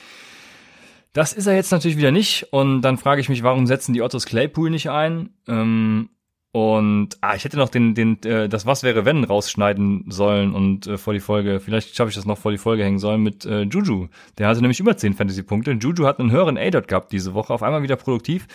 Das 1.14 1.34
ist 1.34 1.48
er 1.48 1.56
jetzt 1.56 1.72
natürlich 1.72 1.98
wieder 1.98 2.12
nicht 2.12 2.48
und 2.52 2.82
dann 2.82 2.98
frage 2.98 3.20
ich 3.22 3.30
mich, 3.30 3.44
warum 3.44 3.68
setzen 3.68 3.94
die 3.94 4.02
Ottos 4.02 4.26
Claypool 4.26 4.70
nicht 4.70 4.90
ein? 4.90 5.32
Ähm, 5.48 6.10
und 6.52 7.10
ah, 7.22 7.36
ich 7.36 7.46
hätte 7.46 7.58
noch 7.58 7.70
den, 7.70 7.96
den, 7.96 8.22
äh, 8.24 8.50
das 8.50 8.66
Was 8.66 8.84
wäre 8.84 9.06
wenn 9.06 9.24
rausschneiden 9.24 10.06
sollen 10.10 10.54
und 10.54 10.86
äh, 10.88 10.98
vor 10.98 11.14
die 11.14 11.20
Folge, 11.20 11.60
vielleicht 11.60 11.96
schaffe 11.96 12.10
ich 12.10 12.16
das 12.16 12.26
noch 12.26 12.38
vor 12.38 12.52
die 12.52 12.58
Folge 12.58 12.84
hängen 12.84 13.00
sollen 13.00 13.22
mit 13.22 13.46
äh, 13.46 13.62
Juju. 13.62 14.08
Der 14.38 14.48
hatte 14.48 14.62
nämlich 14.62 14.80
über 14.80 14.98
10 14.98 15.14
Fantasy-Punkte. 15.14 15.72
Juju 15.72 16.06
hat 16.06 16.20
einen 16.20 16.32
höheren 16.32 16.58
A-Dot 16.58 16.88
gehabt 16.88 17.12
diese 17.12 17.34
Woche, 17.34 17.54
auf 17.54 17.64
einmal 17.64 17.84
wieder 17.84 17.96
produktiv. 17.96 18.48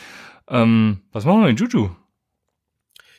Ähm, 0.48 1.00
was 1.12 1.24
machen 1.24 1.40
wir 1.40 1.48
mit 1.48 1.60
Juju? 1.60 1.90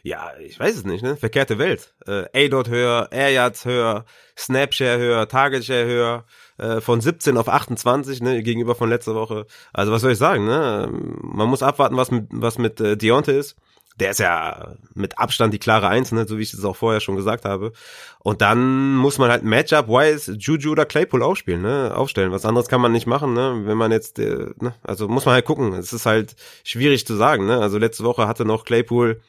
ja, 0.08 0.32
ich 0.40 0.58
weiß 0.58 0.78
es 0.78 0.86
nicht, 0.86 1.04
ne? 1.04 1.18
Verkehrte 1.18 1.58
Welt. 1.58 1.94
Äh, 2.06 2.46
A-Dot 2.46 2.70
höher, 2.70 3.10
Air 3.12 3.32
Yards 3.32 3.66
höher, 3.66 4.06
Snapshare 4.38 4.98
höher, 4.98 5.28
Target 5.28 5.66
Share 5.66 5.86
höher, 5.86 6.26
äh, 6.58 6.80
von 6.80 7.02
17 7.02 7.36
auf 7.36 7.50
28, 7.50 8.22
ne, 8.22 8.42
gegenüber 8.42 8.74
von 8.74 8.90
letzter 8.90 9.16
Woche. 9.16 9.48
Also 9.74 9.92
was 9.92 10.02
soll 10.02 10.14
ich 10.14 10.18
sagen, 10.18 10.46
ne? 10.46 10.88
Man 11.22 11.50
muss 11.50 11.62
abwarten, 11.62 11.98
was 11.98 12.10
mit, 12.10 12.28
was 12.32 12.58
mit 12.58 12.80
äh, 12.80 12.96
Deontay 12.96 13.38
ist. 13.38 13.58
Der 14.00 14.12
ist 14.12 14.20
ja 14.20 14.76
mit 14.94 15.18
Abstand 15.18 15.54
die 15.54 15.60
klare 15.60 15.88
Eins, 15.88 16.12
ne, 16.12 16.28
so 16.28 16.38
wie 16.38 16.44
ich 16.44 16.54
es 16.54 16.64
auch 16.64 16.76
vorher 16.76 17.00
schon 17.00 17.16
gesagt 17.16 17.46
habe. 17.46 17.74
Und 18.20 18.42
dann 18.42 18.96
muss 18.96 19.18
man 19.18 19.32
halt 19.32 19.44
Matchup-wise 19.44 20.34
Juju 20.34 20.72
oder 20.72 20.86
Claypool 20.86 21.24
aufspielen, 21.24 21.62
ne, 21.62 21.94
aufstellen. 21.96 22.32
Was 22.32 22.46
anderes 22.46 22.68
kann 22.68 22.82
man 22.82 22.92
nicht 22.92 23.08
machen, 23.08 23.34
ne, 23.34 23.62
wenn 23.66 23.78
man 23.78 23.92
jetzt, 23.92 24.20
äh, 24.20 24.52
ne, 24.60 24.76
also 24.84 25.08
muss 25.08 25.26
man 25.26 25.34
halt 25.34 25.46
gucken. 25.46 25.74
Es 25.74 25.94
ist 25.94 26.06
halt 26.06 26.36
schwierig 26.64 27.08
zu 27.08 27.16
sagen, 27.16 27.46
ne. 27.48 27.60
Also 27.60 27.78
letzte 27.78 28.04
Woche 28.04 28.28
hatte 28.28 28.46
noch 28.46 28.66
Claypool 28.66 29.22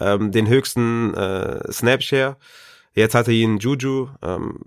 ähm, 0.00 0.30
den 0.30 0.48
höchsten 0.48 1.14
äh, 1.14 1.72
Snapshare. 1.72 2.36
Jetzt 2.94 3.14
hatte 3.14 3.32
ihn 3.32 3.58
Juju. 3.58 4.08
Ähm, 4.22 4.58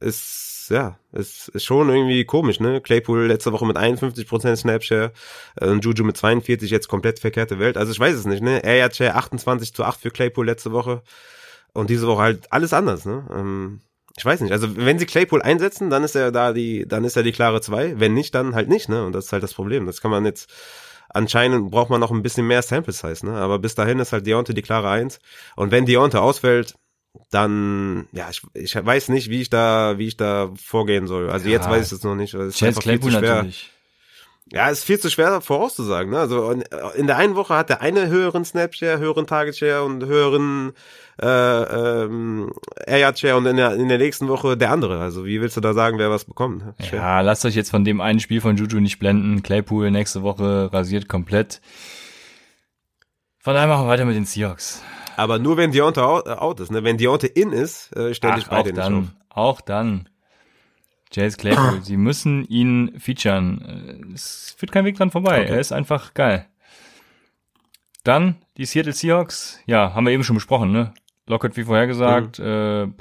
ist 0.00 0.70
ja, 0.70 0.98
ist, 1.12 1.48
ist 1.48 1.64
schon 1.64 1.88
irgendwie 1.88 2.24
komisch, 2.24 2.60
ne? 2.60 2.80
Claypool 2.80 3.26
letzte 3.26 3.52
Woche 3.52 3.66
mit 3.66 3.76
51% 3.76 4.56
Snapshare, 4.56 5.12
äh, 5.60 5.72
Juju 5.74 6.04
mit 6.04 6.16
42, 6.16 6.70
jetzt 6.70 6.88
komplett 6.88 7.18
verkehrte 7.20 7.58
Welt. 7.58 7.76
Also 7.76 7.92
ich 7.92 8.00
weiß 8.00 8.14
es 8.14 8.26
nicht, 8.26 8.42
ne? 8.42 8.64
Air 8.64 8.92
Share 8.92 9.14
28 9.14 9.74
zu 9.74 9.84
8 9.84 10.00
für 10.00 10.10
Claypool 10.10 10.46
letzte 10.46 10.72
Woche 10.72 11.02
und 11.72 11.90
diese 11.90 12.06
Woche 12.06 12.22
halt 12.22 12.52
alles 12.52 12.72
anders, 12.72 13.04
ne? 13.04 13.26
Ähm, 13.32 13.80
ich 14.16 14.24
weiß 14.24 14.40
nicht. 14.40 14.52
Also 14.52 14.76
wenn 14.76 14.98
sie 14.98 15.06
Claypool 15.06 15.42
einsetzen, 15.42 15.90
dann 15.90 16.02
ist 16.02 16.16
er 16.16 16.32
da 16.32 16.52
die, 16.52 16.86
dann 16.88 17.04
ist 17.04 17.16
er 17.16 17.22
die 17.22 17.32
klare 17.32 17.60
2. 17.60 18.00
Wenn 18.00 18.14
nicht, 18.14 18.34
dann 18.34 18.54
halt 18.54 18.68
nicht, 18.68 18.88
ne? 18.88 19.04
Und 19.04 19.12
das 19.12 19.26
ist 19.26 19.32
halt 19.32 19.42
das 19.42 19.54
Problem. 19.54 19.86
Das 19.86 20.00
kann 20.00 20.10
man 20.10 20.24
jetzt 20.24 20.50
anscheinend 21.08 21.70
braucht 21.70 21.90
man 21.90 22.00
noch 22.00 22.10
ein 22.10 22.22
bisschen 22.22 22.46
mehr 22.46 22.62
Sample 22.62 22.92
Size, 22.92 23.24
ne? 23.26 23.36
Aber 23.36 23.58
bis 23.58 23.74
dahin 23.74 23.98
ist 24.00 24.12
halt 24.12 24.26
Deontay 24.26 24.54
die 24.54 24.62
klare 24.62 24.88
Eins. 24.88 25.20
Und 25.54 25.70
wenn 25.70 25.86
Deontay 25.86 26.18
ausfällt, 26.18 26.74
dann, 27.30 28.08
ja, 28.12 28.28
ich, 28.30 28.42
ich 28.54 28.74
weiß 28.74 29.08
nicht, 29.08 29.30
wie 29.30 29.40
ich 29.40 29.50
da, 29.50 29.98
wie 29.98 30.08
ich 30.08 30.16
da 30.16 30.50
vorgehen 30.62 31.06
soll. 31.06 31.30
Also 31.30 31.46
ja. 31.46 31.52
jetzt 31.52 31.68
weiß 31.68 31.86
ich 31.86 31.98
es 31.98 32.04
noch 32.04 32.14
nicht. 32.14 32.34
Es 32.34 32.48
ist 32.48 32.58
Chance 32.58 32.80
Claypool 32.80 33.12
natürlich. 33.12 33.70
Ja, 34.52 34.68
ist 34.68 34.84
viel 34.84 35.00
zu 35.00 35.10
schwer 35.10 35.40
vorauszusagen. 35.40 36.12
Ne? 36.12 36.20
Also 36.20 36.52
in 36.52 37.06
der 37.08 37.16
einen 37.16 37.34
Woche 37.34 37.54
hat 37.54 37.68
der 37.68 37.80
eine 37.80 38.06
höheren 38.06 38.44
Snapshare, 38.44 38.98
höheren 38.98 39.26
Target 39.26 39.56
Share 39.56 39.82
und 39.82 40.04
höheren 40.04 40.72
äh, 41.20 41.26
ähm, 41.26 42.52
Air 42.86 43.16
Share 43.16 43.36
und 43.36 43.46
in 43.46 43.56
der, 43.56 43.74
in 43.74 43.88
der 43.88 43.98
nächsten 43.98 44.28
Woche 44.28 44.56
der 44.56 44.70
andere. 44.70 45.00
Also 45.00 45.24
wie 45.24 45.40
willst 45.40 45.56
du 45.56 45.60
da 45.60 45.74
sagen, 45.74 45.98
wer 45.98 46.10
was 46.10 46.26
bekommt? 46.26 46.62
Schwer. 46.80 47.00
Ja, 47.00 47.20
lasst 47.22 47.44
euch 47.44 47.56
jetzt 47.56 47.70
von 47.70 47.84
dem 47.84 48.00
einen 48.00 48.20
Spiel 48.20 48.40
von 48.40 48.56
Juju 48.56 48.78
nicht 48.78 49.00
blenden. 49.00 49.42
Claypool 49.42 49.90
nächste 49.90 50.22
Woche 50.22 50.70
rasiert 50.72 51.08
komplett. 51.08 51.60
Von 53.40 53.54
daher 53.54 53.66
machen 53.66 53.86
wir 53.86 53.88
weiter 53.88 54.04
mit 54.04 54.14
den 54.14 54.26
Seahawks. 54.26 54.80
Aber 55.16 55.38
nur 55.38 55.56
wenn 55.56 55.72
Deontay 55.72 56.00
out, 56.00 56.28
out 56.28 56.60
ist. 56.60 56.70
Ne? 56.70 56.84
Wenn 56.84 56.98
Deontay 56.98 57.28
in 57.28 57.52
ist, 57.52 57.94
äh, 57.96 58.14
stelle 58.14 58.38
ich 58.38 58.46
beide 58.46 58.70
nicht 58.70 58.78
dann, 58.78 58.98
auf. 58.98 59.04
Auch 59.30 59.60
dann. 59.60 60.08
Chase 61.14 61.36
Claypool, 61.36 61.82
sie 61.82 61.96
müssen 61.96 62.44
ihn 62.44 62.98
featuren. 62.98 64.12
Es 64.14 64.54
führt 64.58 64.72
kein 64.72 64.84
Weg 64.84 64.96
dran 64.96 65.10
vorbei. 65.10 65.42
Okay. 65.42 65.52
Er 65.52 65.60
ist 65.60 65.72
einfach 65.72 66.14
geil. 66.14 66.46
Dann 68.04 68.36
die 68.56 68.64
Seattle 68.66 68.92
Seahawks. 68.92 69.60
Ja, 69.66 69.94
haben 69.94 70.04
wir 70.04 70.12
eben 70.12 70.24
schon 70.24 70.36
besprochen, 70.36 70.72
ne? 70.72 70.92
Lockett 71.28 71.56
wie 71.56 71.64
vorher 71.64 71.86
gesagt, 71.86 72.38
mhm. 72.38 72.94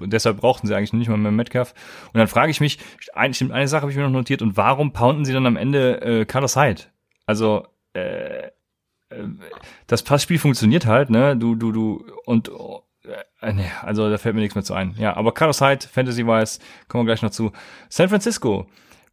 äh, 0.00 0.06
deshalb 0.06 0.38
brauchten 0.38 0.66
sie 0.66 0.74
eigentlich 0.74 0.92
nicht 0.92 1.08
mal 1.08 1.16
mehr 1.16 1.32
Metcalf. 1.32 1.74
Und 2.12 2.18
dann 2.18 2.28
frage 2.28 2.50
ich 2.50 2.60
mich, 2.60 2.78
eine, 3.14 3.34
eine 3.52 3.68
Sache 3.68 3.82
habe 3.82 3.90
ich 3.90 3.96
mir 3.96 4.04
noch 4.04 4.10
notiert, 4.10 4.42
und 4.42 4.56
warum 4.56 4.92
pounden 4.92 5.24
sie 5.24 5.32
dann 5.32 5.46
am 5.46 5.56
Ende 5.56 6.02
äh, 6.02 6.24
Carlos 6.26 6.56
Hyde? 6.56 6.82
Also, 7.24 7.66
äh, 7.94 8.00
äh, 8.00 8.50
das 9.86 10.02
Passspiel 10.02 10.38
funktioniert 10.38 10.86
halt, 10.86 11.10
ne? 11.10 11.36
Du, 11.36 11.54
du, 11.54 11.72
du, 11.72 12.04
und 12.26 12.50
äh, 13.40 13.52
nee, 13.52 13.70
also 13.82 14.08
da 14.10 14.18
fällt 14.18 14.34
mir 14.34 14.40
nichts 14.40 14.54
mehr 14.54 14.64
zu 14.64 14.74
ein. 14.74 14.94
Ja, 14.98 15.16
aber 15.16 15.32
Carlos 15.32 15.60
Hyde, 15.60 15.86
Fantasy-wise, 15.86 16.60
kommen 16.88 17.04
wir 17.04 17.12
gleich 17.12 17.22
noch 17.22 17.30
zu. 17.30 17.52
San 17.88 18.08
Francisco. 18.08 18.66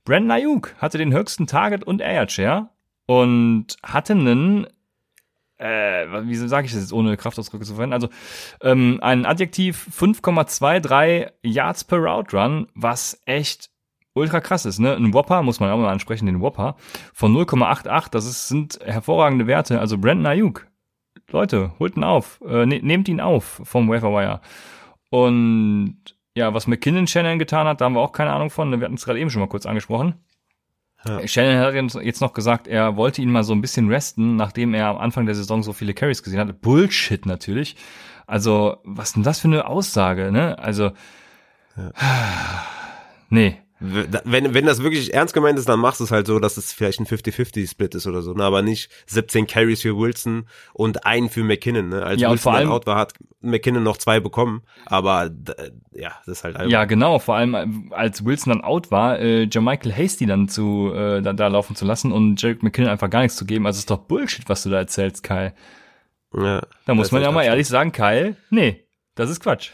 Brandon 0.05 0.31
Ayuk 0.31 0.75
hatte 0.77 0.97
den 0.97 1.13
höchsten 1.13 1.47
Target 1.47 1.83
und 1.83 2.01
Air 2.01 2.29
Share 2.29 2.69
und 3.05 3.75
hatte 3.83 4.13
einen 4.13 4.67
äh, 5.57 6.05
wie 6.27 6.35
sage 6.35 6.67
ich 6.67 6.73
das 6.73 6.81
jetzt, 6.81 6.93
ohne 6.93 7.17
Kraftausdrücke 7.17 7.65
zu 7.65 7.73
verwenden? 7.73 7.93
Also 7.93 8.09
ähm, 8.61 8.99
ein 9.01 9.25
Adjektiv 9.25 9.89
5,23 9.97 11.31
Yards 11.41 11.83
per 11.83 11.97
Route 11.97 12.37
Run, 12.37 12.67
was 12.75 13.19
echt 13.25 13.71
ultra 14.17 14.41
krass 14.41 14.65
ist, 14.65 14.79
ne? 14.79 14.95
Ein 14.95 15.13
Whopper, 15.13 15.41
muss 15.43 15.59
man 15.59 15.69
auch 15.71 15.77
mal 15.77 15.91
ansprechen, 15.91 16.25
den 16.25 16.41
Whopper, 16.41 16.75
von 17.13 17.33
0,88, 17.35 18.09
das 18.11 18.25
ist, 18.25 18.47
sind 18.47 18.79
hervorragende 18.83 19.47
Werte. 19.47 19.79
Also 19.79 19.97
Brandon 19.97 20.25
Ayuk, 20.25 20.67
Leute, 21.29 21.71
holt 21.79 21.97
ihn 21.97 22.03
auf, 22.03 22.39
äh, 22.45 22.65
ne, 22.65 22.79
nehmt 22.81 23.09
ihn 23.09 23.19
auf 23.19 23.61
vom 23.63 23.89
Waferwire. 23.89 24.41
Und 25.09 25.97
ja, 26.35 26.53
was 26.53 26.67
McKinnon 26.67 27.07
Shannon 27.07 27.39
getan 27.39 27.67
hat, 27.67 27.81
da 27.81 27.85
haben 27.85 27.93
wir 27.93 28.01
auch 28.01 28.11
keine 28.11 28.31
Ahnung 28.31 28.49
von. 28.49 28.71
Wir 28.71 28.85
hatten 28.85 28.95
es 28.95 29.05
gerade 29.05 29.19
eben 29.19 29.29
schon 29.29 29.39
mal 29.39 29.47
kurz 29.47 29.65
angesprochen. 29.65 30.15
Ja. 31.05 31.27
Shannon 31.27 31.59
hat 31.59 32.03
jetzt 32.03 32.21
noch 32.21 32.33
gesagt, 32.33 32.67
er 32.67 32.95
wollte 32.95 33.21
ihn 33.21 33.31
mal 33.31 33.43
so 33.43 33.53
ein 33.53 33.61
bisschen 33.61 33.89
resten, 33.89 34.35
nachdem 34.35 34.73
er 34.73 34.87
am 34.87 34.97
Anfang 34.97 35.25
der 35.25 35.35
Saison 35.35 35.63
so 35.63 35.73
viele 35.73 35.93
Carries 35.93 36.23
gesehen 36.23 36.39
hatte. 36.39 36.53
Bullshit 36.53 37.25
natürlich. 37.25 37.75
Also, 38.25 38.77
was 38.83 39.13
denn 39.13 39.23
das 39.23 39.39
für 39.39 39.47
eine 39.47 39.67
Aussage, 39.67 40.31
ne? 40.31 40.59
Also, 40.59 40.91
ja. 41.77 41.91
nee, 43.29 43.57
wenn, 43.79 44.53
wenn 44.55 44.65
das 44.65 44.81
wirklich 44.81 45.13
ernst 45.13 45.33
gemeint 45.33 45.59
ist, 45.59 45.69
dann 45.69 45.79
machst 45.79 45.99
du 45.99 46.03
es 46.03 46.11
halt 46.11 46.25
so, 46.25 46.39
dass 46.39 46.57
es 46.57 46.73
vielleicht 46.73 46.99
ein 46.99 47.05
50-50-Split 47.05 47.93
ist 47.93 48.07
oder 48.07 48.23
so, 48.23 48.33
ne? 48.33 48.43
aber 48.43 48.63
nicht 48.63 48.89
17 49.05 49.45
Carries 49.45 49.81
für 49.81 49.95
Wilson 49.95 50.47
und 50.73 51.05
einen 51.05 51.29
für 51.29 51.43
McKinnon. 51.43 51.89
Ne? 51.89 52.03
Als 52.03 52.19
ja, 52.19 52.29
Wilson 52.29 52.41
vor 52.41 52.53
allem, 52.53 52.71
out 52.71 52.87
war, 52.87 52.97
hat 52.97 53.13
McKinnon 53.41 53.83
noch 53.83 53.97
zwei 53.97 54.19
bekommen, 54.19 54.63
aber 54.87 55.29
ja, 55.93 56.11
das 56.25 56.39
ist 56.39 56.43
halt 56.43 56.55
einfach. 56.55 56.71
Ja, 56.71 56.85
genau, 56.85 57.19
vor 57.19 57.35
allem 57.35 57.91
als 57.91 58.25
Wilson 58.25 58.53
dann 58.53 58.63
out 58.63 58.89
war, 58.89 59.19
äh, 59.19 59.43
Jermichael 59.43 59.93
Hasty 59.93 60.25
dann 60.25 60.49
zu 60.49 60.91
äh, 60.95 61.21
da, 61.21 61.33
da 61.33 61.47
laufen 61.47 61.75
zu 61.75 61.85
lassen 61.85 62.11
und 62.11 62.41
Jarek 62.41 62.63
McKinnon 62.63 62.89
einfach 62.89 63.11
gar 63.11 63.21
nichts 63.21 63.37
zu 63.37 63.45
geben. 63.45 63.67
Also 63.67 63.77
ist 63.77 63.91
doch 63.91 63.99
Bullshit, 63.99 64.49
was 64.49 64.63
du 64.63 64.69
da 64.71 64.77
erzählst, 64.77 65.23
Kyle. 65.23 65.53
Ja, 66.33 66.61
da 66.85 66.95
muss 66.95 67.11
man 67.11 67.21
ja 67.21 67.31
mal 67.31 67.43
ehrlich 67.43 67.67
sagen, 67.67 67.91
Kyle, 67.91 68.35
nee, 68.49 68.87
das 69.15 69.29
ist 69.29 69.39
Quatsch. 69.39 69.71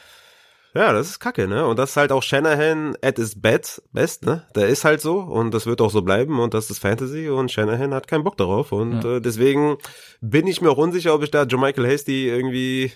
Ja, 0.76 0.92
das 0.92 1.10
ist 1.10 1.20
kacke, 1.20 1.48
ne? 1.48 1.68
Und 1.68 1.78
das 1.78 1.92
ist 1.92 1.98
halt 1.98 2.12
auch 2.12 2.24
Shanahan 2.24 2.96
at 3.04 3.18
his 3.18 3.40
best, 3.40 3.84
best, 3.94 4.26
ne? 4.26 4.48
Der 4.56 4.68
ist 4.68 4.84
halt 4.84 5.02
so 5.02 5.20
und 5.20 5.54
das 5.54 5.68
wird 5.68 5.82
auch 5.82 5.92
so 5.92 6.02
bleiben 6.02 6.40
und 6.40 6.56
das 6.56 6.72
ist 6.72 6.80
Fantasy 6.80 7.30
und 7.30 7.52
Shanahan 7.52 7.94
hat 7.94 8.08
keinen 8.08 8.24
Bock 8.24 8.38
darauf 8.38 8.72
und 8.72 9.04
ja. 9.04 9.18
äh, 9.18 9.22
deswegen 9.22 9.78
bin 10.22 10.48
ich 10.48 10.62
mir 10.62 10.72
auch 10.72 10.78
unsicher, 10.78 11.14
ob 11.14 11.22
ich 11.22 11.30
da 11.30 11.46
Michael 11.46 11.88
Hasty 11.88 12.28
irgendwie 12.28 12.92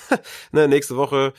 ne, 0.52 0.68
nächste 0.68 0.96
Woche 0.96 1.32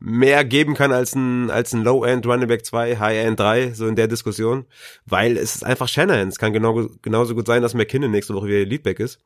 mehr 0.00 0.44
geben 0.44 0.74
kann 0.74 0.92
als 0.92 1.14
ein, 1.14 1.50
als 1.50 1.72
ein 1.72 1.82
Low-End 1.82 2.26
Running 2.26 2.48
Back 2.48 2.66
2, 2.66 2.98
High-End 2.98 3.38
3, 3.38 3.72
so 3.72 3.86
in 3.86 3.96
der 3.96 4.08
Diskussion, 4.08 4.66
weil 5.06 5.36
es 5.36 5.54
ist 5.54 5.64
einfach 5.64 5.88
Shanahan. 5.88 6.28
Es 6.28 6.38
kann 6.38 6.52
genau, 6.52 6.88
genauso 7.02 7.34
gut 7.34 7.46
sein, 7.46 7.62
dass 7.62 7.74
McKinnon 7.74 8.10
nächste 8.10 8.34
Woche 8.34 8.46
wieder 8.46 8.64
Leadback 8.66 9.00
ist. 9.00 9.20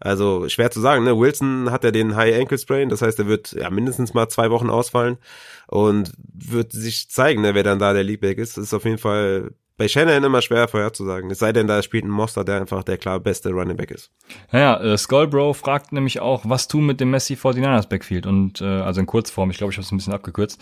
Also 0.00 0.48
schwer 0.48 0.70
zu 0.70 0.80
sagen, 0.80 1.04
ne? 1.04 1.18
Wilson 1.18 1.70
hat 1.70 1.84
ja 1.84 1.90
den 1.90 2.14
High 2.14 2.38
Ankle 2.38 2.58
Sprain, 2.58 2.88
das 2.88 3.02
heißt, 3.02 3.18
er 3.18 3.26
wird 3.26 3.52
ja 3.52 3.68
mindestens 3.70 4.14
mal 4.14 4.28
zwei 4.28 4.50
Wochen 4.50 4.70
ausfallen 4.70 5.18
und 5.66 6.12
wird 6.32 6.72
sich 6.72 7.10
zeigen, 7.10 7.42
ne, 7.42 7.54
wer 7.54 7.64
dann 7.64 7.78
da 7.78 7.92
der 7.92 8.04
Leadback 8.04 8.38
ist. 8.38 8.56
Das 8.56 8.64
ist 8.64 8.74
auf 8.74 8.84
jeden 8.84 8.98
Fall 8.98 9.50
bei 9.76 9.88
Shannon 9.88 10.24
immer 10.24 10.42
schwer 10.42 10.68
vorherzusagen. 10.68 11.30
Es 11.30 11.38
sei 11.38 11.52
denn, 11.52 11.66
da 11.66 11.82
spielt 11.82 12.04
ein 12.04 12.10
Monster, 12.10 12.44
der 12.44 12.60
einfach 12.60 12.82
der 12.82 12.98
klar 12.98 13.20
beste 13.20 13.50
Running 13.50 13.76
Back 13.76 13.92
ist. 13.92 14.10
Naja, 14.52 14.80
äh, 14.80 14.98
Skullbro 14.98 15.52
fragt 15.52 15.92
nämlich 15.92 16.20
auch, 16.20 16.42
was 16.44 16.68
tun 16.68 16.84
mit 16.84 17.00
dem 17.00 17.10
Messi 17.10 17.34
49ers 17.34 17.88
Backfield 17.88 18.26
und 18.26 18.60
äh, 18.60 18.64
also 18.64 19.00
in 19.00 19.06
Kurzform, 19.06 19.50
ich 19.50 19.58
glaube, 19.58 19.72
ich 19.72 19.78
habe 19.78 19.84
es 19.84 19.92
ein 19.92 19.96
bisschen 19.96 20.12
abgekürzt. 20.12 20.60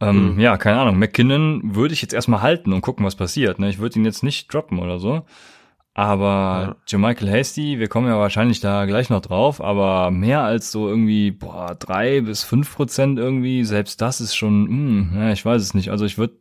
Ähm, 0.00 0.34
mhm. 0.34 0.40
Ja, 0.40 0.56
keine 0.56 0.80
Ahnung. 0.80 0.98
McKinnon 0.98 1.74
würde 1.74 1.94
ich 1.94 2.02
jetzt 2.02 2.14
erstmal 2.14 2.42
halten 2.42 2.72
und 2.72 2.82
gucken, 2.82 3.04
was 3.04 3.16
passiert. 3.16 3.58
Ne? 3.58 3.70
Ich 3.70 3.78
würde 3.78 3.98
ihn 3.98 4.04
jetzt 4.04 4.22
nicht 4.22 4.52
droppen 4.52 4.78
oder 4.78 4.98
so. 4.98 5.24
Aber 5.98 6.62
ja. 6.64 6.76
Jermichael 6.86 7.28
Hasty, 7.28 7.80
wir 7.80 7.88
kommen 7.88 8.06
ja 8.06 8.16
wahrscheinlich 8.20 8.60
da 8.60 8.86
gleich 8.86 9.10
noch 9.10 9.20
drauf, 9.20 9.60
aber 9.60 10.12
mehr 10.12 10.42
als 10.44 10.70
so 10.70 10.88
irgendwie, 10.88 11.32
boah, 11.32 11.74
drei 11.76 12.20
bis 12.20 12.44
fünf 12.44 12.72
Prozent 12.72 13.18
irgendwie, 13.18 13.64
selbst 13.64 14.00
das 14.00 14.20
ist 14.20 14.36
schon, 14.36 14.68
hm, 14.68 15.12
ja, 15.16 15.32
ich 15.32 15.44
weiß 15.44 15.60
es 15.60 15.74
nicht. 15.74 15.90
Also 15.90 16.04
ich 16.04 16.16
würde, 16.16 16.34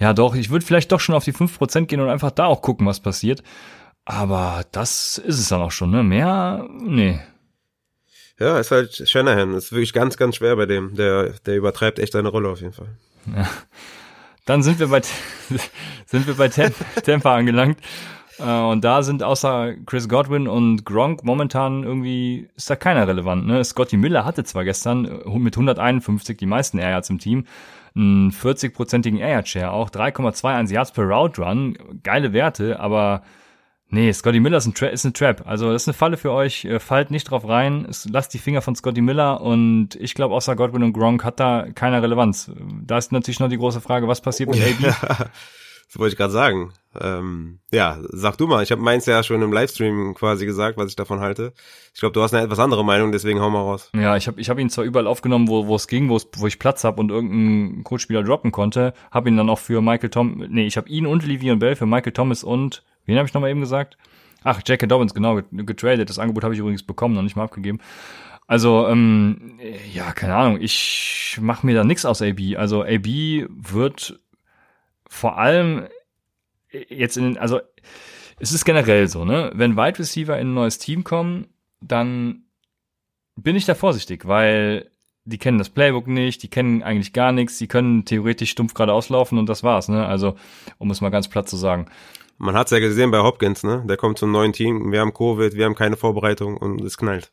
ja 0.00 0.14
doch, 0.14 0.34
ich 0.34 0.50
würde 0.50 0.66
vielleicht 0.66 0.90
doch 0.90 0.98
schon 0.98 1.14
auf 1.14 1.22
die 1.22 1.30
fünf 1.30 1.56
Prozent 1.56 1.86
gehen 1.86 2.00
und 2.00 2.08
einfach 2.08 2.32
da 2.32 2.46
auch 2.46 2.60
gucken, 2.60 2.88
was 2.88 2.98
passiert. 2.98 3.44
Aber 4.04 4.64
das 4.72 5.18
ist 5.18 5.38
es 5.38 5.48
dann 5.48 5.62
auch 5.62 5.70
schon, 5.70 5.92
ne? 5.92 6.02
Mehr, 6.02 6.66
nee. 6.80 7.20
Ja, 8.40 8.58
ist 8.58 8.72
halt 8.72 9.08
Shanahan. 9.08 9.54
Ist 9.54 9.70
wirklich 9.70 9.92
ganz, 9.92 10.16
ganz 10.16 10.34
schwer 10.34 10.56
bei 10.56 10.66
dem. 10.66 10.96
Der, 10.96 11.34
der 11.46 11.54
übertreibt 11.54 12.00
echt 12.00 12.14
seine 12.14 12.30
Rolle 12.30 12.48
auf 12.48 12.60
jeden 12.60 12.72
Fall. 12.72 12.88
Ja. 13.32 13.48
Dann 14.44 14.64
sind 14.64 14.80
wir 14.80 14.88
bei, 14.88 15.02
sind 16.06 16.26
wir 16.26 16.34
bei 16.34 16.48
Tampa 17.04 17.36
angelangt. 17.36 17.78
Äh, 18.38 18.60
und 18.60 18.84
da 18.84 19.02
sind 19.02 19.22
außer 19.22 19.74
Chris 19.86 20.08
Godwin 20.08 20.48
und 20.48 20.84
Gronk 20.84 21.24
momentan 21.24 21.84
irgendwie, 21.84 22.48
ist 22.56 22.70
da 22.70 22.76
keiner 22.76 23.06
relevant. 23.06 23.46
Ne? 23.46 23.62
Scotty 23.64 23.96
Miller 23.96 24.24
hatte 24.24 24.44
zwar 24.44 24.64
gestern 24.64 25.04
äh, 25.04 25.38
mit 25.38 25.54
151 25.54 26.36
die 26.36 26.46
meisten 26.46 26.78
Air 26.78 26.90
Yards 26.90 27.10
im 27.10 27.18
Team, 27.18 27.46
einen 27.94 28.32
40-prozentigen 28.32 29.18
Air 29.18 29.30
Yard 29.30 29.48
Share, 29.48 29.72
auch 29.72 29.90
3,21 29.90 30.72
Yards 30.72 30.92
per 30.92 31.04
Route 31.04 31.42
Run, 31.42 31.78
geile 32.02 32.32
Werte, 32.32 32.80
aber 32.80 33.22
nee, 33.88 34.12
Scotty 34.12 34.40
Miller 34.40 34.58
ist 34.58 34.66
ein, 34.66 34.74
Tra 34.74 34.86
ist 34.86 35.04
ein 35.04 35.14
Trap. 35.14 35.42
Also 35.46 35.72
das 35.72 35.82
ist 35.82 35.88
eine 35.88 35.94
Falle 35.94 36.16
für 36.16 36.32
euch, 36.32 36.64
äh, 36.64 36.80
fallt 36.80 37.10
nicht 37.12 37.30
drauf 37.30 37.48
rein, 37.48 37.86
lasst 38.10 38.34
die 38.34 38.38
Finger 38.38 38.62
von 38.62 38.74
Scotty 38.74 39.00
Miller 39.00 39.40
und 39.40 39.94
ich 39.96 40.14
glaube, 40.14 40.34
außer 40.34 40.56
Godwin 40.56 40.82
und 40.82 40.92
Gronk 40.92 41.24
hat 41.24 41.38
da 41.38 41.66
keine 41.74 42.02
Relevanz. 42.02 42.50
Da 42.82 42.98
ist 42.98 43.12
natürlich 43.12 43.40
noch 43.40 43.48
die 43.48 43.58
große 43.58 43.80
Frage, 43.80 44.08
was 44.08 44.20
passiert 44.20 44.50
mit 44.50 44.60
AB? 44.60 44.94
Das 45.86 46.00
wollte 46.00 46.14
ich 46.14 46.16
gerade 46.16 46.32
sagen. 46.32 46.72
Ähm, 47.00 47.60
ja, 47.72 47.98
sag 48.10 48.36
du 48.36 48.46
mal. 48.46 48.62
Ich 48.62 48.70
habe 48.70 48.82
meins 48.82 49.06
ja 49.06 49.22
schon 49.22 49.42
im 49.42 49.52
Livestream 49.52 50.14
quasi 50.14 50.46
gesagt, 50.46 50.76
was 50.78 50.90
ich 50.90 50.96
davon 50.96 51.20
halte. 51.20 51.52
Ich 51.92 52.00
glaube, 52.00 52.12
du 52.12 52.22
hast 52.22 52.34
eine 52.34 52.44
etwas 52.44 52.58
andere 52.58 52.84
Meinung, 52.84 53.12
deswegen 53.12 53.40
hau 53.40 53.50
mal 53.50 53.60
raus. 53.60 53.90
Ja, 53.94 54.16
ich 54.16 54.26
habe 54.26 54.40
ich 54.40 54.48
hab 54.50 54.58
ihn 54.58 54.70
zwar 54.70 54.84
überall 54.84 55.06
aufgenommen, 55.06 55.48
wo 55.48 55.66
wo 55.66 55.76
es 55.76 55.88
ging, 55.88 56.08
wo 56.08 56.20
wo 56.36 56.46
ich 56.46 56.58
Platz 56.58 56.84
habe 56.84 57.00
und 57.00 57.10
irgendeinen 57.10 57.84
Coachspieler 57.84 58.22
droppen 58.22 58.52
konnte. 58.52 58.94
Habe 59.10 59.28
ihn 59.28 59.36
dann 59.36 59.50
auch 59.50 59.58
für 59.58 59.80
Michael 59.82 60.10
Tom, 60.10 60.44
nee, 60.48 60.66
ich 60.66 60.76
habe 60.76 60.88
ihn 60.88 61.06
und 61.06 61.24
Livion 61.24 61.58
Bell 61.58 61.76
für 61.76 61.86
Michael 61.86 62.12
Thomas 62.12 62.44
und 62.44 62.84
wen 63.06 63.16
habe 63.16 63.26
ich 63.26 63.34
nochmal 63.34 63.50
eben 63.50 63.60
gesagt? 63.60 63.96
Ach, 64.44 64.60
J.K. 64.64 64.86
Dobbins, 64.86 65.14
genau, 65.14 65.40
getradet. 65.52 66.10
Das 66.10 66.18
Angebot 66.18 66.44
habe 66.44 66.52
ich 66.52 66.60
übrigens 66.60 66.82
bekommen, 66.82 67.14
noch 67.14 67.22
nicht 67.22 67.34
mal 67.34 67.44
abgegeben. 67.44 67.80
Also, 68.46 68.86
ähm, 68.88 69.58
ja, 69.92 70.12
keine 70.12 70.34
Ahnung, 70.34 70.58
ich 70.60 71.38
mache 71.40 71.64
mir 71.64 71.74
da 71.74 71.82
nix 71.82 72.04
aus 72.04 72.20
AB. 72.20 72.56
Also 72.58 72.82
AB 72.82 73.06
wird 73.48 74.20
vor 75.08 75.38
allem 75.38 75.84
jetzt 76.88 77.16
in, 77.16 77.38
also 77.38 77.60
es 78.38 78.52
ist 78.52 78.64
generell 78.64 79.08
so, 79.08 79.24
ne? 79.24 79.52
Wenn 79.54 79.76
Wide 79.76 79.98
Receiver 79.98 80.38
in 80.38 80.48
ein 80.48 80.54
neues 80.54 80.78
Team 80.78 81.04
kommen, 81.04 81.46
dann 81.80 82.44
bin 83.36 83.56
ich 83.56 83.64
da 83.64 83.74
vorsichtig, 83.74 84.26
weil 84.26 84.90
die 85.24 85.38
kennen 85.38 85.58
das 85.58 85.70
Playbook 85.70 86.06
nicht, 86.06 86.42
die 86.42 86.48
kennen 86.48 86.82
eigentlich 86.82 87.12
gar 87.12 87.32
nichts, 87.32 87.58
die 87.58 87.66
können 87.66 88.04
theoretisch 88.04 88.50
stumpf 88.50 88.74
geradeaus 88.74 89.08
laufen 89.08 89.38
und 89.38 89.48
das 89.48 89.62
war's, 89.62 89.88
ne? 89.88 90.06
Also, 90.06 90.36
um 90.78 90.90
es 90.90 91.00
mal 91.00 91.10
ganz 91.10 91.28
platt 91.28 91.48
zu 91.48 91.56
sagen. 91.56 91.86
Man 92.36 92.56
hat's 92.56 92.72
ja 92.72 92.80
gesehen 92.80 93.10
bei 93.10 93.20
Hopkins, 93.20 93.62
ne? 93.62 93.84
Der 93.88 93.96
kommt 93.96 94.18
zum 94.18 94.32
neuen 94.32 94.52
Team, 94.52 94.92
wir 94.92 95.00
haben 95.00 95.14
Covid, 95.14 95.54
wir 95.54 95.64
haben 95.64 95.74
keine 95.74 95.96
Vorbereitung 95.96 96.56
und 96.56 96.80
es 96.82 96.98
knallt. 96.98 97.30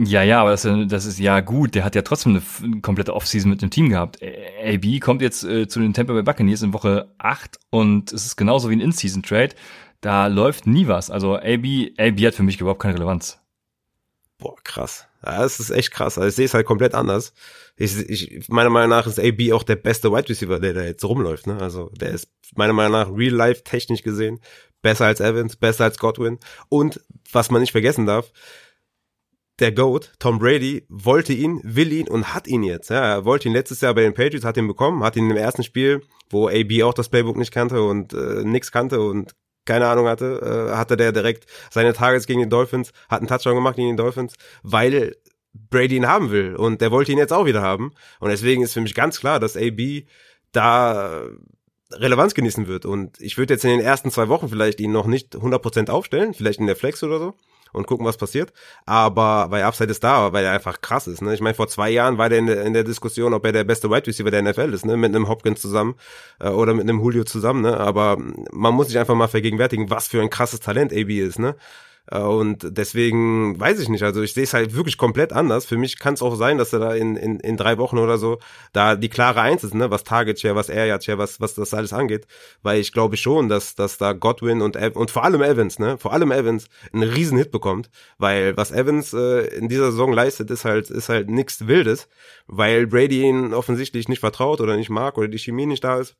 Ja, 0.00 0.24
ja, 0.24 0.40
aber 0.40 0.50
das, 0.50 0.62
das 0.88 1.06
ist 1.06 1.20
ja 1.20 1.38
gut. 1.40 1.76
Der 1.76 1.84
hat 1.84 1.94
ja 1.94 2.02
trotzdem 2.02 2.40
eine 2.62 2.80
komplette 2.80 3.14
Offseason 3.14 3.48
mit 3.48 3.62
dem 3.62 3.70
Team 3.70 3.90
gehabt. 3.90 4.18
AB 4.22 4.98
kommt 5.00 5.22
jetzt 5.22 5.44
äh, 5.44 5.68
zu 5.68 5.78
den 5.78 5.94
Tampa 5.94 6.12
Bay 6.12 6.22
Buccaneers 6.22 6.62
in 6.62 6.72
Woche 6.72 7.14
8 7.18 7.58
und 7.70 8.12
es 8.12 8.26
ist 8.26 8.36
genauso 8.36 8.70
wie 8.70 8.74
ein 8.74 8.80
In-Season-Trade. 8.80 9.54
Da 10.00 10.26
läuft 10.26 10.66
nie 10.66 10.88
was. 10.88 11.10
Also 11.10 11.36
AB, 11.36 11.92
AB 11.96 12.26
hat 12.26 12.34
für 12.34 12.42
mich 12.42 12.60
überhaupt 12.60 12.82
keine 12.82 12.94
Relevanz. 12.94 13.38
Boah, 14.38 14.56
krass. 14.64 15.06
Das 15.22 15.60
ist 15.60 15.70
echt 15.70 15.92
krass. 15.92 16.18
Also 16.18 16.28
ich 16.28 16.34
sehe 16.34 16.44
es 16.44 16.54
halt 16.54 16.66
komplett 16.66 16.94
anders. 16.94 17.32
Ich, 17.76 17.96
ich, 17.96 18.48
meiner 18.48 18.70
Meinung 18.70 18.90
nach 18.90 19.06
ist 19.06 19.20
AB 19.20 19.52
auch 19.52 19.62
der 19.62 19.76
beste 19.76 20.12
Wide 20.12 20.28
Receiver, 20.28 20.58
der 20.58 20.74
da 20.74 20.82
jetzt 20.82 21.04
rumläuft. 21.04 21.46
Ne? 21.46 21.58
Also 21.60 21.90
der 22.00 22.10
ist 22.10 22.28
meiner 22.56 22.72
Meinung 22.72 22.92
nach 22.92 23.16
real 23.16 23.32
life 23.32 23.62
technisch 23.62 24.02
gesehen 24.02 24.40
besser 24.84 25.06
als 25.06 25.18
Evans, 25.18 25.56
besser 25.56 25.84
als 25.84 25.98
Godwin. 25.98 26.38
Und 26.68 27.00
was 27.32 27.50
man 27.50 27.62
nicht 27.62 27.72
vergessen 27.72 28.06
darf, 28.06 28.32
der 29.60 29.72
GOAT, 29.72 30.12
Tom 30.18 30.38
Brady, 30.38 30.84
wollte 30.88 31.32
ihn, 31.32 31.60
will 31.62 31.92
ihn 31.92 32.08
und 32.08 32.34
hat 32.34 32.48
ihn 32.48 32.62
jetzt. 32.62 32.90
Ja, 32.90 33.04
er 33.04 33.24
wollte 33.24 33.48
ihn 33.48 33.54
letztes 33.54 33.80
Jahr 33.80 33.94
bei 33.94 34.02
den 34.02 34.14
Patriots, 34.14 34.44
hat 34.44 34.56
ihn 34.56 34.66
bekommen, 34.66 35.04
hat 35.04 35.16
ihn 35.16 35.30
im 35.30 35.36
ersten 35.36 35.62
Spiel, 35.62 36.02
wo 36.30 36.48
AB 36.48 36.82
auch 36.82 36.94
das 36.94 37.08
Playbook 37.08 37.36
nicht 37.36 37.52
kannte 37.52 37.82
und 37.82 38.12
äh, 38.12 38.44
nix 38.44 38.72
kannte 38.72 39.00
und 39.00 39.34
keine 39.64 39.86
Ahnung 39.86 40.08
hatte, 40.08 40.70
äh, 40.72 40.76
hatte 40.76 40.96
der 40.96 41.12
direkt 41.12 41.46
seine 41.70 41.92
Targets 41.92 42.26
gegen 42.26 42.40
die 42.40 42.48
Dolphins, 42.48 42.92
hat 43.08 43.20
einen 43.20 43.28
Touchdown 43.28 43.54
gemacht 43.54 43.76
gegen 43.76 43.90
die 43.90 43.96
Dolphins, 43.96 44.34
weil 44.62 45.16
Brady 45.52 45.96
ihn 45.96 46.08
haben 46.08 46.30
will 46.32 46.56
und 46.56 46.80
der 46.80 46.90
wollte 46.90 47.12
ihn 47.12 47.18
jetzt 47.18 47.32
auch 47.32 47.46
wieder 47.46 47.62
haben. 47.62 47.92
Und 48.18 48.30
deswegen 48.30 48.62
ist 48.62 48.74
für 48.74 48.80
mich 48.80 48.94
ganz 48.94 49.20
klar, 49.20 49.38
dass 49.38 49.56
AB 49.56 50.04
da 50.50 51.26
Relevanz 51.92 52.34
genießen 52.34 52.66
wird. 52.66 52.86
Und 52.86 53.20
ich 53.20 53.38
würde 53.38 53.54
jetzt 53.54 53.64
in 53.64 53.70
den 53.70 53.80
ersten 53.80 54.10
zwei 54.10 54.28
Wochen 54.28 54.48
vielleicht 54.48 54.80
ihn 54.80 54.90
noch 54.90 55.06
nicht 55.06 55.36
100% 55.36 55.90
aufstellen, 55.90 56.34
vielleicht 56.34 56.58
in 56.58 56.66
der 56.66 56.76
Flex 56.76 57.02
oder 57.04 57.18
so 57.20 57.34
und 57.74 57.86
gucken, 57.86 58.06
was 58.06 58.16
passiert. 58.16 58.52
Aber 58.86 59.50
weil 59.50 59.64
Upside 59.64 59.90
ist 59.90 60.02
da, 60.04 60.32
weil 60.32 60.44
er 60.44 60.52
einfach 60.52 60.80
krass 60.80 61.06
ist. 61.06 61.20
Ne? 61.20 61.34
Ich 61.34 61.40
meine, 61.40 61.54
vor 61.54 61.68
zwei 61.68 61.90
Jahren 61.90 62.16
war 62.16 62.28
der 62.28 62.38
in, 62.38 62.46
der 62.46 62.62
in 62.64 62.72
der 62.72 62.84
Diskussion, 62.84 63.34
ob 63.34 63.44
er 63.44 63.52
der 63.52 63.64
beste 63.64 63.90
Wide 63.90 64.06
Receiver 64.06 64.30
der 64.30 64.42
NFL 64.42 64.72
ist, 64.72 64.86
ne? 64.86 64.96
mit 64.96 65.14
einem 65.14 65.28
Hopkins 65.28 65.60
zusammen 65.60 65.96
äh, 66.40 66.48
oder 66.48 66.72
mit 66.72 66.82
einem 66.82 67.00
Julio 67.00 67.24
zusammen. 67.24 67.62
Ne? 67.62 67.76
Aber 67.76 68.16
man 68.52 68.74
muss 68.74 68.86
sich 68.86 68.98
einfach 68.98 69.14
mal 69.14 69.28
vergegenwärtigen, 69.28 69.90
was 69.90 70.08
für 70.08 70.22
ein 70.22 70.30
krasses 70.30 70.60
Talent 70.60 70.92
AB 70.92 71.10
ist. 71.10 71.38
Ne? 71.38 71.56
Äh, 72.10 72.18
und 72.18 72.76
deswegen 72.76 73.58
weiß 73.58 73.78
ich 73.78 73.88
nicht. 73.88 74.02
Also 74.02 74.22
ich 74.22 74.34
sehe 74.34 74.44
es 74.44 74.54
halt 74.54 74.74
wirklich 74.74 74.98
komplett 74.98 75.32
anders. 75.32 75.64
Für 75.66 75.76
mich 75.76 75.98
kann 75.98 76.14
es 76.14 76.22
auch 76.22 76.34
sein, 76.36 76.58
dass 76.58 76.72
er 76.72 76.80
da 76.80 76.94
in, 76.94 77.16
in, 77.16 77.40
in 77.40 77.56
drei 77.56 77.78
Wochen 77.78 77.98
oder 77.98 78.18
so 78.18 78.38
da 78.72 78.96
die 78.96 79.08
klare 79.08 79.40
Eins 79.40 79.64
ist, 79.64 79.74
ne, 79.74 79.90
was 79.90 80.04
Target 80.04 80.40
Share, 80.40 80.54
was 80.54 80.68
Air 80.68 81.00
Share, 81.00 81.18
was, 81.18 81.40
was 81.40 81.54
das 81.54 81.74
alles 81.74 81.92
angeht. 81.92 82.26
Weil 82.62 82.80
ich 82.80 82.92
glaube 82.92 83.16
schon, 83.16 83.48
dass, 83.48 83.74
dass 83.74 83.98
da 83.98 84.12
Godwin 84.12 84.62
und 84.62 84.76
und 84.94 85.10
vor 85.10 85.24
allem 85.24 85.42
Evans, 85.42 85.78
ne, 85.78 85.98
vor 85.98 86.12
allem 86.12 86.30
Evans 86.30 86.68
einen 86.92 87.04
riesen 87.04 87.38
Hit 87.38 87.50
bekommt. 87.50 87.90
Weil 88.18 88.56
was 88.56 88.72
Evans 88.72 89.12
äh, 89.14 89.46
in 89.56 89.68
dieser 89.68 89.90
Saison 89.90 90.12
leistet, 90.12 90.50
ist 90.50 90.64
halt, 90.64 90.90
ist 90.90 91.08
halt 91.08 91.30
nichts 91.30 91.66
Wildes, 91.66 92.08
weil 92.46 92.86
Brady 92.86 93.22
ihn 93.22 93.54
offensichtlich 93.54 94.08
nicht 94.08 94.20
vertraut 94.20 94.60
oder 94.60 94.76
nicht 94.76 94.90
mag 94.90 95.16
oder 95.18 95.28
die 95.28 95.38
Chemie 95.38 95.66
nicht 95.66 95.84
da 95.84 95.98
ist. 95.98 96.16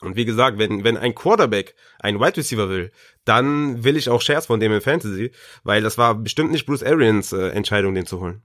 Und 0.00 0.16
wie 0.16 0.24
gesagt, 0.24 0.58
wenn, 0.58 0.84
wenn 0.84 0.96
ein 0.96 1.14
Quarterback 1.14 1.74
einen 2.00 2.20
Wide 2.20 2.36
Receiver 2.36 2.68
will, 2.68 2.90
dann 3.24 3.84
will 3.84 3.96
ich 3.96 4.08
auch 4.08 4.20
Shares 4.20 4.46
von 4.46 4.60
dem 4.60 4.72
in 4.72 4.80
Fantasy, 4.80 5.30
weil 5.64 5.82
das 5.82 5.98
war 5.98 6.14
bestimmt 6.14 6.50
nicht 6.50 6.66
Bruce 6.66 6.82
Arians 6.82 7.32
äh, 7.32 7.48
Entscheidung, 7.48 7.94
den 7.94 8.06
zu 8.06 8.20
holen. 8.20 8.42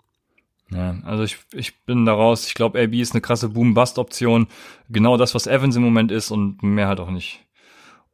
Ja, 0.70 0.98
also 1.04 1.24
ich, 1.24 1.38
ich 1.54 1.80
bin 1.86 2.06
daraus, 2.06 2.46
ich 2.46 2.54
glaube, 2.54 2.82
AB 2.82 2.96
ist 2.96 3.14
eine 3.14 3.22
krasse 3.22 3.50
Boom-Bust-Option. 3.50 4.48
Genau 4.90 5.18
das, 5.18 5.34
was 5.34 5.48
Evans 5.48 5.76
im 5.76 5.84
Moment 5.84 6.12
ist 6.12 6.30
und 6.30 6.62
mehr 6.62 6.88
halt 6.88 7.00
auch 7.00 7.10
nicht. 7.10 7.46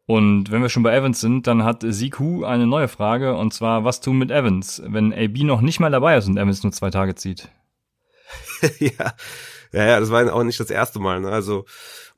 Und 0.05 0.51
wenn 0.51 0.61
wir 0.61 0.69
schon 0.69 0.83
bei 0.83 0.95
Evans 0.95 1.21
sind, 1.21 1.47
dann 1.47 1.63
hat 1.63 1.83
Siku 1.85 2.43
eine 2.43 2.67
neue 2.67 2.89
Frage 2.89 3.35
und 3.35 3.53
zwar, 3.53 3.85
was 3.85 4.01
tun 4.01 4.17
mit 4.17 4.31
Evans, 4.31 4.81
wenn 4.85 5.13
AB 5.13 5.43
noch 5.43 5.61
nicht 5.61 5.79
mal 5.79 5.91
dabei 5.91 6.17
ist 6.17 6.27
und 6.27 6.37
Evans 6.37 6.61
nur 6.61 6.73
zwei 6.73 6.89
Tage 6.89 7.15
zieht? 7.15 7.49
ja. 8.79 9.13
ja, 9.71 9.85
ja, 9.85 9.99
das 9.99 10.11
war 10.11 10.33
auch 10.33 10.43
nicht 10.43 10.59
das 10.59 10.69
erste 10.69 10.99
Mal. 10.99 11.21
Ne? 11.21 11.29
Also 11.29 11.65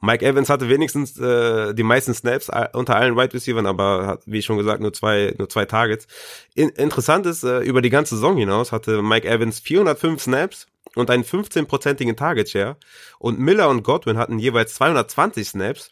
Mike 0.02 0.26
Evans 0.26 0.50
hatte 0.50 0.70
wenigstens 0.70 1.20
äh, 1.20 1.74
die 1.74 1.84
meisten 1.84 2.14
Snaps 2.14 2.50
unter 2.74 2.96
allen 2.96 3.16
Wide 3.16 3.34
Receivers, 3.34 3.66
aber 3.66 4.08
hat, 4.08 4.22
wie 4.26 4.41
schon 4.41 4.58
gesagt, 4.58 4.82
nur 4.82 4.93
zwei, 4.93 5.34
nur 5.38 5.50
zwei 5.50 5.66
Targets. 5.66 6.08
In, 6.54 6.70
interessant 6.70 7.26
ist, 7.26 7.43
äh, 7.43 7.60
über 7.60 7.82
die 7.82 7.89
ganze 7.89 8.16
Saison 8.16 8.38
hinaus 8.38 8.72
hatte 8.72 9.02
Mike 9.02 9.28
Evans 9.28 9.60
405 9.60 10.22
Snaps 10.22 10.68
und 10.96 11.10
einen 11.10 11.24
15-prozentigen 11.24 12.16
Target 12.16 12.50
Share. 12.50 12.78
Und 13.20 13.39
Miller 13.39 13.70
und 13.70 13.84
Godwin 13.84 14.18
hatten 14.18 14.39
jeweils 14.39 14.74
220 14.76 15.48
Snaps. 15.48 15.91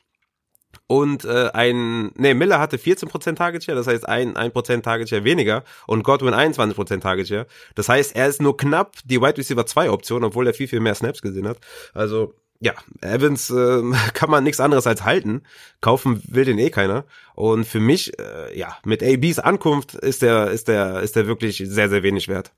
Und 0.87 1.23
äh, 1.25 1.49
ein, 1.53 2.11
nee, 2.15 2.33
Miller 2.33 2.59
hatte 2.59 2.77
14% 2.77 3.35
Target 3.35 3.63
Share, 3.63 3.77
das 3.77 3.87
heißt 3.87 4.07
ein, 4.07 4.35
ein 4.35 4.51
Prozent 4.51 4.83
Target 4.83 5.09
Share 5.09 5.23
weniger 5.23 5.63
und 5.87 6.03
Godwin 6.03 6.33
21% 6.33 6.99
Target 6.99 7.27
Share. 7.27 7.47
Das 7.75 7.89
heißt, 7.89 8.15
er 8.15 8.27
ist 8.27 8.41
nur 8.41 8.57
knapp 8.57 8.97
die 9.05 9.21
Wide 9.21 9.37
Receiver 9.37 9.65
2 9.65 9.89
Option, 9.89 10.23
obwohl 10.23 10.47
er 10.47 10.53
viel, 10.53 10.67
viel 10.67 10.81
mehr 10.81 10.95
Snaps 10.95 11.21
gesehen 11.21 11.47
hat. 11.47 11.57
Also 11.93 12.35
ja, 12.63 12.73
Evans 13.01 13.49
äh, 13.49 13.81
kann 14.13 14.29
man 14.29 14.43
nichts 14.43 14.59
anderes 14.59 14.87
als 14.87 15.03
halten. 15.03 15.41
Kaufen 15.81 16.23
will 16.27 16.45
den 16.45 16.57
eh 16.57 16.69
keiner. 16.69 17.05
Und 17.35 17.65
für 17.65 17.79
mich, 17.79 18.17
äh, 18.19 18.57
ja, 18.57 18.77
mit 18.85 19.03
ABs 19.03 19.39
Ankunft 19.39 19.95
ist 19.95 20.21
der, 20.21 20.51
ist 20.51 20.67
der, 20.67 21.01
ist 21.01 21.15
der 21.15 21.27
wirklich 21.27 21.57
sehr, 21.57 21.89
sehr 21.89 22.03
wenig 22.03 22.27
wert. 22.27 22.53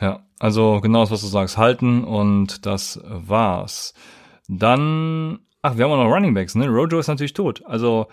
Ja, 0.00 0.26
also 0.38 0.80
genau 0.80 1.00
das, 1.00 1.10
was 1.10 1.20
du 1.22 1.28
sagst, 1.28 1.56
halten 1.56 2.04
und 2.04 2.66
das 2.66 3.00
war's. 3.04 3.94
Dann, 4.48 5.40
ach, 5.62 5.76
wir 5.76 5.84
haben 5.84 5.92
auch 5.92 6.04
noch 6.04 6.12
Running 6.12 6.34
Backs, 6.34 6.54
ne? 6.54 6.68
Rojo 6.68 6.98
ist 6.98 7.08
natürlich 7.08 7.32
tot. 7.32 7.62
Also 7.64 8.08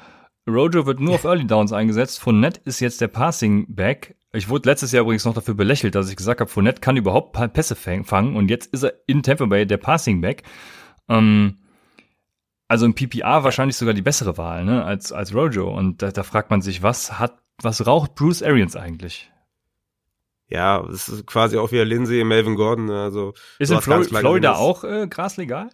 Rojo 0.47 0.86
wird 0.86 0.99
nur 0.99 1.15
auf 1.15 1.23
Early 1.25 1.45
Downs 1.45 1.73
eingesetzt. 1.73 2.19
Fournette 2.19 2.61
ist 2.65 2.79
jetzt 2.79 3.01
der 3.01 3.07
Passing 3.07 3.65
Back. 3.67 4.15
Ich 4.36 4.49
wurde 4.49 4.67
letztes 4.67 4.91
Jahr 4.91 5.03
übrigens 5.03 5.25
noch 5.25 5.36
dafür 5.36 5.53
belächelt, 5.53 5.93
dass 5.93 6.09
ich 6.09 6.15
gesagt 6.15 6.41
habe, 6.41 6.49
Fournette 6.49 6.81
kann 6.81 6.97
überhaupt 6.97 7.34
Pässe 7.53 7.75
fangen 7.75 8.36
und 8.36 8.49
jetzt 8.49 8.73
ist 8.73 8.84
er 8.84 8.93
in 9.05 9.21
Tampa 9.21 9.45
Bay 9.45 9.67
der 9.67 9.77
Passing 9.77 10.21
Back. 10.21 10.41
Ähm, 11.07 11.59
also 12.67 12.88
im 12.88 12.95
PPA 12.95 13.43
wahrscheinlich 13.43 13.77
sogar 13.77 13.93
die 13.93 14.01
bessere 14.01 14.36
Wahl, 14.38 14.65
ne, 14.65 14.84
als, 14.84 15.11
als 15.11 15.36
Rojo. 15.36 15.69
Und 15.69 16.01
da, 16.01 16.11
da 16.11 16.23
fragt 16.23 16.49
man 16.49 16.63
sich, 16.63 16.81
was 16.81 17.19
hat, 17.19 17.38
was 17.61 17.86
raucht 17.86 18.15
Bruce 18.15 18.41
Arians 18.41 18.75
eigentlich? 18.75 19.31
Ja, 20.47 20.84
es 20.86 21.07
ist 21.09 21.27
quasi 21.27 21.57
auch 21.57 21.71
wieder 21.71 21.86
Lindsay, 21.86 22.23
Melvin 22.23 22.55
Gordon, 22.55 22.89
also. 22.89 23.34
Ist 23.59 23.71
in 23.71 23.81
Flor 23.81 24.03
Florida 24.03 24.55
auch 24.55 24.84
äh, 24.84 25.07
Gras 25.07 25.38
legal? 25.38 25.69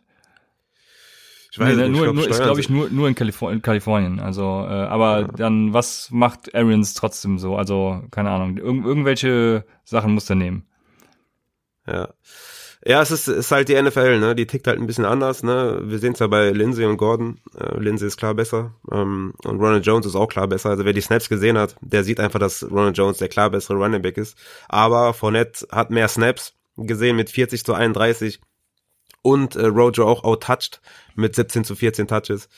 Ich 1.60 1.66
weiß 1.66 1.76
nee, 1.76 1.90
nicht, 1.90 1.92
nur, 1.92 2.00
ich 2.00 2.04
glaub, 2.04 2.16
nur, 2.16 2.30
ist 2.30 2.42
glaube 2.42 2.60
ich 2.62 2.70
nur 2.70 2.90
nur 2.90 3.08
in, 3.10 3.16
Kalifor 3.16 3.52
in 3.52 3.62
Kalifornien. 3.62 4.20
Also, 4.22 4.44
äh, 4.44 4.72
aber 4.72 5.22
ja. 5.22 5.28
dann 5.28 5.74
was 5.74 6.10
macht 6.10 6.56
Arians 6.56 6.94
trotzdem 6.94 7.38
so? 7.38 7.58
Also 7.58 8.02
keine 8.12 8.30
Ahnung. 8.30 8.58
Irg 8.58 8.86
irgendwelche 8.86 9.66
Sachen 9.84 10.14
muss 10.14 10.30
er 10.30 10.38
nehmen. 10.38 10.64
Ja. 11.86 12.10
Ja, 12.86 13.02
es 13.02 13.12
ist, 13.12 13.28
ist 13.28 13.52
halt 13.52 13.68
die 13.68 13.82
NFL, 13.82 14.20
ne? 14.20 14.36
Die 14.36 14.48
tickt 14.48 14.66
halt 14.66 14.80
ein 14.80 14.88
bisschen 14.88 15.04
anders, 15.04 15.44
ne? 15.44 15.82
Wir 15.84 16.00
sehen 16.00 16.14
es 16.14 16.20
ja 16.20 16.28
bei 16.28 16.52
Lindsay 16.52 16.86
und 16.86 16.96
Gordon. 16.96 17.42
Äh, 17.60 17.78
Lindsay 17.78 18.08
ist 18.08 18.16
klar 18.16 18.34
besser. 18.34 18.74
Ähm, 18.90 19.34
und 19.44 19.60
Ronald 19.60 19.86
Jones 19.86 20.06
ist 20.06 20.16
auch 20.16 20.30
klar 20.30 20.48
besser. 20.48 20.70
Also 20.70 20.86
wer 20.86 20.94
die 20.94 21.02
Snaps 21.02 21.28
gesehen 21.28 21.58
hat, 21.58 21.76
der 21.82 22.06
sieht 22.06 22.22
einfach, 22.22 22.40
dass 22.40 22.64
Ronald 22.64 22.98
Jones 22.98 23.18
der 23.18 23.28
klar 23.28 23.50
bessere 23.50 23.78
Running 23.78 24.02
Back 24.02 24.18
ist. 24.18 24.38
Aber 24.70 25.14
Fournette 25.14 25.68
hat 25.74 25.90
mehr 25.90 26.08
Snaps 26.08 26.54
gesehen 26.78 27.18
mit 27.18 27.30
40 27.30 27.66
zu 27.66 27.74
31 27.74 28.40
und 29.22 29.56
äh, 29.56 29.66
Rojo 29.66 30.08
auch 30.08 30.24
outtouched 30.24 30.82
mit 31.16 31.36
17 31.36 31.64
zu 31.64 31.76
14 31.76 32.08
Touches. 32.08 32.50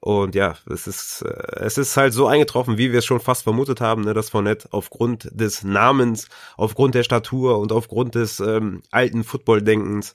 Und 0.00 0.34
ja, 0.34 0.56
es 0.70 0.86
ist, 0.86 1.22
äh, 1.22 1.64
es 1.64 1.78
ist 1.78 1.96
halt 1.96 2.12
so 2.12 2.26
eingetroffen, 2.26 2.78
wie 2.78 2.92
wir 2.92 3.00
es 3.00 3.04
schon 3.04 3.20
fast 3.20 3.42
vermutet 3.42 3.80
haben, 3.80 4.02
ne, 4.02 4.14
dass 4.14 4.30
Fournette 4.30 4.68
aufgrund 4.70 5.28
des 5.32 5.64
Namens, 5.64 6.28
aufgrund 6.56 6.94
der 6.94 7.02
Statur 7.02 7.58
und 7.58 7.72
aufgrund 7.72 8.14
des 8.14 8.40
ähm, 8.40 8.82
alten 8.90 9.24
Football-Denkens, 9.24 10.14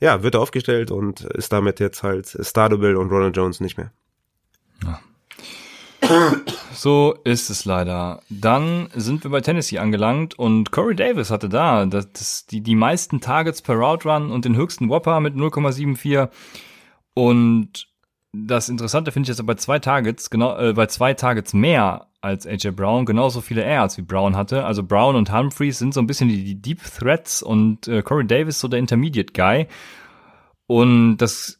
ja, 0.00 0.22
wird 0.22 0.34
er 0.34 0.40
aufgestellt 0.40 0.90
und 0.90 1.22
ist 1.22 1.52
damit 1.52 1.80
jetzt 1.80 2.02
halt 2.02 2.28
startable 2.40 2.98
und 2.98 3.10
Ronald 3.10 3.36
Jones 3.36 3.60
nicht 3.60 3.76
mehr. 3.76 3.90
Ja. 4.84 5.00
So 6.78 7.16
ist 7.24 7.50
es 7.50 7.64
leider. 7.64 8.20
Dann 8.30 8.88
sind 8.94 9.24
wir 9.24 9.32
bei 9.32 9.40
Tennessee 9.40 9.78
angelangt 9.78 10.38
und 10.38 10.70
Corey 10.70 10.94
Davis 10.94 11.28
hatte 11.28 11.48
da 11.48 11.84
das, 11.86 12.12
das, 12.12 12.46
die, 12.46 12.60
die 12.60 12.76
meisten 12.76 13.20
Targets 13.20 13.62
per 13.62 13.74
Route 13.74 14.08
Run 14.08 14.30
und 14.30 14.44
den 14.44 14.54
höchsten 14.54 14.88
Whopper 14.88 15.18
mit 15.18 15.34
0,74. 15.34 16.28
Und 17.14 17.88
das 18.32 18.68
Interessante 18.68 19.10
finde 19.10 19.24
ich 19.24 19.36
jetzt 19.36 19.44
bei 19.44 19.54
zwei 19.54 19.80
Targets, 19.80 20.30
genau, 20.30 20.56
äh, 20.56 20.72
bei 20.72 20.86
zwei 20.86 21.14
Targets 21.14 21.52
mehr 21.52 22.06
als 22.20 22.46
AJ 22.46 22.70
Brown, 22.70 23.06
genauso 23.06 23.40
viele 23.40 23.64
Airs 23.64 23.98
wie 23.98 24.02
Brown 24.02 24.36
hatte. 24.36 24.64
Also 24.64 24.84
Brown 24.84 25.16
und 25.16 25.32
Humphreys 25.32 25.80
sind 25.80 25.92
so 25.92 26.00
ein 26.00 26.06
bisschen 26.06 26.28
die, 26.28 26.44
die 26.44 26.62
Deep 26.62 26.80
Threats 26.96 27.42
und 27.42 27.88
äh, 27.88 28.02
Corey 28.02 28.24
Davis 28.24 28.60
so 28.60 28.68
der 28.68 28.78
Intermediate 28.78 29.32
Guy. 29.32 29.66
Und 30.68 31.16
das 31.16 31.58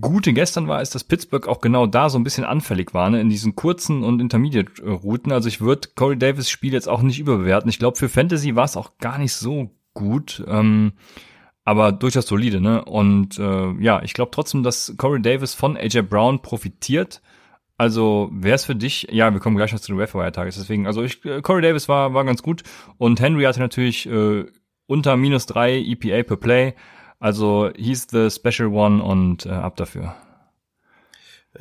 Gute 0.00 0.32
gestern 0.32 0.68
war, 0.68 0.80
ist, 0.80 0.94
dass 0.94 1.02
Pittsburgh 1.02 1.48
auch 1.48 1.60
genau 1.60 1.86
da 1.86 2.08
so 2.08 2.16
ein 2.16 2.22
bisschen 2.22 2.44
anfällig 2.44 2.94
war, 2.94 3.10
ne, 3.10 3.20
in 3.20 3.28
diesen 3.28 3.56
kurzen 3.56 4.04
und 4.04 4.20
Intermediate-Routen. 4.20 5.32
Also 5.32 5.48
ich 5.48 5.60
würde 5.60 5.88
Corey 5.96 6.16
Davis 6.16 6.50
Spiel 6.50 6.72
jetzt 6.72 6.88
auch 6.88 7.02
nicht 7.02 7.18
überbewerten. 7.18 7.68
Ich 7.68 7.80
glaube, 7.80 7.96
für 7.98 8.08
Fantasy 8.08 8.54
war 8.54 8.64
es 8.64 8.76
auch 8.76 8.98
gar 8.98 9.18
nicht 9.18 9.32
so 9.32 9.70
gut, 9.92 10.44
ähm, 10.46 10.92
aber 11.64 11.90
durchaus 11.90 12.28
solide, 12.28 12.60
ne? 12.60 12.84
Und 12.84 13.40
äh, 13.40 13.72
ja, 13.80 14.02
ich 14.02 14.14
glaube 14.14 14.30
trotzdem, 14.30 14.62
dass 14.62 14.94
Corey 14.98 15.20
Davis 15.20 15.54
von 15.54 15.76
AJ 15.76 16.02
Brown 16.02 16.42
profitiert. 16.42 17.20
Also 17.76 18.30
wäre 18.32 18.54
es 18.54 18.64
für 18.64 18.76
dich, 18.76 19.08
ja, 19.10 19.32
wir 19.32 19.40
kommen 19.40 19.56
gleich 19.56 19.72
noch 19.72 19.80
zu 19.80 19.90
den 19.90 19.98
Waiver-Tages, 19.98 20.54
deswegen, 20.54 20.86
also 20.86 21.02
ich, 21.02 21.24
äh, 21.24 21.42
Corey 21.42 21.62
Davis 21.62 21.88
war, 21.88 22.14
war 22.14 22.24
ganz 22.24 22.40
gut 22.42 22.62
und 22.98 23.20
Henry 23.20 23.42
hatte 23.42 23.58
natürlich 23.58 24.08
äh, 24.08 24.44
unter 24.86 25.16
minus 25.16 25.46
drei 25.46 25.78
EPA 25.78 26.22
per 26.22 26.36
Play. 26.36 26.74
Also 27.22 27.70
he's 27.76 28.08
the 28.10 28.30
special 28.30 28.74
one 28.74 29.00
und 29.00 29.46
äh, 29.46 29.50
ab 29.50 29.76
dafür. 29.76 30.16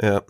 Ja. 0.01 0.23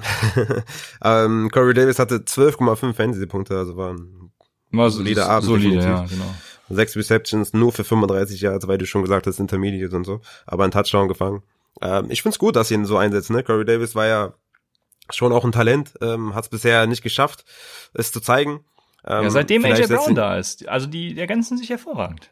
ähm, 1.05 1.49
Corey 1.53 1.73
Davis 1.73 1.99
hatte 1.99 2.17
12,5 2.17 2.93
Fantasy-Punkte, 2.93 3.57
also 3.57 3.77
war 3.77 3.93
ein 3.93 4.33
war 4.71 4.91
solider 4.91 5.29
Abend. 5.29 5.45
Solide, 5.45 5.75
ja, 5.77 6.05
genau. 6.05 6.35
Sechs 6.69 6.97
Receptions, 6.97 7.53
nur 7.53 7.71
für 7.71 7.85
35 7.85 8.41
Yards, 8.41 8.67
weil 8.67 8.77
du 8.77 8.85
schon 8.85 9.03
gesagt 9.03 9.25
hast, 9.25 9.39
Intermediate 9.39 9.95
und 9.95 10.03
so, 10.03 10.19
aber 10.45 10.65
ein 10.65 10.71
Touchdown 10.71 11.07
gefangen. 11.07 11.43
Ähm, 11.81 12.07
ich 12.09 12.23
find's 12.23 12.37
gut, 12.37 12.57
dass 12.57 12.67
sie 12.67 12.73
ihn 12.73 12.85
so 12.85 12.97
einsetzen, 12.97 13.33
ne? 13.33 13.41
Corey 13.41 13.63
Davis 13.63 13.95
war 13.95 14.07
ja 14.07 14.33
schon 15.11 15.31
auch 15.31 15.45
ein 15.45 15.53
Talent, 15.53 15.93
ähm, 16.01 16.35
hat 16.35 16.43
es 16.43 16.49
bisher 16.49 16.87
nicht 16.87 17.03
geschafft, 17.03 17.45
es 17.93 18.11
zu 18.11 18.19
zeigen. 18.19 18.65
Ähm, 19.05 19.23
ja, 19.23 19.29
seitdem 19.29 19.63
AJ 19.63 19.87
Brown 19.87 20.13
da 20.13 20.37
ist. 20.37 20.67
Also 20.67 20.87
die 20.87 21.17
ergänzen 21.17 21.57
sich 21.57 21.69
hervorragend. 21.69 22.31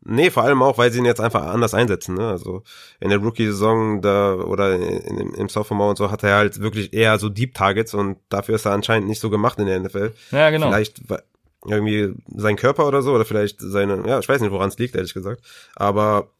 Nee, 0.00 0.30
vor 0.30 0.44
allem 0.44 0.62
auch, 0.62 0.78
weil 0.78 0.92
sie 0.92 0.98
ihn 0.98 1.04
jetzt 1.04 1.20
einfach 1.20 1.42
anders 1.42 1.74
einsetzen. 1.74 2.14
Ne? 2.14 2.28
Also 2.28 2.62
in 3.00 3.10
der 3.10 3.18
Rookie-Saison 3.18 4.00
da 4.00 4.34
oder 4.34 4.74
in, 4.74 4.82
in, 4.82 5.34
im 5.34 5.48
Sophomore 5.48 5.90
und 5.90 5.96
so 5.96 6.10
hat 6.10 6.22
er 6.22 6.36
halt 6.36 6.60
wirklich 6.60 6.92
eher 6.92 7.18
so 7.18 7.28
Deep 7.28 7.54
Targets 7.54 7.94
und 7.94 8.18
dafür 8.28 8.54
ist 8.54 8.64
er 8.64 8.72
anscheinend 8.72 9.08
nicht 9.08 9.20
so 9.20 9.28
gemacht 9.28 9.58
in 9.58 9.66
der 9.66 9.80
NFL. 9.80 10.14
Ja, 10.30 10.50
genau. 10.50 10.68
Vielleicht 10.68 11.02
irgendwie 11.64 12.14
sein 12.34 12.56
Körper 12.56 12.86
oder 12.86 13.02
so 13.02 13.12
oder 13.12 13.24
vielleicht 13.24 13.60
seine, 13.60 14.06
ja, 14.06 14.18
ich 14.18 14.28
weiß 14.28 14.40
nicht, 14.40 14.52
woran 14.52 14.68
es 14.68 14.78
liegt, 14.78 14.94
ehrlich 14.94 15.14
gesagt. 15.14 15.42
Aber 15.74 16.30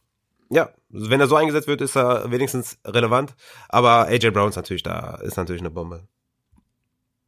ja, 0.50 0.70
wenn 0.88 1.20
er 1.20 1.26
so 1.26 1.36
eingesetzt 1.36 1.68
wird, 1.68 1.80
ist 1.80 1.96
er 1.96 2.30
wenigstens 2.30 2.78
relevant. 2.84 3.34
Aber 3.68 4.06
AJ 4.06 4.30
Brown 4.30 4.50
ist 4.50 4.56
natürlich 4.56 4.82
da, 4.82 5.16
ist 5.16 5.36
natürlich 5.36 5.62
eine 5.62 5.70
Bombe. 5.70 6.06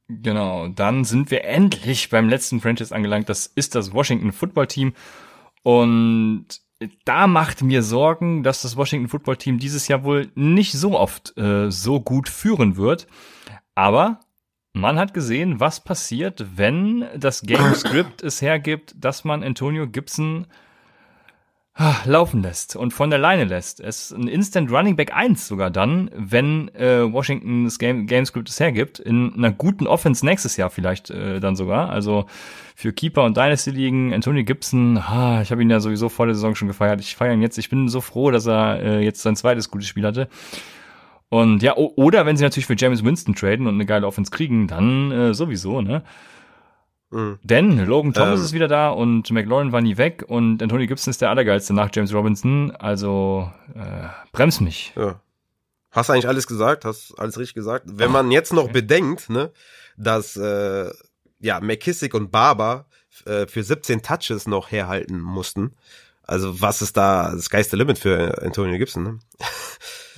Genau, 0.08 0.68
dann 0.68 1.04
sind 1.04 1.30
wir 1.30 1.44
endlich 1.44 2.10
beim 2.10 2.28
letzten 2.28 2.60
Franchise 2.60 2.94
angelangt. 2.94 3.28
Das 3.28 3.46
ist 3.46 3.74
das 3.74 3.92
Washington 3.92 4.32
Football 4.32 4.66
Team. 4.66 4.94
Und 5.62 6.46
da 7.04 7.26
macht 7.26 7.62
mir 7.62 7.82
Sorgen, 7.82 8.42
dass 8.42 8.62
das 8.62 8.76
Washington 8.76 9.08
Football 9.08 9.36
Team 9.36 9.58
dieses 9.58 9.88
Jahr 9.88 10.04
wohl 10.04 10.30
nicht 10.34 10.72
so 10.72 10.98
oft 10.98 11.36
äh, 11.36 11.70
so 11.70 12.00
gut 12.00 12.28
führen 12.28 12.76
wird. 12.76 13.06
Aber 13.74 14.20
man 14.72 14.98
hat 14.98 15.14
gesehen, 15.14 15.60
was 15.60 15.82
passiert, 15.82 16.44
wenn 16.56 17.06
das 17.16 17.42
Game 17.42 17.74
Script 17.74 18.22
es 18.22 18.40
hergibt, 18.40 18.94
dass 18.98 19.24
man 19.24 19.42
Antonio 19.42 19.86
Gibson 19.86 20.46
laufen 22.04 22.42
lässt 22.42 22.76
und 22.76 22.92
von 22.92 23.10
der 23.10 23.18
Leine 23.18 23.44
lässt. 23.44 23.80
Es 23.80 24.10
ist 24.10 24.12
ein 24.12 24.28
Instant 24.28 24.70
Running 24.70 24.96
Back 24.96 25.14
1 25.14 25.46
sogar 25.46 25.70
dann, 25.70 26.10
wenn 26.14 26.68
äh, 26.74 27.10
Washington 27.10 27.64
das 27.64 27.78
Game, 27.78 28.06
Gamescript 28.06 28.48
es 28.48 28.60
hergibt, 28.60 28.98
in 28.98 29.32
einer 29.34 29.50
guten 29.50 29.86
Offense 29.86 30.24
nächstes 30.26 30.56
Jahr 30.56 30.68
vielleicht 30.68 31.10
äh, 31.10 31.40
dann 31.40 31.56
sogar. 31.56 31.88
Also 31.90 32.26
für 32.74 32.92
Keeper 32.92 33.24
und 33.24 33.36
Dynasty 33.36 33.70
liegen, 33.70 34.12
Antonio 34.12 34.44
Gibson, 34.44 34.98
ah, 34.98 35.40
ich 35.42 35.50
habe 35.52 35.62
ihn 35.62 35.70
ja 35.70 35.80
sowieso 35.80 36.08
vor 36.08 36.26
der 36.26 36.34
Saison 36.34 36.54
schon 36.54 36.68
gefeiert. 36.68 37.00
Ich 37.00 37.16
feiere 37.16 37.34
ihn 37.34 37.42
jetzt. 37.42 37.56
Ich 37.56 37.70
bin 37.70 37.88
so 37.88 38.00
froh, 38.00 38.30
dass 38.30 38.46
er 38.46 38.82
äh, 38.82 39.04
jetzt 39.04 39.22
sein 39.22 39.36
zweites 39.36 39.70
gutes 39.70 39.88
Spiel 39.88 40.04
hatte. 40.04 40.28
Und 41.30 41.62
ja, 41.62 41.76
oder 41.76 42.26
wenn 42.26 42.36
sie 42.36 42.42
natürlich 42.42 42.66
für 42.66 42.76
James 42.76 43.04
Winston 43.04 43.34
traden 43.34 43.68
und 43.68 43.74
eine 43.74 43.86
geile 43.86 44.06
Offense 44.06 44.32
kriegen, 44.32 44.66
dann 44.66 45.12
äh, 45.12 45.34
sowieso, 45.34 45.80
ne? 45.80 46.02
Mhm. 47.10 47.38
Denn 47.42 47.84
Logan 47.86 48.12
Thomas 48.12 48.38
ähm. 48.38 48.44
ist 48.46 48.52
wieder 48.52 48.68
da 48.68 48.90
und 48.90 49.30
McLaurin 49.30 49.72
war 49.72 49.80
nie 49.80 49.96
weg 49.96 50.24
und 50.26 50.62
Anthony 50.62 50.86
Gibson 50.86 51.10
ist 51.10 51.20
der 51.20 51.30
Allergeilste 51.30 51.74
nach 51.74 51.90
James 51.92 52.14
Robinson. 52.14 52.70
Also 52.76 53.50
äh, 53.74 54.08
bremst 54.32 54.60
mich. 54.60 54.92
Ja. 54.96 55.20
Hast 55.90 56.10
eigentlich 56.10 56.28
alles 56.28 56.46
gesagt, 56.46 56.84
hast 56.84 57.14
alles 57.18 57.36
richtig 57.36 57.54
gesagt. 57.54 57.84
Wenn 57.86 58.12
man 58.12 58.30
jetzt 58.30 58.52
noch 58.52 58.64
okay. 58.64 58.74
bedenkt, 58.74 59.28
ne, 59.28 59.50
dass 59.96 60.36
äh, 60.36 60.90
ja 61.40 61.60
McKissick 61.60 62.14
und 62.14 62.30
Barber 62.30 62.86
äh, 63.26 63.46
für 63.46 63.64
17 63.64 64.02
Touches 64.02 64.46
noch 64.46 64.70
herhalten 64.70 65.20
mussten. 65.20 65.74
Also 66.22 66.60
was 66.60 66.80
ist 66.80 66.96
da 66.96 67.32
das 67.32 67.50
geiste 67.50 67.76
Limit 67.76 67.98
für 67.98 68.40
Antonio 68.42 68.78
Gibson? 68.78 69.02
Ne? 69.02 69.18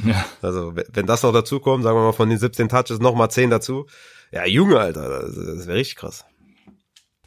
Ja. 0.05 0.25
Also 0.41 0.75
wenn 0.75 1.07
das 1.07 1.23
noch 1.23 1.33
dazu 1.33 1.61
kommt, 1.61 1.85
sagen 1.85 1.97
wir 1.97 2.03
mal 2.03 2.13
von 2.13 2.29
den 2.29 2.39
17 2.39 2.69
Touches 2.69 2.99
noch 2.99 3.15
mal 3.15 3.29
10 3.29 3.51
dazu. 3.51 3.87
Ja, 4.33 4.47
Junge, 4.47 4.81
Alter, 4.81 5.07
das, 5.09 5.35
das 5.35 5.67
wäre 5.67 5.79
richtig 5.79 5.97
krass. 5.97 6.25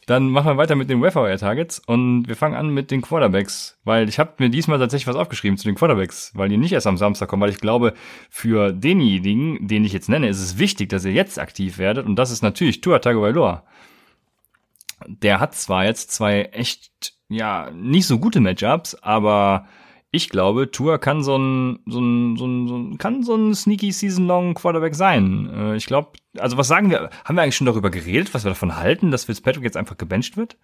Dann 0.06 0.30
machen 0.30 0.48
wir 0.48 0.58
weiter 0.58 0.76
mit 0.76 0.90
den 0.90 1.02
Wire 1.02 1.38
Targets 1.38 1.80
und 1.80 2.28
wir 2.28 2.36
fangen 2.36 2.56
an 2.56 2.70
mit 2.70 2.92
den 2.92 3.02
Quarterbacks, 3.02 3.80
weil 3.84 4.08
ich 4.08 4.20
habe 4.20 4.34
mir 4.38 4.50
diesmal 4.50 4.78
tatsächlich 4.78 5.08
was 5.08 5.16
aufgeschrieben 5.16 5.58
zu 5.58 5.66
den 5.66 5.76
Quarterbacks, 5.76 6.32
weil 6.36 6.48
die 6.48 6.58
nicht 6.58 6.74
erst 6.74 6.86
am 6.86 6.98
Samstag 6.98 7.28
kommen, 7.28 7.42
weil 7.42 7.50
ich 7.50 7.60
glaube, 7.60 7.94
für 8.30 8.72
denjenigen, 8.72 9.68
den 9.68 9.84
ich 9.84 9.94
jetzt 9.94 10.10
nenne, 10.10 10.28
ist 10.28 10.42
es 10.42 10.60
wichtig, 10.60 10.90
dass 10.90 11.06
ihr 11.06 11.14
jetzt 11.14 11.40
aktiv 11.40 11.80
werdet 11.80 12.06
und 12.06 12.18
das 12.18 12.30
ist 12.30 12.44
natürlich 12.44 12.82
Tua 12.82 13.00
Tagovailoa. 13.00 13.64
Der 15.08 15.40
hat 15.40 15.56
zwar 15.56 15.86
jetzt 15.86 16.12
zwei 16.12 16.44
echt 16.52 17.16
ja 17.28 17.72
nicht 17.72 18.06
so 18.06 18.20
gute 18.20 18.42
Matchups, 18.42 18.96
aber 18.96 19.68
ich 20.16 20.30
glaube, 20.30 20.72
Tour 20.72 20.98
kann 20.98 21.24
so 21.24 21.38
ein, 21.38 21.80
so 21.86 22.00
ein, 22.00 22.38
so 22.38 22.46
ein, 22.46 22.68
so 22.68 22.78
ein 22.78 22.98
kann 22.98 23.24
so 23.24 23.36
ein 23.36 23.54
sneaky 23.54 23.92
Season-Long 23.92 24.54
Quarterback 24.54 24.96
sein. 24.96 25.50
Äh, 25.54 25.76
ich 25.76 25.86
glaube, 25.86 26.12
also 26.38 26.58
was 26.58 26.68
sagen 26.68 26.90
wir? 26.90 27.10
Haben 27.26 27.36
wir 27.36 27.44
eigentlich 27.44 27.56
schon 27.58 27.68
darüber 27.68 27.90
geredet, 27.90 28.34
was 28.34 28.44
wir 28.44 28.50
davon 28.50 28.78
halten, 28.78 29.12
dass 29.12 29.26
Fitzpatrick 29.26 29.64
jetzt 29.64 29.78
einfach 29.78 29.98
gebencht 29.98 30.38
wird? 30.38 30.58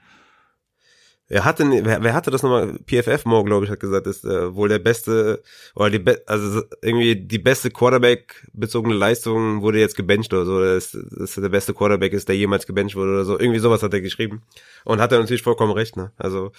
Er 1.31 1.45
hatte, 1.45 1.63
wer, 1.65 2.03
wer 2.03 2.13
hatte 2.13 2.29
das 2.29 2.43
nochmal? 2.43 2.77
PFF 2.85 3.23
Mo, 3.23 3.45
glaube 3.45 3.63
ich, 3.63 3.71
hat 3.71 3.79
gesagt, 3.79 4.05
ist 4.05 4.25
äh, 4.25 4.53
wohl 4.53 4.67
der 4.67 4.79
beste, 4.79 5.41
oder 5.75 5.89
die, 5.89 5.99
be 5.99 6.21
also 6.25 6.61
irgendwie 6.81 7.15
die 7.15 7.39
beste 7.39 7.71
Quarterback-bezogene 7.71 8.93
Leistung 8.93 9.61
wurde 9.61 9.79
jetzt 9.79 9.95
gebencht 9.95 10.33
oder 10.33 10.43
so. 10.43 10.59
Dass, 10.59 10.91
dass 10.91 11.35
der 11.35 11.47
beste 11.47 11.73
Quarterback 11.73 12.11
ist, 12.11 12.27
der 12.27 12.35
jemals 12.35 12.67
gebencht 12.67 12.97
wurde 12.97 13.13
oder 13.13 13.23
so. 13.23 13.39
Irgendwie 13.39 13.59
sowas 13.59 13.81
hat 13.81 13.93
er 13.93 14.01
geschrieben. 14.01 14.41
Und 14.83 14.99
hat 14.99 15.13
er 15.13 15.19
natürlich 15.19 15.41
vollkommen 15.41 15.71
recht, 15.71 15.95
ne? 15.95 16.11
Also, 16.17 16.51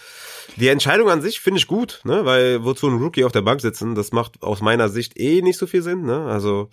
die 0.57 0.69
Entscheidung 0.69 1.11
an 1.11 1.21
sich 1.21 1.41
finde 1.41 1.59
ich 1.59 1.67
gut, 1.67 2.01
ne? 2.05 2.25
Weil 2.25 2.65
wozu 2.65 2.89
ein 2.89 2.97
Rookie 2.97 3.25
auf 3.25 3.33
der 3.33 3.43
Bank 3.43 3.61
sitzen, 3.61 3.95
das 3.95 4.13
macht 4.13 4.43
aus 4.43 4.63
meiner 4.63 4.89
Sicht 4.89 5.21
eh 5.21 5.43
nicht 5.43 5.59
so 5.59 5.67
viel 5.67 5.83
Sinn, 5.83 6.07
ne? 6.07 6.25
Also, 6.25 6.71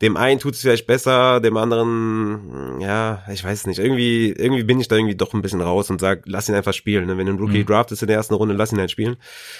dem 0.00 0.16
einen 0.16 0.38
tut 0.38 0.54
es 0.54 0.60
vielleicht 0.60 0.86
besser, 0.86 1.40
dem 1.40 1.56
anderen, 1.56 2.80
ja, 2.80 3.24
ich 3.32 3.42
weiß 3.42 3.66
nicht. 3.66 3.78
Irgendwie, 3.78 4.30
irgendwie 4.30 4.62
bin 4.62 4.78
ich 4.78 4.86
da 4.86 4.96
irgendwie 4.96 5.16
doch 5.16 5.34
ein 5.34 5.42
bisschen 5.42 5.60
raus 5.60 5.90
und 5.90 6.00
sag, 6.00 6.22
lass 6.26 6.48
ihn 6.48 6.54
einfach 6.54 6.72
spielen. 6.72 7.06
Ne? 7.06 7.18
Wenn 7.18 7.28
ein 7.28 7.38
Rookie 7.38 7.60
mhm. 7.60 7.66
Draft 7.66 7.90
ist 7.90 8.02
in 8.02 8.08
der 8.08 8.16
ersten 8.16 8.34
Runde, 8.34 8.54
lass 8.54 8.72
ihn 8.72 8.78
halt 8.78 8.92
spielen. 8.92 9.16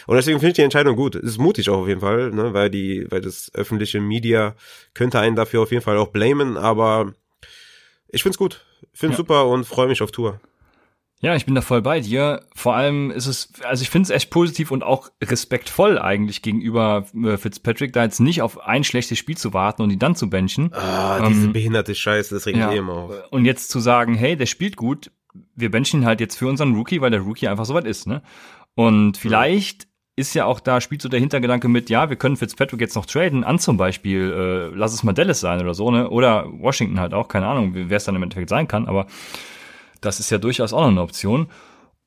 Und 0.06 0.16
deswegen 0.16 0.38
finde 0.38 0.50
ich 0.50 0.56
die 0.56 0.62
Entscheidung 0.62 0.94
gut. 0.94 1.16
Ist 1.16 1.38
mutig 1.38 1.68
auch 1.70 1.78
auf 1.78 1.88
jeden 1.88 2.00
Fall, 2.00 2.30
ne? 2.30 2.54
weil 2.54 2.70
die, 2.70 3.06
weil 3.10 3.20
das 3.20 3.50
öffentliche 3.54 4.00
Media 4.00 4.54
könnte 4.94 5.18
einen 5.18 5.34
dafür 5.34 5.62
auf 5.62 5.72
jeden 5.72 5.82
Fall 5.82 5.96
auch 5.96 6.08
blamen, 6.08 6.56
aber 6.56 7.12
ich 8.08 8.22
find's 8.22 8.38
gut. 8.38 8.64
Find's 8.92 9.14
ja. 9.14 9.18
super 9.18 9.48
und 9.48 9.64
freue 9.64 9.88
mich 9.88 10.02
auf 10.02 10.12
Tour. 10.12 10.40
Ja, 11.20 11.34
ich 11.34 11.46
bin 11.46 11.56
da 11.56 11.62
voll 11.62 11.82
bei 11.82 11.98
dir. 11.98 12.42
Vor 12.54 12.76
allem 12.76 13.10
ist 13.10 13.26
es, 13.26 13.52
also 13.64 13.82
ich 13.82 13.90
finde 13.90 14.04
es 14.04 14.10
echt 14.10 14.30
positiv 14.30 14.70
und 14.70 14.84
auch 14.84 15.10
respektvoll 15.22 15.98
eigentlich 15.98 16.42
gegenüber 16.42 17.06
äh, 17.24 17.36
Fitzpatrick, 17.36 17.92
da 17.92 18.04
jetzt 18.04 18.20
nicht 18.20 18.40
auf 18.40 18.64
ein 18.64 18.84
schlechtes 18.84 19.18
Spiel 19.18 19.36
zu 19.36 19.52
warten 19.52 19.82
und 19.82 19.90
ihn 19.90 19.98
dann 19.98 20.14
zu 20.14 20.30
benchen. 20.30 20.72
Ah, 20.74 21.26
diese 21.28 21.46
ähm, 21.46 21.52
behinderte 21.52 21.94
Scheiße, 21.96 22.34
das 22.34 22.46
regt 22.46 22.58
ja. 22.58 22.72
eh 22.72 22.78
immer 22.78 22.92
auf. 22.92 23.12
Und 23.30 23.46
jetzt 23.46 23.70
zu 23.70 23.80
sagen, 23.80 24.14
hey, 24.14 24.36
der 24.36 24.46
spielt 24.46 24.76
gut, 24.76 25.10
wir 25.56 25.70
benchen 25.72 26.02
ihn 26.02 26.06
halt 26.06 26.20
jetzt 26.20 26.36
für 26.36 26.46
unseren 26.46 26.74
Rookie, 26.74 27.00
weil 27.00 27.10
der 27.10 27.20
Rookie 27.20 27.48
einfach 27.48 27.64
soweit 27.64 27.84
ist, 27.84 28.06
ne? 28.06 28.22
Und 28.76 29.16
vielleicht 29.16 29.84
ja. 29.84 29.88
ist 30.14 30.34
ja 30.34 30.44
auch 30.44 30.60
da, 30.60 30.80
spielt 30.80 31.02
so 31.02 31.08
der 31.08 31.18
Hintergedanke 31.18 31.66
mit, 31.66 31.90
ja, 31.90 32.10
wir 32.10 32.16
können 32.16 32.36
Fitzpatrick 32.36 32.80
jetzt 32.80 32.94
noch 32.94 33.06
traden, 33.06 33.42
an 33.42 33.58
zum 33.58 33.76
Beispiel, 33.76 34.70
äh, 34.72 34.76
lass 34.76 34.94
es 34.94 35.02
mal 35.02 35.14
Dallas 35.14 35.40
sein 35.40 35.60
oder 35.60 35.74
so, 35.74 35.90
ne? 35.90 36.08
Oder 36.10 36.46
Washington 36.48 37.00
halt 37.00 37.12
auch, 37.12 37.26
keine 37.26 37.48
Ahnung, 37.48 37.72
wer 37.74 37.96
es 37.96 38.04
dann 38.04 38.14
im 38.14 38.22
Endeffekt 38.22 38.50
sein 38.50 38.68
kann, 38.68 38.86
aber 38.86 39.06
das 40.00 40.20
ist 40.20 40.30
ja 40.30 40.38
durchaus 40.38 40.72
auch 40.72 40.80
noch 40.80 40.88
eine 40.88 41.02
Option. 41.02 41.48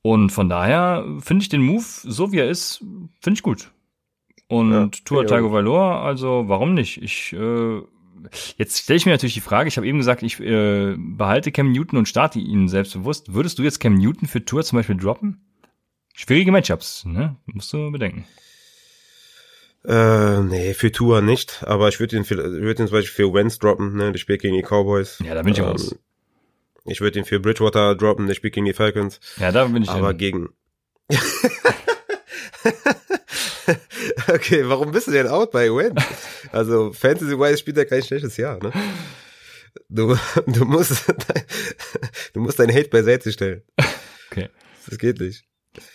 Und 0.01 0.31
von 0.31 0.49
daher 0.49 1.05
finde 1.19 1.43
ich 1.43 1.49
den 1.49 1.61
Move, 1.61 1.85
so 1.85 2.31
wie 2.31 2.39
er 2.39 2.49
ist, 2.49 2.83
finde 3.21 3.37
ich 3.37 3.43
gut. 3.43 3.71
Und 4.47 4.71
ja, 4.71 4.89
Tua 5.05 5.23
Tago 5.25 5.53
Valor, 5.53 6.01
also 6.01 6.45
warum 6.47 6.73
nicht? 6.73 7.01
Ich 7.01 7.33
äh, 7.33 7.81
jetzt 8.57 8.79
stelle 8.79 8.97
ich 8.97 9.05
mir 9.05 9.11
natürlich 9.11 9.33
die 9.33 9.41
Frage, 9.41 9.67
ich 9.67 9.77
habe 9.77 9.87
eben 9.87 9.97
gesagt, 9.97 10.23
ich 10.23 10.39
äh, 10.39 10.95
behalte 10.97 11.51
Cam 11.51 11.71
Newton 11.71 11.99
und 11.99 12.07
starte 12.07 12.39
ihn 12.39 12.67
selbstbewusst. 12.67 13.33
Würdest 13.33 13.59
du 13.59 13.63
jetzt 13.63 13.79
Cam 13.79 13.95
Newton 13.95 14.27
für 14.27 14.43
Tour 14.43 14.63
zum 14.63 14.77
Beispiel 14.77 14.97
droppen? 14.97 15.41
Schwierige 16.13 16.51
Matchups, 16.51 17.05
ne? 17.05 17.37
Musst 17.45 17.71
du 17.71 17.91
bedenken. 17.91 18.25
Äh, 19.85 20.41
nee, 20.41 20.73
für 20.73 20.91
Tour 20.91 21.21
nicht, 21.21 21.63
aber 21.65 21.87
ich 21.87 21.99
würde 21.99 22.17
ihn, 22.17 22.29
würd 22.29 22.79
ihn 22.79 22.87
zum 22.87 22.97
Beispiel 22.97 23.25
für 23.25 23.33
Wentz 23.33 23.57
droppen, 23.57 23.95
ne? 23.95 24.11
Das 24.11 24.21
spielt 24.21 24.41
gegen 24.41 24.55
die 24.55 24.61
Cowboys. 24.61 25.19
Ja, 25.25 25.33
da 25.33 25.41
bin 25.41 25.53
ich 25.53 25.59
ähm, 25.59 25.65
raus. 25.65 25.95
Ich 26.85 27.01
würde 27.01 27.19
ihn 27.19 27.25
für 27.25 27.39
Bridgewater 27.39 27.95
droppen, 27.95 28.27
der 28.27 28.33
spielt 28.33 28.53
gegen 28.53 28.65
die 28.65 28.73
Falcons. 28.73 29.19
Ja, 29.37 29.51
da 29.51 29.65
bin 29.65 29.83
ich 29.83 29.89
Aber 29.89 30.09
hin. 30.09 30.17
gegen. 30.17 30.49
okay, 34.27 34.67
warum 34.67 34.91
bist 34.91 35.07
du 35.07 35.11
denn 35.11 35.27
out 35.27 35.51
bei 35.51 35.69
Win? 35.69 35.95
Also 36.51 36.91
Fantasy-wise 36.93 37.57
spielt 37.57 37.77
er 37.77 37.85
kein 37.85 38.03
schlechtes 38.03 38.37
Jahr, 38.37 38.61
ne? 38.61 38.71
Du, 39.89 40.17
du 40.47 40.65
musst, 40.65 41.13
du 42.33 42.39
musst 42.39 42.59
dein 42.59 42.73
Hate 42.73 42.89
beiseite 42.89 43.31
stellen. 43.31 43.61
Okay. 44.31 44.49
Das 44.87 44.97
geht 44.97 45.19
nicht. 45.19 45.45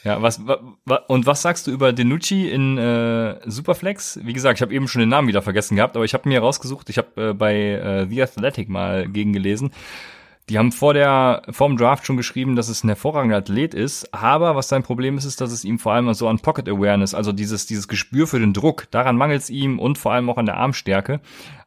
Ja, 0.04 0.22
was, 0.22 0.40
wa, 0.46 0.96
und 1.08 1.26
was 1.26 1.42
sagst 1.42 1.66
du 1.66 1.70
über 1.70 1.92
Denucci 1.92 2.48
in 2.48 2.78
äh, 2.78 3.38
Superflex? 3.44 4.20
Wie 4.22 4.32
gesagt, 4.32 4.58
ich 4.58 4.62
habe 4.62 4.72
eben 4.72 4.88
schon 4.88 5.00
den 5.00 5.10
Namen 5.10 5.28
wieder 5.28 5.42
vergessen 5.42 5.76
gehabt, 5.76 5.96
aber 5.96 6.06
ich 6.06 6.14
habe 6.14 6.28
mir 6.28 6.40
rausgesucht, 6.40 6.88
ich 6.88 6.96
habe 6.96 7.30
äh, 7.30 7.34
bei 7.34 7.54
äh, 7.54 8.06
The 8.08 8.22
Athletic 8.22 8.70
mal 8.70 9.06
gegengelesen. 9.06 9.72
Die 10.48 10.58
haben 10.58 10.70
vor 10.70 10.94
der, 10.94 11.42
vor 11.50 11.66
dem 11.66 11.76
Draft 11.76 12.06
schon 12.06 12.16
geschrieben, 12.16 12.54
dass 12.54 12.68
es 12.68 12.84
ein 12.84 12.88
hervorragender 12.88 13.38
Athlet 13.38 13.74
ist, 13.74 14.14
aber 14.14 14.54
was 14.54 14.68
sein 14.68 14.84
Problem 14.84 15.18
ist, 15.18 15.24
ist, 15.24 15.40
dass 15.40 15.50
es 15.50 15.64
ihm 15.64 15.80
vor 15.80 15.92
allem 15.92 16.14
so 16.14 16.28
an 16.28 16.38
Pocket 16.38 16.68
Awareness, 16.68 17.14
also 17.14 17.32
dieses, 17.32 17.66
dieses 17.66 17.88
Gespür 17.88 18.28
für 18.28 18.38
den 18.38 18.52
Druck, 18.52 18.88
daran 18.92 19.16
mangelt 19.16 19.42
es 19.42 19.50
ihm 19.50 19.80
und 19.80 19.98
vor 19.98 20.12
allem 20.12 20.30
auch 20.30 20.38
an 20.38 20.46
der 20.46 20.56
Armstärke 20.56 21.20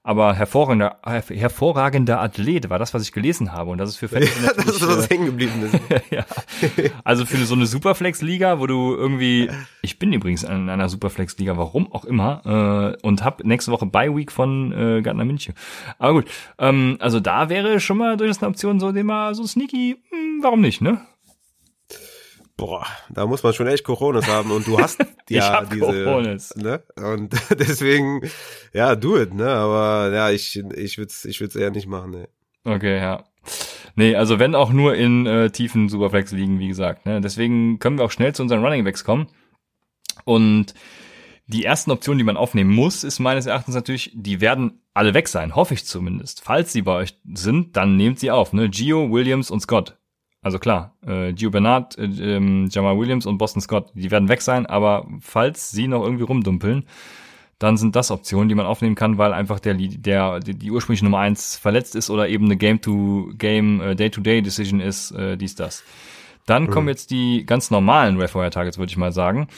aber 0.10 0.34
hervorragender, 0.34 0.98
hervorragender 1.04 2.20
Athlet 2.20 2.72
war 2.72 2.80
das, 2.80 2.96
was 2.96 3.04
ich 3.04 3.12
gelesen 3.12 3.52
habe. 3.52 3.70
Und 3.70 3.78
das 3.78 3.92
ist 3.92 3.98
für 3.98 4.08
Fans 4.08 4.26
ja, 4.44 4.54
das 4.56 4.66
ist, 4.66 4.88
was 4.88 5.06
äh, 5.06 5.14
hängen 5.14 5.28
geblieben 5.28 5.62
ist. 5.62 5.80
ja. 6.10 6.26
Also 7.04 7.28
für 7.28 7.38
so 7.46 7.54
eine 7.54 7.68
Superflex-Liga, 7.68 8.60
wo 8.60 8.66
du 8.66 8.96
irgendwie, 8.96 9.52
ich 9.84 10.00
bin 10.00 10.12
übrigens 10.12 10.42
in 10.42 10.68
einer 10.68 10.90
Superflex-Liga, 10.90 11.58
warum 11.58 11.92
auch 11.92 12.06
immer, 12.06 12.96
äh, 13.00 13.06
und 13.06 13.24
hab 13.24 13.44
nächste 13.44 13.72
Woche 13.72 13.86
Bye-Week 13.86 14.32
von 14.32 14.72
äh, 14.72 15.04
Gardner 15.04 15.26
München. 15.26 15.54
Aber 16.00 16.14
gut, 16.14 16.26
ähm, 16.58 16.98
also 17.00 17.20
da 17.20 17.50
wäre 17.50 17.80
schon 17.80 18.00
mal 18.00 18.18
durchaus 18.18 18.42
eine 18.42 18.50
Option, 18.50 18.80
so 18.80 18.92
den 18.92 19.06
mal 19.06 19.36
so 19.36 19.46
sneaky, 19.46 19.96
mh, 20.10 20.18
hm, 20.18 20.40
warum 20.42 20.62
nicht, 20.62 20.82
ne? 20.82 21.02
Boah, 22.60 22.86
da 23.10 23.26
muss 23.26 23.42
man 23.42 23.54
schon 23.54 23.68
echt 23.68 23.86
Coronas 23.86 24.28
haben 24.28 24.52
und 24.52 24.68
du 24.68 24.78
hast 24.78 25.00
ja 25.30 25.64
diese, 25.64 26.04
Coronas. 26.04 26.56
ne? 26.58 26.84
Und 26.98 27.34
deswegen, 27.58 28.22
ja, 28.74 28.96
do 28.96 29.18
it, 29.18 29.34
ne? 29.34 29.50
Aber 29.50 30.14
ja, 30.14 30.30
ich, 30.30 30.58
ich 30.76 30.98
würde 30.98 31.10
es 31.10 31.26
ich 31.26 31.40
würd's 31.40 31.56
eher 31.56 31.72
nicht 31.72 31.88
machen, 31.88 32.12
ne? 32.12 32.30
Okay, 32.66 32.98
ja. 32.98 33.24
Nee, 33.96 34.16
also 34.16 34.40
wenn 34.40 34.56
auch 34.56 34.72
nur 34.72 34.96
in 34.96 35.26
äh, 35.26 35.50
tiefen 35.50 35.90
Superflex 35.90 36.32
liegen, 36.34 36.60
wie 36.60 36.68
gesagt. 36.68 37.06
Ne? 37.06 37.22
Deswegen 37.22 37.80
können 37.80 37.98
wir 37.98 38.06
auch 38.06 38.12
schnell 38.12 38.36
zu 38.36 38.44
unseren 38.44 38.64
Running 38.64 38.84
Backs 38.84 39.04
kommen. 39.04 39.28
Und 40.26 40.74
die 41.48 41.66
ersten 41.66 41.90
Optionen, 41.92 42.20
die 42.20 42.24
man 42.24 42.38
aufnehmen 42.38 42.70
muss, 42.70 43.04
ist 43.04 43.20
meines 43.20 43.46
Erachtens 43.46 43.76
natürlich, 43.76 44.12
die 44.14 44.42
werden 44.42 44.82
alle 44.94 45.14
weg 45.14 45.28
sein, 45.28 45.56
hoffe 45.56 45.74
ich 45.74 45.86
zumindest. 45.86 46.42
Falls 46.44 46.72
sie 46.74 46.82
bei 46.82 46.94
euch 46.94 47.18
sind, 47.34 47.76
dann 47.76 47.96
nehmt 47.96 48.20
sie 48.20 48.30
auf. 48.30 48.54
Ne? 48.54 48.70
Gio, 48.70 49.10
Williams 49.12 49.50
und 49.50 49.62
Scott. 49.62 49.99
Also 50.42 50.58
klar, 50.58 50.96
äh, 51.06 51.34
Gio 51.34 51.52
Bernard, 51.52 51.98
äh, 51.98 52.06
äh, 52.06 52.68
Jamal 52.70 52.98
Williams 52.98 53.26
und 53.26 53.38
Boston 53.38 53.62
Scott, 53.62 53.92
die 53.94 54.10
werden 54.10 54.30
weg 54.30 54.42
sein, 54.42 54.66
aber 54.66 55.08
falls 55.20 55.72
sie 55.72 55.88
noch 55.88 56.04
irgendwie 56.04 56.24
rumdumpeln, 56.24 56.86
dann 57.60 57.76
sind 57.76 57.98
das 57.98 58.10
Optionen, 58.10 58.48
die 58.48 58.56
man 58.56 58.66
aufnehmen 58.66 58.96
kann, 58.96 59.18
weil 59.18 59.34
einfach 59.34 59.60
der, 59.60 59.74
der 59.74 60.40
die, 60.40 60.56
die 60.56 60.72
ursprüngliche 60.72 61.04
Nummer 61.04 61.20
eins 61.20 61.58
verletzt 61.58 61.94
ist 61.96 62.10
oder 62.10 62.30
eben 62.30 62.46
eine 62.46 62.56
Game-to-Game, 62.56 63.82
äh, 63.82 63.96
Day-to-Day-Decision 63.96 64.80
ist, 64.80 65.12
äh, 65.12 65.36
dies, 65.36 65.56
das. 65.56 65.84
Dann 66.46 66.64
mhm. 66.64 66.70
kommen 66.70 66.88
jetzt 66.88 67.12
die 67.12 67.46
ganz 67.46 67.70
normalen 67.70 68.18
Wire-Targets, 68.18 68.78
würde 68.78 68.90
ich 68.90 68.98
mal 68.98 69.12
sagen. 69.12 69.50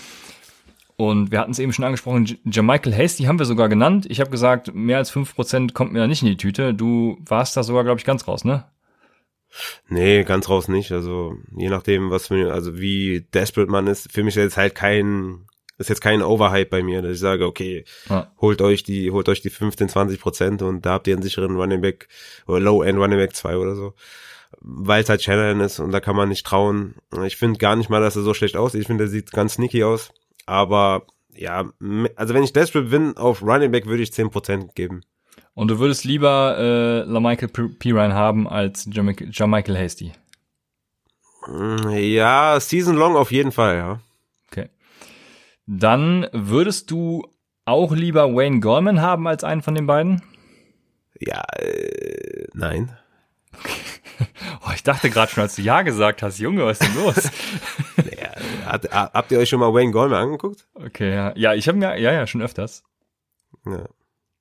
Und 0.97 1.31
wir 1.31 1.39
hatten 1.39 1.51
es 1.51 1.59
eben 1.59 1.73
schon 1.73 1.85
angesprochen, 1.85 2.37
Jermichael 2.43 2.95
Hasty 2.95 3.23
haben 3.23 3.39
wir 3.39 3.45
sogar 3.45 3.69
genannt. 3.69 4.07
Ich 4.09 4.19
habe 4.19 4.31
gesagt, 4.31 4.73
mehr 4.73 4.97
als 4.97 5.11
fünf 5.11 5.35
Prozent 5.35 5.75
kommt 5.75 5.93
mir 5.93 5.99
da 5.99 6.07
nicht 6.07 6.23
in 6.23 6.27
die 6.27 6.37
Tüte. 6.37 6.73
Du 6.73 7.17
warst 7.25 7.55
da 7.55 7.63
sogar, 7.63 7.83
glaube 7.83 7.99
ich, 7.99 8.05
ganz 8.05 8.27
raus, 8.27 8.43
ne? 8.43 8.65
Nee, 9.87 10.23
ganz 10.23 10.49
raus 10.49 10.67
nicht. 10.67 10.91
Also 10.91 11.35
je 11.55 11.69
nachdem, 11.69 12.09
was 12.09 12.27
für, 12.27 12.53
also 12.53 12.79
wie 12.79 13.21
desperate 13.33 13.71
man 13.71 13.87
ist. 13.87 14.11
Für 14.11 14.23
mich 14.23 14.35
ist 14.35 14.43
jetzt 14.43 14.57
halt 14.57 14.75
kein, 14.75 15.45
ist 15.77 15.89
jetzt 15.89 16.01
kein 16.01 16.21
Overhype 16.21 16.69
bei 16.69 16.83
mir, 16.83 17.01
dass 17.01 17.13
ich 17.13 17.19
sage, 17.19 17.45
okay, 17.45 17.85
ja. 18.09 18.31
holt 18.39 18.61
euch 18.61 18.83
die, 18.83 19.11
holt 19.11 19.27
euch 19.29 19.41
die 19.41 19.49
15, 19.49 19.89
20 19.89 20.19
Prozent 20.19 20.61
und 20.61 20.85
da 20.85 20.93
habt 20.93 21.07
ihr 21.07 21.15
einen 21.15 21.23
sicheren 21.23 21.55
Running 21.55 21.81
Back 21.81 22.07
oder 22.47 22.59
Low-End 22.59 22.97
Running 22.99 23.17
Back 23.17 23.35
2 23.35 23.57
oder 23.57 23.75
so. 23.75 23.93
Weil 24.59 25.01
es 25.01 25.09
halt 25.09 25.23
Shannon 25.23 25.61
ist 25.61 25.79
und 25.79 25.91
da 25.91 25.99
kann 25.99 26.15
man 26.15 26.29
nicht 26.29 26.45
trauen. 26.45 26.95
Ich 27.25 27.37
finde 27.37 27.57
gar 27.57 27.75
nicht 27.75 27.89
mal, 27.89 28.01
dass 28.01 28.15
er 28.15 28.21
so 28.21 28.33
schlecht 28.33 28.57
aussieht. 28.57 28.81
Ich 28.81 28.87
finde, 28.87 29.05
er 29.05 29.09
sieht 29.09 29.31
ganz 29.31 29.53
sneaky 29.53 29.83
aus. 29.83 30.11
Aber 30.45 31.05
ja, 31.33 31.71
also 32.15 32.33
wenn 32.33 32.43
ich 32.43 32.53
desperate 32.53 32.89
bin 32.89 33.17
auf 33.17 33.41
Running 33.41 33.71
Back, 33.71 33.85
würde 33.85 34.03
ich 34.03 34.13
10 34.13 34.29
Prozent 34.29 34.75
geben. 34.75 35.01
Und 35.53 35.67
du 35.67 35.79
würdest 35.79 36.05
lieber 36.05 36.57
äh, 36.57 36.99
LaMichael 37.01 37.49
Pirine 37.49 38.13
haben 38.13 38.47
als 38.47 38.87
Jermichael 38.89 39.77
Hasty? 39.77 40.13
Ja, 41.47 42.59
Season 42.59 42.95
Long 42.95 43.15
auf 43.15 43.31
jeden 43.31 43.51
Fall, 43.51 43.75
ja. 43.75 43.99
Okay. 44.47 44.69
Dann 45.65 46.27
würdest 46.31 46.91
du 46.91 47.27
auch 47.65 47.91
lieber 47.91 48.33
Wayne 48.33 48.59
Gorman 48.59 49.01
haben 49.01 49.27
als 49.27 49.43
einen 49.43 49.61
von 49.61 49.75
den 49.75 49.87
beiden? 49.87 50.21
Ja, 51.19 51.43
äh, 51.57 52.47
nein. 52.53 52.97
oh, 54.65 54.71
ich 54.73 54.83
dachte 54.83 55.09
gerade 55.09 55.31
schon, 55.31 55.43
als 55.43 55.55
du 55.55 55.61
Ja 55.61 55.81
gesagt 55.81 56.21
hast, 56.21 56.39
Junge, 56.39 56.65
was 56.65 56.79
ist 56.79 56.87
denn 56.87 57.03
los? 57.03 57.29
ja, 58.19 58.31
hat, 58.65 58.91
habt 58.91 59.31
ihr 59.31 59.39
euch 59.39 59.49
schon 59.49 59.59
mal 59.59 59.73
Wayne 59.73 59.91
Goldman 59.91 60.23
angeguckt? 60.23 60.67
Okay, 60.73 61.13
ja. 61.13 61.33
Ja, 61.35 61.53
ich 61.53 61.67
habe 61.67 61.77
mir, 61.77 61.97
ja, 61.99 62.11
ja, 62.11 62.25
schon 62.27 62.41
öfters. 62.41 62.83
Ja. 63.65 63.85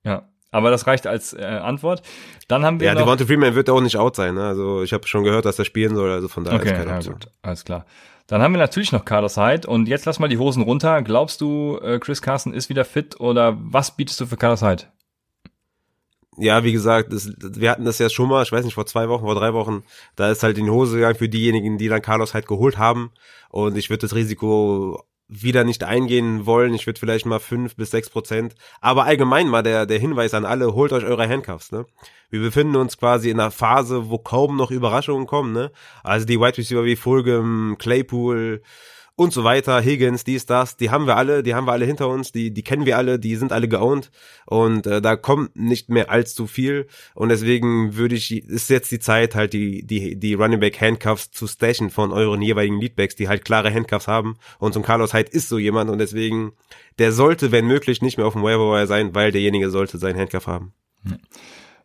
Ja. 0.05 0.29
Aber 0.51 0.71
das 0.71 0.87
reicht 0.87 1.07
als 1.07 1.33
äh, 1.33 1.43
Antwort. 1.45 2.03
Dann 2.49 2.65
haben 2.65 2.81
wir. 2.81 2.89
Ja, 2.89 2.95
Devonta 2.95 3.25
Freeman 3.25 3.55
wird 3.55 3.71
auch 3.71 3.81
nicht 3.81 3.97
out 3.97 4.17
sein. 4.17 4.35
Ne? 4.35 4.45
Also 4.45 4.83
ich 4.83 4.93
habe 4.93 5.07
schon 5.07 5.25
gehört, 5.25 5.45
dass 5.45 5.59
er 5.59 5.65
spielen 5.65 5.95
soll. 5.95 6.11
Also 6.11 6.29
von 6.29 6.45
daher 6.45 6.59
okay, 6.59 6.71
ist 6.71 6.77
keine 6.77 6.91
ja, 6.91 7.13
Gut, 7.13 7.29
alles 7.43 7.65
klar. 7.65 7.87
Dann 8.27 8.43
haben 8.43 8.53
wir 8.53 8.59
natürlich 8.59 8.93
noch 8.93 9.05
Carlos 9.05 9.37
Hyde 9.37 9.67
und 9.67 9.89
jetzt 9.89 10.05
lass 10.07 10.21
mal 10.21 10.29
die 10.29 10.39
Hosen 10.39 10.63
runter. 10.63 11.03
Glaubst 11.03 11.41
du, 11.41 11.79
äh, 11.83 11.99
Chris 11.99 12.23
Carson 12.23 12.53
ist 12.53 12.69
wieder 12.69 12.85
fit 12.85 13.19
oder 13.19 13.57
was 13.61 13.97
bietest 13.97 14.21
du 14.21 14.27
für 14.27 14.37
Carlos 14.37 14.63
Hyde? 14.63 14.85
Ja, 16.37 16.63
wie 16.63 16.73
gesagt, 16.73 17.13
das, 17.13 17.33
wir 17.39 17.71
hatten 17.71 17.85
das 17.85 17.99
ja 17.99 18.09
schon 18.09 18.29
mal, 18.29 18.43
ich 18.43 18.53
weiß 18.53 18.65
nicht, 18.65 18.75
vor 18.75 18.87
zwei 18.87 19.09
Wochen, 19.09 19.25
vor 19.25 19.35
drei 19.35 19.53
Wochen, 19.53 19.83
da 20.15 20.31
ist 20.31 20.45
halt 20.45 20.59
in 20.59 20.67
die 20.67 20.71
Hose 20.71 20.97
gegangen 20.97 21.17
für 21.17 21.29
diejenigen, 21.29 21.77
die 21.77 21.89
dann 21.89 22.03
Carlos 22.03 22.33
Hyde 22.33 22.47
geholt 22.47 22.79
haben 22.79 23.11
und 23.51 23.77
ich 23.77 23.91
würde 23.91 24.03
das 24.03 24.15
Risiko 24.15 25.05
wieder 25.31 25.63
nicht 25.63 25.85
eingehen 25.85 26.45
wollen. 26.45 26.75
Ich 26.75 26.87
würde 26.87 26.99
vielleicht 26.99 27.25
mal 27.25 27.39
fünf 27.39 27.77
bis 27.77 27.93
sechs 27.93 28.11
Prozent. 28.11 28.57
Aber 28.81 29.05
allgemein 29.05 29.49
mal 29.49 29.63
der, 29.63 29.87
der 29.87 30.01
Hinweis 30.01 30.35
an 30.35 30.45
alle, 30.45 30.75
holt 30.75 30.93
euch 30.93 31.05
eure 31.05 31.29
Handcuffs, 31.29 31.71
ne? 31.71 31.87
Wir 32.31 32.41
befinden 32.41 32.77
uns 32.77 32.99
quasi 32.99 33.31
in 33.31 33.41
einer 33.41 33.51
Phase, 33.51 34.11
wo 34.11 34.19
kaum 34.19 34.57
noch 34.57 34.71
Überraschungen 34.71 35.27
kommen, 35.27 35.53
ne? 35.53 35.71
Also 36.03 36.27
die 36.27 36.39
Wide 36.41 36.59
Receiver 36.59 36.85
wie 36.85 36.97
Fulgham, 36.97 37.77
Claypool, 37.79 38.63
und 39.21 39.35
so 39.35 39.45
weiter, 39.45 39.83
Higgins, 39.83 40.25
dies, 40.25 40.47
das, 40.47 40.79
die 40.79 40.89
haben 40.89 41.07
wir 41.07 41.19
alle, 41.19 41.43
die 41.43 41.55
haben 41.55 41.67
wir 41.67 41.73
alle 41.73 41.85
hinter 41.85 42.09
uns, 42.09 42.33
die, 42.33 42.55
die 42.55 42.63
kennen 42.63 42.87
wir 42.87 42.97
alle, 42.97 43.19
die 43.19 43.37
sind 43.37 43.53
alle 43.53 43.69
geowned. 43.69 44.11
Und 44.47 44.87
äh, 44.87 45.03
da 45.03 45.15
kommt 45.15 45.55
nicht 45.55 45.91
mehr 45.91 46.11
allzu 46.11 46.47
viel. 46.47 46.87
Und 47.15 47.29
deswegen 47.29 47.97
würde 47.97 48.15
ich, 48.15 48.33
ist 48.33 48.71
jetzt 48.71 48.91
die 48.91 48.99
Zeit 48.99 49.35
halt 49.35 49.53
die, 49.53 49.87
die, 49.87 50.19
die 50.19 50.33
Running 50.33 50.61
Back 50.61 50.81
Handcuffs 50.81 51.31
zu 51.33 51.47
stashen 51.47 51.91
von 51.91 52.13
euren 52.13 52.41
jeweiligen 52.41 52.81
Leadbacks, 52.81 53.15
die 53.15 53.29
halt 53.29 53.45
klare 53.45 53.71
Handcuffs 53.71 54.09
haben. 54.09 54.39
Und 54.59 54.73
so 54.73 54.81
ein 54.81 54.87
Carlos 54.87 55.13
Hyde 55.13 55.31
ist 55.31 55.51
so 55.51 55.59
jemand. 55.59 55.91
Und 55.91 55.99
deswegen, 55.99 56.53
der 56.99 57.13
sollte, 57.13 57.53
wenn 57.53 57.67
möglich, 57.67 58.01
nicht 58.01 58.17
mehr 58.17 58.27
auf 58.27 58.33
dem 58.33 58.43
Waiver 58.43 58.87
sein, 58.87 59.15
weil 59.15 59.33
derjenige 59.33 59.69
sollte 59.69 59.99
seinen 59.99 60.19
Handcuff 60.19 60.47
haben. 60.47 60.73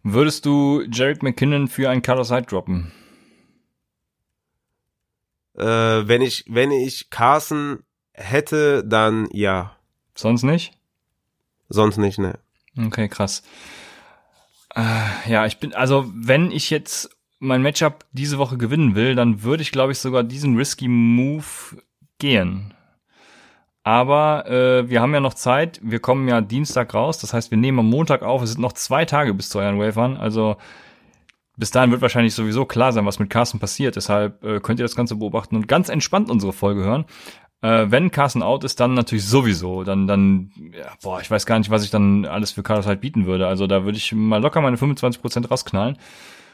Würdest 0.04 0.46
du 0.46 0.84
Jarek 0.90 1.22
McKinnon 1.22 1.68
für 1.68 1.90
einen 1.90 2.02
Carlos 2.02 2.32
Hyde 2.32 2.48
droppen? 2.48 2.94
Äh, 5.58 6.08
wenn 6.08 6.22
ich, 6.22 6.46
wenn 6.48 6.72
ich 6.72 7.10
Carson 7.10 7.80
hätte, 8.14 8.84
dann 8.84 9.28
ja. 9.32 9.76
Sonst 10.16 10.44
nicht? 10.44 10.74
Sonst 11.70 11.98
nicht, 11.98 12.20
ne. 12.20 12.40
Okay, 12.78 13.08
krass. 13.08 13.44
Äh, 14.76 14.82
ja, 15.28 15.46
ich 15.46 15.58
bin, 15.60 15.74
also 15.74 16.12
wenn 16.14 16.52
ich 16.52 16.70
jetzt 16.70 17.10
mein 17.40 17.62
Matchup 17.62 18.06
diese 18.12 18.38
Woche 18.38 18.58
gewinnen 18.58 18.96
will, 18.96 19.16
dann 19.16 19.44
würde 19.44 19.64
ich, 19.64 19.72
glaube 19.72 19.92
ich, 19.92 20.00
sogar 20.00 20.24
diesen 20.24 20.58
risky 20.58 20.88
Move 20.88 21.44
gehen. 22.18 22.74
Aber 23.84 24.48
äh, 24.50 24.90
wir 24.90 25.02
haben 25.02 25.14
ja 25.14 25.20
noch 25.20 25.36
Zeit. 25.36 25.80
Wir 25.84 26.00
kommen 26.00 26.28
ja 26.28 26.42
Dienstag 26.42 26.94
raus. 26.94 27.20
Das 27.20 27.34
heißt, 27.34 27.52
wir 27.52 27.58
nehmen 27.58 27.80
am 27.80 27.90
Montag 27.90 28.24
auf. 28.24 28.42
Es 28.42 28.54
sind 28.54 28.62
noch 28.62 28.74
zwei 28.74 29.06
Tage 29.06 29.34
bis 29.34 29.50
zu 29.50 29.60
euren 29.60 29.80
Wavern. 29.80 30.18
Also 30.18 30.58
bis 31.58 31.72
dahin 31.72 31.92
wird 31.92 32.02
wahrscheinlich 32.02 32.34
sowieso 32.34 32.66
klar 32.66 32.92
sein, 32.92 33.06
was 33.06 33.20
mit 33.20 33.30
Carsten 33.30 33.60
passiert. 33.60 33.96
Deshalb 33.96 34.44
äh, 34.44 34.60
könnt 34.60 34.80
ihr 34.80 34.86
das 34.86 34.96
Ganze 34.96 35.16
beobachten 35.16 35.56
und 35.56 35.68
ganz 35.68 35.90
entspannt 35.90 36.30
unsere 36.30 36.54
Folge 36.54 36.84
hören. 36.84 37.06
Äh, 37.62 37.90
wenn 37.90 38.12
Carsten 38.12 38.44
out 38.44 38.64
ist, 38.64 38.80
dann 38.80 38.94
natürlich 38.94 39.26
sowieso. 39.26 39.84
Dann, 39.84 40.08
dann, 40.08 40.52
ja, 40.72 40.92
boah, 41.02 41.22
ich 41.22 41.32
weiß 41.32 41.46
gar 41.46 41.58
nicht, 41.58 41.72
was 41.72 41.84
ich 41.84 41.90
dann 41.90 42.26
alles 42.26 42.52
für 42.52 42.64
Carlos 42.64 42.86
halt 42.86 43.02
bieten 43.02 43.26
würde. 43.26 43.48
Also 43.48 43.68
da 43.68 43.86
würde 43.86 43.98
ich 43.98 44.14
mal 44.14 44.42
locker 44.42 44.62
meine 44.62 44.78
25% 44.78 45.48
rausknallen. 45.48 45.98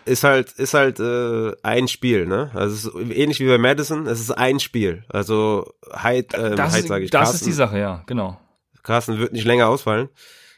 Ist 0.05 0.23
halt, 0.23 0.51
ist 0.53 0.73
halt 0.73 0.99
äh, 0.99 1.51
ein 1.61 1.87
Spiel, 1.87 2.25
ne? 2.25 2.49
Also 2.55 2.73
es 2.75 2.85
ist 2.85 3.15
ähnlich 3.15 3.39
wie 3.39 3.47
bei 3.47 3.59
Madison, 3.59 4.07
es 4.07 4.19
ist 4.19 4.31
ein 4.31 4.59
Spiel. 4.59 5.03
Also 5.09 5.73
Hyde, 5.91 6.35
ähm, 6.37 6.73
Hyde 6.73 6.87
sage 6.87 7.03
ich. 7.03 7.11
Das 7.11 7.19
Carsten, 7.19 7.35
ist 7.35 7.45
die 7.45 7.51
Sache, 7.51 7.77
ja, 7.77 8.03
genau. 8.07 8.39
Carsten 8.81 9.19
wird 9.19 9.33
nicht 9.33 9.45
länger 9.45 9.67
ausfallen. 9.67 10.09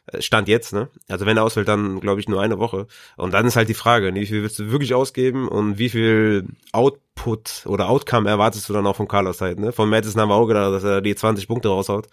Äh, 0.07 0.21
Stand 0.21 0.47
jetzt, 0.47 0.73
ne? 0.73 0.89
Also 1.07 1.25
wenn 1.25 1.37
er 1.37 1.43
ausfällt, 1.43 1.67
dann 1.67 1.99
glaube 1.99 2.19
ich 2.19 2.27
nur 2.27 2.41
eine 2.41 2.59
Woche. 2.59 2.87
Und 3.17 3.33
dann 3.33 3.45
ist 3.45 3.55
halt 3.55 3.69
die 3.69 3.73
Frage, 3.73 4.13
wie 4.13 4.25
viel 4.25 4.41
willst 4.41 4.59
du 4.59 4.71
wirklich 4.71 4.93
ausgeben 4.93 5.47
und 5.47 5.77
wie 5.77 5.89
viel 5.89 6.47
Output 6.71 7.63
oder 7.65 7.89
Outcome 7.89 8.29
erwartest 8.29 8.67
du 8.69 8.73
dann 8.73 8.87
auch 8.87 8.95
von 8.95 9.07
Carlos 9.07 9.41
halt, 9.41 9.59
ne? 9.59 9.71
Von 9.71 9.89
Madison 9.89 10.21
haben 10.21 10.29
wir 10.29 10.35
auch 10.35 10.47
gedacht, 10.47 10.73
dass 10.73 10.83
er 10.83 11.01
die 11.01 11.15
20 11.15 11.47
Punkte 11.47 11.69
raushaut. 11.69 12.07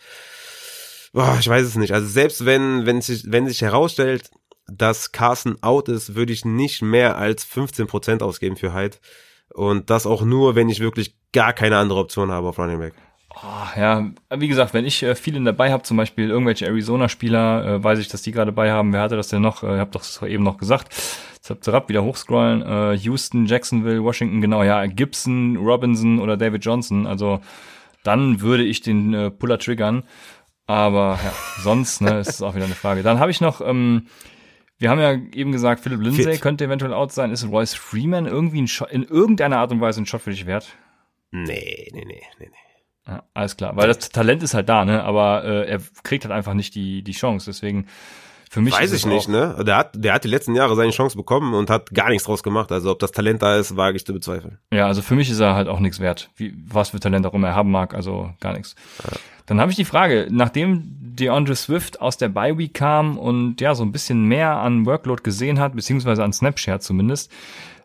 Boah, 1.13 1.37
ich 1.41 1.49
weiß 1.49 1.67
es 1.67 1.75
nicht. 1.77 1.93
Also 1.93 2.07
selbst 2.07 2.45
wenn, 2.47 2.87
wenn 2.87 3.01
sich, 3.01 3.25
wenn 3.27 3.49
sich 3.49 3.63
herausstellt, 3.63 4.31
dass 4.69 5.11
Carson 5.11 5.61
out 5.63 5.89
ist, 5.89 6.15
würde 6.15 6.33
ich 6.33 6.45
nicht 6.45 6.83
mehr 6.83 7.17
als 7.19 7.45
15% 7.45 8.23
ausgeben 8.23 8.57
für 8.57 8.73
Hyde. 8.73 8.99
Und 9.53 9.91
das 9.91 10.07
auch 10.07 10.23
nur, 10.23 10.55
wenn 10.55 10.69
ich 10.69 10.79
wirklich 10.79 11.17
gar 11.33 11.53
keine 11.53 11.77
andere 11.79 11.99
Option 11.99 12.31
habe 12.31 12.49
auf 12.49 12.59
Running 12.59 12.79
Back. 12.79 12.95
Oh, 13.33 13.79
ja, 13.79 14.11
wie 14.35 14.49
gesagt, 14.49 14.75
wenn 14.75 14.85
ich 14.85 15.03
äh, 15.03 15.15
viele 15.15 15.41
dabei 15.43 15.71
habe, 15.71 15.85
zum 15.85 15.97
Beispiel 15.97 16.29
irgendwelche 16.29 16.67
Arizona-Spieler, 16.67 17.65
äh, 17.65 17.85
weiß 17.85 18.01
ich, 18.01 18.09
dass 18.09 18.23
die 18.23 18.33
gerade 18.33 18.51
dabei 18.51 18.73
haben. 18.73 18.93
Wer 18.93 19.03
hatte 19.03 19.17
das 19.17 19.29
denn 19.29 19.41
noch? 19.41 19.63
Äh, 19.63 19.75
ich 19.75 19.81
habe 19.81 19.93
doch 19.93 20.01
das 20.01 20.21
eben 20.23 20.43
noch 20.43 20.59
gesagt. 20.59 20.93
Zap, 21.41 21.63
zap, 21.63 21.89
wieder 21.89 22.03
hochscrollen. 22.03 22.63
Äh, 22.63 22.97
Houston, 22.99 23.47
Jacksonville, 23.47 24.03
Washington, 24.03 24.41
genau, 24.41 24.63
ja, 24.63 24.85
Gibson, 24.87 25.57
Robinson 25.57 26.19
oder 26.19 26.37
David 26.37 26.65
Johnson. 26.65 27.07
Also 27.07 27.41
dann 28.03 28.41
würde 28.41 28.65
ich 28.65 28.81
den 28.81 29.15
äh, 29.15 29.31
Puller 29.31 29.59
triggern. 29.59 30.03
Aber 30.67 31.19
ja, 31.23 31.33
sonst 31.63 32.01
ne, 32.01 32.19
ist 32.19 32.29
es 32.29 32.43
auch 32.43 32.55
wieder 32.57 32.65
eine 32.65 32.75
Frage. 32.75 33.03
Dann 33.03 33.21
habe 33.21 33.31
ich 33.31 33.41
noch, 33.41 33.61
ähm, 33.61 34.07
wir 34.79 34.91
haben 34.91 35.01
ja 35.01 35.13
eben 35.13 35.53
gesagt, 35.53 35.83
Philip 35.83 36.01
Lindsay 36.01 36.25
Fit. 36.25 36.41
könnte 36.41 36.65
eventuell 36.65 36.95
out 36.95 37.13
sein. 37.13 37.31
Ist 37.31 37.49
Royce 37.49 37.75
Freeman 37.75 38.27
irgendwie 38.27 38.63
ein 38.63 38.69
Shot, 38.69 38.91
in 38.91 39.05
irgendeiner 39.05 39.59
Art 39.59 39.71
und 39.71 39.81
Weise 39.81 40.03
ein 40.03 40.07
Shot 40.07 40.23
für 40.23 40.31
dich 40.31 40.47
wert? 40.47 40.77
Nee, 41.31 41.89
nee, 41.93 42.05
nee, 42.05 42.23
nee, 42.39 42.51
nee. 42.51 42.70
Ja, 43.07 43.23
alles 43.35 43.57
klar, 43.57 43.77
weil 43.77 43.89
das 43.89 44.11
Talent 44.11 44.43
ist 44.43 44.55
halt 44.55 44.69
da, 44.69 44.85
ne? 44.85 45.03
Aber 45.05 45.45
äh, 45.45 45.69
er 45.69 45.81
kriegt 46.03 46.25
halt 46.25 46.33
einfach 46.33 46.55
nicht 46.55 46.75
die 46.75 47.03
die 47.03 47.13
Chance. 47.13 47.51
Deswegen 47.51 47.87
für 48.51 48.61
mich 48.61 48.75
weiß 48.75 48.93
ich 48.93 49.07
nicht, 49.07 49.29
ne? 49.29 49.63
Der 49.65 49.77
hat 49.77 49.93
der 49.97 50.13
hat 50.15 50.25
die 50.25 50.29
letzten 50.29 50.55
Jahre 50.55 50.75
seine 50.77 50.91
Chance 50.91 51.17
bekommen 51.17 51.55
und 51.55 51.71
hat 51.71 51.91
gar 51.95 52.09
nichts 52.09 52.25
draus 52.25 52.43
gemacht. 52.43 52.73
Also 52.73 52.91
ob 52.91 52.99
das 52.99 53.13
Talent 53.13 53.43
da 53.43 53.57
ist, 53.57 53.77
wage 53.77 53.97
ich 53.97 54.05
zu 54.05 54.13
bezweifeln. 54.13 54.59
Ja, 54.73 54.87
also 54.87 55.03
für 55.03 55.15
mich 55.15 55.31
ist 55.31 55.41
er 55.41 55.55
halt 55.55 55.69
auch 55.69 55.81
nichts 55.81 56.01
wert. 56.01 56.31
Wie 56.37 56.55
was 56.67 56.91
für 56.91 57.01
Talent 57.01 57.27
auch 57.27 57.35
immer 57.35 57.49
er 57.49 57.55
haben 57.55 57.71
mag, 57.71 57.95
also 57.95 58.33
gar 58.41 58.53
nichts. 58.53 58.75
Ja. 59.05 59.17
Dann 59.47 59.61
habe 59.61 59.71
ich 59.71 59.77
die 59.77 59.85
Frage, 59.85 60.29
nachdem 60.31 60.83
DeAndre 61.01 61.57
Swift 61.57 62.01
aus 62.01 62.17
der 62.17 62.29
Bye 62.29 62.57
Week 62.59 62.75
kam 62.75 63.19
und 63.19 63.61
ja 63.61 63.75
so 63.75 63.83
ein 63.83 63.93
bisschen 63.93 64.25
mehr 64.27 64.57
an 64.57 64.87
Workload 64.87 65.23
gesehen 65.23 65.59
hat, 65.59 65.75
beziehungsweise 65.75 66.23
an 66.23 66.33
Snapshare 66.33 66.81
zumindest, 66.81 67.33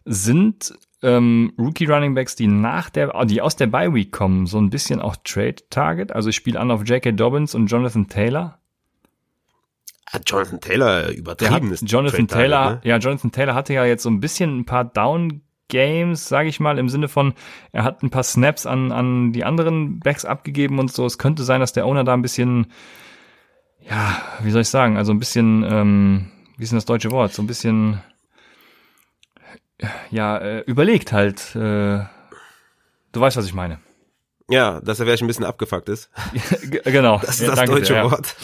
sind 0.03 0.73
ähm, 1.05 1.53
Rookie 1.57 1.85
Running 1.85 2.15
Backs, 2.15 2.35
die 2.35 2.47
nach 2.47 2.89
der, 2.89 3.25
die 3.25 3.41
aus 3.41 3.55
der 3.55 3.67
Bye 3.67 3.93
Week 3.93 4.11
kommen, 4.11 4.47
so 4.47 4.57
ein 4.57 4.69
bisschen 4.69 4.99
auch 4.99 5.15
Trade 5.23 5.57
Target. 5.69 6.11
Also 6.11 6.29
ich 6.29 6.35
spiele 6.35 6.59
an 6.59 6.71
auf 6.71 6.83
J.K. 6.83 7.11
Dobbins 7.11 7.53
und 7.53 7.67
Jonathan 7.67 8.07
Taylor. 8.07 8.59
Hat 10.07 10.29
Jonathan 10.29 10.59
Taylor 10.59 11.09
übertrieben 11.09 11.71
ist. 11.71 11.89
Jonathan 11.89 12.27
Taylor, 12.27 12.71
ne? 12.71 12.81
ja, 12.83 12.97
Jonathan 12.97 13.31
Taylor 13.31 13.55
hatte 13.55 13.73
ja 13.73 13.85
jetzt 13.85 14.03
so 14.03 14.09
ein 14.09 14.19
bisschen 14.19 14.59
ein 14.59 14.65
paar 14.65 14.85
Down 14.85 15.41
Games, 15.67 16.27
sage 16.27 16.49
ich 16.49 16.59
mal, 16.59 16.77
im 16.77 16.89
Sinne 16.89 17.07
von, 17.07 17.33
er 17.71 17.83
hat 17.83 18.03
ein 18.03 18.11
paar 18.11 18.23
Snaps 18.23 18.65
an, 18.65 18.91
an 18.91 19.31
die 19.31 19.43
anderen 19.43 19.99
Backs 19.99 20.25
abgegeben 20.25 20.79
und 20.79 20.91
so. 20.91 21.05
Es 21.05 21.17
könnte 21.17 21.43
sein, 21.43 21.59
dass 21.59 21.73
der 21.73 21.85
Owner 21.85 22.03
da 22.03 22.13
ein 22.13 22.21
bisschen, 22.21 22.67
ja, 23.81 24.21
wie 24.41 24.51
soll 24.51 24.61
ich 24.61 24.69
sagen, 24.69 24.97
also 24.97 25.11
ein 25.11 25.19
bisschen, 25.19 25.65
ähm, 25.67 26.27
wie 26.57 26.63
ist 26.63 26.71
denn 26.71 26.77
das 26.77 26.85
deutsche 26.85 27.11
Wort? 27.11 27.33
So 27.33 27.41
ein 27.41 27.47
bisschen 27.47 27.99
ja, 30.09 30.37
äh, 30.37 30.59
überlegt 30.61 31.11
halt. 31.11 31.55
Äh, 31.55 32.05
du 33.11 33.21
weißt, 33.21 33.37
was 33.37 33.45
ich 33.45 33.53
meine. 33.53 33.79
Ja, 34.49 34.79
dass 34.81 34.99
er 34.99 35.05
vielleicht 35.05 35.23
ein 35.23 35.27
bisschen 35.27 35.45
abgefuckt 35.45 35.89
ist. 35.89 36.09
genau. 36.83 37.19
Das 37.25 37.39
ist 37.39 37.47
ja, 37.47 37.55
das 37.55 37.65
deutsche 37.65 37.93
dir, 37.93 38.03
Wort. 38.03 38.35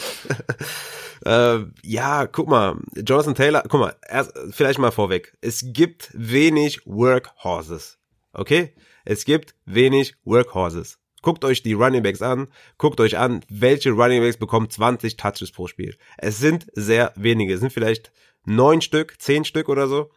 Ja. 1.24 1.56
äh, 1.56 1.66
ja, 1.82 2.26
guck 2.26 2.48
mal, 2.48 2.76
Jonathan 2.96 3.34
Taylor, 3.34 3.62
guck 3.68 3.80
mal, 3.80 3.94
erst, 4.08 4.32
vielleicht 4.50 4.78
mal 4.78 4.90
vorweg. 4.90 5.36
Es 5.40 5.64
gibt 5.66 6.10
wenig 6.12 6.86
Workhorses. 6.86 7.98
Okay? 8.32 8.72
Es 9.04 9.24
gibt 9.24 9.54
wenig 9.64 10.16
Workhorses. 10.24 10.98
Guckt 11.22 11.44
euch 11.44 11.62
die 11.62 11.74
Running 11.74 12.02
Backs 12.02 12.20
an, 12.20 12.48
guckt 12.78 12.98
euch 12.98 13.16
an, 13.16 13.44
welche 13.48 13.92
Running 13.92 14.22
Backs 14.22 14.38
bekommen 14.38 14.68
20 14.68 15.16
Touches 15.16 15.52
pro 15.52 15.68
Spiel. 15.68 15.96
Es 16.18 16.38
sind 16.38 16.66
sehr 16.72 17.12
wenige, 17.14 17.54
es 17.54 17.60
sind 17.60 17.72
vielleicht 17.72 18.10
neun 18.44 18.80
Stück, 18.80 19.20
zehn 19.20 19.44
Stück 19.44 19.68
oder 19.68 19.86
so. 19.86 20.10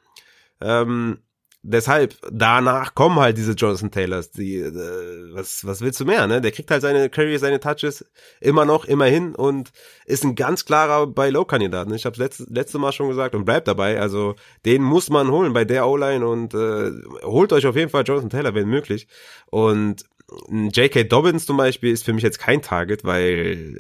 Ähm, 0.61 1.19
deshalb, 1.65 2.15
danach 2.31 2.95
kommen 2.95 3.19
halt 3.19 3.37
diese 3.37 3.53
Jonathan 3.53 3.91
Taylors. 3.91 4.31
Die, 4.31 4.57
äh, 4.57 5.33
was, 5.33 5.65
was 5.65 5.81
willst 5.81 5.99
du 5.99 6.05
mehr, 6.05 6.27
ne? 6.27 6.41
Der 6.41 6.51
kriegt 6.51 6.69
halt 6.71 6.81
seine 6.81 7.09
Carries, 7.09 7.41
seine 7.41 7.59
Touches 7.59 8.05
immer 8.39 8.65
noch, 8.65 8.85
immerhin 8.85 9.35
und 9.35 9.71
ist 10.05 10.23
ein 10.23 10.35
ganz 10.35 10.65
klarer 10.65 11.07
bei 11.07 11.29
Low-Kandidat. 11.29 11.87
Ne? 11.87 11.95
Ich 11.95 12.05
habe 12.05 12.17
letzte, 12.17 12.45
letzte 12.49 12.77
Mal 12.77 12.91
schon 12.91 13.09
gesagt 13.09 13.35
und 13.35 13.45
bleibt 13.45 13.67
dabei. 13.67 13.99
Also 13.99 14.35
den 14.65 14.83
muss 14.83 15.09
man 15.09 15.29
holen 15.29 15.53
bei 15.53 15.65
der 15.65 15.87
O-Line 15.87 16.25
und 16.25 16.53
äh, 16.53 16.91
holt 17.23 17.51
euch 17.51 17.65
auf 17.65 17.75
jeden 17.75 17.89
Fall 17.89 18.03
Jonathan 18.05 18.29
Taylor, 18.29 18.53
wenn 18.53 18.69
möglich. 18.69 19.07
Und 19.47 20.05
J.K. 20.49 21.03
Dobbins 21.03 21.45
zum 21.45 21.57
Beispiel 21.57 21.91
ist 21.91 22.03
für 22.03 22.13
mich 22.13 22.23
jetzt 22.23 22.39
kein 22.39 22.63
Target, 22.63 23.03
weil 23.03 23.79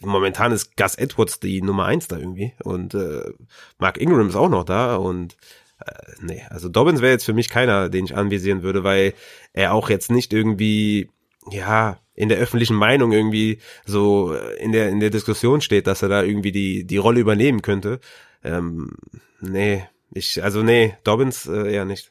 momentan 0.00 0.50
ist 0.50 0.76
Gus 0.78 0.94
Edwards 0.94 1.40
die 1.40 1.60
Nummer 1.60 1.84
eins 1.84 2.08
da 2.08 2.16
irgendwie 2.16 2.54
und 2.64 2.94
äh, 2.94 3.32
Mark 3.78 4.00
Ingram 4.00 4.28
ist 4.28 4.36
auch 4.36 4.48
noch 4.48 4.64
da 4.64 4.96
und 4.96 5.36
äh, 5.80 5.92
nee, 6.20 6.42
also 6.50 6.68
Dobbins 6.68 7.00
wäre 7.00 7.12
jetzt 7.12 7.24
für 7.24 7.32
mich 7.32 7.48
keiner, 7.48 7.88
den 7.88 8.04
ich 8.04 8.16
anvisieren 8.16 8.62
würde, 8.62 8.84
weil 8.84 9.14
er 9.52 9.74
auch 9.74 9.90
jetzt 9.90 10.10
nicht 10.10 10.32
irgendwie, 10.32 11.10
ja, 11.50 11.98
in 12.14 12.28
der 12.28 12.38
öffentlichen 12.38 12.76
Meinung 12.76 13.12
irgendwie 13.12 13.58
so 13.84 14.34
äh, 14.34 14.62
in 14.62 14.72
der 14.72 14.88
in 14.88 15.00
der 15.00 15.10
Diskussion 15.10 15.60
steht, 15.60 15.86
dass 15.86 16.02
er 16.02 16.08
da 16.08 16.22
irgendwie 16.22 16.52
die 16.52 16.84
die 16.86 16.96
Rolle 16.96 17.20
übernehmen 17.20 17.60
könnte. 17.60 18.00
Ähm, 18.44 18.92
nee, 19.40 19.84
ich 20.12 20.42
also 20.42 20.62
nee, 20.62 20.96
Dobbins 21.02 21.46
äh, 21.46 21.72
eher 21.72 21.84
nicht. 21.84 22.10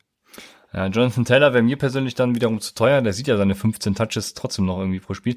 Ja, 0.73 0.88
Jonathan 0.88 1.23
Taylor 1.23 1.53
wäre 1.53 1.61
mir 1.64 1.77
persönlich 1.77 2.15
dann 2.15 2.34
wiederum 2.34 2.60
zu 2.60 2.73
teuer. 2.73 3.02
Der 3.02 3.14
sieht 3.14 3.27
ja 3.27 3.38
seine 3.38 3.53
15 3.53 3.94
Touches 3.94 4.34
trotzdem 4.34 4.65
noch 4.65 4.80
irgendwie 4.80 4.99
pro 4.99 5.14
Spiel. 5.14 5.35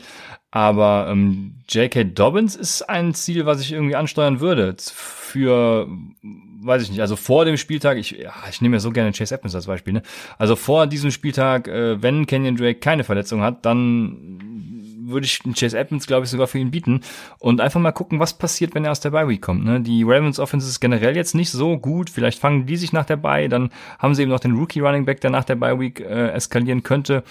Aber 0.56 1.08
ähm, 1.10 1.52
J.K. 1.68 2.04
Dobbins 2.04 2.56
ist 2.56 2.80
ein 2.88 3.12
Ziel, 3.12 3.44
was 3.44 3.60
ich 3.60 3.72
irgendwie 3.72 3.94
ansteuern 3.94 4.40
würde. 4.40 4.74
Für, 4.80 5.86
weiß 6.62 6.80
ich 6.80 6.90
nicht, 6.90 7.02
also 7.02 7.14
vor 7.14 7.44
dem 7.44 7.58
Spieltag, 7.58 7.98
ich, 7.98 8.12
ja, 8.12 8.32
ich 8.48 8.62
nehme 8.62 8.76
ja 8.76 8.80
so 8.80 8.90
gerne 8.90 9.12
Chase 9.12 9.34
Edmonds 9.34 9.54
als 9.54 9.66
Beispiel, 9.66 9.92
ne? 9.92 10.02
Also 10.38 10.56
vor 10.56 10.86
diesem 10.86 11.10
Spieltag, 11.10 11.68
äh, 11.68 12.02
wenn 12.02 12.24
Kenyon 12.24 12.56
Drake 12.56 12.78
keine 12.78 13.04
Verletzung 13.04 13.42
hat, 13.42 13.66
dann 13.66 14.38
würde 15.02 15.26
ich 15.26 15.42
Chase 15.54 15.78
Edmonds, 15.78 16.06
glaube 16.06 16.24
ich, 16.24 16.30
sogar 16.30 16.46
für 16.46 16.58
ihn 16.58 16.70
bieten. 16.70 17.02
Und 17.38 17.60
einfach 17.60 17.78
mal 17.78 17.92
gucken, 17.92 18.18
was 18.18 18.38
passiert, 18.38 18.74
wenn 18.74 18.86
er 18.86 18.92
aus 18.92 19.00
der 19.00 19.10
Bye 19.10 19.28
Week 19.28 19.42
kommt. 19.42 19.62
Ne? 19.62 19.82
Die 19.82 20.04
Ravens 20.04 20.38
Offense 20.38 20.66
ist 20.66 20.80
generell 20.80 21.16
jetzt 21.16 21.34
nicht 21.34 21.50
so 21.50 21.76
gut. 21.76 22.08
Vielleicht 22.08 22.38
fangen 22.38 22.64
die 22.64 22.78
sich 22.78 22.94
nach 22.94 23.04
der 23.04 23.16
Bye, 23.18 23.50
dann 23.50 23.68
haben 23.98 24.14
sie 24.14 24.22
eben 24.22 24.30
noch 24.30 24.40
den 24.40 24.56
Rookie 24.56 24.80
Running 24.80 25.04
Back, 25.04 25.20
der 25.20 25.28
nach 25.28 25.44
der 25.44 25.56
Bye 25.56 25.78
Week 25.78 26.00
äh, 26.00 26.30
eskalieren 26.30 26.82
könnte. 26.82 27.24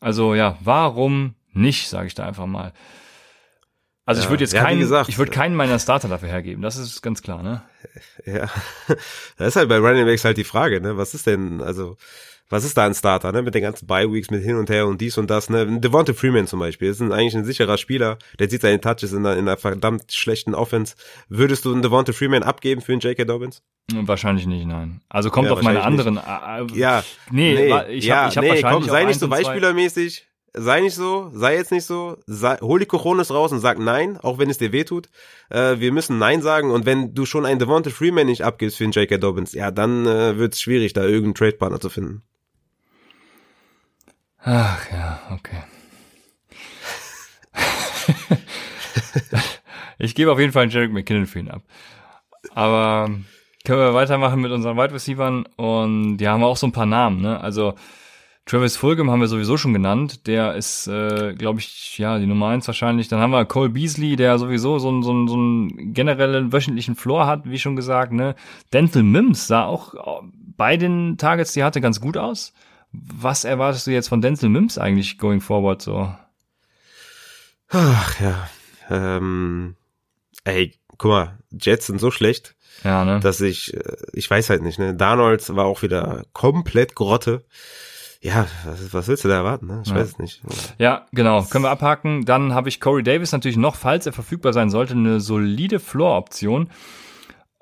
Also 0.00 0.34
ja, 0.34 0.58
warum 0.64 1.36
nicht, 1.52 1.88
sage 1.88 2.06
ich 2.06 2.14
da 2.14 2.26
einfach 2.26 2.46
mal. 2.46 2.72
Also 4.04 4.20
ja, 4.20 4.24
ich 4.24 4.30
würde 4.30 4.42
jetzt 4.42 4.52
ja, 4.52 4.64
keinen, 4.64 4.80
gesagt, 4.80 5.08
ich 5.08 5.18
würde 5.18 5.30
keinen 5.30 5.54
meiner 5.54 5.78
Starter 5.78 6.08
dafür 6.08 6.28
hergeben. 6.28 6.60
Das 6.62 6.76
ist 6.76 7.02
ganz 7.02 7.22
klar, 7.22 7.42
ne? 7.42 7.62
Ja, 8.26 8.50
das 9.36 9.48
ist 9.48 9.56
halt 9.56 9.68
bei 9.68 9.78
Running 9.78 10.06
Backs 10.06 10.24
halt 10.24 10.36
die 10.36 10.44
Frage, 10.44 10.80
ne? 10.80 10.96
Was 10.96 11.14
ist 11.14 11.26
denn, 11.26 11.60
also 11.60 11.96
was 12.48 12.64
ist 12.64 12.76
da 12.76 12.84
ein 12.84 12.94
Starter, 12.94 13.30
ne? 13.30 13.42
Mit 13.42 13.54
den 13.54 13.62
ganzen 13.62 13.86
Bye-Weeks, 13.86 14.30
mit 14.30 14.42
hin 14.42 14.56
und 14.56 14.68
her 14.70 14.86
und 14.86 15.00
dies 15.00 15.18
und 15.18 15.30
das, 15.30 15.48
ne? 15.48 15.80
Devonta 15.80 16.12
Freeman 16.14 16.48
zum 16.48 16.58
Beispiel, 16.58 16.90
ist 16.90 17.00
ein, 17.00 17.12
eigentlich 17.12 17.34
ein 17.36 17.44
sicherer 17.44 17.78
Spieler, 17.78 18.18
der 18.40 18.50
sieht 18.50 18.62
seine 18.62 18.80
Touches 18.80 19.12
in 19.12 19.18
einer, 19.18 19.34
in 19.34 19.48
einer 19.48 19.56
verdammt 19.56 20.12
schlechten 20.12 20.54
Offense. 20.54 20.96
Würdest 21.28 21.64
du 21.64 21.72
einen 21.72 21.82
Devonta 21.82 22.12
Freeman 22.12 22.42
abgeben 22.42 22.82
für 22.82 22.92
einen 22.92 23.00
J.K. 23.00 23.24
Dobbins? 23.24 23.62
Wahrscheinlich 23.92 24.46
nicht, 24.46 24.66
nein. 24.66 25.00
Also 25.08 25.30
kommt 25.30 25.46
ja, 25.46 25.54
auf 25.54 25.62
meine 25.62 25.82
anderen. 25.82 26.16
Äh, 26.16 26.20
äh, 26.20 26.78
ja. 26.78 27.04
Nee, 27.30 27.54
nee 27.54 27.94
ich 27.94 28.10
hab, 28.10 28.24
ja, 28.24 28.28
ich 28.28 28.36
hab 28.36 28.44
nee, 28.44 28.50
wahrscheinlich 28.50 28.80
komm, 28.80 28.84
sei 28.84 29.04
nicht 29.04 29.20
so 29.20 29.28
beispielermäßig. 29.28 30.26
Sei 30.54 30.80
nicht 30.80 30.94
so, 30.94 31.30
sei 31.32 31.56
jetzt 31.56 31.72
nicht 31.72 31.86
so, 31.86 32.18
sei, 32.26 32.58
hol 32.60 32.78
die 32.78 32.86
Cojones 32.86 33.30
raus 33.32 33.52
und 33.52 33.60
sag 33.60 33.78
nein, 33.78 34.18
auch 34.18 34.38
wenn 34.38 34.50
es 34.50 34.58
dir 34.58 34.70
wehtut. 34.70 35.08
Äh, 35.48 35.78
wir 35.78 35.92
müssen 35.92 36.18
nein 36.18 36.42
sagen 36.42 36.70
und 36.70 36.84
wenn 36.84 37.14
du 37.14 37.24
schon 37.24 37.46
einen 37.46 37.58
Devonta 37.58 37.88
Freeman 37.88 38.26
nicht 38.26 38.44
abgibst 38.44 38.76
für 38.76 38.84
einen 38.84 38.92
J.K. 38.92 39.16
Dobbins, 39.16 39.54
ja, 39.54 39.70
dann 39.70 40.06
äh, 40.06 40.36
wird 40.36 40.52
es 40.52 40.60
schwierig, 40.60 40.92
da 40.92 41.04
irgendeinen 41.04 41.34
Trade-Partner 41.34 41.80
zu 41.80 41.88
finden. 41.88 42.22
Ach 44.44 44.90
ja, 44.90 45.20
okay. 45.30 45.62
ich 49.98 50.14
gebe 50.14 50.32
auf 50.32 50.38
jeden 50.38 50.52
Fall 50.52 50.64
einen 50.64 50.72
Jarek 50.72 50.92
McKinnon 50.92 51.26
für 51.26 51.38
ihn 51.38 51.50
ab. 51.50 51.62
Aber 52.54 53.08
können 53.64 53.78
wir 53.78 53.94
weitermachen 53.94 54.40
mit 54.40 54.50
unseren 54.50 54.76
Wide 54.76 54.92
Receivers 54.92 55.44
und 55.56 56.16
die 56.18 56.28
haben 56.28 56.42
auch 56.42 56.56
so 56.56 56.66
ein 56.66 56.72
paar 56.72 56.86
Namen, 56.86 57.20
ne? 57.22 57.40
Also 57.40 57.74
Travis 58.44 58.76
Fulgham 58.76 59.10
haben 59.10 59.20
wir 59.20 59.28
sowieso 59.28 59.56
schon 59.56 59.72
genannt. 59.72 60.26
Der 60.26 60.54
ist, 60.54 60.88
äh, 60.88 61.34
glaube 61.34 61.60
ich, 61.60 61.96
ja, 61.98 62.18
die 62.18 62.26
Nummer 62.26 62.48
eins 62.48 62.66
wahrscheinlich. 62.66 63.08
Dann 63.08 63.20
haben 63.20 63.30
wir 63.30 63.44
Cole 63.44 63.70
Beasley, 63.70 64.16
der 64.16 64.38
sowieso 64.38 64.78
so 64.78 64.88
einen, 64.88 65.02
so 65.02 65.10
einen, 65.10 65.28
so 65.28 65.34
einen 65.34 65.94
generellen 65.94 66.52
wöchentlichen 66.52 66.96
Floor 66.96 67.26
hat, 67.26 67.42
wie 67.44 67.58
schon 67.58 67.76
gesagt. 67.76 68.12
Ne? 68.12 68.34
Dental 68.72 69.04
Mims 69.04 69.46
sah 69.46 69.64
auch 69.64 69.94
bei 70.56 70.76
den 70.76 71.18
Targets, 71.18 71.52
die 71.52 71.64
hatte, 71.64 71.80
ganz 71.80 72.00
gut 72.00 72.16
aus. 72.16 72.52
Was 72.92 73.44
erwartest 73.44 73.86
du 73.86 73.90
jetzt 73.90 74.08
von 74.08 74.20
Denzel 74.20 74.50
Mims 74.50 74.78
eigentlich 74.78 75.18
going 75.18 75.40
forward 75.40 75.80
so? 75.80 76.14
Ach 77.68 78.20
ja. 78.20 78.48
Ähm, 78.90 79.76
ey, 80.44 80.74
guck 80.98 81.10
mal, 81.10 81.38
Jets 81.50 81.86
sind 81.86 82.00
so 82.00 82.10
schlecht, 82.10 82.54
ja, 82.84 83.04
ne? 83.04 83.20
dass 83.20 83.40
ich, 83.40 83.74
äh, 83.74 83.96
ich 84.12 84.30
weiß 84.30 84.50
halt 84.50 84.62
nicht, 84.62 84.78
ne? 84.78 84.94
Darnold 84.94 85.56
war 85.56 85.64
auch 85.64 85.82
wieder 85.82 86.24
komplett 86.34 86.94
Grotte. 86.94 87.44
Ja, 88.24 88.46
was, 88.64 88.92
was 88.94 89.08
willst 89.08 89.24
du 89.24 89.28
da 89.28 89.34
erwarten? 89.34 89.66
Ne? 89.66 89.82
Ich 89.84 89.90
ja. 89.90 89.96
weiß 89.96 90.10
es 90.10 90.18
nicht. 90.18 90.42
Ja, 90.78 91.06
genau. 91.12 91.42
Können 91.42 91.64
wir 91.64 91.70
abhaken. 91.70 92.24
Dann 92.24 92.54
habe 92.54 92.68
ich 92.68 92.80
Corey 92.80 93.02
Davis 93.02 93.32
natürlich 93.32 93.56
noch, 93.56 93.74
falls 93.74 94.06
er 94.06 94.12
verfügbar 94.12 94.52
sein 94.52 94.70
sollte, 94.70 94.94
eine 94.94 95.20
solide 95.20 95.80
Floor-Option. 95.80 96.70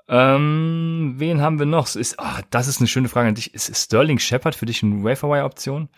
Ähm, 0.07 1.15
wen 1.17 1.41
haben 1.41 1.59
wir 1.59 1.65
noch? 1.65 1.95
Ist, 1.97 2.17
oh, 2.19 2.41
das 2.51 2.69
ist 2.69 2.79
eine 2.79 2.89
schöne 2.89 3.09
Frage 3.09 3.29
an 3.29 3.37
dich. 3.37 3.55
Ist 3.55 3.75
Sterling 3.75 4.19
Shepard 4.19 4.55
für 4.55 4.67
dich 4.67 4.83
eine 4.83 5.03
Waferwire-Option? 5.03 5.89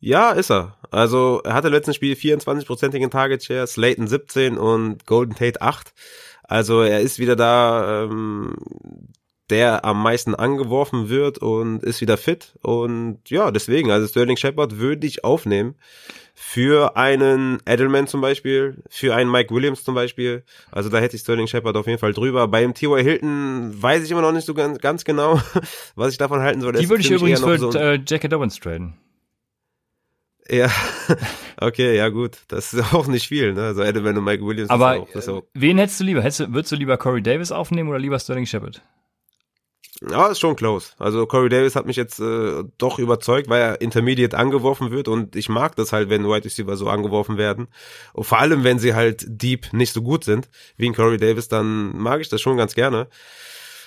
Ja, 0.00 0.32
ist 0.32 0.50
er. 0.50 0.76
Also 0.90 1.40
er 1.44 1.54
hatte 1.54 1.68
letzten 1.68 1.94
Spiel 1.94 2.14
24-prozentigen 2.14 3.10
Target 3.10 3.44
Share, 3.44 3.68
Slayton 3.68 4.08
17 4.08 4.58
und 4.58 5.06
Golden 5.06 5.36
Tate 5.36 5.62
8. 5.62 5.92
Also 6.42 6.82
er 6.82 7.00
ist 7.02 7.20
wieder 7.20 7.36
da, 7.36 8.02
ähm, 8.04 8.54
der 9.50 9.84
am 9.84 10.02
meisten 10.02 10.34
angeworfen 10.34 11.08
wird 11.08 11.38
und 11.38 11.82
ist 11.82 12.00
wieder 12.00 12.16
fit. 12.16 12.54
Und 12.62 13.18
ja, 13.28 13.50
deswegen, 13.50 13.90
also 13.90 14.06
Sterling 14.06 14.36
Shepard 14.36 14.78
würde 14.78 15.06
ich 15.06 15.24
aufnehmen 15.24 15.74
für 16.34 16.96
einen 16.96 17.60
Edelman 17.66 18.06
zum 18.06 18.20
Beispiel, 18.20 18.82
für 18.88 19.14
einen 19.14 19.30
Mike 19.30 19.52
Williams 19.52 19.82
zum 19.82 19.94
Beispiel. 19.94 20.44
Also 20.70 20.88
da 20.88 20.98
hätte 20.98 21.16
ich 21.16 21.22
Sterling 21.22 21.48
Shepard 21.48 21.76
auf 21.76 21.86
jeden 21.86 21.98
Fall 21.98 22.12
drüber. 22.12 22.46
Beim 22.46 22.74
T.Y. 22.74 23.02
Hilton 23.02 23.82
weiß 23.82 24.04
ich 24.04 24.10
immer 24.10 24.22
noch 24.22 24.32
nicht 24.32 24.46
so 24.46 24.54
ganz, 24.54 24.78
ganz 24.78 25.04
genau, 25.04 25.40
was 25.96 26.12
ich 26.12 26.18
davon 26.18 26.40
halten 26.40 26.60
soll. 26.60 26.72
Die 26.74 26.88
würde 26.88 27.02
ich 27.02 27.10
übrigens 27.10 27.40
für 27.40 27.58
so 27.58 27.72
äh, 27.72 28.00
Jackie 28.06 28.28
Dobbins 28.28 28.60
traden. 28.60 28.94
Ja, 30.50 30.70
okay, 31.60 31.96
ja 31.96 32.08
gut. 32.08 32.38
Das 32.48 32.72
ist 32.72 32.94
auch 32.94 33.06
nicht 33.06 33.28
viel, 33.28 33.52
ne? 33.54 33.64
Also 33.64 33.82
Edelman 33.82 34.16
und 34.16 34.24
Mike 34.24 34.44
Williams. 34.44 34.70
Aber 34.70 34.96
ist 34.96 35.02
auch, 35.02 35.14
ist 35.14 35.28
auch 35.28 35.42
wen 35.54 35.78
hättest 35.78 36.00
du 36.00 36.04
lieber? 36.04 36.22
Hättest 36.22 36.52
würdest 36.52 36.72
du 36.72 36.76
lieber 36.76 36.96
Corey 36.96 37.22
Davis 37.22 37.52
aufnehmen 37.52 37.88
oder 37.88 37.98
lieber 37.98 38.18
Sterling 38.18 38.46
Shepard? 38.46 38.80
Ja, 40.00 40.28
ist 40.28 40.38
schon 40.38 40.54
close. 40.54 40.92
Also 40.98 41.26
Corey 41.26 41.48
Davis 41.48 41.74
hat 41.74 41.86
mich 41.86 41.96
jetzt 41.96 42.20
äh, 42.20 42.62
doch 42.78 43.00
überzeugt, 43.00 43.48
weil 43.48 43.60
er 43.60 43.80
Intermediate 43.80 44.36
angeworfen 44.38 44.92
wird 44.92 45.08
und 45.08 45.34
ich 45.34 45.48
mag 45.48 45.74
das 45.74 45.92
halt, 45.92 46.08
wenn 46.08 46.28
White 46.28 46.44
Receiver 46.44 46.76
so 46.76 46.88
angeworfen 46.88 47.36
werden. 47.36 47.66
Und 48.12 48.24
vor 48.24 48.38
allem, 48.38 48.62
wenn 48.62 48.78
sie 48.78 48.94
halt 48.94 49.24
deep 49.26 49.72
nicht 49.72 49.92
so 49.92 50.02
gut 50.02 50.22
sind, 50.22 50.48
wie 50.76 50.86
in 50.86 50.94
Corey 50.94 51.18
Davis, 51.18 51.48
dann 51.48 51.96
mag 51.98 52.20
ich 52.20 52.28
das 52.28 52.40
schon 52.40 52.56
ganz 52.56 52.74
gerne. 52.74 53.08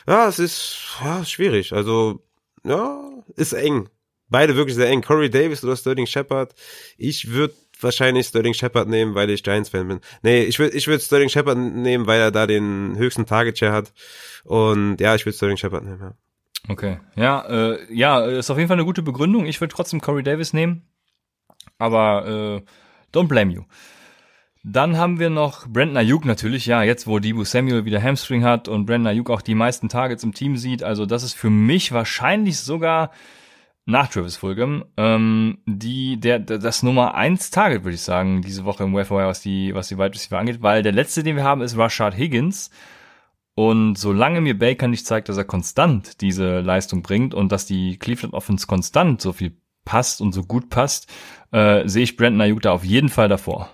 Ja, 0.06 0.28
es 0.28 0.40
ist 0.40 0.98
ja, 1.02 1.24
schwierig. 1.24 1.72
Also, 1.72 2.22
ja, 2.66 3.02
ist 3.36 3.54
eng. 3.54 3.88
Beide 4.28 4.56
wirklich 4.56 4.76
sehr 4.76 4.90
eng. 4.90 5.02
Corey 5.02 5.30
Davis 5.30 5.64
oder 5.64 5.78
Sterling 5.78 6.08
Shepard. 6.08 6.54
Ich 6.98 7.32
würde 7.32 7.54
wahrscheinlich 7.84 8.28
Sterling 8.28 8.54
Shepard 8.54 8.88
nehmen, 8.88 9.16
weil 9.16 9.30
ich 9.30 9.44
Giants-Fan 9.44 9.88
bin. 9.88 10.00
Nee, 10.22 10.44
ich 10.44 10.60
würde 10.60 10.76
ich 10.76 10.88
würd 10.88 11.02
Sterling 11.02 11.30
Shepard 11.30 11.58
nehmen, 11.58 12.08
weil 12.08 12.20
er 12.20 12.32
da 12.32 12.48
den 12.48 12.96
höchsten 12.98 13.26
Target-Share 13.26 13.74
hat. 13.74 13.94
Und 14.44 15.00
ja, 15.00 15.16
ich 15.16 15.26
würde 15.26 15.36
Sterling 15.36 15.58
Shepard 15.58 15.84
nehmen, 15.84 16.00
ja. 16.00 16.14
Okay. 16.70 17.00
Ja, 17.16 17.42
äh, 17.48 17.94
ja, 17.94 18.22
ist 18.22 18.50
auf 18.50 18.58
jeden 18.58 18.68
Fall 18.68 18.78
eine 18.78 18.86
gute 18.86 19.02
Begründung. 19.02 19.46
Ich 19.46 19.60
würde 19.60 19.74
trotzdem 19.74 20.00
Corey 20.00 20.24
Davis 20.24 20.54
nehmen. 20.54 20.84
Aber 21.78 22.28
äh, 22.28 23.18
don't 23.18 23.28
blame 23.28 23.52
you. 23.52 23.64
Dann 24.64 24.96
haben 24.98 25.20
wir 25.20 25.32
noch 25.32 25.68
Brandon 25.68 25.98
Ayuk 25.98 26.24
natürlich, 26.24 26.68
ja, 26.68 26.84
jetzt 26.84 27.08
wo 27.08 27.18
Debo 27.18 27.44
Samuel 27.44 27.86
wieder 27.86 28.02
Hamstring 28.02 28.44
hat 28.44 28.68
und 28.68 28.86
Brandon 28.86 29.08
Ayuk 29.08 29.32
auch 29.32 29.42
die 29.42 29.56
meisten 29.56 29.90
Targets 29.90 30.24
im 30.24 30.36
Team 30.36 30.56
sieht. 30.56 30.84
Also 30.84 31.08
das 31.08 31.24
ist 31.24 31.34
für 31.34 31.50
mich 31.50 31.92
wahrscheinlich 31.92 32.60
sogar 32.60 33.10
nach 33.86 34.10
Travis 34.10 34.38
Fulgham, 34.38 34.86
ähm, 34.98 35.58
die, 35.66 36.20
der, 36.20 36.40
das 36.40 36.84
Nummer 36.84 37.16
eins 37.16 37.50
Target, 37.50 37.84
würde 37.84 37.96
ich 37.96 38.02
sagen, 38.02 38.42
diese 38.42 38.64
Woche 38.66 38.84
im 38.84 38.94
Wire, 38.94 39.28
was 39.28 39.42
die, 39.42 39.74
was 39.74 39.88
die 39.88 39.98
Wide 39.98 40.14
Receiver 40.14 40.38
angeht, 40.38 40.62
weil 40.62 40.84
der 40.84 40.92
letzte, 40.92 41.24
den 41.24 41.36
wir 41.36 41.44
haben, 41.44 41.62
ist 41.62 41.78
Rashad 41.78 42.18
Higgins. 42.18 42.70
Und 43.54 43.96
solange 43.98 44.40
mir 44.40 44.58
Baker 44.58 44.88
nicht 44.88 45.06
zeigt, 45.06 45.30
dass 45.30 45.38
er 45.38 45.44
konstant 45.44 46.22
diese 46.22 46.62
Leistung 46.62 47.02
bringt 47.02 47.34
und 47.34 47.52
dass 47.52 47.66
die 47.66 47.98
Cleveland 47.98 48.34
Offense 48.34 48.66
konstant 48.66 49.22
so 49.22 49.34
viel 49.34 49.58
passt 49.84 50.22
und 50.22 50.32
so 50.32 50.44
gut 50.44 50.70
passt, 50.70 51.12
äh, 51.52 51.88
sehe 51.88 52.04
ich 52.04 52.16
Brandon 52.16 52.42
Ayuk 52.42 52.62
da 52.62 52.72
auf 52.72 52.86
jeden 52.86 53.10
Fall 53.10 53.28
davor. 53.28 53.70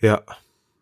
Ja, 0.00 0.22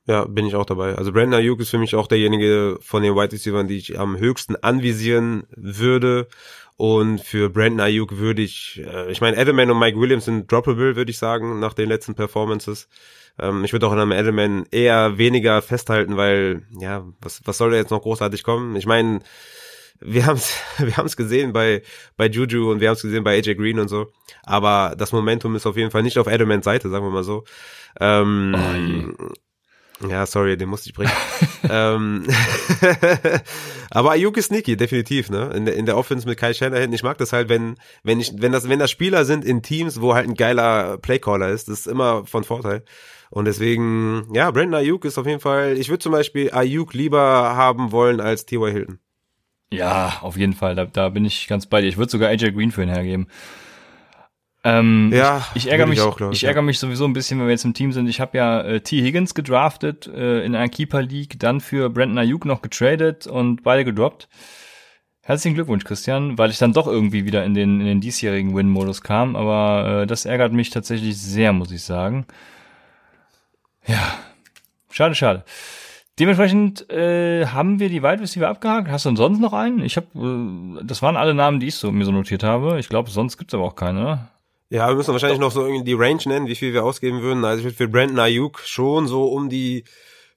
ja, 0.06 0.24
bin 0.24 0.46
ich 0.46 0.54
auch 0.54 0.66
dabei. 0.66 0.94
Also 0.94 1.12
Brandon 1.12 1.40
Ayuk 1.40 1.60
ist 1.60 1.70
für 1.70 1.78
mich 1.78 1.94
auch 1.94 2.06
derjenige 2.06 2.78
von 2.80 3.02
den 3.02 3.14
Wide 3.14 3.32
Receivers, 3.32 3.66
die 3.66 3.76
ich 3.76 3.98
am 3.98 4.18
höchsten 4.18 4.56
anvisieren 4.56 5.44
würde 5.50 6.28
und 6.77 7.20
für 7.20 7.48
Brandon 7.48 7.81
Ayuk 7.81 8.19
würde 8.19 8.43
ich, 8.43 8.82
äh, 8.85 9.11
ich 9.11 9.20
meine, 9.20 9.39
Edelman 9.39 9.70
und 9.70 9.78
Mike 9.78 9.98
Williams 9.98 10.27
sind 10.27 10.51
droppable, 10.51 10.97
würde 10.97 11.11
ich 11.11 11.19
sagen, 11.19 11.59
nach 11.59 11.73
den 11.73 11.89
letzten 11.89 12.15
Performances. 12.15 12.89
Ähm, 13.39 13.65
ich 13.65 13.73
würde 13.73 13.86
auch 13.86 13.93
an 13.93 14.01
einem 14.01 14.12
Edelman 14.12 14.66
eher 14.70 15.16
weniger 15.16 15.62
festhalten, 15.62 16.16
weil, 16.16 16.62
ja, 16.78 17.07
was, 17.20 17.40
was 17.47 17.59
soll 17.59 17.70
da 17.70 17.77
jetzt 17.77 17.90
noch 17.90 18.03
großartig 18.03 18.43
kommen? 18.43 18.77
Ich 18.77 18.86
meine, 18.86 19.20
wir 20.01 20.27
haben 20.27 20.36
es 20.36 20.55
wir 20.78 20.97
haben's 20.98 21.16
gesehen 21.16 21.55
bei, 21.55 21.82
bei 22.19 22.27
Juju 22.27 22.70
und 22.70 22.81
wir 22.81 22.89
haben 22.89 22.97
es 22.97 23.03
gesehen 23.03 23.24
bei 23.24 23.39
AJ 23.39 23.55
Green 23.55 23.78
und 23.78 23.89
so. 23.89 24.09
Aber 24.43 24.94
das 24.98 25.12
Momentum 25.12 25.57
ist 25.57 25.66
auf 25.66 25.78
jeden 25.78 25.90
Fall 25.90 26.03
nicht 26.03 26.19
auf 26.19 26.27
Edelmans 26.27 26.65
Seite, 26.66 26.90
sagen 26.90 27.07
wir 27.07 27.11
mal 27.11 27.24
so. 27.24 27.44
Ähm, 28.01 29.16
oh 29.19 29.28
Ja, 30.09 30.27
sorry, 30.27 30.56
den 30.56 30.68
musste 30.68 30.90
ich 30.90 30.94
bringen. 30.94 31.12
ähm, 31.70 32.27
aber 33.90 34.10
Ayuk 34.10 34.36
ist 34.36 34.47
sneaky, 34.47 34.77
definitiv, 34.77 35.31
ne? 35.31 35.51
In 35.55 35.64
der, 35.64 35.74
in 35.74 35.86
der 35.86 35.97
Offense 35.97 36.28
mit 36.28 36.39
Kai 36.39 36.52
Shanahan. 36.52 36.93
Ich 36.93 37.02
mag 37.02 37.16
das 37.18 37.32
halt, 37.32 37.48
wenn, 37.48 37.77
wenn 38.02 38.20
ich, 38.20 38.32
wenn 38.36 38.52
das, 38.52 38.68
wenn 38.68 38.78
das 38.78 38.90
Spieler 38.90 39.24
sind 39.24 39.44
in 39.44 39.62
Teams, 39.62 40.01
wo 40.01 40.14
halt 40.14 40.28
ein 40.28 40.35
geiler 40.35 40.98
Playcaller 40.98 41.48
ist, 41.48 41.68
das 41.68 41.81
ist 41.81 41.86
immer 41.86 42.27
von 42.27 42.44
Vorteil. 42.44 42.85
Und 43.31 43.47
deswegen, 43.47 44.28
ja, 44.35 44.51
Brandon 44.51 44.81
Ayuk 44.81 45.05
ist 45.05 45.18
auf 45.18 45.27
jeden 45.27 45.40
Fall, 45.40 45.77
ich 45.78 45.89
würde 45.89 45.98
zum 45.98 46.12
Beispiel 46.12 46.51
Ayuk 46.52 46.93
lieber 46.94 47.56
haben 47.56 47.90
wollen 47.90 48.20
als 48.20 48.47
T.Y. 48.47 48.70
Hilton. 48.70 48.98
Ja, 49.73 50.18
auf 50.20 50.36
jeden 50.36 50.52
Fall, 50.52 50.74
da, 50.74 50.85
da 50.85 51.09
bin 51.09 51.24
ich 51.24 51.48
ganz 51.48 51.66
bei 51.66 51.81
dir. 51.81 51.89
Ich 51.89 51.97
würde 51.97 52.12
sogar 52.12 52.28
AJ 52.28 52.52
Green 52.52 52.70
für 52.70 52.82
ihn 52.82 52.89
hergeben. 52.89 53.27
Ähm, 54.68 55.12
ja, 55.14 55.47
ich, 55.55 55.66
ich 55.66 55.70
ärgere 55.70 55.86
mich, 55.86 56.01
ich, 56.01 56.05
auch, 56.05 56.20
ich, 56.20 56.43
ich 56.43 56.44
ärgere 56.44 56.62
mich 56.62 56.80
sowieso 56.80 57.05
ein 57.05 57.12
bisschen, 57.12 57.38
wenn 57.38 57.47
wir 57.47 57.52
jetzt 57.52 57.64
im 57.64 57.72
Team 57.72 57.93
sind. 57.93 58.09
Ich 58.09 58.20
habe 58.20 58.36
ja 58.36 58.62
äh, 58.62 58.80
T. 58.80 59.01
Higgins 59.01 59.32
gedraftet 59.34 60.09
äh, 60.09 60.44
in 60.44 60.56
einer 60.56 60.68
Keeper 60.68 61.02
League, 61.02 61.38
dann 61.38 61.60
für 61.60 61.88
Brandon 61.88 62.18
Ayuk 62.18 62.44
noch 62.44 62.62
getradet 62.62 63.28
und 63.28 63.62
beide 63.62 63.84
gedroppt. 63.84 64.28
Herzlichen 65.22 65.55
Glückwunsch, 65.55 65.84
Christian, 65.84 66.36
weil 66.36 66.51
ich 66.51 66.59
dann 66.59 66.72
doch 66.72 66.88
irgendwie 66.88 67.24
wieder 67.24 67.44
in 67.44 67.55
den, 67.55 67.80
in 67.80 67.86
den 67.86 68.01
diesjährigen 68.01 68.56
Win-Modus 68.56 69.02
kam. 69.02 69.36
Aber 69.36 70.02
äh, 70.02 70.06
das 70.09 70.24
ärgert 70.24 70.52
mich 70.52 70.70
tatsächlich 70.70 71.16
sehr, 71.16 71.52
muss 71.52 71.70
ich 71.70 71.84
sagen. 71.84 72.26
Ja, 73.86 74.18
schade, 74.90 75.14
schade. 75.14 75.44
Dementsprechend 76.18 76.90
äh, 76.90 77.47
haben 77.47 77.78
wir 77.78 77.88
die 77.88 78.02
Wide 78.02 78.20
Receiver 78.20 78.48
abgehakt. 78.48 78.88
Hast 78.88 79.05
du 79.05 79.10
denn 79.10 79.16
sonst 79.16 79.38
noch 79.38 79.52
einen? 79.52 79.80
Ich 79.84 79.97
habe, 79.97 80.06
äh, 80.80 80.84
das 80.84 81.02
waren 81.02 81.16
alle 81.16 81.34
Namen, 81.34 81.60
die 81.60 81.68
ich 81.68 81.76
so 81.76 81.93
mir 81.93 82.05
so 82.05 82.10
notiert 82.10 82.43
habe. 82.43 82.80
Ich 82.80 82.88
glaube, 82.88 83.10
sonst 83.10 83.36
gibt's 83.36 83.55
aber 83.55 83.62
auch 83.62 83.76
keine. 83.76 84.28
Ja, 84.68 84.88
wir 84.88 84.97
müssen 84.97 85.12
wahrscheinlich 85.12 85.38
noch 85.38 85.52
so 85.52 85.64
irgendwie 85.64 85.84
die 85.84 85.94
Range 85.94 86.20
nennen, 86.26 86.48
wie 86.48 86.56
viel 86.56 86.72
wir 86.72 86.84
ausgeben 86.84 87.22
würden. 87.22 87.44
Also 87.44 87.59
ich 87.60 87.64
würde 87.64 87.76
für 87.76 87.88
Brandon 87.88 88.18
Ayuk 88.18 88.60
schon 88.64 89.06
so 89.06 89.26
um 89.26 89.48
die 89.48 89.84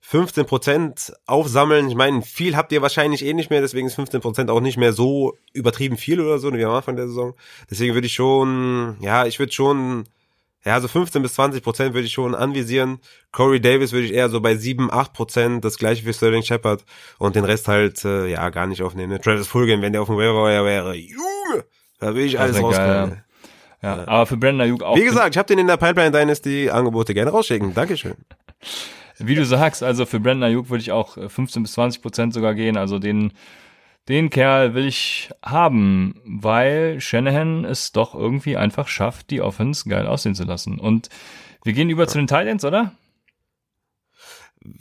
15 0.01 0.45
Prozent 0.45 1.13
aufsammeln. 1.25 1.89
Ich 1.89 1.95
meine, 1.95 2.21
viel 2.21 2.55
habt 2.55 2.71
ihr 2.71 2.81
wahrscheinlich 2.81 3.25
eh 3.25 3.33
nicht 3.33 3.49
mehr, 3.49 3.61
deswegen 3.61 3.87
ist 3.87 3.95
15 3.95 4.21
Prozent 4.21 4.49
auch 4.49 4.61
nicht 4.61 4.77
mehr 4.77 4.93
so 4.93 5.37
übertrieben 5.53 5.97
viel 5.97 6.21
oder 6.21 6.39
so, 6.39 6.53
wie 6.53 6.63
am 6.63 6.71
Anfang 6.71 6.95
der 6.95 7.07
Saison. 7.07 7.35
Deswegen 7.69 7.93
würde 7.95 8.07
ich 8.07 8.13
schon, 8.13 8.97
ja, 9.01 9.25
ich 9.25 9.39
würde 9.39 9.51
schon, 9.51 10.05
ja, 10.63 10.79
so 10.79 10.87
15 10.87 11.21
bis 11.21 11.33
20 11.33 11.63
Prozent 11.63 11.93
würde 11.93 12.05
ich 12.05 12.13
schon 12.13 12.35
anvisieren. 12.35 12.99
Corey 13.31 13.59
Davis 13.59 13.91
würde 13.91 14.05
ich 14.05 14.13
eher 14.13 14.29
so 14.29 14.41
bei 14.41 14.55
7, 14.55 14.91
8 14.91 15.13
Prozent, 15.13 15.65
das 15.65 15.77
gleiche 15.77 16.03
für 16.03 16.13
Sterling 16.13 16.43
Shepard 16.43 16.85
und 17.17 17.35
den 17.35 17.45
Rest 17.45 17.67
halt, 17.67 18.03
äh, 18.05 18.27
ja, 18.27 18.49
gar 18.49 18.67
nicht 18.67 18.83
aufnehmen. 18.83 19.21
Travis 19.21 19.47
Fulgham, 19.47 19.81
wenn 19.81 19.93
der 19.93 20.01
auf 20.01 20.07
dem 20.07 20.17
Waiver 20.17 20.65
wäre, 20.65 20.95
Junge, 20.95 21.65
da 21.99 22.07
würde 22.07 22.25
ich 22.25 22.39
alles 22.39 22.61
rauskriegen. 22.61 23.23
Ja, 23.81 24.07
aber 24.07 24.25
für 24.25 24.37
Brandon 24.37 24.61
Ayuk 24.61 24.83
auch. 24.83 24.97
Wie 24.97 25.03
gesagt, 25.03 25.35
ich 25.35 25.37
habe 25.37 25.47
den 25.47 25.59
in 25.59 25.67
der 25.67 25.77
Pipeline 25.77 26.11
Dynasty 26.11 26.69
Angebote 26.69 27.13
gerne 27.13 27.31
rausschicken. 27.31 27.73
Dankeschön. 27.73 28.15
Wie 29.19 29.35
du 29.35 29.45
sagst, 29.45 29.83
also 29.83 30.05
für 30.05 30.19
Brandon 30.19 30.49
Ayuk 30.49 30.69
würde 30.69 30.81
ich 30.81 30.91
auch 30.91 31.17
15 31.29 31.63
bis 31.63 31.73
20 31.73 32.01
Prozent 32.01 32.33
sogar 32.33 32.55
gehen. 32.55 32.77
Also 32.77 32.99
den, 32.99 33.33
den 34.07 34.29
Kerl 34.29 34.73
will 34.75 34.85
ich 34.85 35.29
haben, 35.43 36.21
weil 36.25 37.01
Shanahan 37.01 37.65
es 37.65 37.91
doch 37.91 38.15
irgendwie 38.15 38.55
einfach 38.55 38.87
schafft, 38.87 39.29
die 39.29 39.41
Offense 39.41 39.89
geil 39.89 40.07
aussehen 40.07 40.35
zu 40.35 40.43
lassen. 40.43 40.79
Und 40.79 41.09
wir 41.63 41.73
gehen 41.73 41.89
über 41.89 42.03
ja. 42.03 42.07
zu 42.07 42.17
den 42.17 42.27
Titans, 42.27 42.63
oder? 42.63 42.93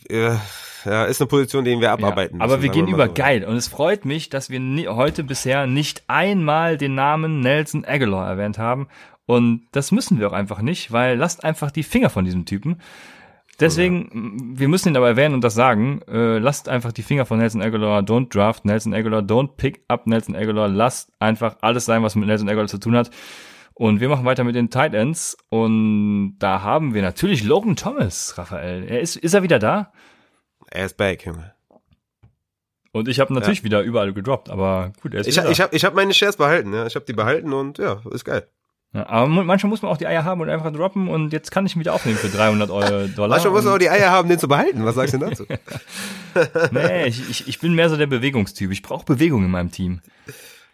Ja, 0.08 0.40
ja, 0.88 1.04
ist 1.04 1.20
eine 1.20 1.28
Position, 1.28 1.64
die 1.64 1.78
wir 1.80 1.92
abarbeiten 1.92 2.38
ja, 2.38 2.44
Aber 2.44 2.62
wir 2.62 2.70
gehen 2.70 2.86
wir 2.86 2.94
über 2.94 3.06
so. 3.06 3.14
geil. 3.14 3.44
Und 3.44 3.56
es 3.56 3.68
freut 3.68 4.04
mich, 4.04 4.30
dass 4.30 4.50
wir 4.50 4.60
heute 4.94 5.24
bisher 5.24 5.66
nicht 5.66 6.02
einmal 6.06 6.76
den 6.76 6.94
Namen 6.94 7.40
Nelson 7.40 7.84
Aguilar 7.84 8.28
erwähnt 8.28 8.58
haben. 8.58 8.88
Und 9.26 9.66
das 9.72 9.92
müssen 9.92 10.18
wir 10.18 10.28
auch 10.28 10.32
einfach 10.32 10.62
nicht, 10.62 10.90
weil 10.90 11.16
lasst 11.16 11.44
einfach 11.44 11.70
die 11.70 11.82
Finger 11.82 12.10
von 12.10 12.24
diesem 12.24 12.46
Typen. 12.46 12.80
Deswegen, 13.60 14.50
ja. 14.52 14.60
wir 14.60 14.68
müssen 14.68 14.90
ihn 14.90 14.96
aber 14.96 15.08
erwähnen 15.08 15.34
und 15.34 15.42
das 15.42 15.54
sagen, 15.54 16.00
äh, 16.08 16.38
lasst 16.38 16.68
einfach 16.68 16.92
die 16.92 17.02
Finger 17.02 17.26
von 17.26 17.38
Nelson 17.38 17.60
Aguilar, 17.60 18.02
don't 18.02 18.32
draft 18.32 18.64
Nelson 18.64 18.94
Aguilar, 18.94 19.20
don't 19.20 19.56
pick 19.56 19.82
up 19.88 20.06
Nelson 20.06 20.36
Aguilar, 20.36 20.68
lasst 20.68 21.12
einfach 21.18 21.56
alles 21.60 21.84
sein, 21.84 22.02
was 22.02 22.14
mit 22.14 22.28
Nelson 22.28 22.48
Aguilar 22.48 22.68
zu 22.68 22.78
tun 22.78 22.96
hat. 22.96 23.10
Und 23.74 24.00
wir 24.00 24.08
machen 24.08 24.24
weiter 24.24 24.44
mit 24.44 24.54
den 24.54 24.70
Tight 24.70 24.94
Ends 24.94 25.36
und 25.50 26.36
da 26.38 26.62
haben 26.62 26.94
wir 26.94 27.02
natürlich 27.02 27.44
Logan 27.44 27.76
Thomas, 27.76 28.36
Raphael. 28.38 28.84
Er 28.84 29.00
ist, 29.00 29.16
ist 29.16 29.34
er 29.34 29.42
wieder 29.42 29.58
da? 29.58 29.92
Er 30.70 30.86
ist 30.86 30.96
back, 30.96 31.24
Junge. 31.24 31.52
Und 32.92 33.08
ich 33.08 33.20
habe 33.20 33.32
natürlich 33.32 33.58
ja. 33.58 33.64
wieder 33.64 33.82
überall 33.82 34.12
gedroppt, 34.12 34.50
aber 34.50 34.92
gut, 35.02 35.14
er 35.14 35.20
ist 35.20 35.28
ich, 35.28 35.36
wieder 35.36 35.50
Ich 35.50 35.60
habe 35.60 35.76
ich 35.76 35.84
hab 35.84 35.94
meine 35.94 36.14
Shares 36.14 36.36
behalten, 36.36 36.72
ja. 36.72 36.86
Ich 36.86 36.94
habe 36.94 37.04
die 37.04 37.12
behalten 37.12 37.52
und 37.52 37.78
ja, 37.78 38.00
ist 38.10 38.24
geil. 38.24 38.48
Ja, 38.94 39.06
aber 39.06 39.28
manchmal 39.28 39.68
muss 39.68 39.82
man 39.82 39.92
auch 39.92 39.98
die 39.98 40.06
Eier 40.06 40.24
haben 40.24 40.40
und 40.40 40.48
einfach 40.48 40.72
droppen 40.72 41.08
und 41.08 41.32
jetzt 41.34 41.50
kann 41.50 41.66
ich 41.66 41.76
ihn 41.76 41.80
wieder 41.80 41.92
aufnehmen 41.92 42.16
für 42.16 42.28
300 42.28 42.70
Euro 42.70 43.06
Dollar. 43.16 43.36
Manchmal 43.36 43.52
muss 43.52 43.64
man 43.64 43.74
auch 43.74 43.78
die 43.78 43.90
Eier 43.90 44.10
haben, 44.10 44.30
den 44.30 44.38
zu 44.38 44.48
behalten. 44.48 44.84
Was 44.84 44.94
sagst 44.94 45.12
du 45.12 45.18
denn 45.18 45.28
dazu? 45.28 45.44
nee, 46.70 47.06
ich, 47.06 47.28
ich, 47.28 47.48
ich 47.48 47.58
bin 47.58 47.74
mehr 47.74 47.90
so 47.90 47.96
der 47.96 48.06
Bewegungstyp. 48.06 48.70
Ich 48.70 48.82
brauche 48.82 49.04
Bewegung 49.04 49.44
in 49.44 49.50
meinem 49.50 49.70
Team. 49.70 50.00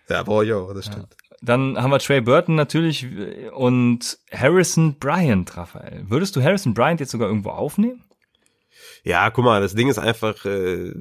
Ja, 0.09 0.23
boah, 0.23 0.45
jo, 0.45 0.73
das 0.73 0.87
stimmt. 0.87 1.09
Ja. 1.11 1.37
Dann 1.43 1.77
haben 1.77 1.91
wir 1.91 1.99
Trey 1.99 2.21
Burton 2.21 2.55
natürlich 2.55 3.07
und 3.53 4.19
Harrison 4.33 4.95
Bryant, 4.99 5.57
Raphael. 5.57 6.05
Würdest 6.09 6.37
du 6.37 6.43
Harrison 6.43 6.73
Bryant 6.73 7.01
jetzt 7.01 7.11
sogar 7.11 7.29
irgendwo 7.29 7.51
aufnehmen? 7.51 8.03
Ja, 9.05 9.31
guck 9.31 9.45
mal, 9.45 9.61
das 9.61 9.75
Ding 9.75 9.89
ist 9.89 9.99
einfach. 9.99 10.45
Äh, 10.47 10.95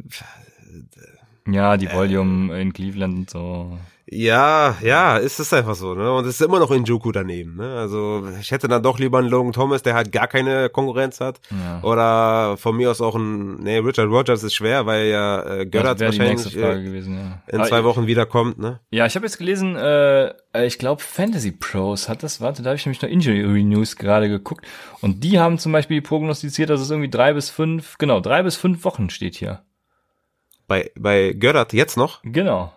ja, 1.47 1.77
die 1.77 1.91
Volume 1.91 2.55
äh, 2.55 2.61
in 2.61 2.73
Cleveland 2.73 3.17
und 3.17 3.29
so. 3.29 3.79
Ja, 4.05 4.75
ja, 4.81 5.15
ist 5.17 5.39
es 5.39 5.53
einfach 5.53 5.75
so, 5.75 5.93
ne? 5.93 6.11
Und 6.13 6.25
es 6.25 6.35
ist 6.35 6.45
immer 6.45 6.59
noch 6.59 6.71
in 6.71 6.83
Joku 6.83 7.13
daneben, 7.13 7.55
ne? 7.55 7.77
Also 7.77 8.27
ich 8.39 8.51
hätte 8.51 8.67
dann 8.67 8.83
doch 8.83 8.99
lieber 8.99 9.19
einen 9.19 9.29
Logan 9.29 9.53
Thomas, 9.53 9.81
der 9.81 9.93
halt 9.93 10.11
gar 10.11 10.27
keine 10.27 10.69
Konkurrenz 10.69 11.21
hat. 11.21 11.39
Ja. 11.49 11.81
Oder 11.83 12.57
von 12.57 12.75
mir 12.75 12.91
aus 12.91 12.99
auch 12.99 13.15
ein, 13.15 13.55
nee, 13.63 13.77
Richard 13.77 14.09
Rogers 14.09 14.43
ist 14.43 14.55
schwer, 14.55 14.85
weil 14.85 15.07
ja 15.07 15.43
äh, 15.43 15.65
Göttert 15.65 16.01
wahrscheinlich 16.01 16.53
äh, 16.57 16.83
gewesen, 16.83 17.17
ja. 17.17 17.57
in 17.57 17.63
zwei 17.63 17.85
Wochen 17.85 18.05
wiederkommt, 18.05 18.59
ne? 18.59 18.81
Ja, 18.91 19.05
ich 19.05 19.15
habe 19.15 19.25
jetzt 19.25 19.37
gelesen, 19.37 19.77
äh, 19.77 20.33
ich 20.65 20.79
glaube 20.79 21.01
Fantasy 21.01 21.51
Pros 21.51 22.09
hat 22.09 22.23
das, 22.23 22.41
warte, 22.41 22.61
da 22.61 22.71
habe 22.71 22.77
ich 22.77 22.85
nämlich 22.85 23.01
noch 23.01 23.09
Injury 23.09 23.63
News 23.63 23.95
gerade 23.95 24.27
geguckt. 24.27 24.65
Und 24.99 25.23
die 25.23 25.39
haben 25.39 25.57
zum 25.59 25.71
Beispiel 25.71 26.01
prognostiziert, 26.01 26.69
dass 26.69 26.81
es 26.81 26.89
irgendwie 26.89 27.09
drei 27.09 27.33
bis 27.33 27.49
fünf, 27.49 27.97
genau, 27.97 28.19
drei 28.19 28.43
bis 28.43 28.57
fünf 28.57 28.83
Wochen 28.83 29.09
steht 29.09 29.35
hier. 29.35 29.63
Bei, 30.67 30.91
bei 30.97 31.31
Göttert 31.31 31.71
jetzt 31.71 31.95
noch? 31.95 32.21
Genau. 32.23 32.73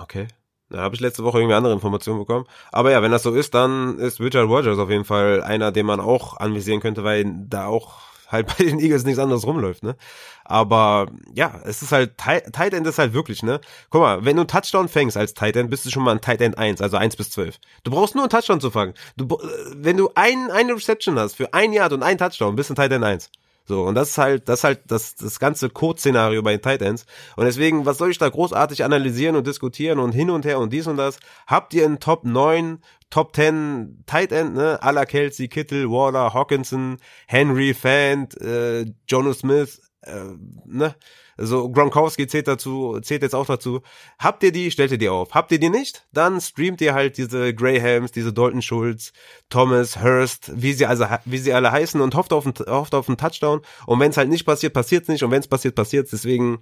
Okay. 0.00 0.26
Da 0.70 0.78
habe 0.78 0.94
ich 0.94 1.00
letzte 1.00 1.24
Woche 1.24 1.38
irgendwie 1.38 1.54
andere 1.54 1.72
Informationen 1.72 2.20
bekommen. 2.20 2.46
Aber 2.70 2.92
ja, 2.92 3.02
wenn 3.02 3.10
das 3.10 3.24
so 3.24 3.34
ist, 3.34 3.54
dann 3.54 3.98
ist 3.98 4.20
Richard 4.20 4.48
Rogers 4.48 4.78
auf 4.78 4.88
jeden 4.88 5.04
Fall 5.04 5.42
einer, 5.42 5.72
den 5.72 5.84
man 5.84 5.98
auch 5.98 6.36
anvisieren 6.36 6.80
könnte, 6.80 7.02
weil 7.02 7.24
da 7.48 7.66
auch 7.66 7.98
halt 8.30 8.46
bei 8.58 8.64
den 8.64 8.78
Eagles 8.78 9.04
nichts 9.04 9.18
anderes 9.18 9.44
rumläuft, 9.44 9.82
ne? 9.82 9.96
Aber 10.44 11.08
ja, 11.34 11.60
es 11.64 11.82
ist 11.82 11.92
halt, 11.92 12.16
Tight 12.18 12.72
End 12.72 12.86
ist 12.86 12.98
halt 12.98 13.12
wirklich, 13.12 13.42
ne? 13.42 13.60
Guck 13.90 14.02
mal, 14.02 14.24
wenn 14.24 14.36
du 14.36 14.42
einen 14.42 14.48
Touchdown 14.48 14.88
fängst 14.88 15.16
als 15.16 15.34
Tight 15.34 15.56
End, 15.56 15.70
bist 15.70 15.84
du 15.86 15.90
schon 15.90 16.04
mal 16.04 16.12
ein 16.12 16.20
Tight 16.20 16.40
End 16.40 16.56
1, 16.56 16.80
also 16.80 16.96
1 16.96 17.16
bis 17.16 17.30
12. 17.30 17.58
Du 17.82 17.90
brauchst 17.90 18.14
nur 18.14 18.24
einen 18.24 18.30
Touchdown 18.30 18.60
zu 18.60 18.70
fangen. 18.70 18.94
Du, 19.16 19.26
wenn 19.74 19.96
du 19.96 20.10
ein, 20.14 20.50
eine 20.52 20.74
Reception 20.74 21.18
hast 21.18 21.34
für 21.34 21.52
ein 21.52 21.72
Yard 21.72 21.92
und 21.92 22.02
ein 22.02 22.18
Touchdown, 22.18 22.56
bist 22.56 22.70
du 22.70 22.74
ein 22.74 22.76
Tight 22.76 22.92
End 22.92 23.04
1. 23.04 23.30
So, 23.70 23.84
und 23.84 23.94
das 23.94 24.10
ist 24.10 24.18
halt, 24.18 24.48
das 24.48 24.58
ist 24.58 24.64
halt 24.64 24.80
das, 24.88 25.14
das 25.14 25.38
ganze 25.38 25.70
Code-Szenario 25.70 26.42
bei 26.42 26.56
den 26.56 26.60
Titans. 26.60 27.06
Und 27.36 27.44
deswegen, 27.44 27.86
was 27.86 27.98
soll 27.98 28.10
ich 28.10 28.18
da 28.18 28.28
großartig 28.28 28.82
analysieren 28.82 29.36
und 29.36 29.46
diskutieren 29.46 30.00
und 30.00 30.10
hin 30.10 30.28
und 30.28 30.44
her 30.44 30.58
und 30.58 30.72
dies 30.72 30.88
und 30.88 30.96
das? 30.96 31.20
Habt 31.46 31.72
ihr 31.72 31.84
einen 31.84 32.00
Top 32.00 32.24
9, 32.24 32.80
Top 33.10 33.36
10 33.36 34.02
Tight 34.06 34.32
End, 34.32 34.56
ne? 34.56 34.82
Aller 34.82 35.06
Kelsey, 35.06 35.46
Kittle, 35.46 35.88
Waller, 35.88 36.34
Hawkinson, 36.34 36.96
Henry, 37.28 37.72
Fant, 37.72 38.36
äh, 38.40 38.86
Jono 39.06 39.32
Smith, 39.34 39.80
äh, 40.02 40.34
ne? 40.64 40.96
Also 41.40 41.70
Gronkowski 41.70 42.26
zählt 42.26 42.46
dazu, 42.46 43.00
zählt 43.00 43.22
jetzt 43.22 43.34
auch 43.34 43.46
dazu. 43.46 43.80
Habt 44.18 44.42
ihr 44.42 44.52
die, 44.52 44.70
stellt 44.70 44.92
ihr 44.92 44.98
die 44.98 45.08
auf. 45.08 45.32
Habt 45.32 45.50
ihr 45.52 45.58
die 45.58 45.70
nicht, 45.70 46.06
dann 46.12 46.40
streamt 46.40 46.80
ihr 46.82 46.92
halt 46.92 47.16
diese 47.16 47.54
Grahams, 47.54 48.12
diese 48.12 48.32
Dalton 48.32 48.60
Schulz, 48.60 49.12
Thomas, 49.48 50.02
Hurst, 50.02 50.52
wie 50.54 50.74
sie 50.74 50.84
also, 50.84 51.06
wie 51.24 51.38
sie 51.38 51.54
alle 51.54 51.72
heißen 51.72 52.00
und 52.00 52.14
hofft 52.14 52.34
auf 52.34 52.44
einen, 52.44 52.54
hofft 52.68 52.94
auf 52.94 53.08
einen 53.08 53.16
Touchdown. 53.16 53.62
Und 53.86 53.98
wenn 54.00 54.10
es 54.10 54.18
halt 54.18 54.28
nicht 54.28 54.44
passiert, 54.44 54.74
passiert's 54.74 55.08
nicht. 55.08 55.24
Und 55.24 55.30
wenn 55.30 55.40
es 55.40 55.48
passiert, 55.48 55.74
passiert's. 55.74 56.10
Deswegen 56.10 56.58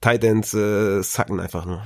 Titans 0.00 0.54
äh, 0.54 1.02
sacken 1.02 1.38
einfach 1.38 1.66
nur. 1.66 1.84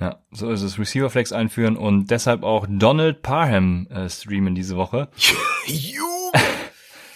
Ja, 0.00 0.18
so 0.30 0.50
ist 0.50 0.62
es. 0.62 0.78
Receiver 0.78 1.08
Flex 1.08 1.32
einführen 1.32 1.76
und 1.76 2.10
deshalb 2.10 2.42
auch 2.42 2.66
Donald 2.68 3.22
Parham 3.22 3.86
äh, 3.90 4.10
streamen 4.10 4.54
diese 4.54 4.76
Woche. 4.76 5.08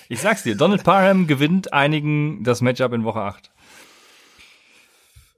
ich 0.08 0.20
sag's 0.20 0.44
dir, 0.44 0.56
Donald 0.56 0.84
Parham 0.84 1.26
gewinnt 1.26 1.72
einigen 1.72 2.42
das 2.42 2.62
Matchup 2.62 2.92
in 2.92 3.04
Woche 3.04 3.20
8. 3.20 3.49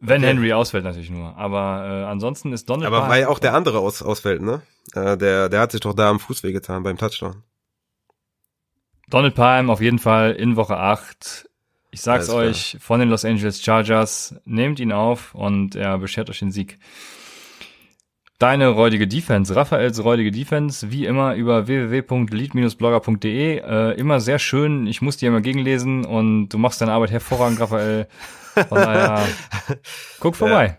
Wenn 0.05 0.23
okay. 0.23 0.27
Henry 0.27 0.53
ausfällt 0.53 0.83
natürlich 0.83 1.11
nur. 1.11 1.37
Aber 1.37 1.87
äh, 1.87 2.11
ansonsten 2.11 2.53
ist 2.53 2.69
Donald. 2.69 2.93
Aber 2.93 3.09
weil 3.09 3.27
auch 3.27 3.39
der 3.39 3.55
andere 3.55 3.79
aus, 3.79 4.03
ausfällt, 4.03 4.43
ne? 4.43 4.61
Äh, 4.95 5.17
der, 5.17 5.49
der 5.49 5.61
hat 5.61 5.71
sich 5.71 5.81
doch 5.81 5.95
da 5.95 6.11
am 6.11 6.19
Fuß 6.19 6.43
wehgetan 6.43 6.83
beim 6.83 6.99
Touchdown. 6.99 7.45
Donald 9.09 9.37
Palm 9.37 9.71
auf 9.71 9.81
jeden 9.81 10.01
Fall 10.01 10.33
in 10.33 10.57
Woche 10.57 10.77
8. 10.77 11.49
Ich 11.93 12.01
sag's 12.01 12.31
euch, 12.31 12.71
klar. 12.71 12.81
von 12.81 13.01
den 13.01 13.11
Los 13.11 13.25
Angeles 13.25 13.63
Chargers, 13.63 14.35
nehmt 14.45 14.81
ihn 14.81 14.91
auf 14.91 15.37
und 15.37 15.77
er 15.77 15.99
beschert 15.99 16.31
euch 16.31 16.41
den 16.41 16.51
Sieg. 16.51 16.81
Deine 18.43 18.69
räudige 18.69 19.07
Defense, 19.07 19.55
Raphaels 19.55 20.03
räudige 20.03 20.33
Defense, 20.33 20.91
wie 20.91 21.07
immer 21.07 21.37
über 21.37 21.69
www.lead-blogger.de. 21.69 23.59
Äh, 23.59 23.93
immer 23.93 24.19
sehr 24.19 24.41
schön. 24.41 24.89
Ich 24.89 25.01
muss 25.01 25.17
dir 25.17 25.29
immer 25.29 25.41
gegenlesen 25.41 26.05
und 26.05 26.49
du 26.49 26.59
machst 26.59 26.81
deine 26.81 26.93
Arbeit 26.93 27.13
hervorragend, 27.13 27.61
Raphael. 27.61 28.09
Von 28.55 28.67
daher, 28.71 29.25
guck 30.19 30.35
vorbei. 30.35 30.79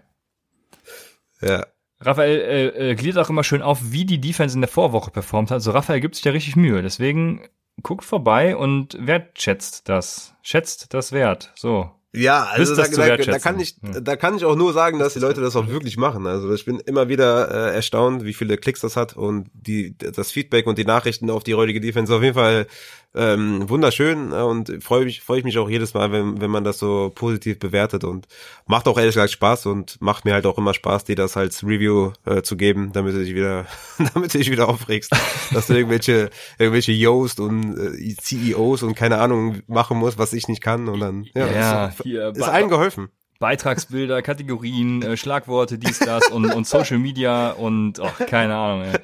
Ja. 1.42 1.50
ja. 1.50 1.66
Raphael 2.02 2.38
äh, 2.38 2.92
äh, 2.92 2.96
gliedert 2.96 3.26
auch 3.26 3.30
immer 3.30 3.46
schön 3.46 3.62
auf, 3.62 3.80
wie 3.82 4.04
die 4.04 4.20
Defense 4.20 4.56
in 4.56 4.62
der 4.62 4.68
Vorwoche 4.68 5.12
performt 5.12 5.50
hat. 5.50 5.56
Also 5.56 5.72
Raphael 5.72 6.02
gibt 6.02 6.16
sich 6.16 6.26
ja 6.26 6.34
richtig 6.34 6.58
Mühe. 6.58 6.82
Deswegen 6.82 7.48
guckt 7.82 8.04
vorbei 8.04 8.58
und 8.58 8.98
wertschätzt 9.00 9.88
das. 9.88 10.36
Schätzt 10.42 10.94
das 10.94 11.14
wert. 11.14 11.54
So. 11.56 11.92
Ja, 12.16 12.44
also 12.44 12.76
da, 12.76 12.88
da, 12.88 13.18
da, 13.18 13.40
kann 13.40 13.60
ich, 13.60 13.76
da 13.82 14.16
kann 14.16 14.38
ich 14.38 14.46
auch 14.46 14.56
nur 14.56 14.72
sagen, 14.72 15.00
dass 15.00 15.14
die 15.14 15.20
Leute 15.20 15.42
das 15.42 15.56
auch 15.56 15.68
wirklich 15.68 15.98
machen. 15.98 16.28
Also 16.28 16.54
ich 16.54 16.64
bin 16.64 16.80
immer 16.80 17.10
wieder 17.10 17.50
äh, 17.50 17.76
erstaunt, 17.76 18.24
wie 18.24 18.34
viele 18.34 18.58
Klicks 18.58 18.82
das 18.82 18.96
hat 18.96 19.18
und 19.18 19.50
die 19.54 19.98
das 19.98 20.32
Feedback 20.32 20.68
und 20.68 20.78
die 20.78 20.86
Nachrichten 20.86 21.32
auf 21.32 21.44
die 21.44 21.54
räudige 21.54 21.82
Defense 21.82 22.14
auf 22.16 22.22
jeden 22.22 22.36
Fall 22.36 22.68
ähm, 23.16 23.70
wunderschön 23.70 24.32
äh, 24.32 24.38
und 24.38 24.84
freue 24.84 25.06
mich, 25.06 25.22
freue 25.22 25.40
ich 25.40 25.44
mich 25.44 25.58
auch 25.60 25.70
jedes 25.70 25.94
Mal, 25.94 26.12
wenn, 26.12 26.42
wenn 26.42 26.50
man 26.50 26.64
das 26.64 26.80
so 26.80 27.12
positiv 27.14 27.60
bewertet 27.60 28.04
und 28.04 28.28
macht 28.66 28.88
auch 28.88 28.98
ehrlich 28.98 29.14
gesagt 29.14 29.32
Spaß 29.32 29.68
und 29.68 30.02
macht 30.02 30.26
mir 30.26 30.34
halt 30.34 30.46
auch 30.48 30.58
immer 30.58 30.74
Spaß, 30.74 31.04
dir 31.04 31.16
das 31.16 31.38
als 31.38 31.64
Review 31.64 32.14
äh, 32.26 32.42
zu 32.42 32.58
geben, 32.58 32.92
damit 32.92 33.14
du 33.14 33.20
dich 33.20 33.36
wieder, 33.36 33.66
damit 34.14 34.34
du 34.34 34.40
dich 34.40 34.50
wieder 34.50 34.68
aufregst, 34.68 35.12
dass 35.54 35.68
du 35.68 35.74
irgendwelche, 35.76 36.32
irgendwelche 36.58 36.92
Yoast 36.92 37.40
und 37.40 37.78
äh, 37.78 38.16
CEOs 38.16 38.82
und 38.82 38.96
keine 38.96 39.20
Ahnung 39.20 39.62
machen 39.68 39.98
musst, 39.98 40.18
was 40.18 40.34
ich 40.34 40.48
nicht 40.48 40.62
kann 40.62 40.88
und 40.90 41.00
dann, 41.00 41.28
ja, 41.36 41.52
ja 41.52 41.92
hier, 42.04 42.30
ist 42.30 42.42
allen 42.44 42.70
geholfen. 42.70 43.10
Beitragsbilder, 43.40 44.22
Kategorien, 44.22 45.02
äh, 45.02 45.18
Schlagworte, 45.18 45.78
dies, 45.78 46.00
das 46.00 46.28
und, 46.28 46.54
und 46.54 46.66
Social 46.68 46.98
Media 46.98 47.52
und 47.52 48.00
oh, 48.00 48.10
keine 48.28 48.56
Ahnung. 48.56 48.84
Ey. 48.84 49.00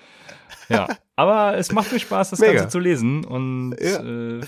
Ja, 0.69 0.87
aber 1.15 1.57
es 1.57 1.71
macht 1.71 1.91
mir 1.91 1.99
Spaß, 1.99 2.29
das 2.29 2.39
Mega. 2.39 2.53
Ganze 2.53 2.69
zu 2.69 2.79
lesen 2.79 3.25
und 3.25 3.75
ja. 3.81 3.99
äh, 3.99 4.41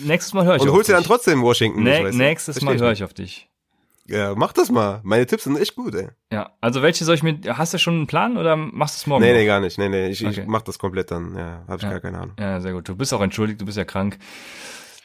nächstes 0.00 0.32
Mal 0.32 0.44
höre 0.44 0.56
ich 0.56 0.62
und 0.62 0.68
auf 0.68 0.70
dich. 0.70 0.70
Und 0.70 0.76
holst 0.76 0.88
du 0.88 0.92
dann 0.92 1.04
trotzdem 1.04 1.42
Washington? 1.42 1.82
Ne 1.82 2.10
nächstes 2.12 2.62
Mal 2.62 2.78
höre 2.78 2.92
ich 2.92 3.04
auf 3.04 3.12
dich. 3.12 3.50
Ja, 4.06 4.34
mach 4.34 4.52
das 4.52 4.70
mal. 4.70 5.00
Meine 5.02 5.24
Tipps 5.26 5.44
sind 5.44 5.58
echt 5.58 5.76
gut, 5.76 5.94
ey. 5.94 6.08
Ja, 6.30 6.50
also 6.60 6.82
welche 6.82 7.04
soll 7.04 7.14
ich 7.14 7.22
mir, 7.22 7.38
hast 7.46 7.72
du 7.72 7.78
schon 7.78 7.94
einen 7.94 8.06
Plan 8.06 8.36
oder 8.36 8.54
machst 8.54 8.96
du 8.96 8.98
es 8.98 9.06
morgen? 9.06 9.24
Nee, 9.24 9.32
nee, 9.32 9.46
gar 9.46 9.60
nicht. 9.60 9.78
Nee, 9.78 9.88
nee, 9.88 10.08
ich, 10.08 10.24
okay. 10.24 10.42
ich 10.42 10.46
mach 10.46 10.60
das 10.62 10.78
komplett 10.78 11.10
dann. 11.10 11.34
Ja, 11.36 11.64
hab 11.66 11.78
ich 11.78 11.84
ja. 11.84 11.90
gar 11.90 12.00
keine 12.00 12.18
Ahnung. 12.18 12.36
Ja, 12.38 12.60
sehr 12.60 12.72
gut. 12.72 12.88
Du 12.88 12.96
bist 12.96 13.14
auch 13.14 13.22
entschuldigt, 13.22 13.62
du 13.62 13.64
bist 13.64 13.78
ja 13.78 13.84
krank. 13.84 14.18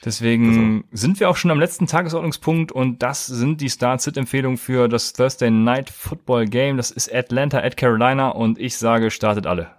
Deswegen 0.05 0.85
also. 0.85 0.87
sind 0.91 1.19
wir 1.19 1.29
auch 1.29 1.35
schon 1.35 1.51
am 1.51 1.59
letzten 1.59 1.85
Tagesordnungspunkt 1.85 2.71
und 2.71 3.03
das 3.03 3.25
sind 3.25 3.59
die 3.59 3.69
Start-Sit-Empfehlungen 3.69 4.57
für 4.57 4.87
das 4.87 5.11
Thursday 5.11 5.51
Night 5.51 5.89
Football 5.89 6.45
Game. 6.45 6.77
Das 6.77 6.89
ist 6.91 7.13
Atlanta 7.13 7.59
at 7.59 7.75
Carolina 7.75 8.29
und 8.29 8.59
ich 8.59 8.77
sage, 8.77 9.11
startet 9.11 9.45
alle. 9.45 9.71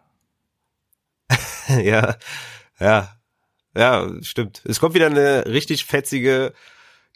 ja, 1.82 2.16
ja, 2.78 3.08
ja, 3.74 4.10
stimmt. 4.20 4.62
Es 4.66 4.78
kommt 4.78 4.94
wieder 4.94 5.06
eine 5.06 5.46
richtig 5.46 5.86
fetzige, 5.86 6.52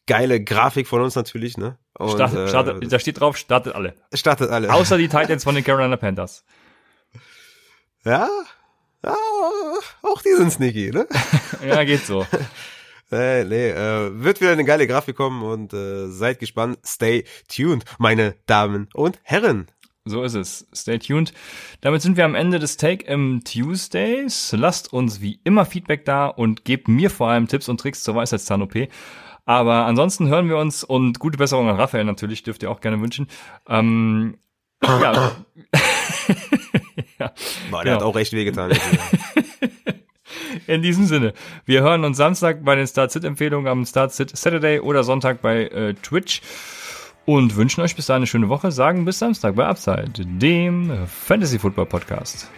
geile 0.06 0.42
Grafik 0.42 0.86
von 0.86 1.02
uns 1.02 1.14
natürlich, 1.14 1.58
ne? 1.58 1.78
Und, 1.98 2.12
startet, 2.12 2.48
startet, 2.48 2.84
äh, 2.84 2.88
da 2.88 2.98
steht 2.98 3.20
drauf, 3.20 3.36
startet 3.36 3.74
alle. 3.74 3.94
Startet 4.12 4.50
alle. 4.50 4.72
Außer 4.72 4.96
die 4.96 5.08
Titans 5.08 5.44
von 5.44 5.54
den 5.54 5.64
Carolina 5.64 5.96
Panthers. 5.96 6.44
Ja, 8.04 8.28
ja 9.04 9.16
auch 10.02 10.22
die 10.22 10.34
sind 10.36 10.52
sneaky, 10.52 10.90
ne? 10.90 11.06
ja, 11.66 11.84
geht 11.84 12.06
so. 12.06 12.26
Nee, 13.14 13.44
nee, 13.44 13.70
äh, 13.70 14.24
wird 14.24 14.40
wieder 14.40 14.50
eine 14.50 14.64
geile 14.64 14.88
Grafik 14.88 15.14
kommen 15.14 15.44
und 15.44 15.72
äh, 15.72 16.08
seid 16.08 16.40
gespannt. 16.40 16.80
Stay 16.84 17.22
tuned, 17.48 17.84
meine 17.98 18.34
Damen 18.46 18.88
und 18.92 19.20
Herren. 19.22 19.68
So 20.04 20.24
ist 20.24 20.34
es. 20.34 20.66
Stay 20.74 20.98
tuned. 20.98 21.32
Damit 21.80 22.02
sind 22.02 22.16
wir 22.16 22.24
am 22.24 22.34
Ende 22.34 22.58
des 22.58 22.76
Take 22.76 23.06
im 23.06 23.42
Tuesdays. 23.44 24.52
Lasst 24.58 24.92
uns 24.92 25.20
wie 25.20 25.38
immer 25.44 25.64
Feedback 25.64 26.04
da 26.04 26.26
und 26.26 26.64
gebt 26.64 26.88
mir 26.88 27.08
vor 27.08 27.28
allem 27.28 27.46
Tipps 27.46 27.68
und 27.68 27.78
Tricks 27.78 28.02
zur 28.02 28.16
Weisheitszahn-OP. 28.16 28.88
Aber 29.44 29.86
ansonsten 29.86 30.26
hören 30.26 30.48
wir 30.48 30.56
uns 30.56 30.82
und 30.82 31.20
gute 31.20 31.38
Besserung 31.38 31.68
an 31.68 31.76
Raphael 31.76 32.04
natürlich, 32.04 32.42
dürft 32.42 32.64
ihr 32.64 32.70
auch 32.70 32.80
gerne 32.80 33.00
wünschen. 33.00 33.28
Ähm, 33.68 34.38
ja. 34.82 35.36
ja. 37.20 37.32
Boah, 37.70 37.84
der 37.84 37.92
genau. 37.92 37.94
hat 37.94 38.02
auch 38.02 38.16
echt 38.16 38.32
wehgetan. 38.32 38.72
In 40.66 40.82
diesem 40.82 41.06
Sinne, 41.06 41.32
wir 41.64 41.82
hören 41.82 42.04
uns 42.04 42.16
Samstag 42.16 42.64
bei 42.64 42.74
den 42.74 42.86
Start-Sit-Empfehlungen 42.86 43.68
am 43.68 43.84
Start-Sit 43.84 44.36
Saturday 44.36 44.80
oder 44.80 45.04
Sonntag 45.04 45.42
bei 45.42 45.64
äh, 45.66 45.94
Twitch 45.94 46.42
und 47.26 47.56
wünschen 47.56 47.80
euch 47.82 47.96
bis 47.96 48.06
dahin 48.06 48.20
eine 48.20 48.26
schöne 48.26 48.48
Woche. 48.48 48.70
Sagen 48.70 49.04
bis 49.04 49.18
Samstag 49.18 49.54
bei 49.56 49.66
Upside, 49.66 50.12
dem 50.18 51.06
Fantasy 51.06 51.58
Football 51.58 51.86
Podcast. 51.86 52.50